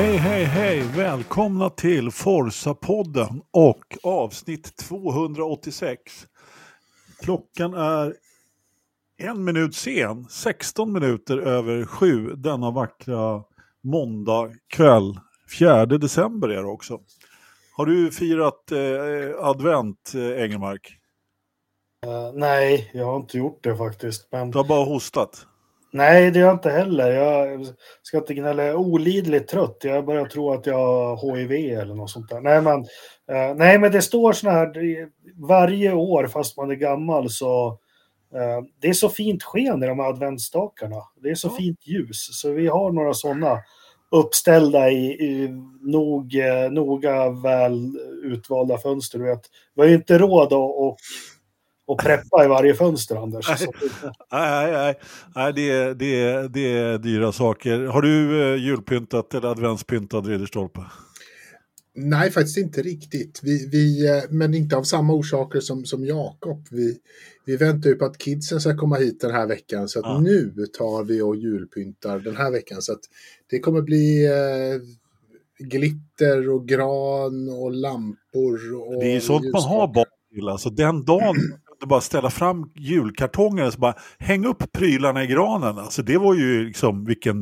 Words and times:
Hej, 0.00 0.16
hej, 0.16 0.44
hej! 0.44 0.82
Välkomna 0.96 1.70
till 1.70 2.10
Forsa-podden 2.10 3.42
och 3.50 3.84
avsnitt 4.02 4.76
286. 4.76 6.00
Klockan 7.22 7.74
är 7.74 8.14
en 9.18 9.44
minut 9.44 9.74
sen, 9.74 10.24
16 10.30 10.92
minuter 10.92 11.38
över 11.38 11.84
sju 11.84 12.34
denna 12.34 12.70
vackra 12.70 13.42
måndag 13.82 14.50
kväll. 14.68 15.20
4 15.58 15.86
december 15.86 16.48
är 16.48 16.62
det 16.62 16.68
också. 16.68 17.00
Har 17.76 17.86
du 17.86 18.10
firat 18.10 18.72
eh, 18.72 19.44
advent, 19.46 20.12
eh, 20.14 20.42
Engelmark? 20.42 20.96
Uh, 22.06 22.32
nej, 22.34 22.90
jag 22.94 23.06
har 23.06 23.16
inte 23.16 23.38
gjort 23.38 23.64
det 23.64 23.76
faktiskt. 23.76 24.28
Men... 24.32 24.50
Du 24.50 24.58
har 24.58 24.64
bara 24.64 24.84
hostat? 24.84 25.46
Nej, 25.92 26.30
det 26.30 26.40
har 26.40 26.46
jag 26.46 26.56
inte 26.56 26.70
heller. 26.70 27.10
Jag 27.10 27.66
ska 28.02 28.18
inte 28.18 28.34
gnälla. 28.34 28.62
Jag 28.62 28.70
är 28.70 28.76
olidligt 28.76 29.48
trött. 29.48 29.76
Jag 29.80 30.06
börjar 30.06 30.24
tro 30.24 30.52
att 30.52 30.66
jag 30.66 31.16
har 31.16 31.36
HIV 31.36 31.78
eller 31.78 31.94
något 31.94 32.10
sånt 32.10 32.28
där. 32.28 32.40
Nej, 32.40 32.62
men, 32.62 32.80
uh, 32.80 33.56
nej, 33.56 33.78
men 33.78 33.92
det 33.92 34.02
står 34.02 34.32
såna 34.32 34.52
här 34.52 34.72
varje 35.46 35.92
år 35.92 36.26
fast 36.26 36.56
man 36.56 36.70
är 36.70 36.74
gammal 36.74 37.30
så 37.30 37.68
uh, 38.34 38.66
det 38.80 38.88
är 38.88 38.92
så 38.92 39.08
fint 39.08 39.42
sken 39.42 39.82
i 39.82 39.86
de 39.86 39.98
här 39.98 40.08
adventsstakarna. 40.08 41.02
Det 41.22 41.30
är 41.30 41.34
så 41.34 41.48
ja. 41.48 41.56
fint 41.56 41.86
ljus 41.86 42.40
så 42.40 42.50
vi 42.50 42.66
har 42.66 42.92
några 42.92 43.14
sådana 43.14 43.58
uppställda 44.10 44.90
i, 44.90 45.06
i 45.06 45.48
nog, 45.80 46.34
noga 46.70 47.30
väl 47.30 47.98
utvalda 48.22 48.78
fönster. 48.78 49.18
Du 49.18 49.24
vet. 49.24 49.42
Vi 49.74 49.82
har 49.82 49.88
ju 49.88 49.94
inte 49.94 50.18
råd 50.18 50.46
att 50.46 50.52
och, 50.52 50.96
och 51.90 51.98
preppa 51.98 52.44
i 52.44 52.48
varje 52.48 52.74
fönster, 52.74 53.16
Anders. 53.16 53.48
Nej, 53.48 53.68
nej, 54.30 54.72
nej, 54.72 54.94
nej 55.34 55.52
det, 55.52 55.70
är, 55.70 55.94
det, 55.94 56.20
är, 56.20 56.48
det 56.48 56.78
är 56.78 56.98
dyra 56.98 57.32
saker. 57.32 57.80
Har 57.86 58.02
du 58.02 58.42
eh, 58.42 58.64
julpyntat 58.64 59.34
eller 59.34 59.48
adventspyntat 59.48 60.26
Ridderstolpe? 60.26 60.80
Nej, 61.94 62.30
faktiskt 62.30 62.58
inte 62.58 62.82
riktigt. 62.82 63.40
Vi, 63.42 63.68
vi, 63.72 64.08
eh, 64.08 64.22
men 64.30 64.54
inte 64.54 64.76
av 64.76 64.82
samma 64.82 65.12
orsaker 65.12 65.60
som, 65.60 65.84
som 65.84 66.04
Jakob. 66.04 66.66
Vi, 66.70 66.98
vi 67.44 67.56
väntar 67.56 67.90
ju 67.90 67.96
på 67.96 68.04
att 68.04 68.18
kidsen 68.18 68.60
ska 68.60 68.76
komma 68.76 68.96
hit 68.96 69.20
den 69.20 69.30
här 69.30 69.46
veckan. 69.46 69.88
Så 69.88 69.98
att 69.98 70.06
ja. 70.06 70.20
nu 70.20 70.66
tar 70.78 71.04
vi 71.04 71.22
och 71.22 71.36
julpyntar 71.36 72.18
den 72.18 72.36
här 72.36 72.50
veckan. 72.50 72.82
Så 72.82 72.92
att 72.92 73.00
det 73.50 73.58
kommer 73.58 73.82
bli 73.82 74.26
eh, 74.26 74.80
glitter 75.66 76.50
och 76.50 76.68
gran 76.68 77.48
och 77.48 77.72
lampor. 77.72 78.74
Och 78.86 79.00
det 79.00 79.10
är 79.10 79.14
ju 79.14 79.20
sånt 79.20 79.52
man 79.52 79.62
har 79.62 79.94
barn 79.94 80.04
till. 80.34 80.48
Alltså 80.48 80.70
den 80.70 81.04
dagen 81.04 81.36
du 81.80 81.86
bara 81.86 82.00
ställa 82.00 82.30
fram 82.30 82.70
julkartonger 82.74 83.66
och 83.66 83.72
så 83.72 83.78
bara 83.78 83.94
häng 84.18 84.46
upp 84.46 84.72
prylarna 84.72 85.24
i 85.24 85.26
granen. 85.26 85.78
Alltså 85.78 86.02
det 86.02 86.18
var 86.18 86.34
ju 86.34 86.64
liksom 86.64 87.04
vilken... 87.04 87.36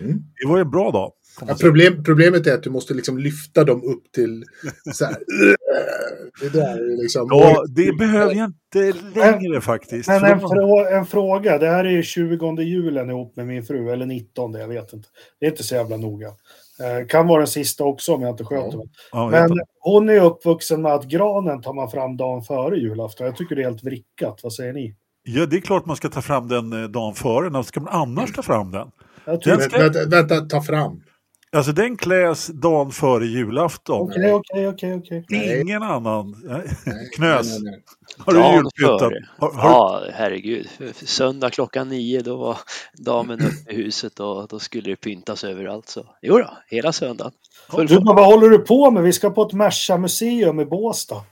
Mm. 0.00 0.18
Det 0.42 0.48
var 0.48 0.56
ju 0.56 0.62
en 0.62 0.70
bra 0.70 0.90
dag. 0.90 1.12
Ja, 1.40 1.54
problem, 1.60 2.04
problemet 2.04 2.46
är 2.46 2.54
att 2.54 2.62
du 2.62 2.70
måste 2.70 2.94
liksom 2.94 3.18
lyfta 3.18 3.64
dem 3.64 3.82
upp 3.82 4.12
till 4.12 4.44
så 4.92 5.04
här. 5.04 5.16
det 6.40 6.48
där 6.48 7.02
liksom... 7.02 7.26
Ja, 7.30 7.64
det 7.68 7.98
behöver 7.98 8.34
jag 8.34 8.44
inte 8.44 8.98
längre 9.14 9.60
faktiskt. 9.60 10.08
Men 10.08 10.24
en, 10.24 10.40
frå 10.40 10.86
en, 10.86 11.06
fråga, 11.06 11.58
det 11.58 11.68
här 11.68 11.84
är 11.84 11.90
ju 11.90 12.02
20 12.02 12.62
julen 12.62 13.10
ihop 13.10 13.36
med 13.36 13.46
min 13.46 13.64
fru, 13.64 13.90
eller 13.90 14.06
19, 14.06 14.54
jag 14.54 14.68
vet 14.68 14.92
inte. 14.92 15.08
Det 15.40 15.46
är 15.46 15.50
inte 15.50 15.62
så 15.62 15.74
jävla 15.74 15.96
noga. 15.96 16.28
Eh, 16.82 17.06
kan 17.06 17.26
vara 17.26 17.38
den 17.38 17.46
sista 17.46 17.84
också 17.84 18.14
om 18.14 18.22
jag 18.22 18.30
inte 18.30 18.44
sköter 18.44 18.78
mig. 18.78 18.86
Ja, 19.12 19.28
Men 19.28 19.60
hon 19.80 20.08
är 20.08 20.20
uppvuxen 20.20 20.82
med 20.82 20.92
att 20.92 21.04
granen 21.04 21.62
tar 21.62 21.72
man 21.72 21.90
fram 21.90 22.16
dagen 22.16 22.42
före 22.42 22.76
julafton. 22.76 23.26
Jag 23.26 23.36
tycker 23.36 23.56
det 23.56 23.62
är 23.62 23.66
helt 23.66 23.84
vrickat. 23.84 24.40
Vad 24.42 24.52
säger 24.52 24.72
ni? 24.72 24.94
Ja, 25.22 25.46
det 25.46 25.56
är 25.56 25.60
klart 25.60 25.86
man 25.86 25.96
ska 25.96 26.08
ta 26.08 26.22
fram 26.22 26.48
den 26.48 26.82
eh, 26.82 26.88
dagen 26.88 27.14
före. 27.14 27.50
När 27.50 27.62
ska 27.62 27.80
man 27.80 27.94
annars 27.94 28.32
ta 28.32 28.42
fram 28.42 28.70
den? 28.70 28.90
den 29.24 29.60
ska... 29.60 29.78
vänta, 29.78 30.06
vänta, 30.08 30.40
ta 30.40 30.62
fram. 30.62 31.02
Alltså 31.56 31.72
den 31.72 31.96
kläs 31.96 32.46
dagen 32.46 32.90
före 32.90 33.26
julafton. 33.26 34.00
Okej, 34.00 34.32
okej, 34.32 34.68
okej, 34.68 34.96
okej. 34.96 35.60
Ingen 35.60 35.82
annan. 35.82 36.34
Knös. 37.16 37.46
Nej, 37.46 37.60
nej, 37.62 37.72
nej. 37.72 37.82
Har 38.18 38.32
du 38.32 38.38
julpyntat? 38.38 39.12
Har. 39.38 39.52
Ja, 39.56 40.02
herregud. 40.12 40.68
Söndag 40.94 41.50
klockan 41.50 41.88
nio 41.88 42.20
då 42.20 42.36
var 42.36 42.58
damen 42.98 43.40
uppe 43.40 43.72
i 43.72 43.76
huset 43.76 44.20
och 44.20 44.48
då 44.48 44.58
skulle 44.58 44.90
det 44.90 44.96
pyntas 44.96 45.44
överallt. 45.44 45.88
Så 45.88 46.06
jo 46.22 46.38
då, 46.38 46.50
hela 46.66 46.92
söndagen. 46.92 47.32
Full 47.70 47.86
du, 47.86 48.00
vad 48.04 48.26
håller 48.26 48.48
du 48.48 48.58
på 48.58 48.90
med? 48.90 49.02
Vi 49.02 49.12
ska 49.12 49.30
på 49.30 49.42
ett 49.42 49.52
Merca-museum 49.52 50.60
i 50.60 50.64
Båstad. 50.64 51.16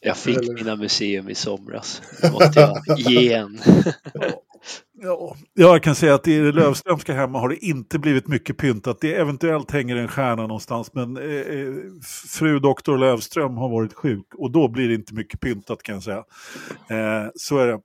jag 0.00 0.16
fick 0.16 0.48
mina 0.48 0.76
museum 0.76 1.28
i 1.28 1.34
somras. 1.34 2.02
Det 2.22 2.32
måste 2.32 2.60
jag 2.60 2.98
ge 2.98 3.32
en. 3.32 3.60
Ja, 4.98 5.36
jag 5.54 5.82
kan 5.82 5.94
säga 5.94 6.14
att 6.14 6.28
i 6.28 6.38
det 6.38 6.52
Lövströmska 6.52 7.14
hemma 7.14 7.38
har 7.40 7.48
det 7.48 7.64
inte 7.64 7.98
blivit 7.98 8.28
mycket 8.28 8.56
pyntat. 8.56 9.00
Det 9.00 9.14
eventuellt 9.14 9.70
hänger 9.70 9.96
en 9.96 10.08
stjärna 10.08 10.42
någonstans, 10.42 10.94
men 10.94 11.16
eh, 11.16 11.24
eh, 11.24 11.74
fru 12.28 12.58
doktor 12.58 12.98
Lövström 12.98 13.56
har 13.56 13.68
varit 13.68 13.94
sjuk 13.94 14.26
och 14.34 14.50
då 14.50 14.68
blir 14.68 14.88
det 14.88 14.94
inte 14.94 15.14
mycket 15.14 15.40
pyntat 15.40 15.82
kan 15.82 15.94
jag 15.94 16.02
säga. 16.02 16.24
Eh, 16.90 17.30
så 17.34 17.58
är 17.58 17.66
det. 17.66 17.80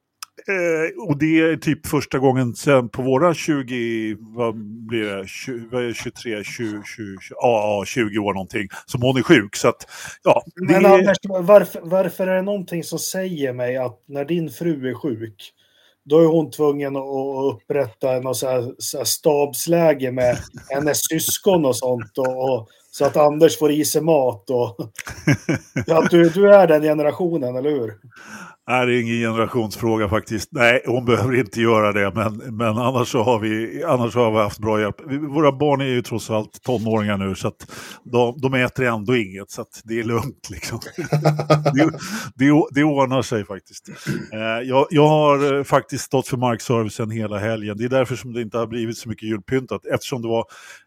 Eh, 0.48 1.08
och 1.08 1.18
det 1.18 1.40
är 1.40 1.58
typ 1.58 1.88
första 1.88 2.20
gången 2.20 2.56
sen 2.56 2.90
på 2.90 3.02
våra 3.02 3.34
20, 3.34 4.16
vad 4.20 4.56
blir 4.88 5.04
det, 5.04 5.28
20, 5.28 5.94
23, 5.94 6.44
20, 6.44 6.84
20, 6.86 7.18
ja, 7.30 7.84
20 7.88 8.18
år 8.18 8.34
någonting, 8.34 8.68
som 8.86 9.02
hon 9.02 9.18
är 9.18 9.22
sjuk. 9.22 9.56
Så 9.56 9.68
att, 9.70 9.88
ja, 10.24 10.44
det... 10.56 10.74
Men 10.74 10.86
Anders, 10.86 11.18
varför, 11.24 11.82
varför 11.84 12.28
är 12.28 12.36
det 12.36 12.42
någonting 12.42 12.84
som 12.84 13.00
säger 13.00 13.54
mig 13.54 13.78
att 13.78 14.04
när 14.08 14.26
din 14.26 14.50
fru 14.50 14.90
är 14.90 14.94
sjuk, 14.94 15.54
då 16.04 16.20
är 16.20 16.26
hon 16.26 16.52
tvungen 16.52 16.96
att 16.96 17.54
upprätta 17.54 18.20
något 18.20 18.38
så 18.38 18.48
här, 18.48 18.74
så 18.78 18.98
här 18.98 19.06
stabsläge 19.06 20.12
med 20.12 20.38
hennes 20.70 21.00
syskon 21.10 21.66
och 21.66 21.76
sånt. 21.76 22.18
Och, 22.18 22.54
och, 22.54 22.70
så 22.94 23.06
att 23.06 23.18
Anders 23.18 23.60
får 23.60 23.72
i 23.72 23.86
sig 23.86 24.02
mat. 24.02 24.50
Och, 24.50 24.78
att 25.88 26.10
du, 26.10 26.30
du 26.30 26.54
är 26.54 26.68
den 26.68 26.82
generationen, 26.82 27.56
eller 27.56 27.70
hur? 27.70 27.94
Nej, 28.70 28.86
det 28.86 28.96
är 28.96 29.02
ingen 29.02 29.16
generationsfråga 29.16 30.10
faktiskt. 30.10 30.50
Nej, 30.52 30.84
hon 30.86 31.06
behöver 31.06 31.36
inte 31.36 31.62
göra 31.62 31.92
det, 31.94 32.12
men, 32.16 32.58
men 32.58 32.78
annars, 32.78 33.08
så 33.08 33.24
har 33.24 33.40
vi, 33.40 33.84
annars 33.84 34.16
har 34.16 34.32
vi 34.32 34.38
haft 34.38 34.60
bra 34.60 34.82
hjälp. 34.82 34.96
Våra 35.30 35.52
barn 35.52 35.82
är 35.82 35.86
ju 35.86 36.02
trots 36.02 36.30
allt 36.30 36.62
tonåringar 36.64 37.18
nu, 37.18 37.36
så 37.36 37.48
att 37.48 37.72
de, 38.04 38.38
de 38.42 38.54
äter 38.54 38.86
ändå 38.86 39.16
inget, 39.16 39.52
så 39.52 39.62
att 39.62 39.82
det 39.84 40.00
är 40.00 40.04
lugnt. 40.04 40.50
Liksom. 40.50 40.80
det, 41.74 41.90
det, 42.36 42.66
det 42.72 42.84
ordnar 42.84 43.22
sig 43.22 43.46
faktiskt. 43.46 43.90
Eh, 44.34 44.68
jag, 44.68 44.88
jag 44.90 45.08
har 45.08 45.58
eh, 45.58 45.64
faktiskt 45.64 46.04
stått 46.04 46.28
för 46.28 46.38
markservicen 46.38 47.12
hela 47.12 47.38
helgen. 47.38 47.78
Det 47.78 47.86
är 47.86 47.90
därför 47.90 48.16
som 48.16 48.34
det 48.34 48.42
inte 48.42 48.58
har 48.58 48.68
blivit 48.68 48.98
så 48.98 49.10
mycket 49.10 49.30
julpyntat, 49.30 49.86
eftersom 49.86 50.22
det 50.22 50.28
var 50.28 50.46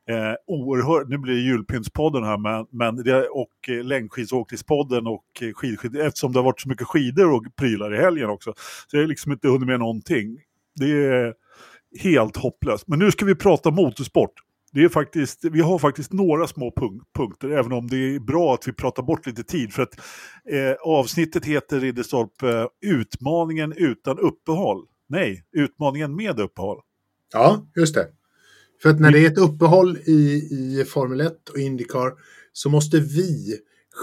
eh, 0.08 0.34
oerhört, 0.46 1.08
nu 1.08 1.18
blir 1.18 1.34
det 1.34 1.40
julpyntspodden 1.40 2.24
här, 2.24 2.38
men, 2.38 2.66
men 2.70 3.04
det, 3.04 3.28
och 3.28 3.68
eh, 3.68 3.84
längdskidsåkningspodden 3.84 5.06
och 5.06 5.24
eh, 5.40 5.52
skidskid, 5.52 5.96
eftersom 5.96 6.32
det 6.32 6.38
har 6.38 6.44
varit 6.44 6.60
så 6.60 6.68
mycket 6.68 6.86
skidor 6.86 7.32
och 7.32 7.44
prylar 7.56 7.94
i 7.94 7.98
helgen 7.98 8.30
också. 8.30 8.54
Så 8.90 8.96
jag 8.96 9.02
har 9.02 9.08
liksom 9.08 9.32
inte 9.32 9.48
hunnit 9.48 9.66
med 9.66 9.78
någonting. 9.78 10.38
Det 10.76 10.90
är 11.06 11.34
helt 12.00 12.36
hopplöst. 12.36 12.88
Men 12.88 12.98
nu 12.98 13.10
ska 13.10 13.24
vi 13.24 13.34
prata 13.34 13.70
motorsport. 13.70 14.32
Det 14.72 14.84
är 14.84 14.88
faktiskt, 14.88 15.44
vi 15.44 15.60
har 15.60 15.78
faktiskt 15.78 16.12
några 16.12 16.46
små 16.46 16.72
punk 16.76 17.02
punkter, 17.16 17.50
även 17.50 17.72
om 17.72 17.86
det 17.86 17.96
är 17.96 18.20
bra 18.20 18.54
att 18.54 18.68
vi 18.68 18.72
pratar 18.72 19.02
bort 19.02 19.26
lite 19.26 19.42
tid. 19.42 19.72
För 19.72 19.82
att 19.82 20.00
eh, 20.50 20.72
avsnittet 20.80 21.44
heter 21.44 21.80
Ridderstolpe 21.80 22.48
eh, 22.48 22.66
Utmaningen 22.80 23.72
utan 23.76 24.18
uppehåll. 24.18 24.86
Nej, 25.08 25.44
Utmaningen 25.52 26.16
med 26.16 26.40
uppehåll. 26.40 26.80
Ja, 27.32 27.66
just 27.76 27.94
det. 27.94 28.06
För 28.84 28.90
att 28.90 29.00
när 29.00 29.10
det 29.10 29.18
är 29.18 29.26
ett 29.26 29.38
uppehåll 29.38 29.96
i, 29.96 30.12
i 30.50 30.84
Formel 30.88 31.20
1 31.20 31.48
och 31.48 31.58
Indycar 31.58 32.12
så 32.52 32.68
måste 32.70 33.00
vi 33.00 33.58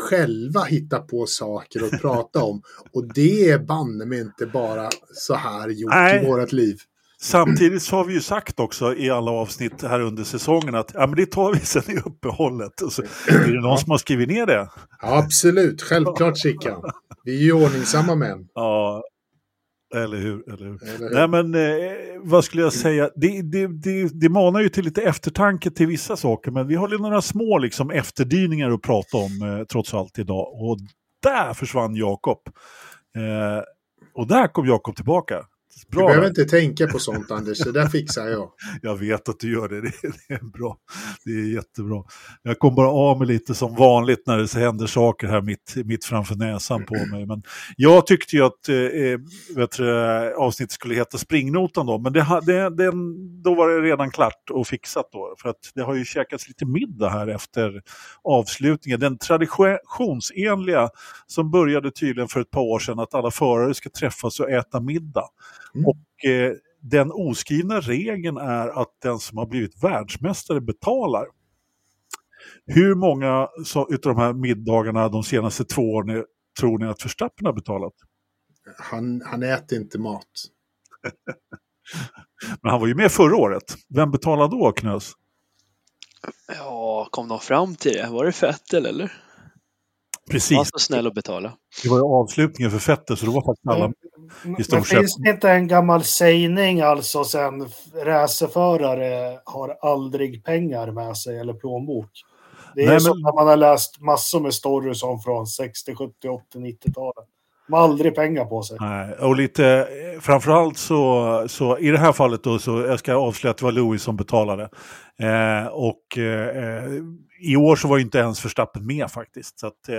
själva 0.09 0.63
hitta 0.63 0.99
på 0.99 1.25
saker 1.25 1.83
att 1.85 2.01
prata 2.01 2.43
om. 2.43 2.61
Och 2.93 3.13
det 3.13 3.49
är 3.49 3.59
banne 3.59 4.05
mig 4.05 4.21
inte 4.21 4.45
bara 4.45 4.89
så 5.13 5.35
här 5.35 5.69
gjort 5.69 5.91
Nej. 5.93 6.23
i 6.23 6.27
vårt 6.27 6.51
liv. 6.51 6.77
Samtidigt 7.21 7.83
så 7.83 7.95
har 7.95 8.05
vi 8.05 8.13
ju 8.13 8.21
sagt 8.21 8.59
också 8.59 8.95
i 8.95 9.09
alla 9.09 9.31
avsnitt 9.31 9.81
här 9.81 9.99
under 9.99 10.23
säsongen 10.23 10.75
att 10.75 10.91
ja, 10.93 11.07
men 11.07 11.15
det 11.15 11.25
tar 11.25 11.53
vi 11.53 11.59
sen 11.59 11.97
i 11.97 11.99
uppehållet. 11.99 12.81
Och 12.81 12.93
så, 12.93 13.01
är 13.27 13.51
det 13.51 13.61
någon 13.61 13.77
som 13.77 13.91
har 13.91 13.97
skrivit 13.97 14.27
ner 14.27 14.45
det? 14.45 14.69
absolut, 14.99 15.81
självklart 15.81 16.37
Sickan. 16.37 16.81
Vi 17.23 17.35
är 17.35 17.43
ju 17.43 17.53
ordningsamma 17.53 18.15
män. 18.15 18.47
Ja, 18.53 19.03
eller 19.95 20.17
hur? 20.17 20.53
Eller 20.53 20.65
hur? 20.65 20.83
Eller 20.83 20.97
hur? 20.97 21.13
Nej 21.13 21.27
men 21.27 21.55
eh, 21.55 21.91
vad 22.23 22.43
skulle 22.43 22.63
jag 22.63 22.73
säga, 22.73 23.09
det, 23.15 23.41
det, 23.41 23.67
det, 23.67 24.09
det 24.21 24.29
manar 24.29 24.59
ju 24.59 24.69
till 24.69 24.85
lite 24.85 25.01
eftertanke 25.01 25.71
till 25.71 25.87
vissa 25.87 26.15
saker 26.17 26.51
men 26.51 26.67
vi 26.67 26.75
har 26.75 26.99
några 26.99 27.21
små 27.21 27.57
liksom, 27.57 27.91
efterdyningar 27.91 28.71
att 28.71 28.81
prata 28.81 29.17
om 29.17 29.41
eh, 29.41 29.65
trots 29.65 29.93
allt 29.93 30.19
idag. 30.19 30.47
Och 30.53 30.77
där 31.23 31.53
försvann 31.53 31.95
Jakob. 31.95 32.39
Eh, 33.17 33.63
och 34.13 34.27
där 34.27 34.47
kom 34.47 34.67
Jakob 34.67 34.95
tillbaka. 34.95 35.45
Bra, 35.91 36.01
du 36.01 36.07
behöver 36.07 36.27
inte 36.27 36.45
tänka 36.45 36.87
på 36.87 36.99
sånt 36.99 37.31
Anders, 37.31 37.59
det 37.59 37.71
där 37.71 37.87
fixar 37.87 38.27
jag. 38.27 38.51
jag 38.81 38.95
vet 38.95 39.29
att 39.29 39.39
du 39.39 39.53
gör 39.53 39.69
det, 39.69 39.81
det 40.27 40.33
är 40.33 40.51
bra. 40.51 40.77
Det 41.25 41.31
är 41.31 41.53
jättebra. 41.53 42.03
Jag 42.43 42.59
kom 42.59 42.75
bara 42.75 42.89
av 42.89 43.19
mig 43.19 43.27
lite 43.27 43.53
som 43.53 43.75
vanligt 43.75 44.23
när 44.27 44.37
det 44.37 44.53
händer 44.59 44.87
saker 44.87 45.27
här 45.27 45.41
mitt, 45.41 45.75
mitt 45.85 46.05
framför 46.05 46.35
näsan 46.35 46.85
på 46.85 47.05
mig. 47.11 47.25
Men 47.25 47.43
jag 47.77 48.07
tyckte 48.07 48.35
ju 48.35 48.45
att 48.45 48.69
eh, 48.69 49.55
vet 49.55 49.77
du, 49.77 50.33
avsnittet 50.35 50.71
skulle 50.71 50.95
heta 50.95 51.17
Springnotan 51.17 51.85
då, 51.85 51.99
men 51.99 52.13
det, 52.13 52.41
det, 52.45 52.69
det, 52.69 52.91
då 53.43 53.55
var 53.55 53.69
det 53.69 53.81
redan 53.81 54.11
klart 54.11 54.49
och 54.51 54.67
fixat 54.67 55.09
då. 55.11 55.35
För 55.41 55.49
att 55.49 55.71
det 55.75 55.81
har 55.81 55.95
ju 55.95 56.05
käkats 56.05 56.47
lite 56.47 56.65
middag 56.65 57.09
här 57.09 57.27
efter 57.27 57.81
avslutningen. 58.23 58.99
Den 58.99 59.17
traditionsenliga 59.17 60.89
som 61.27 61.51
började 61.51 61.91
tydligen 61.91 62.27
för 62.27 62.41
ett 62.41 62.51
par 62.51 62.61
år 62.61 62.79
sedan 62.79 62.99
att 62.99 63.13
alla 63.13 63.31
förare 63.31 63.73
ska 63.73 63.89
träffas 63.89 64.39
och 64.39 64.49
äta 64.49 64.79
middag. 64.79 65.25
Mm. 65.75 65.85
Och 65.85 66.25
eh, 66.29 66.53
den 66.81 67.11
oskrivna 67.11 67.79
regeln 67.79 68.37
är 68.37 68.81
att 68.81 68.91
den 69.01 69.19
som 69.19 69.37
har 69.37 69.45
blivit 69.45 69.83
världsmästare 69.83 70.61
betalar. 70.61 71.25
Hur 72.65 72.95
många 72.95 73.49
så, 73.65 73.87
utav 73.89 74.15
de 74.15 74.21
här 74.21 74.33
middagarna 74.33 75.09
de 75.09 75.23
senaste 75.23 75.65
två 75.65 75.81
åren 75.81 76.25
tror 76.59 76.79
ni 76.79 76.85
att 76.85 77.05
Verstappen 77.05 77.45
har 77.45 77.53
betalat? 77.53 77.93
Han, 78.77 79.21
han 79.25 79.43
äter 79.43 79.77
inte 79.77 79.99
mat. 79.99 80.25
Men 82.61 82.71
han 82.71 82.79
var 82.79 82.87
ju 82.87 82.95
med 82.95 83.11
förra 83.11 83.35
året. 83.35 83.77
Vem 83.95 84.11
betalade 84.11 84.57
då, 84.57 84.71
Knös? 84.71 85.13
Ja, 86.47 87.07
kom 87.11 87.27
de 87.27 87.39
fram 87.39 87.75
till 87.75 87.93
det? 87.93 88.09
Var 88.09 88.25
det 88.25 88.31
Fettel 88.31 88.85
eller? 88.85 89.11
Precis. 90.31 90.51
Han 90.51 90.57
var 90.57 90.65
så 90.65 90.79
snäll 90.79 91.07
att 91.07 91.13
betala. 91.13 91.57
Det 91.83 91.89
var 91.89 91.97
ju 91.97 92.03
avslutningen 92.03 92.71
för 92.71 92.79
Fettel 92.79 93.17
så 93.17 93.25
det 93.25 93.31
var 93.31 93.41
faktiskt 93.41 93.67
alla 93.67 93.93
i 94.59 94.63
sett. 94.63 94.87
Finns 94.87 95.15
det 95.15 95.29
inte 95.29 95.49
en 95.49 95.67
gammal 95.67 96.03
sägning 96.03 96.81
alltså 96.81 97.23
sen 97.23 97.69
racerförare 97.95 99.39
har 99.45 99.77
aldrig 99.81 100.43
pengar 100.43 100.91
med 100.91 101.17
sig 101.17 101.39
eller 101.39 101.53
plånbok? 101.53 102.09
Det 102.75 102.83
är 102.83 102.87
Nej, 102.87 103.01
som 103.01 103.21
när 103.21 103.33
man 103.33 103.47
har 103.47 103.57
läst 103.57 103.99
massor 103.99 104.39
med 104.39 104.53
stories 104.53 105.03
om 105.03 105.19
från 105.21 105.47
60, 105.47 105.95
70, 105.95 106.29
80, 106.29 106.59
90-talet. 106.59 107.27
De 107.67 107.73
har 107.73 107.83
aldrig 107.83 108.15
pengar 108.15 108.45
på 108.45 108.61
sig. 108.61 108.77
Nej, 108.79 109.13
och 109.13 109.35
lite, 109.35 109.87
framförallt 110.21 110.77
så, 110.77 111.43
så 111.47 111.77
i 111.77 111.91
det 111.91 111.97
här 111.97 112.11
fallet 112.11 112.43
då 112.43 112.59
så, 112.59 112.79
jag 112.81 112.99
ska 112.99 113.15
avslöja 113.15 113.51
att 113.51 113.57
det 113.57 113.65
var 113.65 113.71
Louis 113.71 114.03
som 114.03 114.15
betalade. 114.15 114.69
Eh, 115.21 115.67
och 115.67 116.17
eh, 116.17 116.91
i 117.43 117.55
år 117.55 117.75
så 117.75 117.87
var 117.87 117.97
inte 117.97 118.17
ens 118.17 118.45
Verstappen 118.45 118.85
med 118.85 119.11
faktiskt. 119.11 119.59
Så 119.59 119.67
att, 119.67 119.89
eh, 119.89 119.95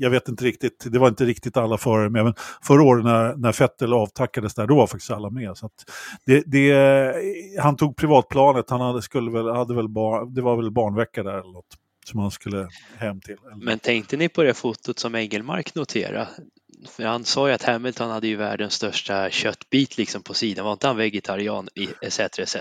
jag 0.00 0.10
vet 0.10 0.28
inte 0.28 0.44
riktigt, 0.44 0.86
det 0.92 0.98
var 0.98 1.08
inte 1.08 1.24
riktigt 1.24 1.56
alla 1.56 1.78
förare 1.78 2.10
med. 2.10 2.24
Men 2.24 2.34
förra 2.62 2.82
året 2.82 3.04
när, 3.04 3.34
när 3.36 3.52
Fettel 3.52 3.92
avtackades 3.92 4.54
där, 4.54 4.66
då 4.66 4.76
var 4.76 4.86
faktiskt 4.86 5.10
alla 5.10 5.30
med. 5.30 5.56
Så 5.56 5.70
det, 6.26 6.42
det, 6.46 7.14
han 7.60 7.76
tog 7.76 7.96
privatplanet, 7.96 8.70
han 8.70 8.80
hade, 8.80 9.02
skulle 9.02 9.30
väl, 9.30 9.48
hade 9.48 9.74
väl 9.74 9.88
bar, 9.88 10.34
det 10.34 10.42
var 10.42 10.56
väl 10.56 10.70
barnvecka 10.70 11.22
där 11.22 11.38
eller 11.38 11.52
något 11.52 11.78
som 12.04 12.20
han 12.20 12.30
skulle 12.30 12.68
hem 12.98 13.20
till. 13.20 13.36
Men 13.56 13.78
tänkte 13.78 14.16
ni 14.16 14.28
på 14.28 14.42
det 14.42 14.54
fotot 14.54 14.98
som 14.98 15.14
Engelmark 15.14 15.74
noterade? 15.74 16.28
För 16.88 17.04
han 17.04 17.24
sa 17.24 17.48
ju 17.48 17.54
att 17.54 17.62
Hamilton 17.62 18.10
hade 18.10 18.26
ju 18.26 18.36
världens 18.36 18.74
största 18.74 19.30
köttbit 19.30 19.98
liksom 19.98 20.22
på 20.22 20.34
sidan, 20.34 20.64
var 20.64 20.72
inte 20.72 20.86
han 20.86 20.96
vegetarian 20.96 21.68
etc. 22.02 22.20
etc. 22.20 22.56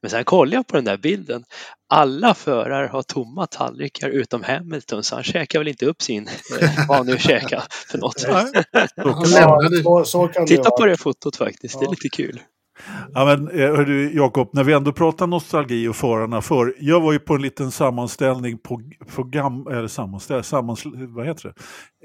Men 0.00 0.10
sen 0.10 0.24
kollade 0.24 0.56
jag 0.56 0.66
på 0.66 0.76
den 0.76 0.84
där 0.84 0.96
bilden. 0.96 1.44
Alla 1.88 2.34
förare 2.34 2.86
har 2.86 3.02
tomma 3.02 3.46
tallrikar 3.46 4.08
utom 4.08 4.42
Hamilton 4.42 5.04
så 5.04 5.14
han 5.14 5.24
käkar 5.24 5.58
väl 5.58 5.68
inte 5.68 5.86
upp 5.86 6.02
sin, 6.02 6.28
eh, 6.28 6.88
vad 6.88 6.96
han 6.96 7.06
nu 7.06 7.18
käkar 7.18 7.64
för 7.70 7.98
något. 7.98 8.16
Titta 10.46 10.70
på 10.70 10.86
det 10.86 10.96
fotot 10.96 11.36
faktiskt, 11.36 11.80
det 11.80 11.86
är 11.86 11.90
lite 11.90 12.08
kul. 12.08 12.40
Ja, 13.14 13.24
men, 13.24 13.48
eh, 13.48 13.76
hörru, 13.76 14.10
Jakob, 14.14 14.50
när 14.52 14.64
vi 14.64 14.72
ändå 14.72 14.92
pratar 14.92 15.26
nostalgi 15.26 15.88
och 15.88 15.96
förarna 15.96 16.42
för. 16.42 16.74
Jag 16.78 17.00
var 17.00 17.12
ju 17.12 17.18
på 17.18 17.34
en 17.34 17.42
liten 17.42 17.70
sammanställning 17.70 18.58
på, 18.58 18.80
på 19.14 19.22
gam, 19.22 19.66
eller 19.66 19.88
sammanställ, 19.88 20.44
sammans, 20.44 20.82
vad 21.08 21.26
heter 21.26 21.52
det? 21.54 21.54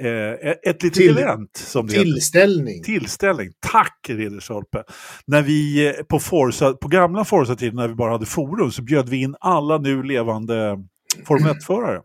Eh, 0.09 0.49
ett 0.71 0.83
litet 0.83 0.93
Till, 0.93 1.17
event. 1.17 1.57
Som 1.57 1.87
tillställning. 1.87 2.75
Heter. 2.75 2.83
Tillställning. 2.83 3.49
Tack 3.59 3.99
Ridderstolpe. 4.09 4.83
När 5.27 5.41
vi 5.41 5.87
eh, 5.87 5.93
på, 6.03 6.19
Forza, 6.19 6.73
på 6.73 6.87
gamla 6.87 7.25
Forza-tiden 7.25 7.75
när 7.75 7.87
vi 7.87 7.95
bara 7.95 8.11
hade 8.11 8.25
forum 8.25 8.71
så 8.71 8.81
bjöd 8.81 9.09
vi 9.09 9.21
in 9.21 9.35
alla 9.39 9.77
nu 9.77 10.03
levande 10.03 10.77
Formel 11.25 11.53
1-förare. 11.53 12.01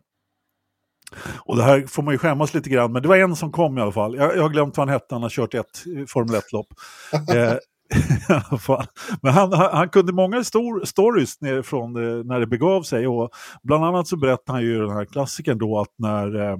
Och 1.38 1.56
det 1.56 1.62
här 1.62 1.86
får 1.86 2.02
man 2.02 2.14
ju 2.14 2.18
skämmas 2.18 2.54
lite 2.54 2.70
grann, 2.70 2.92
men 2.92 3.02
det 3.02 3.08
var 3.08 3.16
en 3.16 3.36
som 3.36 3.52
kom 3.52 3.78
i 3.78 3.80
alla 3.80 3.92
fall. 3.92 4.16
Jag, 4.16 4.36
jag 4.36 4.42
har 4.42 4.48
glömt 4.48 4.76
vad 4.76 4.88
han 4.88 4.94
hette, 4.94 5.14
han 5.14 5.22
har 5.22 5.30
kört 5.30 5.54
ett 5.54 5.84
Formel 6.08 6.36
1-lopp. 6.36 6.66
Eh, 7.36 7.54
Men 9.22 9.32
han, 9.32 9.52
han, 9.52 9.88
kunde 9.88 10.12
många 10.12 10.44
stor, 10.44 10.84
stories 10.84 11.38
från 11.64 11.92
det, 11.92 12.24
när 12.24 12.40
det 12.40 12.46
begav 12.46 12.82
sig. 12.82 13.06
Och 13.06 13.30
bland 13.62 13.84
annat 13.84 14.08
så 14.08 14.16
berättade 14.16 14.58
han 14.58 14.62
ju 14.62 14.80
den 14.80 14.96
här 14.96 15.04
klassiken 15.04 15.58
då 15.58 15.78
att 15.80 15.94
när, 15.98 16.50
eh, 16.50 16.56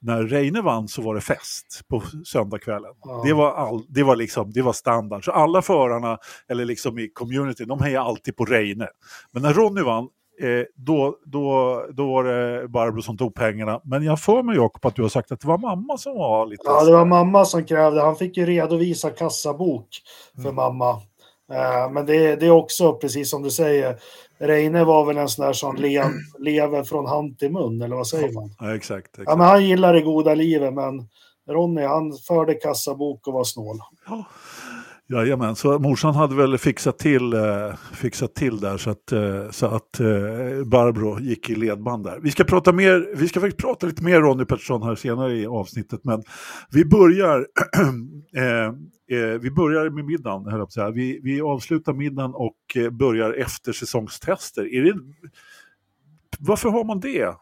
när 0.00 0.22
Reine 0.22 0.60
vann 0.60 0.88
så 0.88 1.02
var 1.02 1.14
det 1.14 1.20
fest 1.20 1.80
på 1.88 2.02
söndagskvällen. 2.24 2.90
Ja. 3.02 3.22
Det, 3.24 3.32
var 3.32 3.54
all, 3.54 3.82
det, 3.88 4.02
var 4.02 4.16
liksom, 4.16 4.50
det 4.50 4.62
var 4.62 4.72
standard. 4.72 5.24
Så 5.24 5.32
alla 5.32 5.62
förarna, 5.62 6.18
eller 6.48 6.64
liksom 6.64 6.98
i 6.98 7.08
community, 7.08 7.64
de 7.64 7.80
hejade 7.80 8.06
alltid 8.06 8.36
på 8.36 8.44
Reine. 8.44 8.88
Men 9.32 9.42
när 9.42 9.54
Ronny 9.54 9.82
vann, 9.82 10.08
Eh, 10.40 10.64
då, 10.74 11.16
då, 11.24 11.84
då 11.92 12.06
var 12.12 12.24
det 12.24 12.68
Barbro 12.68 13.02
som 13.02 13.16
tog 13.16 13.34
pengarna. 13.34 13.80
Men 13.84 14.02
jag 14.02 14.22
får 14.22 14.42
mig 14.42 14.56
Jakob 14.56 14.86
att 14.86 14.96
du 14.96 15.02
har 15.02 15.08
sagt 15.08 15.32
att 15.32 15.40
det 15.40 15.48
var 15.48 15.58
mamma 15.58 15.98
som 15.98 16.14
var 16.14 16.46
lite... 16.46 16.62
Ja, 16.66 16.84
det 16.84 16.92
var 16.92 17.04
mamma 17.04 17.44
som 17.44 17.64
krävde. 17.64 18.00
Han 18.00 18.16
fick 18.16 18.36
ju 18.36 18.46
redovisa 18.46 19.10
kassabok 19.10 19.88
för 20.34 20.40
mm. 20.40 20.54
mamma. 20.54 20.90
Eh, 21.52 21.90
men 21.90 22.06
det, 22.06 22.36
det 22.36 22.46
är 22.46 22.50
också 22.50 22.92
precis 22.92 23.30
som 23.30 23.42
du 23.42 23.50
säger. 23.50 23.96
Reine 24.38 24.84
var 24.84 25.04
väl 25.04 25.18
en 25.18 25.28
sån 25.28 25.46
där 25.46 25.52
som 25.52 25.76
le, 25.76 26.04
lever 26.38 26.84
från 26.84 27.06
hand 27.06 27.38
till 27.38 27.52
mun, 27.52 27.82
eller 27.82 27.96
vad 27.96 28.06
säger 28.06 28.32
man? 28.32 28.50
Ja, 28.58 28.76
exakt, 28.76 29.06
exakt. 29.06 29.28
Ja, 29.28 29.36
men 29.36 29.46
han 29.46 29.64
gillar 29.64 29.92
det 29.92 30.00
goda 30.00 30.34
livet, 30.34 30.74
men 30.74 31.08
Ronny 31.48 31.82
han 31.82 32.12
förde 32.12 32.54
kassabok 32.54 33.26
och 33.26 33.34
var 33.34 33.44
snål. 33.44 33.76
Ja. 34.06 34.24
Jajamän, 35.08 35.56
så 35.56 35.78
morsan 35.78 36.14
hade 36.14 36.34
väl 36.34 36.58
fixat 36.58 36.98
till, 36.98 37.32
eh, 37.32 37.74
fixat 37.94 38.34
till 38.34 38.60
där 38.60 38.76
så 38.78 38.90
att, 38.90 39.12
eh, 39.12 39.50
så 39.50 39.66
att 39.66 40.00
eh, 40.00 40.64
Barbro 40.64 41.20
gick 41.20 41.50
i 41.50 41.54
ledband 41.54 42.04
där. 42.04 42.18
Vi 42.22 42.30
ska, 42.30 42.44
prata 42.44 42.72
mer, 42.72 43.16
vi 43.16 43.28
ska 43.28 43.40
faktiskt 43.40 43.60
prata 43.60 43.86
lite 43.86 44.02
mer 44.02 44.20
Ronny 44.20 44.44
Pettersson 44.44 44.82
här 44.82 44.94
senare 44.94 45.36
i 45.36 45.46
avsnittet 45.46 46.00
men 46.04 46.22
vi 46.70 46.84
börjar, 46.84 47.38
eh, 48.36 48.66
eh, 49.18 49.38
vi 49.40 49.50
börjar 49.50 49.90
med 49.90 50.04
middagen, 50.04 50.50
höll 50.50 50.58
jag 50.58 50.72
säga. 50.72 50.90
Vi, 50.90 51.20
vi 51.22 51.40
avslutar 51.40 51.92
middagen 51.92 52.34
och 52.34 52.56
eh, 52.76 52.90
börjar 52.90 53.32
efter 53.32 53.72
säsongstester. 53.72 54.74
Är 54.74 54.82
det, 54.82 54.94
varför 56.38 56.68
har 56.68 56.84
man 56.84 57.00
det, 57.00 57.34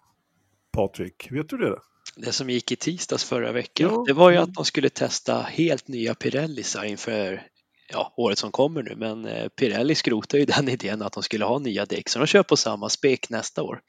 Patrik? 0.72 1.28
Vet 1.30 1.48
du 1.48 1.56
det? 1.56 1.78
Det 2.16 2.32
som 2.32 2.50
gick 2.50 2.72
i 2.72 2.76
tisdags 2.76 3.24
förra 3.24 3.52
veckan, 3.52 3.90
ja. 3.92 4.04
det 4.06 4.12
var 4.12 4.30
ju 4.30 4.36
att 4.36 4.54
de 4.54 4.64
skulle 4.64 4.88
testa 4.88 5.40
helt 5.40 5.88
nya 5.88 6.14
Pirellisar 6.14 6.84
inför 6.84 7.42
ja, 7.88 8.14
året 8.16 8.38
som 8.38 8.52
kommer 8.52 8.82
nu, 8.82 8.94
men 8.96 9.26
eh, 9.26 9.48
Pirelli 9.48 9.94
skrotar 9.94 10.38
ju 10.38 10.44
den 10.56 10.68
idén 10.68 11.02
att 11.02 11.12
de 11.12 11.22
skulle 11.22 11.44
ha 11.44 11.58
nya 11.58 11.86
däck, 11.86 12.08
så 12.08 12.18
de 12.18 12.26
kör 12.26 12.42
på 12.42 12.56
samma 12.56 12.88
spek 12.88 13.30
nästa 13.30 13.62
år. 13.62 13.80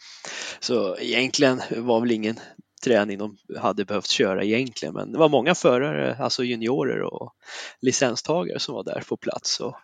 Så 0.59 0.97
egentligen 0.97 1.61
var 1.77 1.99
väl 1.99 2.11
ingen 2.11 2.39
träning 2.83 3.17
de 3.17 3.37
hade 3.57 3.85
behövt 3.85 4.07
köra 4.07 4.43
egentligen, 4.43 4.93
men 4.93 5.11
det 5.11 5.17
var 5.17 5.29
många 5.29 5.55
förare, 5.55 6.15
alltså 6.19 6.43
juniorer 6.43 7.01
och 7.01 7.33
licenstagare 7.81 8.59
som 8.59 8.75
var 8.75 8.83
där 8.83 9.03
på 9.09 9.17
plats 9.17 9.59
och 9.59 9.75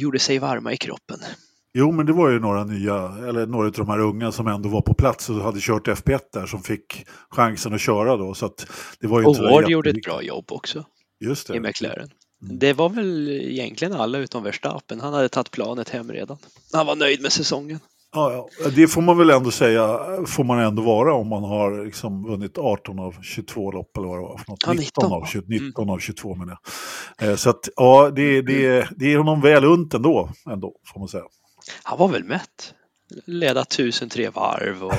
gjorde 0.00 0.18
sig 0.18 0.38
varma 0.38 0.72
i 0.72 0.76
kroppen. 0.76 1.18
Jo, 1.74 1.92
men 1.92 2.06
det 2.06 2.12
var 2.12 2.30
ju 2.30 2.40
några 2.40 2.64
nya, 2.64 2.94
eller 3.28 3.46
några 3.46 3.66
av 3.66 3.72
de 3.72 3.88
här 3.88 4.00
unga 4.00 4.32
som 4.32 4.46
ändå 4.46 4.68
var 4.68 4.80
på 4.80 4.94
plats 4.94 5.30
och 5.30 5.36
hade 5.36 5.60
kört 5.60 5.88
FP1 5.88 6.20
där 6.32 6.46
som 6.46 6.62
fick 6.62 7.06
chansen 7.30 7.74
att 7.74 7.80
köra 7.80 8.16
då. 8.16 8.34
Så 8.34 8.46
att 8.46 8.66
det 9.00 9.06
var 9.06 9.20
ju 9.20 9.26
och 9.26 9.36
Ward 9.36 9.70
gjorde 9.70 9.90
ett 9.90 10.02
bra 10.02 10.22
jobb 10.22 10.52
också. 10.52 10.84
Just 11.20 11.48
det. 11.48 11.56
I 11.56 11.60
McLaren. 11.60 12.10
Mm. 12.42 12.58
Det 12.58 12.72
var 12.72 12.88
väl 12.88 13.28
egentligen 13.28 13.92
alla 13.94 14.18
utom 14.18 14.42
Verstappen. 14.42 15.00
Han 15.00 15.14
hade 15.14 15.28
tagit 15.28 15.50
planet 15.50 15.88
hem 15.88 16.12
redan. 16.12 16.38
Han 16.72 16.86
var 16.86 16.96
nöjd 16.96 17.22
med 17.22 17.32
säsongen. 17.32 17.80
Ja, 18.12 18.48
det 18.76 18.88
får 18.88 19.02
man 19.02 19.18
väl 19.18 19.30
ändå 19.30 19.50
säga, 19.50 19.98
får 20.26 20.44
man 20.44 20.58
ändå 20.58 20.82
vara 20.82 21.14
om 21.14 21.28
man 21.28 21.44
har 21.44 21.84
liksom 21.84 22.24
vunnit 22.24 22.58
18 22.58 22.98
av 22.98 23.14
22 23.22 23.72
lopp 23.72 23.96
eller 23.96 24.08
vad 24.08 24.18
det 24.18 24.22
var. 24.22 24.38
För 24.38 24.50
något. 24.50 24.62
Ja, 24.66 24.72
19, 24.72 25.04
19, 25.04 25.12
av, 25.12 25.26
20, 25.26 25.42
19 25.48 25.82
mm. 25.82 25.94
av 25.94 25.98
22 25.98 26.34
menar 26.34 26.58
jag. 27.18 27.28
Eh, 27.28 27.36
så 27.36 27.50
att 27.50 27.68
ja, 27.76 28.10
det, 28.16 28.42
det, 28.42 28.88
det 28.96 29.12
är 29.12 29.18
honom 29.18 29.40
väl 29.40 29.64
unt 29.64 29.94
ändå, 29.94 30.30
ändå, 30.50 30.74
får 30.92 31.00
man 31.00 31.08
säga. 31.08 31.24
Han 31.82 31.98
var 31.98 32.08
väl 32.08 32.24
mätt? 32.24 32.74
leda 33.24 33.64
tusen 33.64 34.08
tre 34.08 34.28
varv 34.28 34.84
och 34.84 34.94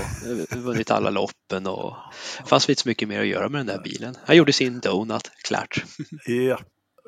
vunnit 0.57 0.91
alla 0.91 1.09
loppen 1.09 1.67
och 1.67 1.95
det 2.43 2.49
fanns 2.49 2.69
inte 2.69 2.81
så 2.81 2.89
mycket 2.89 3.07
mer 3.07 3.19
att 3.19 3.27
göra 3.27 3.49
med 3.49 3.59
den 3.59 3.67
där 3.67 3.83
bilen. 3.83 4.17
Han 4.25 4.37
gjorde 4.37 4.53
sin 4.53 4.79
donut, 4.79 5.31
klart. 5.43 5.83
Ja, 6.25 6.59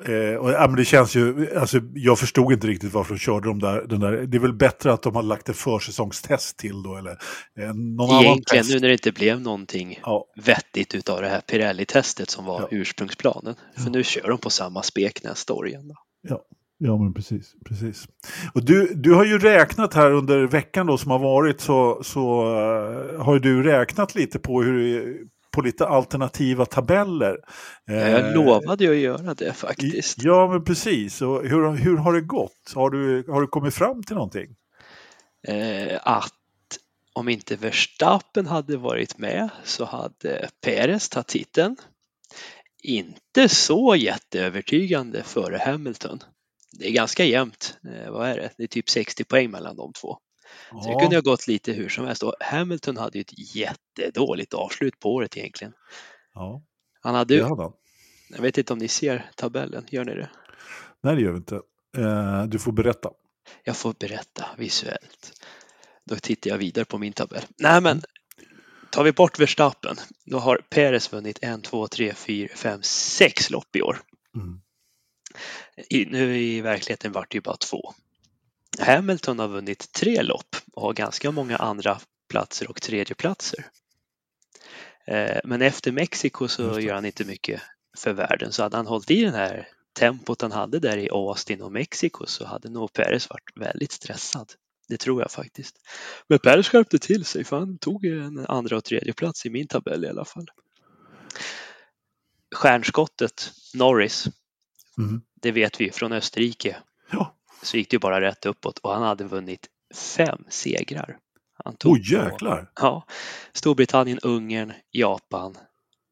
Eh, 0.04 0.36
och, 0.36 0.50
ja, 0.50 0.66
men 0.66 0.76
det 0.76 0.84
känns 0.84 1.16
ju, 1.16 1.48
alltså, 1.56 1.80
jag 1.94 2.18
förstod 2.18 2.52
inte 2.52 2.66
riktigt 2.66 2.92
varför 2.92 3.14
de 3.14 3.18
körde 3.20 3.48
de 3.48 3.58
där, 3.58 3.84
den 3.88 4.00
där. 4.00 4.12
Det 4.12 4.36
är 4.36 4.40
väl 4.40 4.52
bättre 4.52 4.92
att 4.92 5.02
de 5.02 5.14
har 5.16 5.22
lagt 5.22 5.48
ett 5.48 5.56
försäsongstest 5.56 6.56
till 6.56 6.82
då, 6.82 6.96
eller 6.96 7.18
eh, 7.58 7.74
någon 7.74 8.24
Egentligen 8.24 8.66
nu 8.68 8.74
när 8.80 8.88
det 8.88 8.92
inte 8.92 9.12
blev 9.12 9.40
någonting 9.40 9.98
Ja, 10.02 10.24
vettigt 10.44 10.94
utav 10.94 11.20
det 11.20 11.28
här 11.28 11.40
Pirelli-testet 11.40 12.30
som 12.30 12.44
var 12.44 12.60
Ja. 12.60 12.68
ursprungsplanen. 12.70 13.54
För 13.76 13.84
Ja. 13.84 13.90
nu 13.90 14.02
kör 14.04 14.28
de 14.28 14.38
på 14.38 14.50
samma 14.50 14.82
spek 14.82 15.22
nästa 15.24 15.52
år 15.52 15.68
igen. 15.68 15.88
Då. 16.28 16.40
ja, 16.78 16.96
men 16.98 17.14
precis. 17.14 17.52
precis. 17.68 18.08
Och 18.54 18.64
du, 18.64 18.94
du 18.94 19.14
har 19.14 19.24
ju 19.24 19.38
räknat 19.38 19.94
här 19.94 20.10
under 20.12 20.46
veckan 20.46 20.86
då 20.86 20.98
som 20.98 21.10
har 21.10 21.18
varit 21.18 21.60
så, 21.60 22.02
så 22.04 22.42
eh, 22.42 23.22
har 23.24 23.38
du 23.38 23.62
räknat 23.62 24.14
lite 24.14 24.38
på 24.38 24.62
hur 24.62 25.16
på 25.52 25.60
lite 25.60 25.86
alternativa 25.86 26.66
tabeller. 26.66 27.38
Jag 27.84 28.20
Eh, 28.20 28.34
lovade 28.34 28.84
ju 28.84 28.90
att 28.90 28.96
göra 28.96 29.34
det 29.34 29.52
faktiskt. 29.52 30.18
Ja, 30.22 30.48
men 30.48 30.64
precis. 30.64 31.22
Och 31.22 31.42
hur, 31.48 31.70
hur 31.70 31.96
har 31.96 32.12
det 32.12 32.20
gått? 32.20 32.72
Har 32.74 32.90
du, 32.90 33.24
har 33.28 33.40
du 33.40 33.46
kommit 33.46 33.74
fram 33.74 34.02
till 34.02 34.14
någonting? 34.16 34.56
Eh, 35.48 36.00
att 36.02 36.32
om 37.12 37.28
inte 37.28 37.56
Verstappen 37.56 38.46
hade 38.46 38.76
varit 38.76 39.18
med 39.18 39.48
så 39.64 39.84
hade 39.84 40.48
Perez 40.60 41.08
tagit 41.08 41.26
titeln. 41.26 41.76
Inte 42.82 43.48
så 43.48 43.96
jätteövertygande 43.96 45.22
före 45.22 45.58
Hamilton. 45.58 46.18
Det 46.72 46.88
är 46.88 46.92
ganska 46.92 47.24
jämnt. 47.24 47.76
Eh, 47.84 48.10
vad 48.10 48.28
är 48.28 48.36
det? 48.36 48.50
Det 48.56 48.62
är 48.62 48.66
typ 48.66 48.90
60 48.90 49.24
poäng 49.24 49.50
mellan 49.50 49.76
de 49.76 49.92
två. 49.92 50.18
Så 50.70 50.88
det 50.88 51.00
kunde 51.00 51.16
ha 51.16 51.20
gått 51.20 51.46
lite 51.46 51.72
hur 51.72 51.88
som 51.88 52.06
helst. 52.06 52.22
Och 52.22 52.34
Hamilton 52.40 52.96
hade 52.96 53.18
ju 53.18 53.22
ett 53.22 53.54
jättedåligt 53.56 54.54
avslut 54.54 55.00
på 55.00 55.14
året 55.14 55.36
egentligen. 55.36 55.72
ja, 56.34 56.62
Han 57.00 57.14
hade, 57.14 57.34
ju- 57.34 57.42
han. 57.42 57.72
jag 58.30 58.42
vet 58.42 58.58
inte 58.58 58.72
om 58.72 58.78
ni 58.78 58.88
ser 58.88 59.30
tabellen, 59.36 59.84
gör 59.90 60.04
ni 60.04 60.14
det? 60.14 60.30
Nej, 61.00 61.14
det 61.16 61.22
gör 61.22 61.30
vi 61.32 61.36
inte. 61.36 61.60
Eh, 61.98 62.44
du 62.44 62.58
får 62.58 62.72
berätta. 62.72 63.10
Jag 63.64 63.76
får 63.76 63.94
berätta 63.98 64.46
visuellt. 64.58 65.32
Då 66.04 66.16
tittar 66.16 66.50
jag 66.50 66.58
vidare 66.58 66.84
på 66.84 66.98
min 66.98 67.12
tabell. 67.12 67.42
Nej 67.58 67.80
men, 67.80 68.02
tar 68.90 69.04
vi 69.04 69.12
bort 69.12 69.38
Verstappen, 69.38 69.96
då 70.24 70.38
har 70.38 70.56
Perez 70.70 71.12
vunnit 71.12 71.38
en, 71.42 71.62
två, 71.62 71.88
tre, 71.88 72.14
fyra, 72.14 72.48
fem, 72.56 72.82
sex 72.82 73.50
lopp 73.50 73.76
i 73.76 73.82
år. 73.82 74.00
Mm. 74.34 74.60
I, 75.90 76.04
nu 76.06 76.38
i 76.38 76.60
verkligheten 76.60 77.12
vart 77.12 77.30
det 77.30 77.36
ju 77.36 77.40
bara 77.40 77.56
två. 77.56 77.94
Hamilton 78.78 79.38
har 79.38 79.48
vunnit 79.48 79.92
tre 79.92 80.22
lopp 80.22 80.56
och 80.72 80.82
har 80.82 80.92
ganska 80.92 81.30
många 81.30 81.56
andra 81.56 82.00
platser 82.30 82.70
och 82.70 82.82
tredjeplatser. 82.82 83.66
Eh, 85.06 85.40
men 85.44 85.62
efter 85.62 85.92
Mexiko 85.92 86.48
så 86.48 86.80
gör 86.80 86.94
han 86.94 87.04
inte 87.04 87.24
mycket 87.24 87.62
för 87.98 88.12
världen. 88.12 88.52
Så 88.52 88.62
hade 88.62 88.76
han 88.76 88.86
hållit 88.86 89.10
i 89.10 89.24
den 89.24 89.34
här 89.34 89.68
tempot 89.98 90.42
han 90.42 90.52
hade 90.52 90.78
där 90.78 90.96
i 90.98 91.08
Austin 91.10 91.62
och 91.62 91.72
Mexiko 91.72 92.26
så 92.26 92.46
hade 92.46 92.68
nog 92.68 92.92
Perez 92.92 93.30
varit 93.30 93.50
väldigt 93.54 93.92
stressad. 93.92 94.52
Det 94.88 94.96
tror 94.96 95.22
jag 95.22 95.30
faktiskt. 95.30 95.76
Men 96.28 96.38
Perez 96.38 96.68
skärpte 96.68 96.98
till 96.98 97.24
sig 97.24 97.44
för 97.44 97.58
han 97.58 97.78
tog 97.78 98.04
en 98.04 98.46
andra 98.46 98.76
och 98.76 98.84
tredje 98.84 99.12
plats 99.12 99.46
i 99.46 99.50
min 99.50 99.66
tabell 99.66 100.04
i 100.04 100.08
alla 100.08 100.24
fall. 100.24 100.46
Stjärnskottet, 102.54 103.52
Norris, 103.74 104.28
Mm. 104.98 105.22
det 105.40 105.52
vet 105.52 105.80
vi 105.80 105.90
från 105.90 106.12
Österrike, 106.12 106.76
så 107.62 107.76
gick 107.76 107.90
det 107.90 107.94
ju 107.94 107.98
bara 107.98 108.20
rätt 108.20 108.46
uppåt 108.46 108.78
och 108.78 108.92
han 108.94 109.02
hade 109.02 109.24
vunnit 109.24 109.66
fem 110.16 110.44
segrar. 110.48 111.18
Han 111.64 111.76
tog 111.76 111.92
oj 111.92 112.12
jäklar. 112.12 112.70
Ja, 112.80 113.06
Storbritannien, 113.52 114.18
Ungern, 114.22 114.72
Japan, 114.90 115.56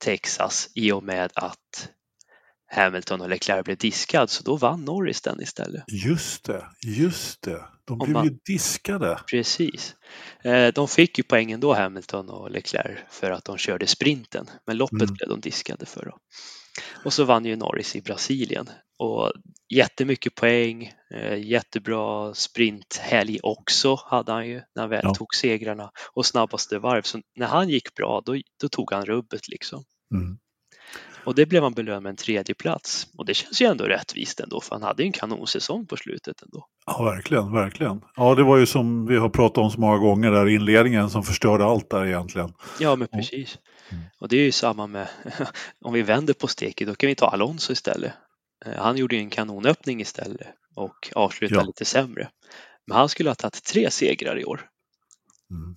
Texas 0.04 0.69
i 0.75 0.92
och 0.92 1.02
med 1.02 1.30
att 1.35 1.88
Hamilton 2.73 3.21
och 3.21 3.28
Leclerc 3.28 3.64
blev 3.64 3.76
diskad 3.76 4.30
så 4.30 4.42
då 4.42 4.57
vann 4.57 4.85
Norris 4.85 5.21
den 5.23 5.40
istället. 5.40 5.85
Just 5.87 6.45
det, 6.45 6.66
just 6.87 7.42
det. 7.42 7.64
De 7.85 7.99
blev 7.99 8.11
man- 8.11 8.25
ju 8.25 8.38
diskade. 8.45 9.21
Precis. 9.30 9.95
Eh, 10.45 10.69
De 10.69 10.88
fick 10.88 11.19
ju 11.19 11.25
poängen 11.25 11.61
då 11.61 11.75
Hamilton 11.75 12.28
och 12.30 12.50
Leclerc 12.50 12.99
för 13.11 13.30
att 13.30 13.45
de 13.45 13.57
körde 13.59 13.87
sprinten 13.87 14.47
men 14.66 14.76
loppet 14.76 15.02
Mm. 15.02 15.14
blev 15.14 15.28
de 15.28 15.40
diskade 15.40 15.87
för. 15.87 16.04
Då. 16.04 16.19
Och 17.05 17.12
så 17.12 17.25
vann 17.25 17.45
ju 17.45 17.57
Norris 17.57 17.97
i 17.97 18.03
Brasilien 18.03 18.71
och 18.99 19.33
jättemycket 19.75 20.35
poäng, 20.35 20.93
eh, 21.15 21.39
jättebra 21.39 22.35
sprinthelg 22.35 23.39
också 23.43 23.97
hade 24.07 24.33
han 24.33 24.49
ju 24.49 24.55
när 24.75 24.83
han 24.83 24.91
väl 24.91 25.00
Ja. 25.05 25.15
tog 25.15 25.35
segrarna 25.35 25.91
och 26.12 26.27
snabbaste 26.27 26.79
varv. 26.79 27.03
Så 27.03 27.19
när 27.37 27.47
han 27.47 27.69
gick 27.69 27.95
bra 27.95 28.23
då, 28.27 28.37
då 28.61 28.69
tog 28.69 28.93
han 28.93 29.05
rubbet 29.05 29.49
liksom. 29.49 29.85
Mm. 30.15 30.39
Och 31.25 31.35
det 31.35 31.47
blev 31.47 31.62
han 31.62 31.73
belönad 31.75 32.03
med 32.03 32.11
en 32.11 32.17
tredje 32.17 32.55
plats 32.55 33.07
och 33.19 33.27
det 33.27 33.35
känns 33.35 33.62
ju 33.62 33.67
ändå 33.67 33.85
rättvist 33.85 34.41
ändå 34.41 34.61
för 34.61 34.75
han 34.75 34.83
hade 34.83 35.03
ju 35.03 35.07
en 35.07 35.12
kanonsäsong 35.12 35.87
på 35.87 35.97
slutet 35.97 36.43
ändå. 36.43 36.67
Ja, 36.87 37.03
verkligen, 37.03 37.53
verkligen. 37.53 38.00
Ja, 38.17 38.35
det 38.35 38.43
var 38.43 38.57
ju 38.57 38.67
som 38.67 39.07
vi 39.07 39.17
har 39.17 39.29
pratat 39.29 39.59
om 39.59 39.71
så 39.71 39.81
många 39.81 39.99
gånger 39.99 40.31
där, 40.31 40.49
inledningen 40.49 41.11
som 41.11 41.23
förstörde 41.23 41.65
allt 41.65 41.91
där 41.91 42.07
egentligen. 42.07 42.53
Ja, 42.81 42.97
men 42.97 43.09
precis. 43.09 43.59
Mm. 43.92 44.04
Och 44.20 44.28
det 44.28 44.37
är 44.37 44.40
ju 44.42 44.52
samma 44.52 44.87
med, 44.87 45.09
om 45.85 45.92
vi 45.92 46.02
vänder 46.02 46.35
på 46.35 46.47
steket, 46.47 46.88
då 46.88 46.94
kan 46.94 47.09
vi 47.09 47.14
ta 47.14 47.26
Alonso 47.26 47.73
istället. 47.73 48.12
Eh, 48.66 48.73
Han 48.76 48.97
gjorde 48.97 49.14
ju 49.16 49.20
en 49.23 49.30
kanonöppning 49.30 50.00
istället 50.00 50.49
och 50.75 51.11
avslutade 51.14 51.61
Ja. 51.61 51.66
lite 51.66 51.85
sämre. 51.85 52.28
Men 52.87 52.97
han 52.97 53.09
skulle 53.09 53.30
ha 53.30 53.35
tagit 53.35 53.64
tre 53.64 53.90
segrar 53.90 54.38
i 54.40 54.44
år. 54.44 54.61
Mm. 55.50 55.76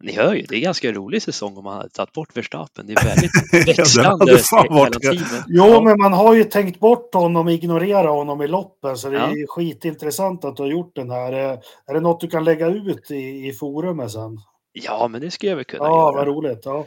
Ni 0.00 0.12
hör 0.12 0.34
ju, 0.34 0.42
det 0.42 0.54
är 0.54 0.56
en 0.56 0.62
ganska 0.62 0.92
rolig 0.92 1.22
säsong 1.22 1.56
om 1.56 1.64
man 1.64 1.76
hade 1.76 1.88
tagit 1.88 2.12
bort 2.12 2.36
Verstappen. 2.36 2.86
Det 2.86 2.92
är 2.92 3.04
väldigt 3.52 3.68
växlande 3.78 4.24
mellan 4.26 4.66
varit- 4.68 5.02
teamen. 5.02 5.44
Jo, 5.48 5.66
Ja. 5.66 5.80
men 5.80 5.98
man 5.98 6.12
har 6.12 6.34
ju 6.34 6.44
tänkt 6.44 6.80
bort 6.80 7.14
honom, 7.14 7.48
ignorera 7.48 8.08
honom 8.10 8.42
i 8.42 8.48
loppen, 8.48 8.96
så 8.98 9.10
det 9.10 9.16
Ja. 9.16 9.30
är 9.30 9.46
skitintressant 9.46 10.44
att 10.44 10.56
du 10.56 10.62
har 10.62 10.70
gjort 10.70 10.94
den 10.96 11.10
här. 11.10 11.32
Eh, 11.32 11.58
Är 11.86 11.94
det 11.94 12.00
något 12.00 12.20
du 12.20 12.28
kan 12.28 12.44
lägga 12.44 12.66
ut 12.66 13.10
i, 13.10 13.46
i 13.48 13.52
forumet 13.52 14.10
sen? 14.10 14.38
Ja, 14.72 15.08
men 15.08 15.20
det 15.20 15.30
skulle 15.30 15.50
jag 15.50 15.56
väl 15.56 15.64
kunna 15.64 15.84
Ja, 15.84 16.12
göra. 16.12 16.16
vad 16.16 16.26
roligt. 16.26 16.60
Ja. 16.64 16.86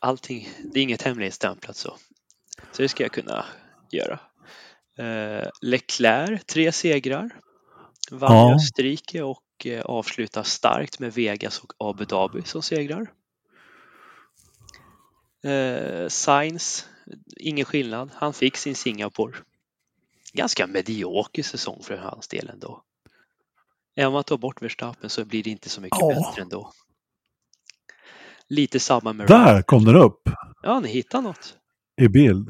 Allting, 0.00 0.48
det 0.72 0.78
är 0.80 0.82
inget 0.82 1.02
hemligstämplat 1.02 1.76
så. 1.76 1.96
Så 2.72 2.82
det 2.82 2.88
ska 2.88 3.02
jag 3.02 3.12
kunna 3.12 3.44
göra. 3.90 4.20
Eh, 4.98 5.48
Leclerc, 5.60 6.44
tre 6.44 6.72
segrar. 6.72 7.40
Vann 8.10 8.36
Ja. 8.36 8.54
Österrike 8.54 9.22
och 9.22 9.42
eh, 9.64 9.80
avslutar 9.82 10.42
starkt 10.42 10.98
med 10.98 11.12
Vegas 11.12 11.58
och 11.58 11.72
Abu 11.90 12.04
Dhabi 12.04 12.42
som 12.42 12.62
segrar. 12.62 13.12
Eh, 15.44 16.08
Sainz, 16.08 16.88
ingen 17.36 17.64
skillnad. 17.64 18.10
Han 18.14 18.32
fick 18.32 18.56
sin 18.56 18.74
Singapore. 18.74 19.36
Ganska 20.32 20.66
medioker 20.66 21.42
säsong 21.42 21.82
för 21.82 21.96
hans 21.96 22.28
del 22.28 22.48
ändå. 22.48 22.82
Även 23.94 24.06
om 24.06 24.12
man 24.12 24.24
tar 24.24 24.36
bort 24.38 24.62
Verstappen 24.62 25.10
så 25.10 25.24
blir 25.24 25.42
det 25.42 25.50
inte 25.50 25.68
så 25.68 25.80
mycket 25.80 25.98
Ja. 26.00 26.08
bättre 26.08 26.42
ändå. 26.42 26.72
Lite 28.48 28.80
samma 28.80 29.12
med 29.12 29.26
Där 29.26 29.62
kom 29.62 29.84
den 29.84 29.96
upp 29.96 30.22
Ja, 30.62 30.80
ni 30.80 30.88
hittar 30.88 31.22
något. 31.22 31.54
i 32.00 32.08
bild. 32.08 32.48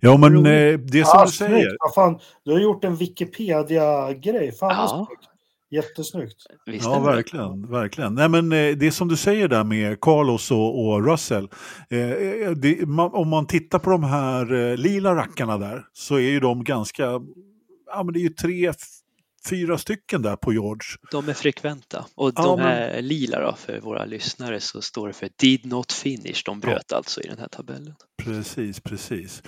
Ja, 0.00 0.16
men 0.16 0.36
eh, 0.36 0.42
det 0.78 1.00
är 1.00 1.04
som 1.04 1.18
Ah, 1.20 1.24
du 1.24 1.30
säger. 1.32 1.50
snyggt. 1.60 1.76
Vad 1.80 1.94
fan, 1.94 2.18
du 2.44 2.52
har 2.52 2.58
gjort 2.60 2.84
en 2.84 2.96
Wikipedia-grej. 2.96 4.52
Fan 4.52 4.68
vad 4.68 4.76
Ja. 4.76 5.06
snyggt. 5.08 5.22
Jättesnyggt. 5.70 6.36
Visst 6.66 6.84
Ja, 6.84 7.00
verkligen. 7.00 7.70
verkligen. 7.70 8.14
Nej, 8.14 8.28
men, 8.28 8.52
eh, 8.52 8.76
det 8.76 8.86
är 8.86 8.90
som 8.90 9.08
du 9.08 9.16
säger 9.16 9.48
där 9.48 9.64
med 9.64 10.00
Carlos 10.00 10.50
och, 10.50 10.86
och 10.86 11.06
Russell. 11.06 11.48
Eh, 11.90 11.98
eh, 12.10 12.50
det, 12.50 12.86
man, 12.88 13.10
om 13.14 13.28
man 13.28 13.46
tittar 13.46 13.78
på 13.78 13.90
de 13.90 14.04
här 14.04 14.54
eh, 14.54 14.76
lila 14.76 15.14
rackarna 15.14 15.58
där 15.58 15.84
så 15.92 16.14
är 16.14 16.20
ju 16.30 16.40
de 16.40 16.64
ganska... 16.64 17.02
Ja, 17.86 18.02
men 18.04 18.12
det 18.12 18.18
är 18.18 18.22
ju 18.22 18.28
tre, 18.28 18.72
fyra 19.50 19.78
stycken 19.78 20.22
där 20.22 20.36
på 20.36 20.52
George. 20.52 20.86
De 21.10 21.28
är 21.28 21.32
frekventa. 21.34 22.04
Och 22.14 22.32
Ja, 22.36 22.42
de 22.42 22.58
men- 22.58 22.66
här 22.68 23.02
lila 23.02 23.40
då, 23.40 23.56
för 23.58 23.80
våra 23.80 24.04
lyssnare 24.04 24.60
så 24.60 24.82
står 24.82 25.06
det 25.08 25.12
för 25.14 25.28
Did 25.40 25.66
Not 25.66 25.92
Finish. 25.92 26.42
De 26.44 26.60
bröt 26.60 26.92
alltså 26.92 27.20
i 27.20 27.28
den 27.28 27.38
här 27.38 27.48
tabellen. 27.48 27.94
Precis, 28.22 28.80
precis. 28.80 29.42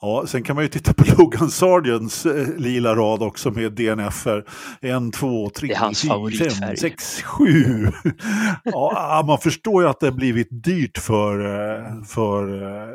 Ja, 0.00 0.24
sen 0.28 0.42
kan 0.42 0.54
man 0.56 0.64
ju 0.64 0.68
titta 0.68 0.92
på 0.94 1.04
Logan 1.18 1.50
Sargents 1.50 2.26
eh, 2.26 2.56
lila 2.56 2.94
rad 2.94 3.22
också 3.22 3.50
med 3.50 3.72
DNF-er. 3.72 4.44
En, 4.80 5.12
två, 5.12 5.50
tre, 5.50 5.68
fyra, 5.68 6.50
fem, 6.50 6.76
sex, 6.76 7.22
sju. 7.22 7.86
ja, 8.64 9.24
man 9.26 9.38
förstår 9.38 9.82
ju 9.82 9.88
att 9.88 10.00
det 10.00 10.12
blivit 10.12 10.48
dyrt 10.50 10.98
för, 10.98 11.38
eh, 11.40 12.02
för 12.04 12.62
eh, 12.62 12.88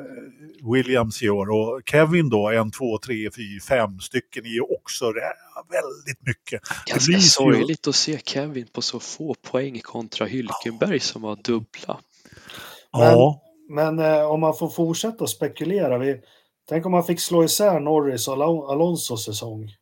Williams 0.73 1.23
i 1.23 1.29
år. 1.29 1.49
Och 1.49 1.81
Kevin 1.91 2.29
då, 2.29 2.49
en, 2.49 2.71
två, 2.71 2.97
tre, 2.97 3.29
fyra, 3.35 3.59
fem 3.69 3.99
stycken 3.99 4.45
är 4.45 4.49
ju 4.49 4.61
också 4.61 5.05
väldigt 5.69 6.27
mycket. 6.27 6.61
Ganska 6.85 7.11
ju- 7.11 7.19
sorgligt 7.19 7.87
att 7.87 7.95
se 7.95 8.19
Kevin 8.25 8.67
på 8.67 8.81
så 8.81 8.99
få 8.99 9.33
poäng 9.41 9.79
kontra 9.79 10.25
Hylkenberg 10.25 10.99
som 10.99 11.23
har 11.23 11.35
dubbla. 11.35 11.99
Ja, 12.91 13.41
Men 13.69 13.99
eh, 13.99 14.21
om 14.31 14.39
man 14.39 14.55
får 14.55 14.69
fortsätta 14.69 15.23
att 15.23 15.29
spekulera. 15.29 15.97
Vi, 15.97 16.21
tänk 16.69 16.85
om 16.85 16.91
man 16.91 17.03
fick 17.03 17.19
slå 17.19 17.43
isär 17.43 17.79
Norris 17.79 18.27
och 18.27 18.33
Alon- 18.35 18.71
Alonsos 18.71 19.25
säsong. 19.25 19.75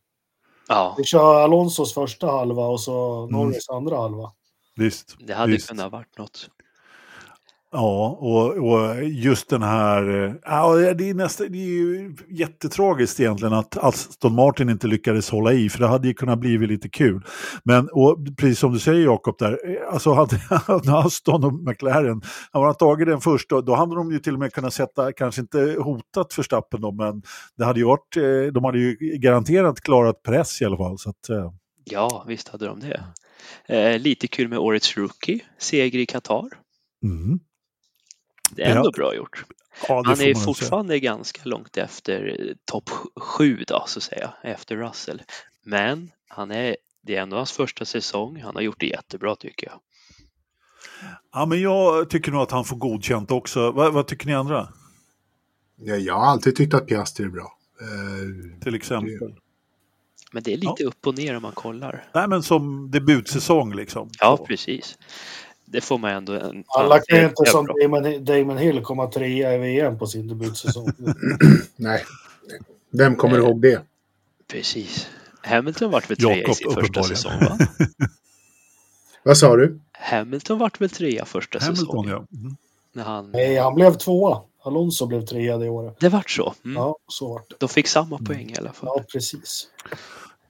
Ja, 0.67 0.95
Vi 0.97 1.03
kör 1.03 1.35
Alonsos 1.43 1.93
första 1.93 2.27
halva 2.31 2.65
och 2.67 2.81
så 2.81 3.13
Mm. 3.23 3.31
Norris 3.39 3.69
andra 3.69 3.97
halva. 3.97 4.31
visst. 4.75 5.15
det 5.19 5.33
hade 5.33 5.51
visst. 5.51 5.67
kunnat 5.69 5.91
varit 5.91 6.17
något. 6.17 6.49
Ja, 7.71 8.17
och, 8.21 8.57
och 8.57 9.03
just 9.03 9.49
den 9.49 9.63
här... 9.63 10.25
eh, 10.25 10.33
Ja, 10.45 10.75
det, 10.93 11.09
är 11.09 11.13
nästa, 11.13 11.43
det 11.43 11.57
är 11.57 11.65
ju 11.65 12.15
jättetragiskt 12.29 13.19
egentligen 13.19 13.53
att 13.53 13.77
Aston 13.77 14.35
Martin 14.35 14.69
inte 14.69 14.87
lyckades 14.87 15.29
hålla 15.29 15.53
i, 15.53 15.69
för 15.69 15.79
det 15.79 15.87
hade 15.87 16.07
ju 16.07 16.13
kunnat 16.13 16.39
bli 16.39 16.57
lite 16.57 16.89
kul. 16.89 17.21
Men 17.63 17.89
och 17.91 18.17
precis 18.37 18.59
som 18.59 18.73
du 18.73 18.79
säger 18.79 19.05
Jakob, 19.05 19.35
där, 19.39 19.51
eh, 19.51 19.93
alltså 19.93 20.13
hade, 20.13 20.35
hade 20.49 20.97
Aston 20.97 21.43
och 21.43 21.53
McLaren 21.53 22.21
hade 22.51 22.65
man 22.65 22.75
tagit 22.75 23.07
den 23.07 23.21
först, 23.21 23.49
då, 23.49 23.61
då 23.61 23.75
hade 23.75 23.95
de 23.95 24.11
ju 24.11 24.19
till 24.19 24.33
och 24.33 24.39
med 24.39 24.53
kunnat 24.53 24.73
sätta, 24.73 25.13
kanske 25.13 25.41
inte 25.41 25.75
hotat 25.79 26.39
Verstappen 26.39 26.81
då, 26.81 26.91
men 26.91 27.21
det 27.57 27.65
hade 27.65 27.79
ju 27.79 27.85
varit, 27.85 28.17
eh, 28.17 28.53
de 28.53 28.63
hade 28.63 28.79
ju 28.79 28.95
garanterat 29.19 29.81
klarat 29.81 30.23
press 30.23 30.61
i 30.61 30.65
alla 30.65 30.77
fall. 30.77 30.97
Så 30.99 31.09
att, 31.09 31.29
Ja, 31.89 32.23
visst 32.27 32.47
hade 32.47 32.65
de 32.65 32.79
det. 32.79 33.03
Eh, 33.67 33.99
lite 33.99 34.27
kul 34.27 34.47
med 34.47 34.59
årets 34.59 34.97
rookie, 34.97 35.39
seger 35.59 35.99
i 35.99 36.05
Qatar. 36.05 36.49
mm. 37.03 37.39
Det 38.51 38.63
är 38.63 38.75
ändå 38.75 38.87
Ja. 38.87 38.91
bra 38.95 39.15
gjort. 39.15 39.43
ja, 39.87 39.95
Han 39.95 40.05
är 40.05 40.09
nog 40.09 40.17
säga. 40.17 40.35
fortfarande 40.35 40.99
ganska 40.99 41.41
långt 41.43 41.77
efter 41.77 42.35
eh, 42.49 42.55
topp 42.65 42.89
sju 43.15 43.63
då, 43.67 43.83
så 43.87 43.99
att 43.99 44.03
säga, 44.03 44.33
efter 44.43 44.75
Russell. 44.75 45.21
Men 45.63 46.11
han 46.27 46.51
är, 46.51 46.77
det 47.01 47.15
är 47.15 47.21
ändå 47.21 47.37
hans 47.37 47.51
första 47.51 47.85
säsong. 47.85 48.41
Han 48.41 48.55
har 48.55 48.61
gjort 48.61 48.79
det 48.79 48.87
jättebra 48.87 49.35
tycker 49.35 49.67
jag. 49.67 49.79
Ja, 51.33 51.45
men 51.45 51.61
jag 51.61 52.09
tycker 52.09 52.31
nog 52.31 52.41
att 52.41 52.51
han 52.51 52.65
får 52.65 52.75
godkänt 52.77 53.31
också. 53.31 53.71
Vad, 53.71 53.93
vad 53.93 54.07
tycker 54.07 54.27
ni 54.27 54.33
andra? 54.33 54.67
Ja, 55.75 55.95
jag 55.95 56.13
har 56.13 56.25
alltid 56.25 56.55
tyckt 56.55 56.73
att 56.73 56.87
Piastri 56.87 57.25
är 57.25 57.29
bra. 57.29 57.57
Eh, 57.81 58.61
Till 58.63 58.75
exempel. 58.75 59.35
Men 60.31 60.43
det 60.43 60.53
är 60.53 60.57
lite 60.57 60.83
upp 60.83 61.07
och 61.07 61.17
ner 61.17 61.35
om 61.35 61.41
man 61.41 61.51
kollar. 61.51 62.05
Nej, 62.13 62.27
men 62.27 62.43
som 62.43 62.91
debutsäsong 62.91 63.73
liksom. 63.75 64.09
Ja, 64.19 64.37
Så. 64.37 64.45
precis. 64.45 64.97
Det 65.69 65.81
får 65.81 65.97
man 65.97 66.11
ändå 66.11 66.33
en... 66.33 66.63
Alla 66.67 66.99
kan 66.99 67.19
ju 67.19 67.25
inte 67.25 67.45
som 67.45 67.65
bra. 67.65 67.75
Damon, 67.81 68.25
Damon 68.25 68.57
Hill 68.57 68.81
komma 68.83 69.07
trea 69.07 69.55
i 69.55 69.57
VM 69.57 69.97
på 69.99 70.07
sin 70.07 70.27
debutsäsong. 70.27 70.91
nej. 71.75 72.03
Vem 72.91 73.15
kommer 73.15 73.37
Eh, 73.37 73.43
ihåg 73.43 73.61
det? 73.61 73.81
Precis. 74.47 75.07
Hamilton 75.41 75.91
vart 75.91 76.09
väl 76.09 76.17
trea 76.17 76.47
i 76.49 76.53
sin 76.53 76.71
första 76.71 77.03
säsong 77.03 77.31
va? 77.39 77.57
Vad 79.23 79.37
sa 79.37 79.55
du? 79.55 79.79
Hamilton 79.91 80.59
vart 80.59 80.81
väl 80.81 80.89
trea 80.89 81.25
första 81.25 81.59
Hamilton, 81.59 81.85
säsongen. 81.85 82.09
ja. 82.11 82.37
Mm. 82.39 82.55
När 82.93 83.03
han... 83.03 83.31
Nej, 83.31 83.57
han 83.57 83.75
blev 83.75 83.93
tvåa. 83.93 84.41
Alonso 84.63 85.05
blev 85.05 85.25
trea 85.25 85.57
det 85.57 85.69
året. 85.69 85.95
Det 85.99 86.09
vart 86.09 86.29
så. 86.29 86.53
Mm. 86.65 86.75
Ja, 86.77 86.95
så 87.07 87.27
vart 87.33 87.49
det. 87.49 87.55
De 87.59 87.69
fick 87.69 87.87
samma 87.87 88.17
poäng 88.17 88.49
i 88.51 88.55
alla 88.59 88.73
fall. 88.73 88.89
Ja, 88.95 89.03
precis. 89.11 89.67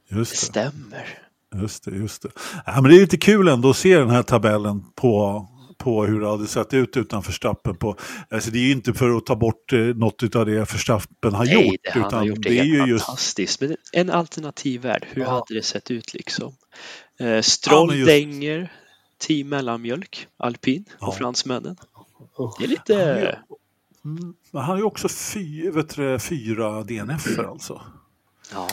Just 0.08 0.32
det. 0.32 0.38
Stämmer. 0.38 1.27
Just 1.56 1.84
det, 1.84 1.92
just 1.92 2.22
det. 2.22 2.30
Ja, 2.66 2.82
men 2.82 2.84
det 2.92 2.98
är 2.98 3.00
lite 3.02 3.18
kul 3.18 3.48
ändå 3.48 3.70
att 3.70 3.78
se 3.78 3.98
den 3.98 4.10
här 4.10 4.24
tabellen 4.24 4.84
på, 4.96 5.48
på 5.78 6.06
hur 6.06 6.20
det 6.22 6.28
hade 6.30 6.48
sett 6.48 6.74
ut 6.74 6.98
utan 6.98 7.22
Verstappen. 7.22 7.76
På, 7.76 7.96
alltså 8.30 8.52
det 8.52 8.60
är 8.60 8.64
ju 8.64 8.72
inte 8.72 8.94
för 8.94 9.18
att 9.18 9.26
ta 9.26 9.36
bort 9.36 9.74
eh, 9.74 9.80
något 9.80 10.36
av 10.36 10.46
det 10.46 10.60
Verstappen 10.60 11.34
har 11.34 11.46
Nej, 11.46 11.68
gjort. 11.68 11.76
det, 11.84 11.90
han 11.92 12.02
utan 12.08 12.20
har 12.20 12.26
gjort 12.26 12.42
det, 12.44 12.50
det 12.50 12.60
är 12.60 12.64
ju 12.64 12.86
just 12.86 13.06
fantastiskt. 13.06 13.62
Men 13.62 13.76
en 13.94 14.10
alternativ 14.10 14.82
värld, 14.82 15.08
hur 15.12 15.22
Ja. 15.22 15.30
hade 15.30 15.54
det 15.60 15.64
sett 15.64 15.92
ut 15.92 16.14
liksom? 16.14 16.54
Eh, 17.20 17.42
Stroll 17.42 17.90
Ja, 17.92 17.96
just- 17.96 18.08
dänger, 18.08 18.72
team 19.20 19.50
mellanmjölk, 19.50 20.28
alpin 20.38 20.86
Ja. 21.00 21.08
och 21.08 21.16
fransmännen. 21.16 21.78
Det 22.60 22.64
är 22.64 22.68
lite... 22.68 22.96
Mm, 24.06 24.34
han 24.54 24.64
har 24.64 24.78
ju 24.78 24.84
också 24.84 25.10
fy, 25.10 25.72
vet 25.72 25.96
du, 25.96 26.20
fyra 26.20 26.84
DNF 26.84 27.40
alltså. 27.40 27.82
Ja, 28.54 28.68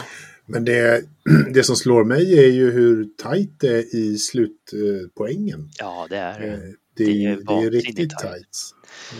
Men 0.47 0.65
det, 0.65 1.05
det 1.55 1.63
som 1.65 1.77
slår 1.77 2.05
mig 2.05 2.39
är 2.39 2.49
ju 2.53 2.71
hur 2.71 3.09
tajt 3.23 3.61
det 3.61 3.69
är 3.69 3.95
i 3.97 4.19
slutpoängen. 4.19 5.71
ja 5.79 6.07
det 6.11 6.17
är 6.17 6.41
Eh, 6.43 6.51
det. 6.59 6.73
Det, 6.97 7.05
Det 7.05 7.25
är, 7.25 7.37
det 7.61 7.67
är 7.67 7.71
riktigt 7.71 8.11
tajt. 8.11 8.21
tajt. 8.33 8.47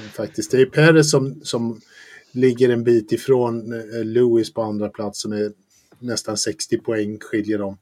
Eh, 0.05 0.11
Faktiskt. 0.11 0.51
Det 0.51 0.61
är 0.61 0.67
Perez 0.67 1.11
som, 1.11 1.41
som 1.43 1.81
ligger 2.33 2.69
en 2.69 2.85
bit 2.85 3.13
ifrån 3.13 3.73
eh, 3.73 4.05
Lewis 4.05 4.53
på 4.55 4.63
andra 4.63 4.89
plats 4.89 5.21
som 5.23 5.33
är 5.33 5.53
nästan 5.99 6.37
60 6.37 6.79
poäng 6.79 7.19
skiljer 7.21 7.59
dem. 7.59 7.77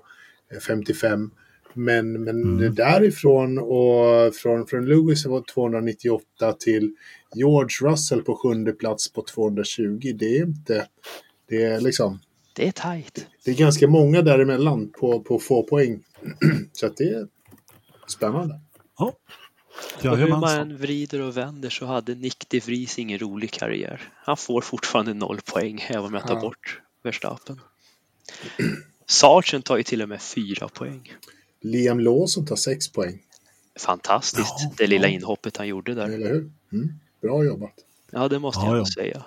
Eh, 0.52 0.58
55. 0.58 1.30
Men, 1.74 2.12
men 2.24 2.42
Mm. 2.42 2.58
det 2.58 2.68
därifrån 2.68 3.58
och 3.58 4.34
från, 4.34 4.66
från 4.66 4.86
Lewis 4.86 5.26
var 5.26 5.44
298 5.54 6.52
till 6.52 6.94
George 7.34 7.90
Russell 7.90 8.22
på 8.22 8.36
sjunde 8.36 8.72
plats 8.72 9.12
på 9.12 9.22
220. 9.34 10.12
Det 10.14 10.38
är 10.38 10.42
inte... 10.42 10.86
Det 11.48 11.62
är 11.62 11.80
liksom... 11.80 12.18
Det 12.52 12.68
är 12.68 12.72
tajt. 12.72 13.26
Det 13.44 13.50
är 13.50 13.54
ganska 13.54 13.88
många 13.88 14.22
däremellan 14.22 14.90
på, 15.00 15.20
på 15.20 15.38
få 15.38 15.62
poäng. 15.62 16.02
Så 16.72 16.86
att 16.86 16.96
det 16.96 17.04
är 17.04 17.28
spännande. 18.06 18.60
Ja. 18.98 19.12
Och 20.10 20.18
hur 20.18 20.28
man 20.28 20.44
än 20.58 20.76
vrider 20.76 21.20
och 21.20 21.36
vänder 21.36 21.70
så 21.70 21.86
hade 21.86 22.14
Nick 22.14 22.48
de 22.48 22.60
Vries 22.60 22.98
ingen 22.98 23.18
rolig 23.18 23.50
karriär. 23.52 24.12
Han 24.14 24.36
får 24.36 24.60
fortfarande 24.60 25.14
noll 25.14 25.40
poäng 25.40 25.84
även 25.88 26.04
om 26.04 26.14
jag 26.14 26.26
tar 26.26 26.34
Ja. 26.34 26.40
bort 26.40 26.80
Verstappen. 27.02 27.60
Sargent 29.06 29.64
tar 29.64 29.76
ju 29.76 29.82
till 29.82 30.02
och 30.02 30.08
med 30.08 30.22
fyra 30.22 30.68
poäng. 30.68 31.12
Liam 31.60 32.00
Lawson 32.00 32.46
tar 32.46 32.56
6 32.56 32.92
poäng. 32.92 33.22
Fantastiskt, 33.80 34.54
Ja, 34.58 34.72
det 34.76 34.86
lilla 34.86 35.08
ja. 35.08 35.14
inhoppet 35.14 35.56
han 35.56 35.68
gjorde 35.68 35.94
där. 35.94 36.08
Eller 36.08 36.28
hur? 36.28 36.50
Mm. 36.72 36.88
Bra 37.22 37.44
jobbat. 37.44 37.74
Ja, 38.10 38.28
det 38.28 38.38
måste 38.38 38.60
Ja, 38.60 38.66
jag 38.70 38.78
ja. 38.80 38.86
säga. 38.94 39.24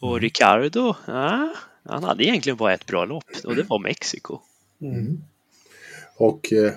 Och 0.00 0.20
Ricardo, 0.20 0.94
ja, 1.06 1.54
han 1.88 2.04
hade 2.04 2.24
egentligen 2.24 2.56
bara 2.56 2.74
ett 2.74 2.86
bra 2.86 3.04
lopp 3.04 3.24
och 3.44 3.56
det 3.56 3.62
var 3.62 3.78
Mexiko. 3.78 4.38
Mm. 4.80 5.22
Och 6.16 6.52
eh, 6.52 6.72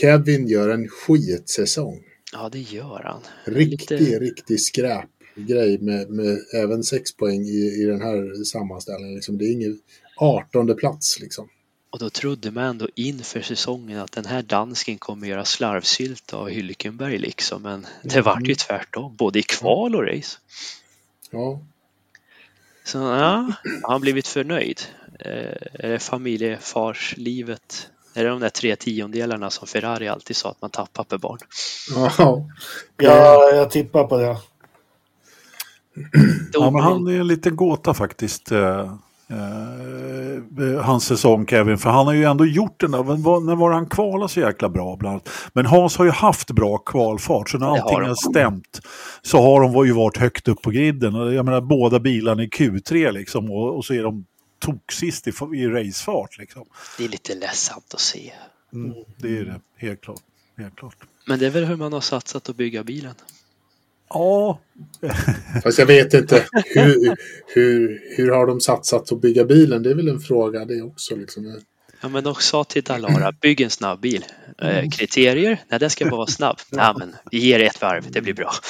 Kevin 0.00 0.48
gör 0.48 0.68
en 0.68 0.88
skitsäsong. 0.88 2.02
Ja, 2.32 2.48
det 2.48 2.58
gör 2.58 3.02
han. 3.04 3.20
Riktig, 3.54 4.00
Lite- 4.00 4.18
riktig 4.18 4.60
skräpgrej 4.60 5.78
med, 5.78 6.10
med 6.10 6.38
även 6.54 6.84
6 6.84 7.16
poäng 7.16 7.42
i, 7.44 7.82
i 7.82 7.84
den 7.84 8.00
här 8.00 8.44
sammanställningen. 8.44 9.14
Liksom. 9.14 9.38
Det 9.38 9.44
är 9.44 9.52
ingen 9.52 9.78
18 10.16 10.76
plats 10.76 11.20
liksom. 11.20 11.48
Och 11.90 11.98
då 11.98 12.10
trodde 12.10 12.50
man 12.50 12.64
ändå 12.64 12.88
inför 12.94 13.40
säsongen 13.40 13.98
att 13.98 14.12
den 14.12 14.24
här 14.24 14.42
dansken 14.42 14.98
kommer 14.98 15.26
göra 15.28 15.44
slarvsylt 15.44 16.34
av 16.34 16.48
Hylkenberg 16.48 17.18
liksom. 17.18 17.62
Men 17.62 17.86
det 18.02 18.20
vart 18.22 18.48
ju 18.48 18.54
tvärtom, 18.54 19.16
både 19.16 19.38
i 19.38 19.42
kval 19.42 19.96
och 19.96 20.06
race. 20.06 20.38
Ja, 21.30 21.60
Så 22.86 22.98
ja, 22.98 23.52
har 23.82 23.92
han 23.92 24.00
blivit 24.00 24.28
förnöjd? 24.28 24.80
Eh, 25.18 25.84
är 25.84 25.88
det 25.88 25.98
familjefarslivet? 25.98 27.90
Är 28.14 28.24
det 28.24 28.30
de 28.30 28.40
där 28.40 28.48
tre 28.48 28.76
tiondelarna 28.76 29.50
som 29.50 29.68
Ferrari 29.68 30.08
alltid 30.08 30.36
sa 30.36 30.50
att 30.50 30.62
man 30.62 30.70
tappar 30.70 31.04
per 31.04 31.18
barn? 31.18 31.38
ja. 32.18 32.46
Ja, 32.96 33.50
jag 33.54 33.70
tippar 33.70 34.04
på 34.04 34.16
det. 34.16 34.36
Ja, 36.52 36.70
men 36.70 36.82
han 36.82 37.06
är 37.06 37.20
en 37.20 37.26
liten 37.26 37.56
gåta 37.56 37.94
faktiskt. 37.94 38.52
Eh, 39.30 40.68
eh, 40.68 40.80
hans 40.80 41.04
säsong 41.04 41.46
Kevin, 41.46 41.78
för 41.78 41.90
han 41.90 42.06
har 42.06 42.14
ju 42.14 42.24
ändå 42.24 42.46
gjort 42.46 42.80
den 42.80 42.90
där, 42.90 43.04
men 43.04 43.22
var, 43.22 43.40
när 43.40 43.56
var 43.56 43.72
han 43.72 43.86
kvalade 43.86 44.28
så 44.28 44.40
jäkla 44.40 44.68
bra 44.68 44.96
bland 44.96 45.12
annat. 45.12 45.28
Men 45.52 45.66
Hans 45.66 45.96
har 45.96 46.04
ju 46.04 46.10
haft 46.10 46.50
bra 46.50 46.78
kvalfart, 46.78 47.50
så 47.50 47.58
när 47.58 47.66
har 47.66 47.78
allting 47.78 48.00
de. 48.00 48.08
har 48.08 48.30
stämt 48.30 48.80
så 49.22 49.42
har 49.42 49.60
de 49.60 49.86
ju 49.86 49.92
varit 49.92 50.16
högt 50.16 50.48
upp 50.48 50.62
på 50.62 50.70
griden. 50.70 51.14
Och 51.14 51.34
Jag 51.34 51.44
menar 51.44 51.60
båda 51.60 52.00
bilarna 52.00 52.42
i 52.42 52.48
Q3 52.48 53.12
liksom 53.12 53.50
och, 53.50 53.76
och 53.76 53.84
så 53.84 53.94
är 53.94 54.02
de 54.02 54.26
toksist 54.58 55.28
i, 55.28 55.32
i 55.54 55.66
racefart 55.66 56.38
liksom. 56.38 56.64
Det 56.98 57.04
är 57.04 57.08
lite 57.08 57.34
ledsamt 57.34 57.94
att 57.94 58.00
se. 58.00 58.32
Mm, 58.72 58.94
det 59.16 59.38
är 59.38 59.44
det, 59.44 59.60
helt 59.76 60.00
klart. 60.00 60.20
Helt 60.58 60.76
klart. 60.76 60.96
Men 61.26 61.38
det 61.38 61.46
är 61.46 61.50
väl 61.50 61.64
hur 61.64 61.76
man 61.76 61.92
har 61.92 62.00
satsat 62.00 62.48
att 62.48 62.56
bygga 62.56 62.84
bilen. 62.84 63.14
Ja, 64.08 64.60
Fast 65.62 65.78
jag 65.78 65.86
vet 65.86 66.14
inte 66.14 66.46
hur, 66.74 67.16
hur, 67.46 68.00
hur 68.16 68.30
har 68.30 68.46
de 68.46 68.60
satsat 68.60 69.12
att 69.12 69.20
bygga 69.20 69.44
bilen? 69.44 69.82
Det 69.82 69.90
är 69.90 69.94
väl 69.94 70.08
en 70.08 70.20
fråga 70.20 70.64
det 70.64 70.82
också. 70.82 71.16
Liksom. 71.16 71.60
Ja, 72.00 72.08
men 72.08 72.24
de 72.24 72.34
sa 72.34 72.64
till 72.64 72.82
Dalara, 72.82 73.32
bygg 73.32 73.60
en 73.60 73.70
snabb 73.70 74.00
bil. 74.00 74.24
Eh, 74.58 74.88
kriterier? 74.90 75.62
Nej, 75.68 75.80
den 75.80 75.90
ska 75.90 76.04
bara 76.04 76.16
vara 76.16 76.26
snabb. 76.26 76.56
Nej, 76.72 76.94
men 76.98 77.16
vi 77.30 77.38
ger 77.38 77.58
det 77.58 77.66
ett 77.66 77.80
varv, 77.80 78.04
det 78.10 78.20
blir 78.20 78.34
bra. 78.34 78.52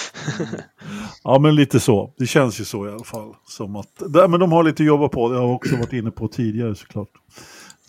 Ja, 1.25 1.39
men 1.39 1.55
lite 1.55 1.81
så. 1.81 2.15
Det 2.19 2.27
känns 2.27 2.61
ju 2.61 2.65
så 2.65 2.87
i 2.87 2.91
alla 2.91 3.05
fall. 3.05 3.35
Som 3.49 3.77
att, 3.77 3.89
där, 3.97 4.29
men 4.29 4.41
de 4.41 4.53
har 4.53 4.65
lite 4.65 4.83
att 4.83 4.87
jobba 4.87 5.09
på. 5.09 5.29
Det 5.29 5.39
har 5.39 5.47
vi 5.47 5.55
också 5.55 5.77
varit 5.77 5.93
inne 5.93 6.11
på 6.11 6.29
tidigare 6.29 6.75
såklart. 6.75 7.09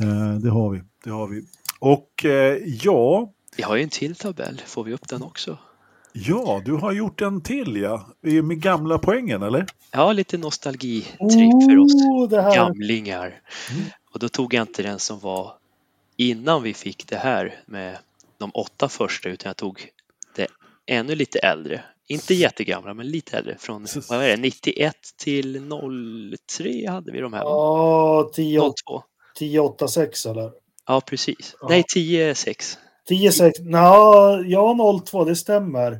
Eh, 0.02 0.36
det 0.40 0.50
har 0.50 0.70
vi. 0.70 0.82
Det 1.04 1.10
har 1.10 1.28
vi. 1.28 1.44
Och 1.80 2.26
eh, 2.26 2.58
ja, 2.66 3.34
Vi 3.58 3.64
har 3.64 3.76
ju 3.76 3.84
en 3.84 3.90
till 3.90 4.16
tabell, 4.16 4.62
får 4.66 4.84
vi 4.84 4.94
upp 4.94 5.08
den 5.08 5.24
också? 5.24 5.58
Ja, 6.26 6.62
du 6.66 6.74
har 6.74 6.92
gjort 6.92 7.22
en 7.22 7.42
till 7.42 7.76
ja. 7.82 8.08
Med 8.22 8.62
gamla 8.62 8.98
poängen 8.98 9.44
eller? 9.44 9.66
Ja, 9.92 10.12
lite 10.12 10.38
nostalgitripp 10.38 11.64
för 11.70 11.78
oss 11.78 11.94
Oh, 11.94 12.30
det 12.30 12.42
här. 12.42 12.56
gamlingar. 12.56 13.42
Och 14.14 14.20
då 14.20 14.30
tog 14.30 14.54
jag 14.54 14.62
inte 14.64 14.84
den 14.84 15.00
som 15.00 15.20
var 15.20 15.54
innan 16.16 16.64
vi 16.64 16.74
fick 16.74 17.08
det 17.08 17.16
här 17.18 17.56
med 17.66 17.98
de 18.38 18.52
åtta 18.54 18.90
första 18.90 19.30
utan 19.30 19.50
jag 19.50 19.58
tog 19.58 19.88
det 20.36 20.48
ännu 20.86 21.16
lite 21.16 21.40
äldre. 21.40 21.84
Inte 22.08 22.34
jättegamla 22.34 22.94
men 22.94 23.08
lite 23.08 23.38
äldre. 23.38 23.56
Från 23.60 23.88
vad 24.10 24.24
är 24.24 24.28
det, 24.30 24.38
91 24.38 24.96
till 25.18 25.70
03 26.48 26.90
hade 26.90 27.12
vi 27.12 27.20
de 27.20 27.34
här. 27.34 27.42
Ja, 27.42 28.30
10, 28.34 28.60
02. 28.62 29.04
10 29.36 29.60
8, 29.60 29.88
6 29.88 30.26
eller? 30.26 30.52
Ja 30.88 31.02
precis. 31.02 31.56
Ja. 31.62 31.68
Nej 31.70 31.84
10 31.94 32.36
6. 32.36 32.78
10 33.08 33.32
6. 33.32 33.60
Nå, 33.60 34.44
ja, 34.46 35.02
02, 35.06 35.24
det 35.26 35.36
stämmer. 35.36 36.00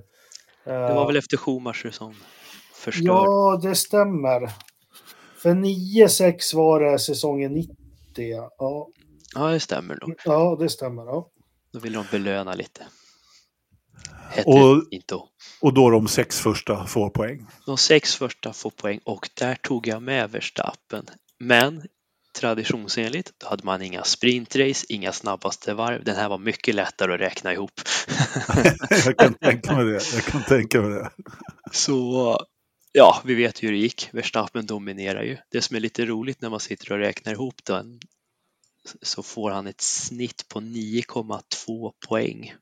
Det 0.68 0.94
var 0.94 1.08
väl 1.08 1.16
efter 1.18 1.38
Schumacher 1.38 1.92
som 1.92 2.14
förstörde? 2.76 3.08
Ja, 3.10 3.60
det 3.64 3.76
stämmer. 3.76 4.52
För 5.42 5.50
9-6 5.50 6.56
var 6.56 6.80
det 6.80 7.00
säsongen 7.00 7.54
90. 7.54 7.76
Ja, 8.58 8.88
Ja, 9.36 9.48
det 9.48 9.60
stämmer 9.60 9.98
nog. 10.02 10.16
ja 10.26 10.56
det 10.60 10.70
stämmer. 10.70 11.06
Ja. 11.06 11.30
Då 11.74 11.80
vill 11.80 11.94
de 11.94 12.06
belöna 12.12 12.54
lite. 12.54 12.88
Hette 14.30 14.50
Och- 14.50 14.84
inte. 14.92 15.16
Och 15.62 15.74
då 15.74 15.90
de 15.90 16.08
sex 16.08 16.40
första 16.40 16.86
får 16.86 17.10
poäng. 17.10 17.46
De 17.66 17.78
sex 17.78 18.16
första 18.16 18.54
får 18.54 18.70
poäng 18.70 19.00
och 19.06 19.30
där 19.40 19.56
tog 19.56 19.88
jag 19.88 20.02
med 20.04 20.32
Verstappen. 20.32 21.06
Men 21.40 21.84
traditionsenligt, 22.40 23.32
då 23.38 23.48
hade 23.48 23.66
man 23.66 23.82
inga 23.82 24.04
sprintrace, 24.04 24.86
inga 24.90 25.12
snabbaste 25.12 25.74
varv. 25.74 26.04
Den 26.04 26.16
här 26.16 26.30
var 26.30 26.38
mycket 26.38 26.76
lättare 26.76 27.14
att 27.14 27.20
räkna 27.20 27.54
ihop. 27.54 27.72
jag 29.06 29.18
kan 29.18 29.34
tänka 29.34 29.76
mig 29.76 29.86
det. 29.86 30.14
Jag 30.14 30.24
kan 30.24 30.44
tänka 30.44 30.82
mig 30.82 30.90
det. 30.90 31.12
Så 31.72 32.38
ja, 32.92 33.22
vi 33.26 33.36
vet 33.36 33.64
ju 33.64 33.68
hur 33.68 33.74
det 33.74 33.80
gick. 33.80 34.10
Verstappen 34.12 34.66
dominerar 34.66 35.24
ju. 35.24 35.38
Det 35.52 35.62
som 35.62 35.76
är 35.76 35.80
lite 35.80 36.06
roligt 36.06 36.42
när 36.42 36.50
man 36.50 36.60
sitter 36.60 36.92
och 36.92 36.98
räknar 36.98 37.34
ihop 37.34 37.66
den 37.66 38.00
så 39.02 39.24
får 39.24 39.52
han 39.52 39.68
ett 39.68 39.82
snitt 39.82 40.48
på 40.50 40.60
9,2 40.60 41.92
poäng. 42.08 42.54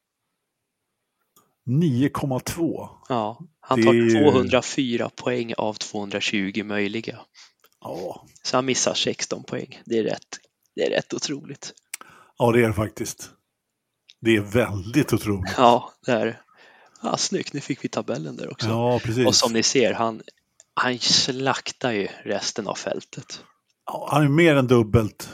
9,2. 1.68 2.90
Ja, 3.10 3.40
han 3.60 3.84
tar 3.84 3.94
är 3.94 3.98
ju- 3.98 4.24
204 4.24 5.10
poäng 5.16 5.54
av 5.58 5.74
220 5.74 6.64
möjliga. 6.64 7.20
Ja. 7.82 8.26
Så 8.44 8.58
han 8.58 8.66
missar 8.66 8.94
16 8.94 9.44
poäng. 9.44 9.82
Det 9.86 9.98
är 10.00 10.04
rätt, 10.04 10.38
det 10.76 10.82
är 10.82 10.90
rätt 10.90 11.14
otroligt. 11.14 11.74
ja, 12.38 12.52
det 12.52 12.64
är 12.64 12.68
det 12.68 12.74
faktiskt. 12.74 13.30
Det 14.22 14.36
är 14.36 14.42
väldigt 14.42 15.14
otroligt. 15.14 15.54
Ja, 15.58 15.94
det 16.06 16.12
är 16.12 16.26
det. 16.26 16.38
Ja, 17.02 17.18
snyggt, 17.18 17.54
nu 17.54 17.60
fick 17.62 17.84
vi 17.84 17.88
tabellen 17.90 18.36
där 18.38 18.52
också. 18.52 18.68
Ja, 18.68 19.00
precis. 19.04 19.28
Och 19.28 19.36
som 19.36 19.54
ni 19.54 19.64
ser, 19.64 19.94
han, 19.94 20.22
han 20.74 21.00
slaktar 21.00 21.92
ju 21.92 22.08
resten 22.24 22.68
av 22.68 22.76
fältet. 22.76 23.44
Ja, 23.86 24.08
han 24.12 24.24
är 24.24 24.30
mer 24.30 24.56
än 24.56 24.68
dubbelt 24.68 25.30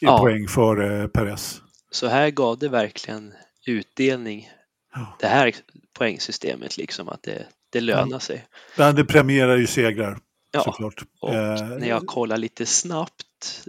i 0.00 0.04
Ja. 0.04 0.18
poäng 0.18 0.48
för 0.48 1.00
eh, 1.02 1.06
Perez. 1.08 1.60
Så 1.90 2.06
här 2.06 2.30
gav 2.30 2.58
det 2.58 2.68
verkligen 2.68 3.34
utdelning. 3.66 4.50
Ja. 4.94 5.16
Det 5.20 5.26
här 5.26 5.54
poängsystemet 5.92 6.76
liksom, 6.76 7.08
att 7.08 7.22
det, 7.22 7.46
det 7.70 7.80
lönar 7.80 8.18
sig. 8.18 8.46
Men 8.76 8.94
det 8.94 9.04
premierar 9.04 9.56
ju 9.56 9.66
segrar 9.66 10.18
Ja, 10.50 10.64
såklart. 10.64 11.02
och 11.20 11.34
Eh, 11.34 11.68
när 11.68 11.88
jag 11.88 12.06
kollar 12.06 12.36
lite 12.36 12.66
snabbt, 12.66 13.66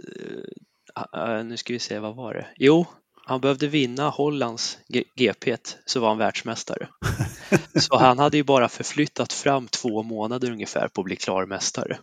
eh, 1.16 1.36
eh, 1.36 1.44
nu 1.44 1.56
ska 1.56 1.72
vi 1.72 1.78
se, 1.78 1.98
vad 1.98 2.16
var 2.16 2.34
det? 2.34 2.46
Jo, 2.56 2.86
han 3.24 3.40
behövde 3.40 3.68
vinna 3.68 4.08
Hollands 4.08 4.78
GP 5.16 5.56
så 5.84 6.00
var 6.00 6.08
han 6.08 6.18
världsmästare. 6.18 6.88
Så 7.80 7.98
han 7.98 8.18
hade 8.18 8.36
ju 8.36 8.42
bara 8.42 8.68
förflyttat 8.68 9.32
fram 9.32 9.68
två 9.68 10.02
månader 10.02 10.50
ungefär 10.50 10.88
på 10.88 11.00
att 11.00 11.04
bli 11.04 11.16
klar 11.16 11.46
mästare. 11.46 11.98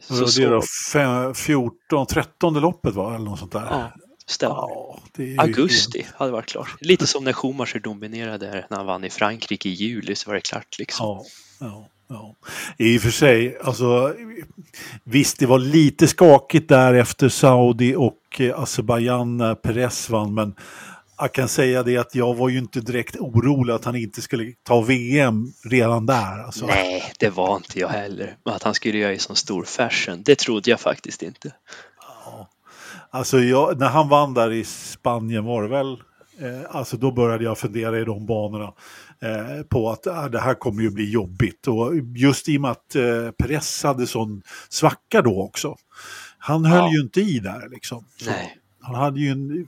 Så, 0.00 0.14
det 0.14 0.48
då 0.48 0.62
så, 0.62 0.92
fem, 0.92 1.34
14, 1.34 2.06
13 2.06 2.54
loppet 2.54 2.94
va? 2.94 3.14
Eller 3.14 3.24
något 3.24 3.38
sånt 3.38 3.52
där. 3.52 3.66
ja, 3.70 3.92
stämmer. 4.26 4.54
Ja, 4.54 5.00
är 5.16 5.40
Augusti 5.40 6.06
hade 6.14 6.32
varit 6.32 6.46
klart. 6.46 6.76
Lite 6.80 7.06
som 7.06 7.24
när 7.24 7.32
Schumacher 7.32 7.78
dominerade 7.78 8.66
när 8.70 8.76
han 8.76 8.86
vann 8.86 9.04
i 9.04 9.10
Frankrike 9.10 9.68
i 9.68 9.72
juli 9.72 10.14
så 10.14 10.30
var 10.30 10.34
det 10.34 10.40
klart 10.40 10.78
liksom. 10.78 11.06
Ja, 11.06 11.24
ja, 11.60 11.88
ja. 12.08 12.36
I 12.76 12.98
och 12.98 13.02
för 13.02 13.10
sig, 13.10 13.58
alltså 13.64 14.14
visst 15.04 15.38
det 15.38 15.46
var 15.46 15.58
lite 15.58 16.08
skakigt 16.08 16.68
där 16.68 16.94
efter 16.94 17.28
Saudi 17.28 17.94
och 17.94 18.40
eh, 18.40 18.60
Azerbajdzjan 18.60 19.36
när 19.36 19.54
Perez 19.54 20.10
vann, 20.10 20.34
men 20.34 20.54
jag 21.18 21.32
kan 21.32 21.48
säga 21.48 21.82
det 21.82 21.96
att 21.96 22.14
jag 22.14 22.34
var 22.34 22.48
ju 22.48 22.58
inte 22.58 22.80
direkt 22.80 23.16
orolig 23.16 23.74
att 23.74 23.84
han 23.84 23.96
inte 23.96 24.22
skulle 24.22 24.52
ta 24.62 24.80
VM 24.80 25.52
redan 25.64 26.06
där. 26.06 26.44
Alltså. 26.44 26.66
Nej, 26.66 27.12
det 27.18 27.30
var 27.30 27.56
inte 27.56 27.78
jag 27.78 27.88
heller. 27.88 28.36
Men 28.44 28.54
Att 28.54 28.62
han 28.62 28.74
skulle 28.74 28.98
göra 28.98 29.12
i 29.12 29.18
sån 29.18 29.36
stor 29.36 29.64
fashion, 29.64 30.22
det 30.22 30.38
trodde 30.38 30.70
jag 30.70 30.80
faktiskt 30.80 31.22
inte. 31.22 31.52
Alltså 33.10 33.38
jag, 33.38 33.78
när 33.78 33.88
han 33.88 34.08
vann 34.08 34.34
där 34.34 34.52
i 34.52 34.64
Spanien 34.64 35.44
var 35.44 35.62
det 35.62 35.68
väl, 35.68 35.92
eh, 36.38 36.76
alltså 36.76 36.96
då 36.96 37.12
började 37.12 37.44
jag 37.44 37.58
fundera 37.58 37.98
i 37.98 38.04
de 38.04 38.26
banorna 38.26 38.72
eh, 39.22 39.62
på 39.62 39.90
att 39.90 40.06
äh, 40.06 40.26
det 40.26 40.40
här 40.40 40.54
kommer 40.54 40.82
ju 40.82 40.90
bli 40.90 41.10
jobbigt. 41.10 41.68
Och 41.68 41.92
just 42.16 42.48
i 42.48 42.56
och 42.56 42.60
med 42.60 42.70
att 42.70 42.94
eh, 42.94 43.30
Perez 43.30 43.82
hade 43.84 44.06
sån 44.06 44.42
svacka 44.68 45.22
då 45.22 45.42
också. 45.42 45.76
Han 46.38 46.64
höll 46.64 46.78
Ja. 46.78 46.92
ju 46.92 47.00
inte 47.00 47.20
i 47.20 47.38
där 47.38 47.68
liksom. 47.70 48.04
Han 48.80 48.94
hade 48.94 49.20
ju 49.20 49.30
en 49.30 49.66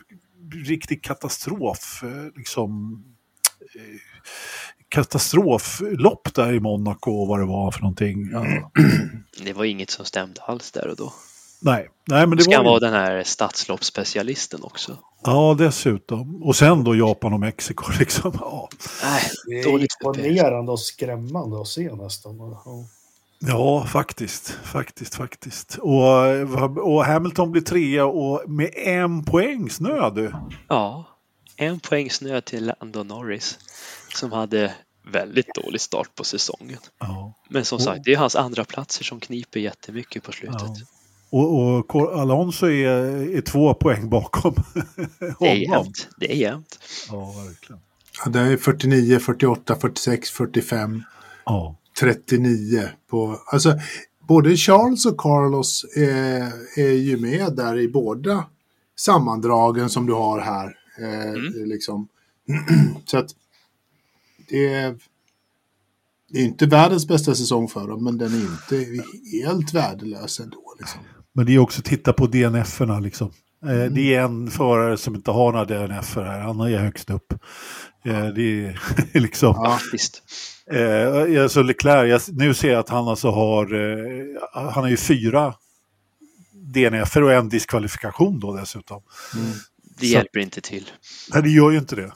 riktig 0.67 1.03
katastrof, 1.05 2.03
eh, 2.03 2.37
liksom 2.37 3.03
eh, 3.75 3.99
katastroflopp 4.89 6.35
där 6.35 6.53
i 6.53 6.61
Monaco 6.61 7.11
och 7.13 7.29
vad 7.29 7.41
det 7.41 7.47
var 7.47 7.71
för 7.71 7.81
någonting. 7.81 8.29
Ja. 8.33 8.47
Det 9.45 9.53
var 9.53 9.65
inget 9.65 9.91
som 9.91 10.05
stämde 10.05 10.41
alls 10.43 10.73
där 10.73 10.89
och 10.89 10.97
då. 10.97 11.13
Nej, 11.61 11.89
nej 12.05 12.27
men 12.27 12.37
det 12.39 12.45
Ska 12.45 12.57
han 12.57 12.65
var 12.65 12.71
vara 12.71 12.81
ju, 12.81 12.87
den 12.87 12.95
här 12.95 13.23
stadsloppsspecialisten 13.25 14.63
också? 14.63 14.97
Ja, 15.23 15.57
dessutom. 15.59 16.43
Och 16.43 16.57
sen 16.57 16.85
då 16.85 16.97
Japan 16.97 17.33
och 17.33 17.41
Mexiko 17.41 17.85
liksom. 17.99 18.33
Ja. 18.41 18.69
Nej, 19.03 19.23
Det 19.47 19.61
är 19.61 19.79
imponerande 19.79 20.73
och 20.73 20.81
skrämmande 20.81 21.61
att 21.61 21.69
se 21.69 21.95
nästan. 21.95 22.39
Ja. 22.39 22.85
Ja, 23.47 23.85
faktiskt. 23.87 24.51
Faktiskt, 24.63 25.15
faktiskt. 25.15 25.79
Och, 25.81 26.79
och 26.79 27.05
Hamilton 27.05 27.53
blir 27.53 27.63
trea 27.63 28.07
och 28.07 28.51
med 28.51 28.71
en 28.77 29.25
poäng 29.25 29.71
snö 29.71 30.11
du. 30.11 30.33
Ja, 30.69 31.05
en 31.57 31.81
poäng 31.81 32.11
snö 32.11 32.41
till 32.41 32.73
Lando 32.81 33.03
Norris 33.03 33.59
som 34.15 34.33
hade 34.33 34.75
väldigt 35.13 35.55
dålig 35.55 35.81
start 35.81 36.15
på 36.15 36.25
säsongen. 36.25 36.79
Ja. 36.99 37.35
Men 37.49 37.65
som 37.65 37.79
sagt, 37.79 38.05
det 38.05 38.13
är 38.13 38.17
hans 38.17 38.37
andra 38.37 38.65
platser 38.65 39.05
som 39.05 39.21
kniper 39.21 39.61
jättemycket 39.61 40.23
på 40.23 40.33
slutet. 40.33 40.61
Ja. 40.61 40.77
Och, 41.31 41.95
och 41.95 42.21
Alonso 42.21 42.67
är, 42.67 43.37
är 43.37 43.41
två 43.41 43.75
poäng 43.75 44.09
bakom 44.11 44.55
Det 45.19 45.25
är 45.27 45.69
honom. 45.69 45.85
jämnt. 45.85 46.09
Det 46.21 46.33
är 46.33 46.37
jämnt. 46.37 46.79
Ja, 47.11 47.35
verkligen. 47.47 47.81
Ja, 48.25 48.31
det 48.31 48.41
är 48.41 48.57
49, 48.57 49.19
48, 49.19 49.77
46, 49.77 50.31
45, 50.31 51.03
Ja. 51.45 51.77
39 52.01 52.89
på... 53.11 53.39
Alltså, 53.47 53.79
både 54.29 54.57
Charles 54.57 55.07
och 55.07 55.19
Carlos 55.19 55.85
är, 55.97 56.53
är 56.81 56.93
ju 56.93 57.17
med 57.17 57.57
där 57.57 57.79
i 57.79 57.89
båda 57.89 58.45
sammandragen 58.97 59.91
som 59.91 60.07
du 60.07 60.13
har 60.13 60.41
här. 60.41 60.77
Eh, 60.99 61.31
Mm. 61.31 61.69
liksom. 61.69 62.09
Så 63.07 63.19
att 63.19 63.31
det 64.49 64.75
är, 64.75 64.99
det 66.29 66.39
är 66.39 66.45
inte 66.45 66.67
världens 66.67 67.09
bästa 67.09 67.35
säsong 67.35 67.69
för 67.69 67.89
dem, 67.89 68.05
men 68.05 68.19
den 68.19 68.33
är 68.35 68.41
inte 68.41 69.03
helt 69.43 69.75
värdelös 69.75 70.41
ändå. 70.41 70.75
Liksom. 70.79 71.01
Men 71.41 71.47
det 71.47 71.55
är 71.55 71.59
också 71.59 71.79
att 71.81 71.85
titta 71.85 72.13
på 72.13 72.27
DNF-erna 72.27 73.01
liksom. 73.01 73.31
Eh, 73.67 73.85
Det 73.93 74.15
är 74.15 74.21
en 74.21 74.51
förare 74.51 74.97
som 74.97 75.15
inte 75.15 75.31
har 75.31 75.53
några 75.53 75.65
DNF-er 75.65 76.23
här, 76.25 76.41
han 76.41 76.61
är 76.61 76.79
högst 76.79 77.11
upp. 77.11 77.33
Eh, 78.05 78.27
Det 78.27 78.43
är 78.67 78.81
liksom... 79.21 79.55
Ja. 79.57 79.79
Visst. 79.93 80.23
Eh, 80.73 81.43
alltså 81.43 81.63
Leclerc, 81.63 82.29
nu 82.33 82.55
ser 82.55 82.71
jag 82.71 82.81
att 82.81 82.89
han 82.89 83.09
alltså 83.09 83.31
har, 83.31 83.75
eh, 83.75 84.71
han 84.73 84.83
har 84.83 84.89
ju 84.89 84.97
fyra 84.97 85.55
DNF 86.75 87.17
och 87.17 87.33
en 87.33 87.49
diskvalifikation 87.49 88.41
då 88.41 88.57
dessutom. 88.57 89.03
Det 90.01 90.07
Så- 90.07 90.13
hjälper 90.13 90.41
inte 90.41 90.61
till. 90.61 90.91
Nej, 91.35 91.43
det 91.43 91.51
gör 91.51 91.71
ju 91.71 91.79
inte 91.79 91.97
det. 91.97 92.13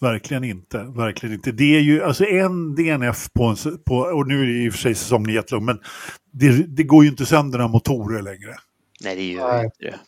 Verkligen 0.00 0.44
inte. 0.44 0.78
Verkligen 0.78 1.34
inte. 1.34 1.52
Det 1.52 1.76
är 1.76 1.80
ju 1.80 2.02
alltså 2.02 2.24
en 2.26 2.74
DNF 2.74 3.28
på 3.32 3.44
en, 3.44 3.56
på, 3.86 3.96
och 3.96 4.26
nu 4.28 4.42
är 4.42 4.46
det 4.46 4.64
i 4.64 4.68
och 4.68 4.72
för 4.72 4.78
sig 4.80 4.94
säsongen 4.94 5.34
jättelång, 5.34 5.64
men 5.64 5.78
det, 6.32 6.48
det 6.76 6.82
går 6.82 7.04
ju 7.04 7.10
inte 7.10 7.26
sönder 7.26 7.58
några 7.58 7.72
motorer 7.72 8.22
längre. 8.22 8.54
Nej, 9.00 9.16
det 9.16 9.24
gör 9.24 9.52
Nej. 9.52 9.64
inte 9.64 9.76
det. 9.78 9.98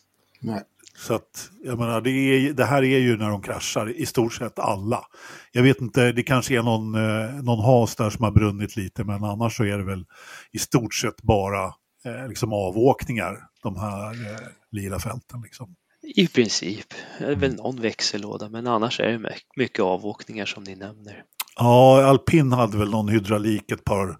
Nej. 0.40 0.62
Så 0.96 1.14
att, 1.14 1.50
jag 1.64 1.78
menar, 1.78 2.00
det, 2.00 2.10
är, 2.10 2.52
det 2.52 2.64
här 2.64 2.82
är 2.82 2.98
ju 2.98 3.16
när 3.16 3.30
de 3.30 3.42
kraschar, 3.42 3.90
i 3.96 4.06
stort 4.06 4.34
sett 4.34 4.58
alla. 4.58 5.04
Jag 5.52 5.62
vet 5.62 5.80
inte, 5.80 6.12
det 6.12 6.22
kanske 6.22 6.58
är 6.58 6.62
någon, 6.62 6.94
eh, 6.94 7.42
någon 7.42 7.64
has 7.64 7.96
där 7.96 8.10
som 8.10 8.24
har 8.24 8.30
brunnit 8.30 8.76
lite, 8.76 9.04
men 9.04 9.24
annars 9.24 9.56
så 9.56 9.64
är 9.64 9.78
det 9.78 9.84
väl 9.84 10.04
i 10.52 10.58
stort 10.58 10.94
sett 10.94 11.22
bara 11.22 11.64
eh, 12.04 12.28
liksom 12.28 12.52
avåkningar, 12.52 13.38
de 13.62 13.76
här 13.76 14.10
eh, 14.10 14.38
lila 14.70 14.98
fälten. 14.98 15.40
Liksom. 15.42 15.74
I 16.02 16.28
princip. 16.28 16.86
Det 17.18 17.24
är 17.24 17.36
väl 17.36 17.54
någon 17.54 17.80
växellåda, 17.80 18.48
men 18.48 18.66
annars 18.66 19.00
är 19.00 19.08
det 19.08 19.18
my- 19.18 19.28
mycket 19.56 19.80
avåkningar 19.80 20.46
som 20.46 20.64
ni 20.64 20.74
nämner. 20.76 21.22
Ja, 21.56 22.04
alpin 22.04 22.52
hade 22.52 22.78
väl 22.78 22.90
någon 22.90 23.08
hydraulik 23.08 23.70
ett 23.72 23.84
par 23.84 24.18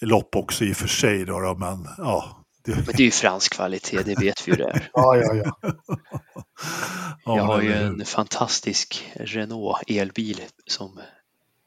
lopp 0.00 0.36
också 0.36 0.64
i 0.64 0.72
och 0.72 0.76
för 0.76 0.88
sig, 0.88 1.24
då, 1.24 1.40
då 1.40 1.54
men 1.54 1.88
ja. 1.98 2.42
Men 2.66 2.84
det 2.86 3.02
är 3.02 3.04
ju 3.04 3.10
fransk 3.10 3.52
kvalitet, 3.52 4.02
det 4.02 4.20
vet 4.20 4.48
vi 4.48 4.52
ju 4.52 4.56
det 4.56 4.64
är. 4.64 4.90
Ja, 4.92 5.16
ja, 5.16 5.34
ja. 5.34 5.56
ja, 5.62 7.36
Jag 7.36 7.44
har 7.44 7.62
ju 7.62 7.72
en 7.72 8.04
fantastisk 8.04 9.12
Renault 9.14 9.82
elbil 9.86 10.40
som 10.66 11.00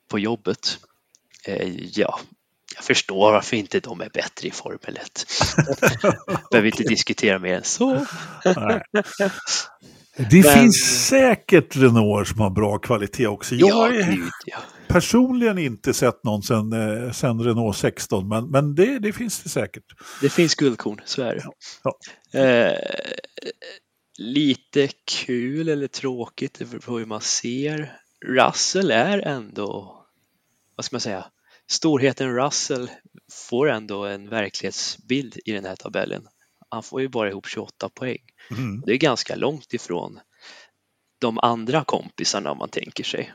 på 0.08 0.20
jobbet. 0.20 0.78
Eh, 1.46 1.70
ja, 2.00 2.20
jag 2.76 2.84
förstår 2.84 3.32
varför 3.32 3.58
inte 3.58 3.80
de 3.80 4.02
är 4.02 4.10
bättre 4.10 4.48
i 4.48 4.52
Formel 4.52 4.98
1. 4.98 5.26
Behöver 6.52 6.68
inte 6.68 6.84
diskutera 6.84 7.40
mer 7.40 7.54
än 7.54 7.64
så. 7.64 8.06
Det 10.32 10.44
Men- 10.44 10.54
finns 10.60 11.06
säkert 11.08 11.76
Renault 11.76 12.28
som 12.28 12.40
har 12.40 12.50
bra 12.50 12.78
kvalitet 12.78 13.28
också. 13.28 13.56
Jag 13.56 13.70
Ja, 13.70 13.76
har 13.76 13.92
gud 14.16 14.30
ja. 14.46 14.58
personligen 14.88 15.58
inte 15.58 15.94
sett 15.94 16.24
någon 16.24 16.44
sen, 16.44 16.74
eh, 16.74 17.12
sen 17.12 17.44
Renault 17.44 17.78
16, 17.78 18.28
men, 18.28 18.50
men 18.52 18.76
det, 18.76 19.00
det 19.00 19.14
finns 19.14 19.44
det 19.44 19.50
säkert. 19.50 19.84
Det 20.22 20.30
finns 20.30 20.56
guldkorn, 20.56 21.02
så 21.06 21.22
är 21.22 21.36
det. 21.36 21.44
Ja. 21.84 22.40
Eh, 22.40 22.76
lite 24.20 24.90
kul 25.26 25.70
eller 25.70 25.88
tråkigt, 25.88 26.60
det 26.60 26.66
beror 26.66 26.80
på 26.80 26.98
hur 26.98 27.06
man 27.06 27.22
ser. 27.22 27.92
Russell 28.26 28.92
är 28.92 29.20
ändå, 29.20 29.96
vad 30.76 30.86
ska 30.86 30.94
man 30.96 31.02
säga, 31.02 31.26
storheten 31.70 32.36
Russell 32.36 32.90
får 33.50 33.70
ändå 33.70 34.06
en 34.06 34.30
verklighetsbild 34.30 35.38
i 35.46 35.52
den 35.52 35.66
här 35.66 35.76
tabellen. 35.76 36.24
Han 36.70 36.84
får 36.84 37.02
ju 37.02 37.08
bara 37.08 37.30
ihop 37.30 37.48
28 37.48 37.90
poäng. 37.90 38.18
Mm. 38.52 38.82
Det 38.86 38.92
är 38.94 38.98
ganska 38.98 39.36
långt 39.36 39.74
ifrån 39.74 40.20
de 41.20 41.40
andra 41.40 41.84
kompisarna 41.84 42.52
om 42.52 42.58
man 42.58 42.70
tänker 42.70 43.04
sig. 43.04 43.34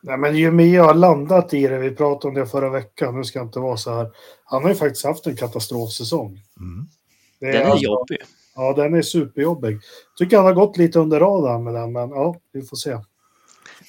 Nej, 0.00 0.16
men 0.18 0.36
ju 0.36 0.50
mer 0.50 0.74
jag 0.74 0.84
har 0.84 0.94
landat 0.94 1.54
i 1.54 1.66
det, 1.66 1.78
vi 1.78 1.90
pratade 1.90 2.28
om 2.28 2.34
det 2.34 2.46
förra 2.46 2.70
veckan, 2.70 3.16
nu 3.16 3.24
ska 3.24 3.38
jag 3.38 3.46
inte 3.46 3.58
vara 3.58 3.76
så 3.76 3.94
här. 3.94 4.10
Han 4.44 4.62
har 4.62 4.70
ju 4.70 4.76
faktiskt 4.76 5.04
haft 5.04 5.26
en 5.26 5.36
katastrofsäsong. 5.36 6.40
Mm. 6.60 6.86
Det 7.38 7.46
Den 7.52 7.62
är 7.62 7.64
alltså- 7.64 7.84
jobbig. 7.84 8.18
Ja, 8.54 8.72
den 8.72 8.94
är 8.94 9.02
superjobbig. 9.02 9.78
Tycker 10.18 10.36
han 10.36 10.46
har 10.46 10.52
gått 10.52 10.76
lite 10.76 10.98
under 10.98 11.20
radarn 11.20 11.64
med 11.64 11.74
den, 11.74 11.92
men 11.92 12.10
ja, 12.10 12.40
vi 12.52 12.62
får 12.62 12.76
se. 12.76 12.98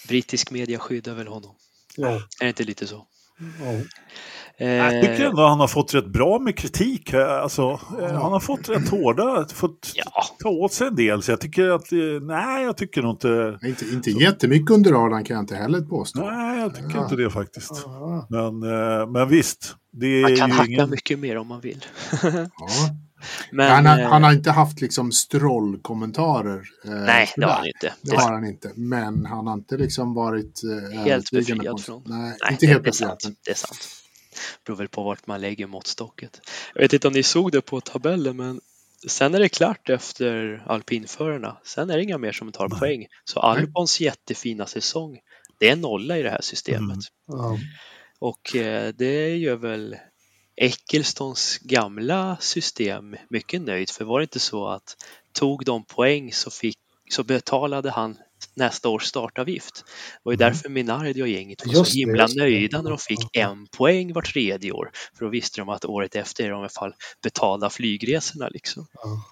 Brittisk 0.07 0.51
media 0.51 0.79
skyddar 0.79 1.13
väl 1.13 1.27
honom. 1.27 1.55
Ja, 1.95 2.09
Är 2.09 2.21
det 2.39 2.47
inte 2.47 2.63
lite 2.63 2.87
så? 2.87 3.07
Ja. 3.39 4.65
Jag 4.65 5.01
tycker 5.01 5.25
ändå 5.25 5.41
han 5.47 5.59
har 5.59 5.67
fått 5.67 5.93
rätt 5.93 6.07
bra 6.07 6.39
med 6.39 6.57
kritik. 6.57 7.13
Alltså, 7.13 7.61
eh, 8.01 8.13
han 8.21 8.31
har 8.31 8.39
fått 8.39 8.69
rätt 8.69 8.89
hårda, 8.89 9.45
fått 9.53 9.91
Ja. 9.95 10.23
ta 10.43 10.49
åt 10.49 10.73
sig 10.73 10.87
en 10.87 10.95
del. 10.95 11.21
Så 11.21 11.31
jag 11.31 11.41
tycker 11.41 11.69
att, 11.69 11.91
eh, 11.91 11.97
nej 12.21 12.63
jag 12.65 12.77
tycker 12.77 13.01
nog 13.01 13.11
inte, 13.11 13.59
Inte, 13.63 13.85
inte 13.85 14.09
jättemycket 14.09 14.71
under 14.71 14.91
radarn 14.91 15.23
kan 15.23 15.33
jag 15.35 15.43
inte 15.43 15.55
heller 15.55 15.81
påstå. 15.81 16.19
nej 16.31 16.59
jag 16.59 16.75
tycker 16.75 16.91
Ja. 16.95 17.03
inte 17.03 17.15
det 17.15 17.29
faktiskt. 17.29 17.81
Ja. 17.85 18.27
Men, 18.29 18.45
eh, 18.63 19.07
men 19.07 19.29
visst, 19.29 19.75
det 19.91 20.07
är 20.07 20.21
man 20.21 20.35
kan 20.37 20.49
ju 20.49 20.53
hacka 20.55 20.71
ingen... 20.71 20.89
mycket 20.89 21.19
mer 21.19 21.37
om 21.37 21.47
man 21.47 21.61
vill. 21.61 21.85
Ja. 22.23 22.49
Men, 23.51 23.71
han, 23.71 23.85
har, 23.85 23.99
eh, 23.99 24.07
han 24.09 24.23
har 24.23 24.33
inte 24.33 24.51
haft 24.51 24.81
liksom 24.81 25.11
strollkommentarer. 25.11 26.61
eh, 26.85 26.91
nej, 26.91 27.29
det 27.35 27.45
har 27.45 27.53
han 27.53 27.65
inte. 27.67 27.93
Det 28.01 28.11
Det, 28.11 28.17
har 28.17 28.33
han 28.33 28.45
inte. 28.45 28.71
Men 28.75 29.25
han 29.25 29.47
har 29.47 29.53
inte 29.53 29.77
liksom 29.77 30.13
varit 30.13 30.61
eh, 30.63 30.99
Helt 30.99 31.31
befriad 31.31 31.75
på- 31.75 31.81
från- 31.81 32.03
Nej, 32.05 32.19
nej, 32.41 32.51
inte 32.51 32.65
det, 32.65 32.71
helt 32.71 32.83
det 32.83 32.89
är 32.89 32.91
befriad. 32.91 33.21
sant. 33.21 33.37
Det 33.45 33.51
är 33.51 33.55
sant. 33.55 33.79
beror 34.65 34.77
väl 34.77 34.87
på 34.87 35.03
vart 35.03 35.27
man 35.27 35.41
lägger 35.41 35.67
måttstocket. 35.67 36.39
Jag 36.73 36.81
vet 36.81 36.93
inte 36.93 37.07
om 37.07 37.13
ni 37.13 37.23
såg 37.23 37.51
det 37.51 37.61
på 37.61 37.81
tabellen, 37.81 38.37
men 38.37 38.61
sen 39.07 39.35
är 39.35 39.39
det 39.39 39.49
klart 39.49 39.89
efter 39.89 40.63
alpinförarna. 40.65 41.57
Sen 41.65 41.89
är 41.89 41.97
det 41.97 42.03
inga 42.03 42.17
mer 42.17 42.31
som 42.31 42.51
tar 42.51 42.69
Nej. 42.69 42.79
poäng. 42.79 43.05
Så 43.23 43.39
Albons 43.39 43.99
jättefina 44.01 44.65
säsong, 44.65 45.17
det 45.59 45.69
är 45.69 45.75
nolla 45.75 46.17
i 46.17 46.23
det 46.23 46.29
här 46.29 46.41
systemet. 46.41 46.81
Mm. 46.81 47.01
Ja. 47.27 47.57
Och 48.19 48.55
eh, 48.55 48.93
det 48.97 49.35
gör 49.37 49.55
väl 49.55 49.95
Ecclestons 50.57 51.57
gamla 51.61 52.37
system 52.39 53.15
mycket 53.29 53.61
nöjd. 53.61 53.89
För 53.89 54.05
var 54.05 54.19
det 54.19 54.23
inte 54.23 54.39
så 54.39 54.67
att 54.67 54.95
tog 55.33 55.65
de 55.65 55.83
poäng 55.85 56.33
så, 56.33 56.51
fick, 56.51 56.77
så 57.09 57.23
betalade 57.23 57.91
han 57.91 58.17
nästa 58.53 58.89
års 58.89 59.03
startavgift. 59.05 59.75
Det 59.85 60.19
var 60.23 60.31
ju 60.33 60.35
Mm. 60.35 60.53
därför 60.53 60.69
Minardi 60.69 61.21
och 61.23 61.27
gänget 61.27 61.65
var 61.65 61.73
Just 61.73 61.91
så 61.91 61.97
himla 61.97 62.27
det. 62.27 62.35
nöjda 62.35 62.81
när 62.81 62.89
de 62.89 62.97
fick 62.99 63.19
Ja. 63.31 63.41
en 63.51 63.67
poäng 63.67 64.13
var 64.13 64.21
tredje 64.21 64.71
år. 64.71 64.91
För 65.17 65.25
då 65.25 65.31
visste 65.31 65.61
de 65.61 65.69
att 65.69 65.85
året 65.85 66.15
efter 66.15 66.43
är 66.43 66.49
de 66.49 66.55
i 66.55 66.59
alla 66.59 66.69
fall 66.69 66.93
betalda 67.23 67.69
flygresorna. 67.69 68.47
Liksom. 68.49 68.87
Ja. 68.93 69.23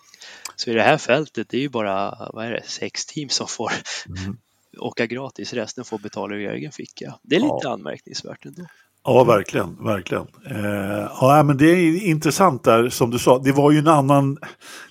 Så 0.56 0.70
i 0.70 0.74
det 0.74 0.84
här 0.84 0.98
fältet, 0.98 1.50
det 1.50 1.58
är 1.58 1.62
ju 1.62 1.70
bara 1.70 2.30
vad 2.34 2.46
är 2.46 2.52
det, 2.52 2.64
sex 2.68 3.06
team 3.06 3.30
som 3.30 3.48
får 3.48 3.72
Mm. 4.08 4.38
åka 4.78 5.06
gratis. 5.06 5.54
Resten 5.54 5.86
får 5.86 6.00
betala 6.00 6.36
ur 6.36 6.50
egen 6.52 6.72
ficka. 6.72 7.20
Det 7.24 7.36
är 7.36 7.40
lite 7.40 7.70
anmärkningsvärt 7.70 8.46
ändå. 8.46 8.66
Ja, 9.06 9.24
verkligen. 9.24 9.78
verkligen. 9.84 10.28
Eh, 10.50 11.10
ja, 11.22 11.44
men 11.46 11.58
det 11.58 11.66
är 11.66 12.04
intressant 12.04 12.64
där, 12.64 12.90
som 12.90 13.12
du 13.12 13.20
sa. 13.20 13.40
Det 13.40 13.52
var 13.52 13.72
ju 13.72 13.80
en 13.80 13.88
annan, 13.88 14.36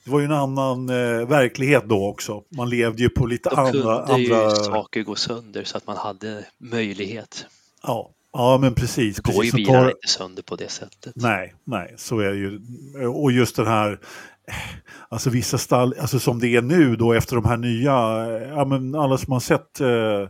det 0.05 0.11
var 0.11 0.19
ju 0.21 0.25
en 0.25 0.33
annan 0.33 0.89
eh, 0.89 1.29
verklighet 1.29 1.85
då 1.89 2.09
också. 2.09 2.43
Man 2.57 2.69
levde 2.71 3.03
ju 3.03 3.09
på 3.09 3.27
lite 3.27 3.49
Då 3.49 3.57
andra... 3.57 4.07
kunde 4.07 4.23
ju 4.23 4.35
andra 4.35 4.51
saker 4.51 5.03
gå 5.03 5.15
sönder 5.15 5.65
så 5.65 5.77
att 5.77 5.87
man 5.87 5.97
hade 5.97 6.45
möjlighet. 6.59 7.47
ja, 7.83 8.11
ja, 8.33 8.59
men 8.61 8.75
precis. 8.75 9.17
Det 9.17 9.33
går 9.35 9.45
ju 9.45 9.53
bilarna 9.53 9.81
tar- 9.81 9.89
inte 9.91 10.09
sönder 10.09 10.43
på 10.43 10.57
det 10.57 10.71
sättet. 10.71 11.13
Nej, 11.17 11.55
nej, 11.65 11.95
så 11.97 12.19
är 12.21 12.31
det 12.31 12.37
ju. 12.37 12.61
Och 13.07 13.33
just 13.33 13.57
den 13.57 13.67
här, 13.67 13.99
alltså 15.09 15.31
vissa 15.31 15.59
stall, 15.59 15.95
alltså 16.01 16.19
som 16.19 16.39
det 16.41 16.57
är 16.57 16.63
nu 16.63 16.97
då 16.97 17.13
efter 17.13 17.37
de 17.37 17.45
här 17.45 17.57
nya, 17.57 17.93
ja 18.57 18.65
men 18.65 18.95
alla 18.95 19.19
som 19.19 19.33
har 19.33 19.41
sett 19.41 19.81
eh, 19.81 20.29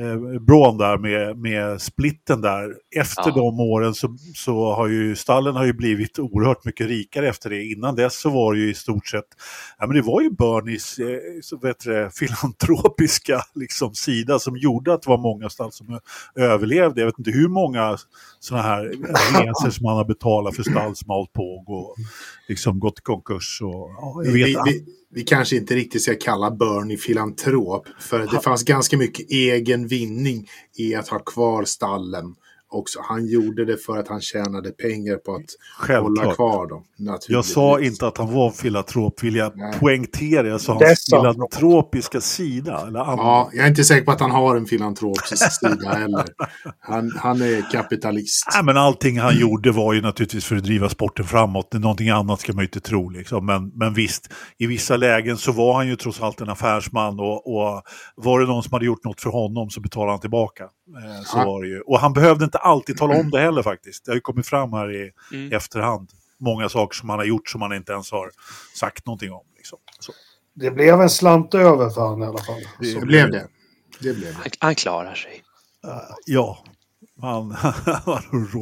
eh, 0.00 0.40
Braun 0.40 0.78
där 0.78 0.98
med, 0.98 1.38
med 1.38 1.80
splitten 1.82 2.40
där, 2.40 2.74
efter 2.96 3.22
Ja. 3.26 3.34
de 3.34 3.60
åren 3.60 3.94
så, 3.94 4.16
så 4.34 4.72
har 4.74 4.88
ju 4.88 5.16
stallen 5.16 5.56
har 5.56 5.64
ju 5.64 5.72
blivit 5.72 6.18
oerhört 6.18 6.64
mycket 6.64 6.86
rikare 6.86 7.28
efter 7.28 7.50
det. 7.50 7.64
Innan 7.64 7.94
dess 7.96 8.20
så 8.20 8.30
var 8.30 8.54
det 8.54 8.60
ju 8.60 8.70
i 8.70 8.74
stort 8.74 9.06
sett, 9.06 9.24
ja 9.78 9.86
men 9.86 9.96
det 9.96 10.02
var 10.02 10.20
ju 10.20 10.30
Bernies 10.30 10.98
eh, 10.98 11.06
så 11.42 11.56
vet 11.56 11.80
du, 11.80 12.10
filantropiska 12.14 13.40
liksom, 13.54 13.94
sida 13.94 14.38
som 14.38 14.56
gjorde 14.56 14.94
att 14.94 15.02
det 15.02 15.10
var 15.10 15.18
många 15.18 15.48
stall 15.50 15.72
som 15.72 15.98
överlevde. 16.34 17.00
Jag 17.00 17.06
vet 17.06 17.18
inte 17.18 17.30
hur 17.30 17.48
många 17.48 17.96
sådana 18.40 18.62
här 18.62 18.84
resor 19.44 19.70
som 19.70 19.84
man 19.84 19.96
har 19.96 20.04
betalat 20.04 20.56
för 20.56 20.62
stall 20.62 20.96
som 20.96 21.10
har 21.10 21.16
hållit 21.16 21.32
på 21.32 21.42
och 21.56 21.64
gå, 21.64 21.94
liksom 22.48 22.78
gått 22.80 22.98
i 22.98 23.02
konkurs. 23.02 23.62
Och, 23.62 23.90
ja, 23.96 24.20
Vi, 24.24 24.30
vi, 24.32 24.56
vi, 24.64 24.84
vi 25.10 25.22
kanske 25.22 25.56
inte 25.56 25.74
riktigt 25.74 26.02
ska 26.02 26.14
kalla 26.14 26.50
Bernie 26.50 26.96
filantrop. 26.96 27.86
För 28.00 28.18
det 28.18 28.40
fanns 28.40 28.62
ganska 28.62 28.96
mycket 28.96 29.30
egen 29.30 29.86
vinning 29.86 30.48
i 30.76 30.94
att 30.94 31.08
ha 31.08 31.18
kvar 31.18 31.64
stallen. 31.64 32.34
Också. 32.76 32.98
Han 33.02 33.26
gjorde 33.26 33.64
det 33.64 33.76
för 33.76 33.96
att 33.98 34.08
han 34.08 34.20
tjänade 34.20 34.70
pengar 34.70 35.16
på 35.16 35.34
att 35.34 35.44
hålla 35.88 36.04
Självklart. 36.04 36.36
kvar 36.36 36.66
dem. 36.66 36.84
Jag 37.28 37.44
sa 37.44 37.80
inte 37.80 38.06
att 38.06 38.18
han 38.18 38.34
var 38.34 38.50
filantrop, 38.50 39.22
vill 39.22 39.36
jag 39.36 39.52
Nej. 39.56 39.78
poängtera. 39.78 40.48
Jag 40.48 40.60
sa 40.60 40.72
hans 40.72 41.04
filantropiska 41.10 42.20
sida. 42.20 42.84
Eller 42.88 43.00
andra. 43.00 43.24
Ja, 43.24 43.50
jag 43.52 43.64
är 43.64 43.68
inte 43.68 43.84
säker 43.84 44.04
på 44.04 44.12
att 44.12 44.20
han 44.20 44.30
har 44.30 44.56
en 44.56 44.66
filantropisk 44.66 45.60
sida 45.60 45.88
heller. 45.90 46.24
Han, 46.78 47.12
han 47.18 47.42
är 47.42 47.70
kapitalist. 47.72 48.44
Nej, 48.54 48.64
men 48.64 48.76
allting 48.76 49.18
han 49.18 49.38
gjorde 49.38 49.70
var 49.72 49.92
ju 49.92 50.00
naturligtvis 50.00 50.44
för 50.44 50.56
att 50.56 50.64
driva 50.64 50.88
sporten 50.88 51.24
framåt. 51.24 51.72
Någonting 51.72 52.08
annat 52.08 52.40
ska 52.40 52.52
man 52.52 52.62
ju 52.62 52.66
inte 52.66 52.80
tro. 52.80 53.08
Liksom. 53.08 53.46
Men, 53.46 53.68
men 53.74 53.94
visst, 53.94 54.32
i 54.58 54.66
vissa 54.66 54.96
lägen 54.96 55.36
så 55.36 55.52
var 55.52 55.74
han 55.74 55.88
ju 55.88 55.96
trots 55.96 56.20
allt 56.20 56.40
en 56.40 56.48
affärsman 56.48 57.20
och, 57.20 57.56
och 57.56 57.82
var 58.16 58.40
det 58.40 58.46
någon 58.46 58.62
som 58.62 58.72
hade 58.72 58.86
gjort 58.86 59.04
något 59.04 59.20
för 59.20 59.30
honom 59.30 59.70
så 59.70 59.80
betalade 59.80 60.12
han 60.12 60.20
tillbaka. 60.20 60.64
Eh, 60.88 61.22
så 61.24 61.38
Ja. 61.38 61.44
var 61.44 61.62
det 61.62 61.68
ju. 61.68 61.80
Och 61.80 62.00
han 62.00 62.12
behövde 62.12 62.44
inte 62.44 62.58
alltid 62.58 62.96
tala 62.96 63.14
om 63.20 63.30
det 63.30 63.40
heller 63.40 63.62
faktiskt. 63.62 64.04
Det 64.04 64.10
har 64.10 64.14
ju 64.14 64.20
kommit 64.20 64.46
fram 64.46 64.72
här 64.72 64.92
i 64.94 65.10
Mm. 65.32 65.52
efterhand. 65.52 66.10
Många 66.40 66.68
saker 66.68 66.96
som 66.96 67.08
han 67.08 67.18
har 67.18 67.26
gjort 67.26 67.48
som 67.48 67.62
han 67.62 67.72
inte 67.72 67.92
ens 67.92 68.10
har 68.12 68.30
sagt 68.74 69.06
någonting 69.06 69.32
om. 69.32 69.44
Liksom. 69.56 69.78
Så. 70.00 70.12
Det 70.54 70.70
blev 70.70 71.00
en 71.00 71.10
slant 71.10 71.54
över 71.54 71.90
för 71.90 72.08
han 72.08 72.22
i 72.22 72.26
alla 72.26 72.38
fall. 72.38 72.60
Det- 72.80 72.86
Så 72.86 73.00
blev 73.00 73.30
det. 73.30 73.48
Det 74.00 74.12
blev 74.14 74.20
det. 74.20 74.32
Han, 74.42 74.50
han 74.58 74.74
klarar 74.74 75.14
sig. 75.14 75.42
Ja, 76.26 76.64
han, 77.20 77.56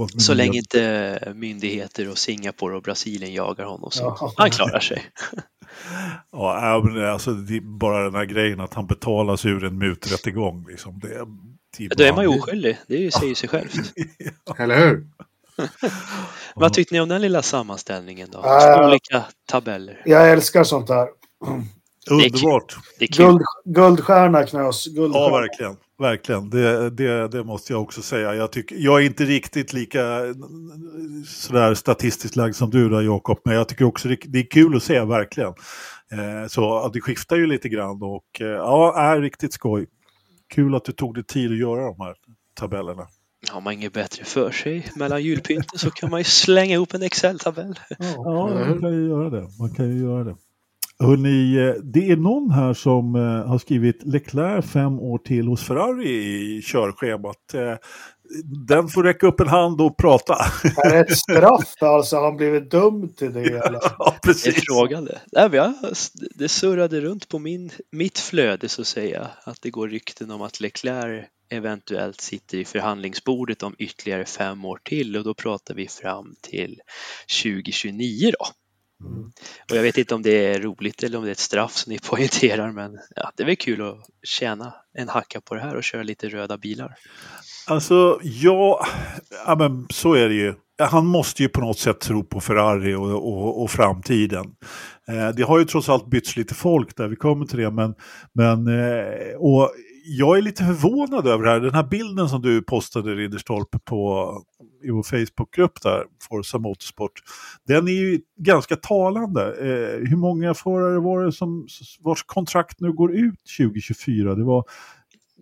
Så 0.18 0.34
länge 0.34 0.58
inte 0.58 1.32
myndigheter 1.37 2.10
och 2.10 2.18
Singapore 2.18 2.76
och 2.76 2.82
Brasilien 2.82 3.32
jagar 3.34 3.64
honom 3.64 3.90
så 3.90 4.02
Ja. 4.20 4.32
han 4.37 4.50
klarar 4.50 4.80
sig. 4.80 5.02
Ja, 6.30 6.82
men 6.84 7.04
alltså, 7.04 7.30
det 7.32 7.56
är 7.56 7.60
bara 7.60 8.04
den 8.04 8.14
här 8.14 8.24
grejen 8.24 8.60
att 8.60 8.74
han 8.74 8.87
betalas 8.87 9.44
ur 9.46 9.64
en 9.64 9.78
muträttegång. 9.78 10.66
Liksom. 10.68 10.98
Det 10.98 11.26
är, 11.74 11.88
typ 11.88 11.98
Då 11.98 12.04
är 12.04 12.12
man 12.12 12.24
ju 12.24 12.38
oskyldig. 12.38 12.78
Det 12.87 13.14
säger 13.14 13.34
sig 13.34 13.48
självt. 13.48 13.74
Eller 14.58 14.78
hur? 14.78 15.06
Vad 16.54 16.72
tyckte 16.72 16.94
ni 16.94 17.00
om 17.00 17.08
den 17.08 17.22
lilla 17.22 17.42
sammanställningen 17.42 18.28
då? 18.32 18.38
Äh. 18.38 18.87
Olika 18.88 19.24
tabeller. 19.46 20.02
Jag 20.04 20.30
älskar 20.30 20.64
sånt 20.64 20.88
här. 20.88 21.08
Underbart! 22.10 22.76
Det 22.98 23.04
är 23.04 23.08
kul. 23.08 23.26
Guld, 23.26 23.42
guldstjärna 23.64 24.46
knös. 24.46 24.87
Guldstjärna. 24.87 25.26
Ja, 25.26 25.40
verkligen. 25.40 25.76
Verkligen, 25.98 26.50
det, 26.50 26.90
det, 26.90 27.28
det 27.28 27.44
måste 27.44 27.72
jag 27.72 27.82
också 27.82 28.02
säga. 28.02 28.34
Jag, 28.34 28.52
tycker, 28.52 28.76
jag 28.78 29.02
är 29.02 29.06
inte 29.06 29.24
riktigt 29.24 29.72
lika 29.72 30.00
sådär 31.26 31.74
statistiskt 31.74 32.37
lagd 32.37 32.54
som 32.54 32.70
du 32.70 32.88
där 32.88 33.00
Jakob, 33.00 33.38
men 33.44 33.54
jag 33.54 33.68
tycker 33.68 33.84
också 33.84 34.08
det, 34.08 34.18
det 34.24 34.38
är 34.38 34.50
kul 34.50 34.76
att 34.76 34.82
se, 34.82 35.00
verkligen. 35.00 35.54
Eh, 36.12 36.48
så 36.48 36.90
det 36.92 37.00
skiftar 37.00 37.37
ju 37.37 37.46
lite 37.46 37.68
grann 37.68 38.02
och 38.02 38.40
eh, 38.40 38.46
ja, 38.46 39.00
är 39.00 39.20
riktigt 39.20 39.52
skoj. 39.52 39.87
Kul 40.55 40.75
att 40.75 40.85
du 40.85 40.93
tog 40.93 41.14
dig 41.14 41.25
tid 41.25 41.53
att 41.53 41.59
göra 41.59 41.85
de 41.85 42.01
här 42.01 42.14
tabellerna. 42.55 43.07
Har 43.51 43.61
man 43.61 43.73
inget 43.73 43.93
bättre 43.93 44.25
för 44.25 44.51
sig 44.51 44.87
mellan 44.97 45.23
julpynten 45.23 45.79
så 45.79 45.90
kan 45.90 46.11
man 46.11 46.21
ju 46.21 46.25
slänga 46.25 46.75
ihop 46.75 46.95
en 46.95 47.03
Excel-tabell. 47.03 47.79
Ja, 47.99 48.49
man 48.69 48.81
kan 48.81 48.93
ju 48.93 49.09
göra 49.09 49.31
det. 49.31 49.49
Man 49.59 49.75
kan 49.75 49.90
ju 49.90 50.03
göra 50.03 50.25
det. 50.25 50.37
Hörrni, 50.99 51.57
eh, 51.57 51.75
det 51.83 52.11
är 52.11 52.17
någon 52.17 52.51
här 52.51 52.75
som 52.75 53.14
eh, 53.14 53.47
har 53.47 53.59
skrivit 53.59 54.07
Leclerc 54.07 54.67
fem 54.67 55.01
år 55.01 55.19
till 55.19 55.47
hos 55.47 55.62
Ferrari 55.62 56.09
i 56.09 56.62
körschemat. 56.62 57.55
Den 58.66 58.88
får 58.88 59.02
räcka 59.02 59.26
upp 59.26 59.40
en 59.40 59.48
hand 59.48 59.80
och 59.80 59.96
prata. 59.96 60.34
Är 60.84 60.90
det 60.90 60.98
ett 60.98 61.18
straff 61.18 61.74
alltså? 61.82 62.16
Har 62.16 62.24
han 62.24 62.37
blivit 62.37 62.70
dum 62.70 63.14
till 63.14 63.32
det? 63.32 63.40
Eller? 63.40 63.80
Ja, 63.98 64.14
Det 64.22 64.28
är 64.30 64.32
precis. 64.32 64.64
frågan 64.66 65.04
det. 65.04 65.20
Nej, 65.32 65.74
det 66.34 66.48
surrade 66.48 67.00
runt 67.00 67.28
på 67.28 67.38
min, 67.38 67.70
mitt 67.92 68.18
flöde 68.18 68.68
så 68.68 68.80
att 68.80 68.87
säga 68.87 69.30
att 69.44 69.62
det 69.62 69.70
går 69.70 69.88
rykten 69.88 70.30
om 70.30 70.42
att 70.42 70.60
Leclerc 70.60 71.24
eventuellt 71.48 72.20
sitter 72.20 72.58
i 72.58 72.64
förhandlingsbordet 72.64 73.62
om 73.62 73.74
ytterligare 73.78 74.24
fem 74.24 74.64
år 74.64 74.80
till 74.82 75.16
och 75.16 75.24
då 75.24 75.34
pratar 75.34 75.74
vi 75.74 75.88
fram 75.88 76.34
till 76.40 76.80
2029 77.42 78.32
då. 78.38 78.46
Mm. 79.06 79.32
Och 79.70 79.76
jag 79.76 79.82
vet 79.82 79.98
inte 79.98 80.14
om 80.14 80.22
det 80.22 80.46
är 80.46 80.60
roligt 80.60 81.02
eller 81.02 81.18
om 81.18 81.24
det 81.24 81.30
är 81.30 81.32
ett 81.32 81.38
straff 81.38 81.72
som 81.72 81.92
ni 81.92 81.98
poängterar 82.02 82.72
men 82.72 82.98
ja, 83.16 83.32
det 83.37 83.42
är 83.42 83.46
väl 83.46 83.56
kul 83.56 83.82
att 83.82 84.06
tjäna 84.22 84.74
en 84.92 85.08
hacka 85.08 85.40
på 85.40 85.54
det 85.54 85.60
här 85.60 85.74
och 85.76 85.84
köra 85.84 86.02
lite 86.02 86.28
röda 86.28 86.58
bilar. 86.58 86.94
Alltså, 87.66 88.18
ja, 88.22 88.87
ja 89.46 89.57
men 89.59 89.87
så 89.90 90.14
är 90.14 90.29
det 90.29 90.35
ju. 90.35 90.55
Han 90.79 91.07
måste 91.07 91.42
ju 91.42 91.48
på 91.48 91.61
något 91.61 91.79
sätt 91.79 92.00
tro 92.00 92.24
på 92.24 92.40
Ferrari 92.40 92.94
och, 92.94 93.11
och, 93.11 93.62
och 93.62 93.70
framtiden. 93.70 94.44
Eh, 95.09 95.29
det 95.37 95.42
har 95.42 95.59
ju 95.59 95.64
trots 95.64 95.88
allt 95.88 96.07
bytts 96.07 96.37
lite 96.37 96.55
folk 96.55 96.96
där, 96.96 97.09
vi 97.09 97.16
kommer 97.16 97.46
till 97.46 97.59
det. 97.59 97.70
Men, 97.70 97.94
men, 98.33 98.66
eh, 98.68 99.37
och 99.38 99.70
jag 100.07 100.38
är 100.38 100.42
lite 100.42 100.64
förvånad 100.64 101.27
över 101.27 101.44
det 101.44 101.50
här. 101.50 101.61
Den 101.61 101.74
här 101.74 101.88
bilden 101.88 102.29
som 102.29 102.42
du 102.42 102.62
postade, 102.62 103.14
Ridderstolpe, 103.14 103.79
på, 103.79 104.33
i 104.85 104.90
vår 104.90 105.03
Facebookgrupp 105.03 105.83
där, 105.83 106.05
Forza 106.29 106.59
Motorsport. 106.59 107.12
Den 107.66 107.88
är 107.88 107.92
ju 107.92 108.20
ganska 108.38 108.77
talande. 108.77 109.42
Eh, 109.42 110.09
hur 110.09 110.16
många 110.16 110.55
förare 110.55 110.98
var 110.98 111.24
det 111.24 111.33
som, 111.33 111.66
vars 112.00 112.22
kontrakt 112.22 112.81
nu 112.81 112.92
går 112.92 113.14
ut 113.14 113.40
2024? 113.59 114.35
Det 114.35 114.44
var 114.44 114.64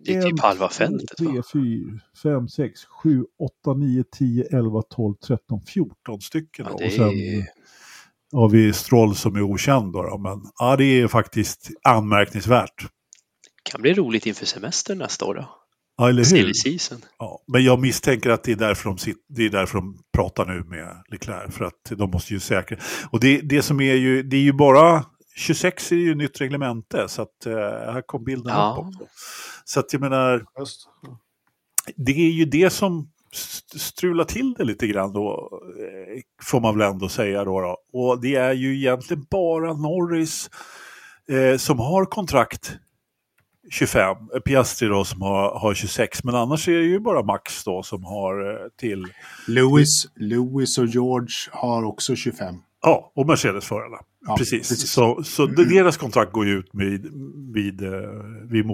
det 0.05 0.13
är 0.15 0.21
typ 0.21 0.39
halva 0.39 0.69
fältet. 0.69 1.17
3, 1.17 1.27
Va? 1.27 1.43
4, 1.53 1.99
5, 2.23 2.47
6, 2.47 2.81
7, 3.03 3.25
8, 3.65 3.73
9, 3.73 4.03
10, 4.17 4.43
11, 4.51 4.81
12, 4.95 5.15
13, 5.27 5.61
14 5.61 6.21
stycken. 6.21 6.65
Ja, 6.69 6.75
det 6.77 6.85
Och 6.85 6.91
sen 6.91 7.45
har 8.33 8.49
vi 8.49 8.73
Stroll 8.73 9.15
som 9.15 9.35
är 9.35 9.41
okänd. 9.41 9.93
Då. 9.93 10.17
Men 10.17 10.41
ja, 10.59 10.75
det 10.75 10.85
är 10.85 11.07
faktiskt 11.07 11.69
anmärkningsvärt. 11.83 12.85
kan 13.63 13.81
bli 13.81 13.93
roligt 13.93 14.25
inför 14.25 14.45
semestern 14.45 14.97
nästa 14.97 15.25
år 15.25 15.35
då. 15.35 15.49
Ja, 15.97 16.09
eller 16.09 16.35
hur? 16.35 16.51
Ja, 17.19 17.43
men 17.47 17.63
jag 17.63 17.79
misstänker 17.79 18.29
att 18.29 18.43
det 18.43 18.51
är, 18.51 18.55
därför 18.55 18.89
de 18.89 18.97
sitter, 18.97 19.21
det 19.29 19.45
är 19.45 19.49
därför 19.49 19.77
de 19.77 19.97
pratar 20.17 20.45
nu 20.45 20.63
med 20.63 21.03
Leclerc. 21.11 21.53
För 21.55 21.65
att 21.65 21.91
de 21.97 22.11
måste 22.11 22.33
ju 22.33 22.39
säkra. 22.39 22.77
Och 23.11 23.19
det, 23.19 23.41
det 23.41 23.61
som 23.61 23.81
är 23.81 23.93
ju, 23.93 24.23
det 24.23 24.37
är 24.37 24.41
ju 24.41 24.53
bara 24.53 25.05
26 25.35 25.91
är 25.91 25.95
ju 25.95 26.15
nytt 26.15 26.41
reglemente. 26.41 27.07
Så 27.07 27.21
att 27.21 27.45
eh, 27.45 27.53
här 27.93 28.01
kom 28.05 28.23
bilden 28.23 28.53
Ja. 28.55 28.77
upp 28.79 28.87
också. 28.87 29.05
Så 29.65 29.79
att 29.79 29.93
jag 29.93 29.99
menar, 30.01 30.45
det 31.95 32.11
är 32.11 32.31
ju 32.31 32.45
det 32.45 32.69
som 32.69 33.09
st- 33.33 33.79
strular 33.79 34.23
till 34.23 34.53
det 34.57 34.63
lite 34.63 34.87
grann 34.87 35.13
då, 35.13 35.49
eh, 35.79 36.21
får 36.43 36.61
man 36.61 36.77
väl 36.77 36.91
ändå 36.91 37.09
säga 37.09 37.43
då. 37.43 37.61
då. 37.61 37.77
Och 37.93 38.21
det 38.21 38.35
är 38.35 38.53
ju 38.53 38.75
egentligen 38.77 39.25
bara 39.31 39.73
Norris 39.73 40.49
eh, 41.29 41.57
som 41.57 41.79
har 41.79 42.05
kontrakt 42.05 42.75
25, 43.71 44.17
eh, 44.35 44.39
Piastri 44.39 44.87
då 44.87 45.03
som 45.05 45.21
har, 45.21 45.59
har 45.59 45.73
26, 45.73 46.23
men 46.23 46.35
annars 46.35 46.67
är 46.67 46.71
det 46.77 46.83
ju 46.85 46.99
bara 46.99 47.23
Max 47.23 47.63
då 47.63 47.83
som 47.83 48.03
har 48.03 48.51
eh, 48.51 48.67
till, 48.79 49.05
Lewis, 49.47 50.05
Lewis 50.15 50.77
och 50.77 50.85
George 50.87 51.35
har 51.51 51.83
också 51.83 52.15
25. 52.15 52.55
ja, 52.81 53.11
och 53.15 53.27
Mercedes-förarna. 53.27 53.97
Ja, 54.25 54.35
precis. 54.37 54.69
precis. 54.69 54.91
Så, 54.91 55.23
så 55.23 55.45
de- 55.45 55.63
deras 55.63 55.97
kontrakt 55.97 56.31
går 56.31 56.45
ju 56.45 56.51
ut 56.59 56.69
vid, 56.73 57.05
vid, 57.53 57.81
vid 58.51 58.65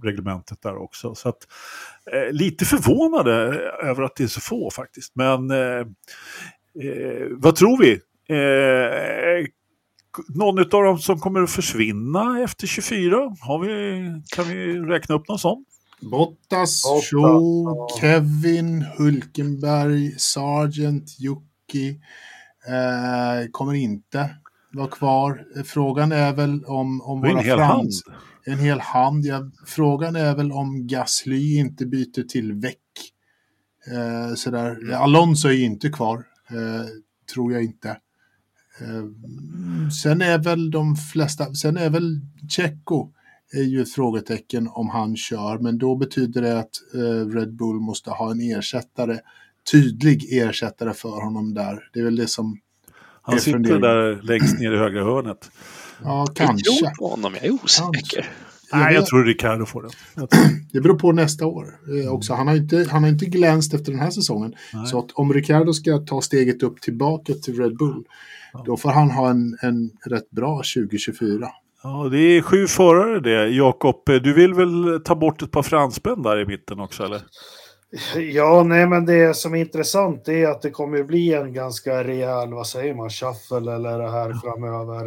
motorreglementet 0.00 0.62
där 0.62 0.76
också. 0.76 1.14
Så 1.14 1.28
att, 1.28 1.46
eh, 2.12 2.32
lite 2.32 2.64
förvånade 2.64 3.32
över 3.82 4.02
att 4.02 4.16
det 4.16 4.24
är 4.24 4.28
så 4.28 4.40
få 4.40 4.70
faktiskt. 4.70 5.12
Men 5.14 5.50
eh, 5.50 5.86
eh, 6.84 7.28
vad 7.30 7.56
tror 7.56 7.78
vi? 7.78 7.92
Eh, 8.34 9.46
någon 10.28 10.58
av 10.58 10.84
dem 10.84 10.98
som 10.98 11.20
kommer 11.20 11.42
att 11.42 11.50
försvinna 11.50 12.40
efter 12.40 12.66
24? 12.66 13.16
Har 13.40 13.58
vi, 13.58 14.22
kan 14.36 14.48
vi 14.48 14.78
räkna 14.78 15.14
upp 15.14 15.28
någon 15.28 15.38
sån? 15.38 15.64
Bottas, 16.00 16.82
Shaw. 17.10 18.00
Kevin, 18.00 18.82
Hulkenberg, 18.98 20.14
Sargent, 20.18 21.16
Jocki 21.18 22.00
eh, 22.66 23.50
kommer 23.50 23.74
inte 23.74 24.30
vara 24.72 24.88
kvar. 24.88 25.44
Frågan 25.64 26.12
är 26.12 26.32
väl 26.32 26.64
om, 26.64 27.00
om 27.00 27.24
är 27.24 27.28
en 27.28 27.34
våra 27.34 27.42
hel 27.42 27.58
hand. 27.58 27.82
frans... 27.82 28.02
En 28.44 28.58
hel 28.58 28.80
hand, 28.80 29.24
ja. 29.24 29.50
Frågan 29.66 30.16
är 30.16 30.36
väl 30.36 30.52
om 30.52 30.86
Gasly 30.86 31.56
inte 31.56 31.86
byter 31.86 32.22
till 32.22 32.52
väck. 32.52 32.76
Eh, 33.86 34.34
sådär. 34.34 34.70
Mm. 34.70 35.02
Alonso 35.02 35.48
är 35.48 35.64
inte 35.64 35.88
kvar, 35.88 36.24
eh, 36.50 36.86
tror 37.34 37.52
jag 37.52 37.64
inte. 37.64 37.88
Eh, 38.80 39.04
sen 40.02 40.22
är 40.22 40.38
väl 40.38 40.70
de 40.70 40.96
flesta, 40.96 41.54
sen 41.54 41.76
är 41.76 41.90
väl 41.90 42.20
Checo 42.48 43.12
är 43.52 43.62
ju 43.62 43.82
ett 43.82 43.92
frågetecken 43.92 44.68
om 44.68 44.88
han 44.88 45.16
kör, 45.16 45.58
men 45.58 45.78
då 45.78 45.96
betyder 45.96 46.42
det 46.42 46.58
att 46.58 46.94
eh, 46.94 47.28
Red 47.28 47.54
Bull 47.54 47.80
måste 47.80 48.10
ha 48.10 48.30
en 48.30 48.40
ersättare, 48.40 49.18
tydlig 49.72 50.26
ersättare 50.32 50.92
för 50.92 51.24
honom 51.24 51.54
där. 51.54 51.90
Det 51.92 52.00
är 52.00 52.04
väl 52.04 52.16
det 52.16 52.26
som, 52.26 52.58
Han 53.22 53.34
Jag 53.34 53.42
sitter 53.42 53.52
funderar. 53.58 53.80
där 53.80 54.20
längst 54.22 54.58
ner 54.60 54.72
i 54.72 54.76
högra 54.76 55.04
hörnet. 55.04 55.50
ja 56.04 56.24
Jag 56.28 56.36
kanske. 56.36 56.64
tror 56.80 56.90
på 56.98 57.08
honom, 57.08 57.34
jag 57.34 57.44
är 57.44 57.50
osäker. 57.64 58.28
Nej, 58.72 58.94
jag 58.94 59.06
tror 59.06 59.24
Ricardo 59.24 59.66
får 59.66 59.82
den. 59.82 59.90
Jag 60.16 60.28
Det 60.72 60.80
beror 60.80 60.98
på 60.98 61.12
nästa 61.12 61.46
år 61.46 61.66
eh, 62.04 62.12
också. 62.12 62.34
Han 62.34 62.48
har 62.48 62.56
inte, 62.56 62.86
han 62.90 63.02
har 63.02 63.10
inte 63.10 63.24
glänst 63.26 63.74
efter 63.74 63.92
den 63.92 64.00
här 64.00 64.10
säsongen. 64.10 64.54
Nej. 64.74 64.86
Så 64.86 64.98
att 64.98 65.10
om 65.12 65.32
Ricardo 65.32 65.72
ska 65.72 65.98
ta 65.98 66.20
steget 66.20 66.62
upp 66.62 66.80
tillbaka 66.80 67.32
till 67.34 67.60
Red 67.62 67.76
Bull, 67.76 68.04
Ja. 68.52 68.62
då 68.66 68.76
får 68.76 68.90
han 68.90 69.10
ha 69.10 69.30
en, 69.30 69.58
en 69.62 69.90
rätt 70.06 70.30
bra 70.30 70.56
2024. 70.56 71.48
Ja, 71.82 72.08
det 72.12 72.18
är 72.18 72.42
sju 72.42 72.66
förare 72.66 73.20
det. 73.20 73.48
Jakob, 73.48 74.02
du 74.06 74.32
vill 74.34 74.54
väl 74.54 75.00
ta 75.04 75.14
bort 75.14 75.42
ett 75.42 75.50
par 75.50 75.62
fransmän 75.62 76.22
där 76.22 76.40
i 76.40 76.46
mitten 76.46 76.80
också, 76.80 77.02
eller? 77.04 77.20
Ja, 78.16 78.62
nej, 78.62 78.86
men 78.86 79.06
det 79.06 79.36
som 79.36 79.54
är 79.54 79.58
intressant 79.58 80.28
är 80.28 80.48
att 80.48 80.62
det 80.62 80.70
kommer 80.70 81.02
bli 81.02 81.34
en 81.34 81.52
ganska 81.52 82.04
rejäl, 82.04 82.54
vad 82.54 82.66
säger 82.66 82.94
man, 82.94 83.10
shuffle 83.10 83.74
eller 83.74 83.98
det 83.98 84.10
här 84.10 84.32
framöver. 84.42 85.04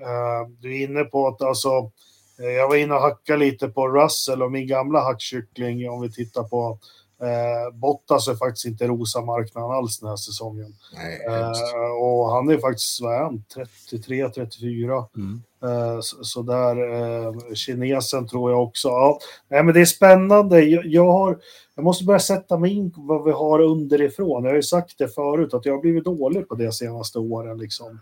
Eh, 0.00 0.48
du 0.60 0.76
är 0.76 0.84
inne 0.84 1.04
på 1.04 1.28
att 1.28 1.42
alltså, 1.42 1.90
eh, 2.38 2.50
jag 2.50 2.68
var 2.68 2.76
inne 2.76 2.94
och 2.94 3.00
hackade 3.00 3.38
lite 3.38 3.68
på 3.68 3.88
Russell 3.88 4.42
och 4.42 4.52
min 4.52 4.66
gamla 4.66 5.00
hackkyckling 5.00 5.90
om 5.90 6.00
vi 6.00 6.12
tittar 6.12 6.42
på 6.42 6.78
eh, 7.22 7.74
Bottas 7.74 8.28
är 8.28 8.34
faktiskt 8.34 8.66
inte 8.66 8.86
rosa 8.86 9.20
marknaden 9.20 9.70
alls 9.70 9.98
den 9.98 10.08
här 10.08 10.16
säsongen. 10.16 10.74
Nej, 10.94 11.20
Eh, 11.26 12.02
och 12.02 12.30
han 12.30 12.48
är 12.48 12.58
faktiskt, 12.58 13.00
vad 13.00 13.14
är 13.14 13.18
han, 13.18 13.44
33, 13.90 14.28
34. 14.28 15.04
Mm. 15.16 15.42
Eh, 15.64 16.00
Så, 16.00 16.24
så 16.24 16.42
där, 16.42 16.76
eh, 16.76 17.54
kinesen 17.54 18.28
tror 18.28 18.50
jag 18.50 18.62
också. 18.62 18.88
Ja, 18.88 19.18
nej, 19.48 19.62
men 19.62 19.74
det 19.74 19.80
är 19.80 19.84
spännande. 19.84 20.60
Jag, 20.60 20.86
jag, 20.86 21.12
har, 21.12 21.38
jag 21.74 21.84
måste 21.84 22.04
börja 22.04 22.20
sätta 22.20 22.58
mig 22.58 22.72
in 22.72 22.92
vad 22.96 23.24
vi 23.24 23.30
har 23.30 23.60
underifrån. 23.60 24.44
Jag 24.44 24.50
har 24.50 24.56
ju 24.56 24.62
sagt 24.62 24.98
det 24.98 25.08
förut 25.08 25.54
att 25.54 25.66
jag 25.66 25.72
har 25.74 25.80
blivit 25.80 26.04
dålig 26.04 26.48
på 26.48 26.54
det 26.54 26.72
senaste 26.72 27.18
åren. 27.18 27.58
Liksom. 27.58 28.00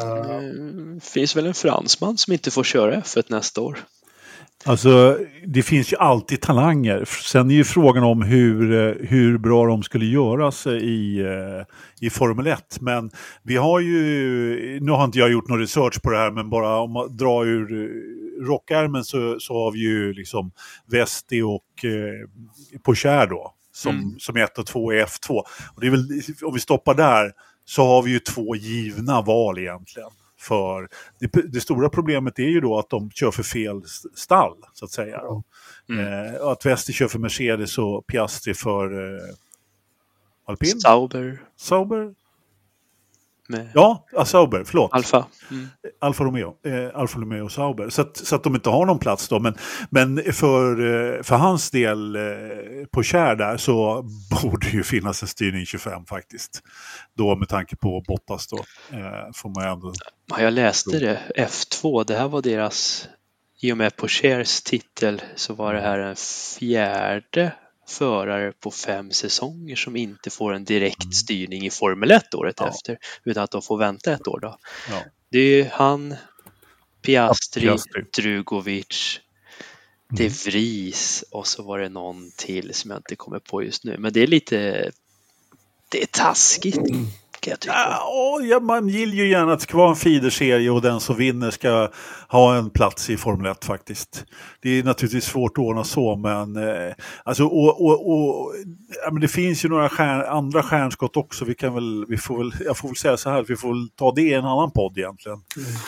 Eh, 0.00 0.36
Mm, 0.36 1.00
finns 1.00 1.36
väl 1.36 1.46
en 1.46 1.54
fransman 1.54 2.18
som 2.18 2.32
inte 2.32 2.50
får 2.50 2.64
köra 2.64 2.94
F1 3.00 3.24
nästa 3.28 3.60
år. 3.60 3.84
Alltså, 4.66 5.18
det 5.46 5.62
finns 5.62 5.92
ju 5.92 5.96
alltid 5.96 6.40
talanger. 6.40 7.04
Sen 7.04 7.50
är 7.50 7.54
ju 7.54 7.64
frågan 7.64 8.04
om 8.04 8.22
hur, 8.22 8.72
eh, 8.72 9.08
hur 9.08 9.38
bra 9.38 9.66
de 9.66 9.82
skulle 9.82 10.04
göras 10.06 10.66
i, 10.66 11.20
eh, 11.20 12.06
i 12.06 12.10
Formel 12.10 12.46
1. 12.46 12.80
Men 12.80 13.10
vi 13.42 13.56
har 13.56 13.80
ju, 13.80 14.80
nu 14.80 14.92
har 14.92 15.04
inte 15.04 15.18
jag 15.18 15.32
gjort 15.32 15.48
någon 15.48 15.60
research 15.60 16.02
på 16.02 16.10
det 16.10 16.16
här, 16.18 16.30
men 16.30 16.50
bara 16.50 16.78
om 16.80 16.92
man 16.92 17.16
drar 17.16 17.44
ur 17.46 17.72
eh, 17.82 18.46
rockärmen 18.46 19.04
så, 19.04 19.36
så 19.40 19.54
har 19.64 19.72
vi 19.72 19.78
ju 19.78 20.12
liksom 20.12 20.50
Vesti 20.86 21.42
och 21.42 21.84
eh, 21.84 22.28
Pocher 22.82 23.26
då. 23.26 23.50
Som, 23.72 23.96
Mm. 23.96 24.14
som 24.18 24.36
är 24.36 24.40
ett 24.44 24.58
och 24.58 24.66
två 24.66 24.92
i 24.92 25.02
F2. 25.02 25.30
Och 25.74 25.80
det 25.80 25.86
är 25.86 25.90
väl, 25.90 26.08
om 26.44 26.54
vi 26.54 26.60
stoppar 26.60 26.94
där 26.94 27.32
så 27.64 27.84
har 27.86 28.02
vi 28.02 28.10
ju 28.10 28.18
två 28.18 28.56
givna 28.56 29.22
val 29.22 29.58
egentligen. 29.58 30.10
För 30.44 30.88
det, 31.20 31.52
det 31.52 31.60
stora 31.60 31.88
problemet 31.88 32.38
är 32.38 32.48
ju 32.48 32.60
då 32.60 32.78
att 32.78 32.90
de 32.90 33.10
kör 33.10 33.30
för 33.30 33.42
fel 33.42 33.82
stall, 34.14 34.56
så 34.72 34.84
att 34.84 34.90
säga. 34.90 35.20
Mm. 35.88 36.34
Eh, 36.34 36.42
att 36.42 36.66
Wester 36.66 36.92
kör 36.92 37.08
för 37.08 37.18
Mercedes 37.18 37.78
och 37.78 38.06
Piastri 38.06 38.54
för 38.54 39.14
eh, 39.14 39.34
Alpin? 40.46 40.80
Sauber 40.80 41.42
Sauber? 41.56 42.14
Med 43.48 43.70
Ja, 43.74 44.06
ah, 44.12 44.24
Sauber, 44.24 44.64
förlåt. 44.64 44.92
Alfa. 44.92 45.26
Mm. 45.50 45.68
Alfa 46.00 46.24
Romeo. 46.24 46.54
Eh, 46.66 47.00
Alfa 47.00 47.18
Romeo 47.18 47.44
och 47.44 47.52
Sauber. 47.52 47.90
Så 47.90 48.02
att, 48.02 48.16
så 48.16 48.34
att 48.36 48.42
de 48.44 48.54
inte 48.54 48.70
har 48.70 48.86
någon 48.86 48.98
plats 48.98 49.28
då. 49.28 49.40
Men, 49.40 49.54
men 49.90 50.32
för, 50.32 50.70
eh, 51.16 51.22
för 51.22 51.36
hans 51.36 51.70
del 51.70 52.16
eh, 52.16 52.22
på 52.90 53.02
kär 53.02 53.36
där 53.36 53.56
så 53.56 54.04
borde 54.42 54.68
ju 54.68 54.82
finnas 54.82 55.22
en 55.22 55.28
styrning 55.28 55.66
25 55.66 56.06
faktiskt. 56.06 56.62
Då 57.16 57.36
med 57.36 57.48
tanke 57.48 57.76
på 57.76 58.04
Bottas 58.06 58.46
då. 58.46 58.56
Eh, 58.90 59.32
får 59.34 59.48
man 59.48 59.72
ändå... 59.72 59.92
Ja, 60.26 60.42
jag 60.42 60.52
läste 60.52 60.98
det, 60.98 61.20
F2, 61.36 62.04
det 62.06 62.16
här 62.16 62.28
var 62.28 62.42
deras, 62.42 63.08
i 63.60 63.72
och 63.72 63.76
med 63.76 63.96
Pochers 63.96 64.62
titel 64.62 65.22
så 65.34 65.54
var 65.54 65.74
det 65.74 65.80
här 65.80 65.98
den 65.98 66.16
fjärde 66.16 67.52
förare 67.86 68.52
på 68.52 68.70
fem 68.70 69.10
säsonger 69.10 69.76
som 69.76 69.96
inte 69.96 70.30
får 70.30 70.54
en 70.54 70.64
direkt 70.64 71.02
mm. 71.02 71.12
styrning 71.12 71.66
i 71.66 71.70
Formel 71.70 72.10
1 72.10 72.34
året 72.34 72.54
ja. 72.58 72.68
efter 72.68 72.98
utan 73.24 73.44
att 73.44 73.50
de 73.50 73.62
får 73.62 73.78
vänta 73.78 74.12
ett 74.12 74.28
år 74.28 74.40
då. 74.40 74.58
Ja. 74.90 75.02
Det 75.30 75.38
är 75.38 75.70
han, 75.72 76.14
Piastri, 77.02 77.62
Piastri. 77.62 78.04
Drugovic, 78.16 79.20
De 80.08 80.22
mm. 80.22 80.34
Vries 80.46 81.24
och 81.30 81.46
så 81.46 81.62
var 81.62 81.78
det 81.78 81.88
någon 81.88 82.30
till 82.36 82.74
som 82.74 82.90
jag 82.90 82.98
inte 82.98 83.16
kommer 83.16 83.38
på 83.38 83.62
just 83.62 83.84
nu. 83.84 83.96
Men 83.98 84.12
det 84.12 84.20
är 84.20 84.26
lite, 84.26 84.90
det 85.88 86.02
är 86.02 86.06
taskigt. 86.06 86.78
Kan 87.44 87.50
jag 87.50 87.60
tycka. 87.60 87.74
Ja, 88.50 88.60
man 88.60 88.88
gillar 88.88 89.14
ju 89.14 89.28
gärna 89.28 89.52
att 89.52 89.58
det 89.58 89.62
ska 89.62 89.78
vara 89.78 89.90
en 89.90 89.96
feederserie 89.96 90.70
och 90.70 90.82
den 90.82 91.00
som 91.00 91.16
vinner 91.16 91.50
ska 91.50 91.88
ha 92.28 92.56
en 92.56 92.70
plats 92.70 93.10
i 93.10 93.16
Formel 93.16 93.50
1 93.50 93.64
faktiskt. 93.64 94.24
Det 94.62 94.78
är 94.78 94.82
naturligtvis 94.82 95.24
svårt 95.24 95.58
att 95.58 95.64
ordna 95.64 95.84
så, 95.84 96.16
men, 96.16 96.56
eh, 96.56 96.92
alltså, 97.24 97.44
och, 97.44 97.84
och, 97.84 98.12
och 98.12 98.52
ja, 99.04 99.10
men 99.12 99.20
det 99.20 99.28
finns 99.28 99.64
ju 99.64 99.68
några 99.68 99.88
stjärn, 99.88 100.24
andra 100.28 100.62
stjärnskott 100.62 101.16
också. 101.16 101.44
Vi 101.44 101.54
kan 101.54 101.74
väl, 101.74 102.04
vi 102.08 102.16
får 102.16 102.38
väl, 102.38 102.52
jag 102.64 102.76
får 102.76 102.88
väl 102.88 102.96
säga 102.96 103.16
så 103.16 103.30
här, 103.30 103.44
vi 103.48 103.56
får 103.56 103.68
väl 103.68 103.88
ta 103.88 104.12
det 104.12 104.22
i 104.22 104.34
en 104.34 104.44
annan 104.44 104.70
podd 104.70 104.98
egentligen. 104.98 105.38